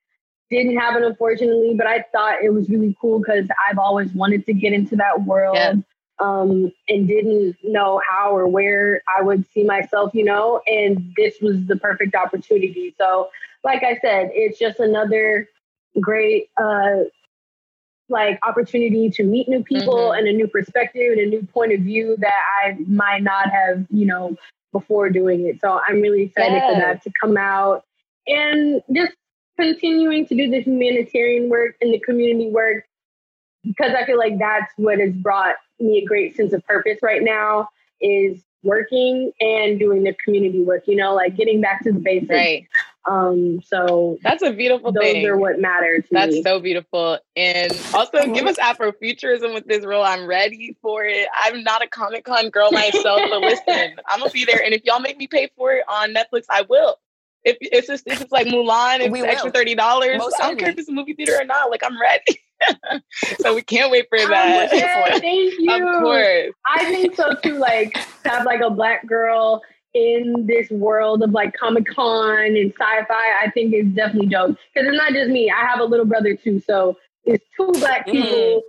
Didn't 0.48 0.76
happen, 0.76 1.02
unfortunately, 1.02 1.74
but 1.76 1.88
I 1.88 2.04
thought 2.12 2.36
it 2.42 2.50
was 2.50 2.68
really 2.68 2.96
cool 3.00 3.18
because 3.18 3.48
I've 3.68 3.78
always 3.78 4.12
wanted 4.12 4.46
to 4.46 4.54
get 4.54 4.72
into 4.72 4.94
that 4.96 5.22
world. 5.22 5.56
Yeah. 5.56 5.74
Um, 6.18 6.72
and 6.88 7.06
didn't 7.06 7.56
know 7.62 8.00
how 8.08 8.34
or 8.34 8.46
where 8.48 9.02
I 9.18 9.20
would 9.20 9.44
see 9.52 9.64
myself, 9.64 10.14
you 10.14 10.24
know, 10.24 10.62
and 10.66 11.12
this 11.14 11.34
was 11.42 11.66
the 11.66 11.76
perfect 11.76 12.14
opportunity. 12.14 12.94
So 12.96 13.28
like 13.62 13.82
I 13.82 13.98
said, 14.00 14.30
it's 14.32 14.58
just 14.58 14.80
another 14.80 15.46
great 16.00 16.48
uh, 16.56 17.04
like 18.08 18.38
opportunity 18.46 19.10
to 19.10 19.24
meet 19.24 19.48
new 19.48 19.62
people 19.62 19.94
mm-hmm. 19.94 20.18
and 20.18 20.28
a 20.28 20.32
new 20.32 20.46
perspective 20.46 21.12
and 21.12 21.20
a 21.20 21.26
new 21.26 21.42
point 21.52 21.72
of 21.72 21.80
view 21.80 22.16
that 22.18 22.40
I 22.64 22.76
might 22.86 23.22
not 23.22 23.50
have, 23.50 23.84
you 23.90 24.06
know, 24.06 24.36
before 24.72 25.10
doing 25.10 25.46
it. 25.46 25.60
So 25.60 25.80
I'm 25.86 26.00
really 26.00 26.22
excited 26.22 26.54
yeah. 26.54 26.68
for 26.68 26.80
that 26.80 27.02
to 27.02 27.10
come 27.20 27.36
out 27.36 27.84
and 28.26 28.82
just 28.94 29.12
continuing 29.58 30.26
to 30.26 30.34
do 30.34 30.50
the 30.50 30.60
humanitarian 30.60 31.48
work 31.48 31.76
and 31.80 31.92
the 31.92 31.98
community 32.00 32.50
work 32.50 32.84
because 33.64 33.92
I 33.96 34.04
feel 34.04 34.18
like 34.18 34.38
that's 34.38 34.72
what 34.76 35.00
has 35.00 35.12
brought 35.12 35.56
me 35.78 35.98
a 35.98 36.04
great 36.04 36.36
sense 36.36 36.52
of 36.52 36.64
purpose 36.66 36.98
right 37.02 37.22
now 37.22 37.68
is 38.00 38.42
working 38.62 39.32
and 39.40 39.78
doing 39.78 40.02
the 40.02 40.12
community 40.14 40.62
work, 40.62 40.84
you 40.86 40.96
know, 40.96 41.14
like 41.14 41.36
getting 41.36 41.60
back 41.60 41.82
to 41.84 41.92
the 41.92 42.00
basics. 42.00 42.30
Right. 42.30 42.66
Um, 43.08 43.62
so 43.64 44.18
that's 44.22 44.42
a 44.42 44.52
beautiful 44.52 44.90
those 44.90 45.02
thing. 45.02 45.22
Those 45.22 45.30
are 45.30 45.36
what 45.36 45.60
matter 45.60 46.00
to 46.00 46.08
that's 46.10 46.34
me. 46.34 46.42
so 46.42 46.58
beautiful. 46.58 47.18
And 47.36 47.70
also 47.94 48.20
give 48.34 48.46
us 48.46 48.56
Afrofuturism 48.56 49.54
with 49.54 49.66
this 49.66 49.84
role. 49.84 50.02
I'm 50.02 50.26
ready 50.26 50.76
for 50.82 51.04
it. 51.04 51.28
I'm 51.34 51.62
not 51.62 51.84
a 51.84 51.88
Comic 51.88 52.24
Con 52.24 52.50
girl 52.50 52.72
myself, 52.72 53.20
but 53.30 53.40
listen, 53.40 53.96
I'm 54.08 54.18
gonna 54.18 54.30
be 54.32 54.44
there. 54.44 54.62
And 54.62 54.74
if 54.74 54.84
y'all 54.84 55.00
make 55.00 55.16
me 55.16 55.28
pay 55.28 55.48
for 55.56 55.72
it 55.72 55.84
on 55.88 56.12
Netflix, 56.12 56.44
I 56.50 56.62
will. 56.68 56.96
If 57.44 57.58
it's 57.60 57.86
just 57.86 58.08
if 58.08 58.20
it's 58.20 58.32
like 58.32 58.48
Mulan, 58.48 58.98
it's 58.98 59.16
extra 59.22 59.52
thirty 59.52 59.76
dollars. 59.76 60.20
I 60.40 60.48
don't 60.48 60.58
care 60.58 60.70
if 60.70 60.78
it's 60.78 60.88
a 60.88 60.92
movie 60.92 61.14
theater 61.14 61.38
or 61.40 61.44
not. 61.44 61.70
Like 61.70 61.82
I'm 61.84 62.00
ready. 62.00 62.40
so 63.40 63.54
we 63.54 63.62
can't 63.62 63.90
wait 63.90 64.06
for 64.08 64.18
that. 64.18 64.70
Yeah, 64.72 65.10
thank 65.18 65.54
you. 65.58 65.88
Of 65.88 66.02
course. 66.02 66.52
I 66.66 66.84
think 66.86 67.14
so 67.14 67.34
too. 67.42 67.58
Like 67.58 67.94
to 68.22 68.28
have 68.28 68.44
like 68.44 68.60
a 68.60 68.70
black 68.70 69.06
girl 69.06 69.62
in 69.94 70.46
this 70.46 70.70
world 70.70 71.22
of 71.22 71.30
like 71.30 71.54
Comic 71.54 71.86
Con 71.86 72.38
and 72.38 72.72
sci-fi, 72.72 73.44
I 73.44 73.50
think 73.52 73.74
is 73.74 73.86
definitely 73.86 74.28
dope. 74.28 74.56
Because 74.74 74.88
it's 74.88 74.96
not 74.96 75.12
just 75.12 75.30
me. 75.30 75.50
I 75.50 75.66
have 75.66 75.80
a 75.80 75.84
little 75.84 76.06
brother 76.06 76.36
too, 76.36 76.60
so 76.60 76.96
it's 77.24 77.44
two 77.56 77.72
black 77.72 78.06
mm-hmm. 78.06 78.22
people 78.22 78.36
mm. 78.36 78.60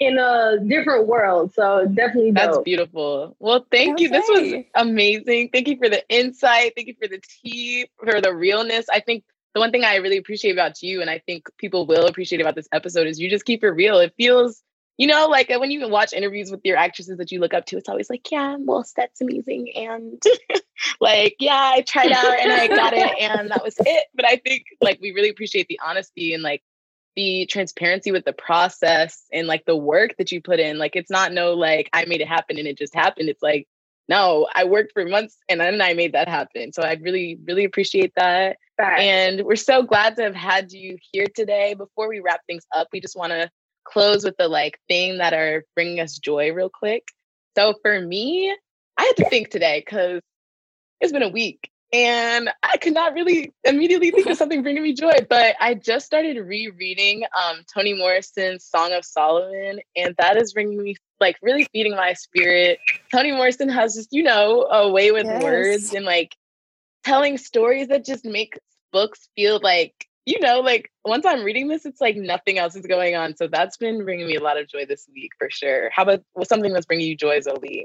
in 0.00 0.18
a 0.18 0.58
different 0.68 1.06
world. 1.06 1.52
So 1.54 1.86
definitely 1.86 2.32
dope. 2.32 2.44
That's 2.44 2.58
beautiful. 2.58 3.36
Well, 3.38 3.66
thank 3.70 3.94
okay. 3.94 4.04
you. 4.04 4.10
This 4.10 4.28
was 4.28 4.64
amazing. 4.74 5.50
Thank 5.52 5.68
you 5.68 5.78
for 5.78 5.88
the 5.88 6.06
insight. 6.08 6.72
Thank 6.76 6.88
you 6.88 6.94
for 7.00 7.08
the 7.08 7.20
tea, 7.42 7.88
for 7.98 8.20
the 8.20 8.34
realness. 8.34 8.86
I 8.92 9.00
think 9.00 9.24
the 9.54 9.60
one 9.60 9.70
thing 9.70 9.84
I 9.84 9.96
really 9.96 10.16
appreciate 10.16 10.52
about 10.52 10.82
you, 10.82 11.00
and 11.00 11.08
I 11.08 11.20
think 11.20 11.48
people 11.58 11.86
will 11.86 12.06
appreciate 12.06 12.40
about 12.40 12.56
this 12.56 12.68
episode, 12.72 13.06
is 13.06 13.20
you 13.20 13.30
just 13.30 13.44
keep 13.44 13.62
it 13.64 13.70
real. 13.70 13.98
It 13.98 14.14
feels 14.16 14.62
you 14.96 15.08
know, 15.08 15.26
like 15.26 15.50
uh, 15.50 15.58
when 15.58 15.70
you 15.70 15.88
watch 15.88 16.12
interviews 16.12 16.50
with 16.50 16.60
your 16.64 16.76
actresses 16.76 17.18
that 17.18 17.32
you 17.32 17.40
look 17.40 17.52
up 17.52 17.66
to, 17.66 17.76
it's 17.76 17.88
always 17.88 18.08
like, 18.08 18.30
yeah, 18.30 18.56
well, 18.58 18.84
that's 18.96 19.20
amazing. 19.20 19.72
And 19.74 20.22
like, 21.00 21.36
yeah, 21.40 21.72
I 21.74 21.82
tried 21.82 22.12
out 22.12 22.38
and 22.38 22.52
I 22.52 22.68
got 22.68 22.92
it 22.92 23.10
and 23.20 23.50
that 23.50 23.64
was 23.64 23.74
it. 23.80 24.06
But 24.14 24.24
I 24.24 24.36
think 24.36 24.64
like 24.80 25.00
we 25.00 25.12
really 25.12 25.30
appreciate 25.30 25.66
the 25.68 25.80
honesty 25.84 26.32
and 26.32 26.42
like 26.42 26.62
the 27.16 27.46
transparency 27.46 28.12
with 28.12 28.24
the 28.24 28.32
process 28.32 29.24
and 29.32 29.48
like 29.48 29.64
the 29.64 29.76
work 29.76 30.16
that 30.18 30.30
you 30.30 30.40
put 30.40 30.60
in. 30.60 30.78
Like, 30.78 30.94
it's 30.94 31.10
not 31.10 31.32
no, 31.32 31.54
like, 31.54 31.90
I 31.92 32.04
made 32.04 32.20
it 32.20 32.28
happen 32.28 32.58
and 32.58 32.68
it 32.68 32.78
just 32.78 32.94
happened. 32.94 33.28
It's 33.28 33.42
like, 33.42 33.66
no, 34.08 34.46
I 34.54 34.64
worked 34.64 34.92
for 34.92 35.04
months 35.04 35.36
and 35.48 35.60
then 35.60 35.80
I 35.80 35.94
made 35.94 36.12
that 36.12 36.28
happen. 36.28 36.72
So 36.72 36.82
I 36.82 36.94
really, 37.00 37.38
really 37.44 37.64
appreciate 37.64 38.12
that. 38.16 38.58
And 38.78 39.42
we're 39.42 39.56
so 39.56 39.82
glad 39.82 40.16
to 40.16 40.22
have 40.22 40.34
had 40.34 40.72
you 40.72 40.98
here 41.12 41.26
today. 41.34 41.74
Before 41.74 42.08
we 42.08 42.20
wrap 42.20 42.40
things 42.46 42.64
up, 42.74 42.88
we 42.92 43.00
just 43.00 43.16
want 43.16 43.32
to 43.32 43.50
close 43.84 44.24
with 44.24 44.36
the 44.38 44.48
like 44.48 44.78
thing 44.88 45.18
that 45.18 45.32
are 45.32 45.64
bringing 45.74 46.00
us 46.00 46.18
joy 46.18 46.52
real 46.52 46.70
quick. 46.70 47.04
So 47.56 47.74
for 47.82 48.00
me, 48.00 48.54
I 48.96 49.02
had 49.02 49.16
to 49.24 49.30
think 49.30 49.50
today 49.50 49.82
because 49.84 50.20
it's 51.00 51.12
been 51.12 51.22
a 51.22 51.28
week 51.28 51.70
and 51.94 52.50
I 52.64 52.76
could 52.78 52.92
not 52.92 53.14
really 53.14 53.52
immediately 53.62 54.10
think 54.10 54.26
of 54.26 54.36
something 54.36 54.62
bringing 54.62 54.82
me 54.82 54.94
joy. 54.94 55.12
But 55.28 55.54
I 55.60 55.74
just 55.74 56.06
started 56.06 56.36
rereading 56.38 57.22
um, 57.40 57.60
Toni 57.72 57.94
Morrison's 57.94 58.64
Song 58.64 58.92
of 58.92 59.04
Solomon, 59.04 59.78
and 59.94 60.14
that 60.18 60.36
is 60.36 60.52
bringing 60.52 60.82
me 60.82 60.96
like 61.20 61.36
really 61.40 61.68
feeding 61.72 61.94
my 61.94 62.14
spirit. 62.14 62.80
Toni 63.12 63.30
Morrison 63.30 63.68
has 63.68 63.94
just, 63.94 64.08
you 64.10 64.24
know, 64.24 64.62
a 64.64 64.90
way 64.90 65.12
with 65.12 65.26
yes. 65.26 65.42
words 65.42 65.94
and 65.94 66.04
like 66.04 66.34
telling 67.04 67.38
stories 67.38 67.88
that 67.88 68.04
just 68.04 68.24
make 68.24 68.58
books 68.92 69.28
feel 69.36 69.60
like 69.62 70.08
you 70.26 70.40
know, 70.40 70.60
like 70.60 70.90
once 71.04 71.26
I'm 71.26 71.44
reading 71.44 71.68
this, 71.68 71.84
it's 71.84 72.00
like 72.00 72.16
nothing 72.16 72.58
else 72.58 72.74
is 72.76 72.86
going 72.86 73.14
on. 73.14 73.36
So 73.36 73.46
that's 73.46 73.76
been 73.76 74.04
bringing 74.04 74.26
me 74.26 74.36
a 74.36 74.42
lot 74.42 74.58
of 74.58 74.68
joy 74.68 74.86
this 74.86 75.06
week 75.12 75.32
for 75.38 75.50
sure. 75.50 75.90
How 75.90 76.04
about 76.04 76.22
what's 76.32 76.48
something 76.48 76.72
that's 76.72 76.86
bringing 76.86 77.06
you 77.06 77.16
joy, 77.16 77.40
Zolee? 77.40 77.84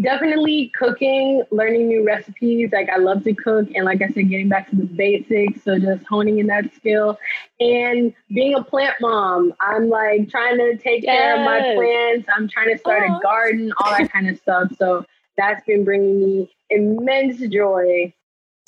Definitely 0.00 0.70
cooking, 0.78 1.42
learning 1.50 1.88
new 1.88 2.06
recipes. 2.06 2.70
Like 2.72 2.88
I 2.88 2.98
love 2.98 3.24
to 3.24 3.34
cook, 3.34 3.68
and 3.74 3.84
like 3.84 4.00
I 4.00 4.08
said, 4.08 4.28
getting 4.28 4.48
back 4.48 4.70
to 4.70 4.76
the 4.76 4.84
basics. 4.84 5.62
So 5.64 5.78
just 5.78 6.06
honing 6.06 6.38
in 6.38 6.46
that 6.46 6.72
skill, 6.74 7.18
and 7.58 8.14
being 8.28 8.54
a 8.54 8.62
plant 8.62 8.94
mom. 9.00 9.52
I'm 9.60 9.88
like 9.88 10.30
trying 10.30 10.56
to 10.58 10.76
take 10.76 11.02
yes. 11.02 11.18
care 11.18 11.36
of 11.36 11.44
my 11.44 11.74
plants. 11.74 12.28
I'm 12.34 12.48
trying 12.48 12.72
to 12.72 12.78
start 12.78 13.02
Aww. 13.02 13.18
a 13.18 13.22
garden, 13.22 13.72
all 13.78 13.90
that 13.98 14.12
kind 14.12 14.28
of 14.28 14.38
stuff. 14.38 14.72
So 14.78 15.04
that's 15.36 15.64
been 15.66 15.84
bringing 15.84 16.20
me 16.20 16.54
immense 16.70 17.40
joy. 17.48 18.14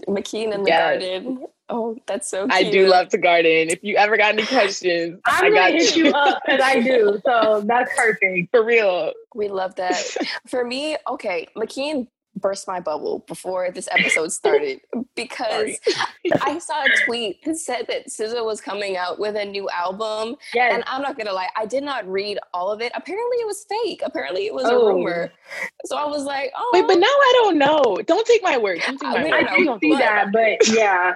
McKean 0.09 0.52
in 0.52 0.62
the 0.62 0.68
yes. 0.68 1.02
garden. 1.02 1.47
Oh, 1.68 1.97
that's 2.06 2.28
so 2.28 2.48
cute. 2.48 2.52
I 2.52 2.70
do 2.70 2.89
love 2.89 3.09
to 3.10 3.18
garden. 3.18 3.70
If 3.70 3.82
you 3.82 3.97
ever 3.97 4.16
got 4.16 4.35
any 4.35 4.44
questions, 4.47 5.20
I'm 5.24 5.44
I 5.52 5.55
got 5.55 5.70
gonna 5.70 5.82
hit 5.82 5.97
you, 5.97 6.06
you 6.06 6.12
up 6.12 6.43
because 6.44 6.60
I 6.60 6.81
do. 6.81 7.20
So 7.24 7.62
that's 7.64 7.94
perfect. 7.97 8.51
For 8.52 8.64
real. 8.64 9.12
We 9.35 9.48
love 9.48 9.77
that. 9.77 9.97
For 10.48 10.64
me, 10.64 10.97
okay, 11.09 11.47
McKean 11.56 12.09
burst 12.36 12.66
my 12.66 12.81
bubble 12.81 13.24
before 13.27 13.70
this 13.70 13.89
episode 13.90 14.32
started 14.32 14.81
because 15.15 15.78
I 16.43 16.59
saw 16.59 16.85
a 16.85 16.89
tweet 17.05 17.44
that 17.44 17.57
said 17.57 17.86
that 17.89 18.09
SZA 18.09 18.44
was 18.44 18.61
coming 18.61 18.97
out 18.97 19.19
with 19.19 19.36
a 19.36 19.44
new 19.44 19.69
album. 19.70 20.36
Yes. 20.55 20.73
And 20.74 20.85
I'm 20.86 21.02
not 21.02 21.19
gonna 21.19 21.32
lie, 21.32 21.48
I 21.57 21.66
did 21.66 21.82
not 21.82 22.09
read 22.09 22.39
all 22.55 22.70
of 22.70 22.81
it. 22.81 22.93
Apparently 22.94 23.36
it 23.39 23.47
was 23.47 23.66
fake. 23.69 24.02
Apparently 24.05 24.47
it 24.47 24.55
was 24.55 24.65
Oh. 24.66 24.86
a 24.86 24.94
rumor. 24.94 25.32
So 25.85 25.97
I 25.97 26.07
was 26.07 26.24
like, 26.24 26.52
oh 26.57 26.70
Wait, 26.73 26.86
but 26.86 26.97
oh. 26.97 27.01
now 27.01 27.07
I 27.07 27.32
don't 27.43 27.59
know. 27.59 27.98
Don't 28.07 28.27
take 28.27 28.43
my 28.43 28.57
word. 28.57 28.81
Don't 28.86 28.98
take 28.98 29.11
uh, 29.11 29.15
I 29.15 29.19
my 29.19 29.23
mean, 29.23 29.31
word. 29.32 29.47
I 29.48 29.57
did 29.57 29.65
Don't 29.65 29.81
see 29.81 29.94
that, 29.97 30.32
but 30.32 30.69
yeah. 30.69 31.15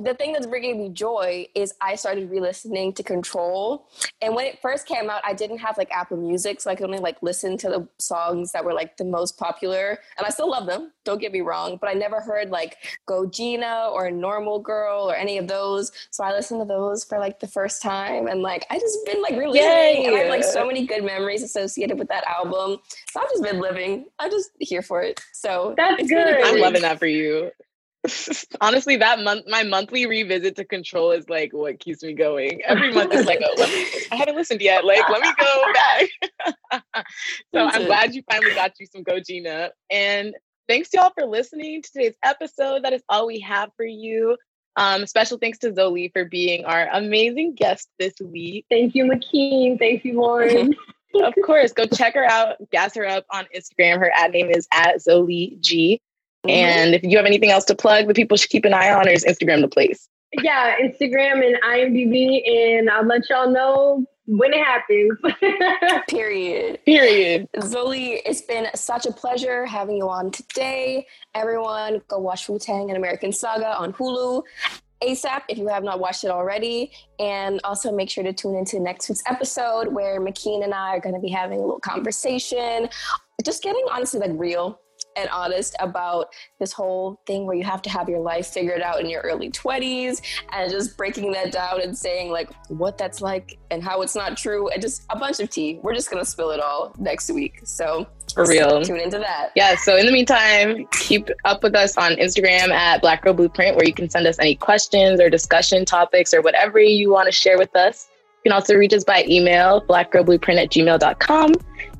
The 0.00 0.14
thing 0.14 0.32
that's 0.32 0.46
bringing 0.46 0.78
me 0.78 0.88
joy 0.88 1.46
is 1.54 1.74
I 1.80 1.94
started 1.94 2.30
re-listening 2.30 2.92
to 2.94 3.02
Control, 3.02 3.88
and 4.20 4.34
when 4.34 4.46
it 4.46 4.58
first 4.60 4.86
came 4.86 5.08
out, 5.08 5.22
I 5.24 5.34
didn't 5.34 5.58
have 5.58 5.78
like 5.78 5.90
Apple 5.92 6.16
Music, 6.16 6.60
so 6.60 6.70
I 6.70 6.74
could 6.74 6.86
only 6.86 6.98
like 6.98 7.16
listen 7.22 7.56
to 7.58 7.68
the 7.68 7.88
songs 7.98 8.52
that 8.52 8.64
were 8.64 8.74
like 8.74 8.96
the 8.96 9.04
most 9.04 9.38
popular, 9.38 9.98
and 10.18 10.26
I 10.26 10.30
still 10.30 10.50
love 10.50 10.66
them. 10.66 10.92
Don't 11.04 11.20
get 11.20 11.32
me 11.32 11.42
wrong, 11.42 11.78
but 11.80 11.88
I 11.88 11.92
never 11.92 12.20
heard 12.20 12.50
like 12.50 12.76
Go 13.06 13.26
Gina 13.26 13.88
or 13.92 14.10
Normal 14.10 14.58
Girl 14.58 15.08
or 15.10 15.14
any 15.14 15.38
of 15.38 15.46
those, 15.46 15.92
so 16.10 16.24
I 16.24 16.32
listened 16.32 16.60
to 16.60 16.64
those 16.64 17.04
for 17.04 17.18
like 17.18 17.38
the 17.40 17.48
first 17.48 17.80
time, 17.80 18.26
and 18.26 18.42
like 18.42 18.66
I 18.70 18.78
just 18.78 18.98
been 19.06 19.22
like 19.22 19.36
re-listening, 19.36 20.06
and 20.06 20.16
I 20.16 20.20
have 20.20 20.28
like 20.28 20.44
so 20.44 20.66
many 20.66 20.86
good 20.86 21.04
memories 21.04 21.42
associated 21.42 21.98
with 21.98 22.08
that 22.08 22.24
album. 22.24 22.80
So 23.10 23.20
I've 23.20 23.28
just 23.30 23.42
been 23.42 23.60
living. 23.60 24.06
I'm 24.18 24.30
just 24.30 24.50
here 24.58 24.82
for 24.82 25.02
it. 25.02 25.20
So 25.32 25.74
That's 25.76 26.02
it's 26.02 26.10
good. 26.10 26.40
I'm 26.42 26.60
loving 26.60 26.82
that 26.82 26.98
for 26.98 27.06
you. 27.06 27.50
Honestly, 28.60 28.96
that 28.96 29.20
month, 29.20 29.44
my 29.48 29.62
monthly 29.62 30.06
revisit 30.06 30.56
to 30.56 30.64
control 30.64 31.10
is 31.12 31.28
like 31.28 31.52
what 31.52 31.78
keeps 31.78 32.02
me 32.02 32.12
going. 32.12 32.62
Every 32.64 32.92
month 32.92 33.12
is 33.12 33.26
like, 33.26 33.40
oh, 33.42 33.54
let 33.56 33.68
me, 33.70 33.86
I 34.12 34.16
haven't 34.16 34.36
listened 34.36 34.60
yet. 34.60 34.84
Like, 34.84 35.08
let 35.08 35.22
me 35.22 35.32
go 35.38 35.72
back. 35.72 37.04
so 37.54 37.60
I'm 37.66 37.86
glad 37.86 38.14
you 38.14 38.22
finally 38.30 38.54
got 38.54 38.72
you 38.78 38.86
some 38.86 39.02
Go 39.02 39.20
Gina. 39.20 39.70
And 39.90 40.34
thanks 40.68 40.90
y'all 40.92 41.12
for 41.18 41.26
listening 41.26 41.82
to 41.82 41.92
today's 41.92 42.16
episode. 42.22 42.84
That 42.84 42.92
is 42.92 43.02
all 43.08 43.26
we 43.26 43.40
have 43.40 43.70
for 43.76 43.86
you. 43.86 44.36
Um, 44.76 45.06
special 45.06 45.38
thanks 45.38 45.58
to 45.58 45.70
Zolee 45.70 46.12
for 46.12 46.24
being 46.24 46.64
our 46.64 46.88
amazing 46.92 47.54
guest 47.54 47.88
this 47.98 48.14
week. 48.20 48.66
Thank 48.70 48.94
you, 48.94 49.04
McKean. 49.04 49.78
Thank 49.78 50.04
you, 50.04 50.20
Lauren. 50.20 50.74
of 51.22 51.34
course, 51.46 51.72
go 51.72 51.86
check 51.86 52.14
her 52.14 52.24
out, 52.24 52.56
gas 52.70 52.94
her 52.96 53.06
up 53.06 53.24
on 53.30 53.46
Instagram. 53.56 53.98
Her 53.98 54.10
ad 54.14 54.32
name 54.32 54.50
is 54.50 54.66
at 54.72 54.96
Zolee 54.96 55.60
G. 55.60 56.02
Mm-hmm. 56.44 56.50
And 56.50 56.94
if 56.94 57.02
you 57.02 57.16
have 57.16 57.26
anything 57.26 57.50
else 57.50 57.64
to 57.66 57.74
plug, 57.74 58.06
the 58.06 58.14
people 58.14 58.36
should 58.36 58.50
keep 58.50 58.64
an 58.64 58.74
eye 58.74 58.92
on, 58.92 59.08
or 59.08 59.10
is 59.10 59.24
Instagram 59.24 59.60
the 59.60 59.68
place? 59.68 60.08
yeah, 60.42 60.76
Instagram 60.78 61.46
and 61.46 61.56
IMDb, 61.62 62.48
and 62.48 62.90
I'll 62.90 63.04
let 63.04 63.28
y'all 63.30 63.50
know 63.50 64.04
when 64.26 64.52
it 64.52 64.64
happens. 64.64 65.18
Period. 66.08 66.80
Period. 66.84 67.48
Zolee, 67.58 68.20
it's 68.24 68.40
been 68.42 68.66
such 68.74 69.06
a 69.06 69.12
pleasure 69.12 69.66
having 69.66 69.96
you 69.96 70.08
on 70.08 70.30
today. 70.30 71.06
Everyone, 71.34 72.00
go 72.08 72.18
watch 72.18 72.48
Wu-Tang: 72.48 72.90
An 72.90 72.96
American 72.96 73.32
Saga 73.32 73.76
on 73.76 73.92
Hulu 73.92 74.42
ASAP 75.02 75.42
if 75.48 75.58
you 75.58 75.68
have 75.68 75.84
not 75.84 76.00
watched 76.00 76.24
it 76.24 76.30
already. 76.30 76.90
And 77.18 77.60
also 77.64 77.92
make 77.92 78.08
sure 78.08 78.24
to 78.24 78.32
tune 78.32 78.56
into 78.56 78.80
next 78.80 79.08
week's 79.08 79.22
episode 79.26 79.88
where 79.92 80.20
McKean 80.20 80.64
and 80.64 80.72
I 80.72 80.96
are 80.96 81.00
going 81.00 81.14
to 81.14 81.20
be 81.20 81.28
having 81.28 81.58
a 81.58 81.62
little 81.62 81.80
conversation, 81.80 82.88
just 83.44 83.62
getting 83.62 83.84
honestly 83.90 84.20
like 84.20 84.32
real 84.34 84.80
and 85.16 85.28
honest 85.30 85.76
about 85.80 86.32
this 86.58 86.72
whole 86.72 87.20
thing 87.26 87.46
where 87.46 87.56
you 87.56 87.64
have 87.64 87.82
to 87.82 87.90
have 87.90 88.08
your 88.08 88.20
life 88.20 88.46
figured 88.46 88.80
out 88.82 89.00
in 89.00 89.08
your 89.08 89.20
early 89.22 89.50
20s 89.50 90.20
and 90.52 90.70
just 90.70 90.96
breaking 90.96 91.32
that 91.32 91.52
down 91.52 91.80
and 91.80 91.96
saying 91.96 92.30
like 92.30 92.50
what 92.68 92.98
that's 92.98 93.20
like 93.20 93.58
and 93.70 93.82
how 93.82 94.02
it's 94.02 94.14
not 94.14 94.36
true 94.36 94.68
and 94.68 94.80
just 94.82 95.04
a 95.10 95.18
bunch 95.18 95.40
of 95.40 95.50
tea. 95.50 95.78
We're 95.82 95.94
just 95.94 96.10
gonna 96.10 96.24
spill 96.24 96.50
it 96.50 96.60
all 96.60 96.94
next 96.98 97.30
week. 97.30 97.60
So 97.64 98.06
For 98.34 98.46
real. 98.46 98.82
tune 98.82 99.00
into 99.00 99.18
that. 99.18 99.50
Yeah, 99.54 99.76
so 99.76 99.96
in 99.96 100.06
the 100.06 100.12
meantime, 100.12 100.86
keep 100.92 101.28
up 101.44 101.62
with 101.62 101.74
us 101.74 101.96
on 101.96 102.12
Instagram 102.12 102.70
at 102.70 103.00
Black 103.00 103.22
Girl 103.22 103.34
Blueprint, 103.34 103.76
where 103.76 103.86
you 103.86 103.94
can 103.94 104.08
send 104.10 104.26
us 104.26 104.38
any 104.38 104.54
questions 104.56 105.20
or 105.20 105.30
discussion 105.30 105.84
topics 105.84 106.34
or 106.34 106.40
whatever 106.42 106.80
you 106.80 107.10
want 107.10 107.26
to 107.26 107.32
share 107.32 107.58
with 107.58 107.74
us. 107.76 108.08
You 108.44 108.50
can 108.50 108.56
also 108.56 108.74
reach 108.74 108.92
us 108.92 109.04
by 109.04 109.24
email, 109.26 109.80
blackgirlblueprint 109.88 110.62
at 110.62 110.70
gmail.com. 110.70 111.52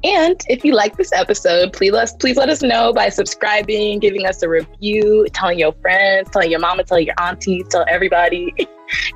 And 0.04 0.38
if 0.50 0.64
you 0.64 0.74
like 0.74 0.98
this 0.98 1.10
episode, 1.12 1.72
please 1.72 1.92
let, 1.92 2.12
please 2.20 2.36
let 2.36 2.50
us 2.50 2.60
know 2.62 2.92
by 2.92 3.08
subscribing, 3.08 4.00
giving 4.00 4.26
us 4.26 4.42
a 4.42 4.48
review, 4.50 5.26
telling 5.32 5.58
your 5.58 5.72
friends, 5.80 6.28
telling 6.30 6.50
your 6.50 6.60
mama, 6.60 6.84
telling 6.84 7.06
your 7.06 7.14
aunties, 7.18 7.66
tell 7.68 7.84
everybody. 7.88 8.54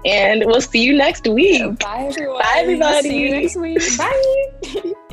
And 0.06 0.44
we'll 0.46 0.62
see 0.62 0.82
you 0.82 0.96
next 0.96 1.28
week. 1.28 1.78
Bye 1.78 2.06
everyone. 2.08 2.40
Bye, 2.40 2.54
everybody. 2.56 3.08
See 3.10 3.20
you 3.20 3.30
next 3.30 3.54
week. 3.54 3.82
Bye. 3.98 4.94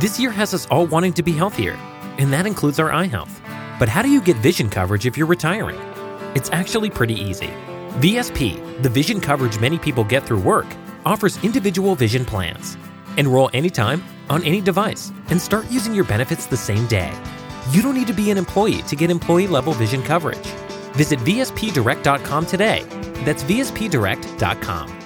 This 0.00 0.18
year 0.18 0.30
has 0.30 0.52
us 0.52 0.66
all 0.66 0.86
wanting 0.86 1.12
to 1.14 1.22
be 1.22 1.32
healthier, 1.32 1.72
and 2.18 2.30
that 2.32 2.46
includes 2.46 2.78
our 2.78 2.92
eye 2.92 3.06
health. 3.06 3.40
But 3.78 3.88
how 3.88 4.02
do 4.02 4.10
you 4.10 4.20
get 4.20 4.36
vision 4.38 4.68
coverage 4.68 5.06
if 5.06 5.16
you're 5.16 5.26
retiring? 5.26 5.78
It's 6.34 6.50
actually 6.50 6.90
pretty 6.90 7.14
easy. 7.14 7.50
VSP, 7.96 8.82
the 8.82 8.90
vision 8.90 9.22
coverage 9.22 9.58
many 9.58 9.78
people 9.78 10.04
get 10.04 10.22
through 10.22 10.40
work, 10.40 10.66
offers 11.06 11.42
individual 11.42 11.94
vision 11.94 12.26
plans. 12.26 12.76
Enroll 13.16 13.48
anytime, 13.54 14.04
on 14.28 14.44
any 14.44 14.60
device, 14.60 15.10
and 15.30 15.40
start 15.40 15.64
using 15.70 15.94
your 15.94 16.04
benefits 16.04 16.44
the 16.44 16.58
same 16.58 16.86
day. 16.88 17.10
You 17.70 17.80
don't 17.80 17.94
need 17.94 18.06
to 18.08 18.12
be 18.12 18.30
an 18.30 18.36
employee 18.36 18.82
to 18.82 18.96
get 18.96 19.10
employee 19.10 19.46
level 19.46 19.72
vision 19.72 20.02
coverage. 20.02 20.46
Visit 20.92 21.18
VSPDirect.com 21.20 22.44
today. 22.44 22.84
That's 23.24 23.42
VSPDirect.com. 23.44 25.05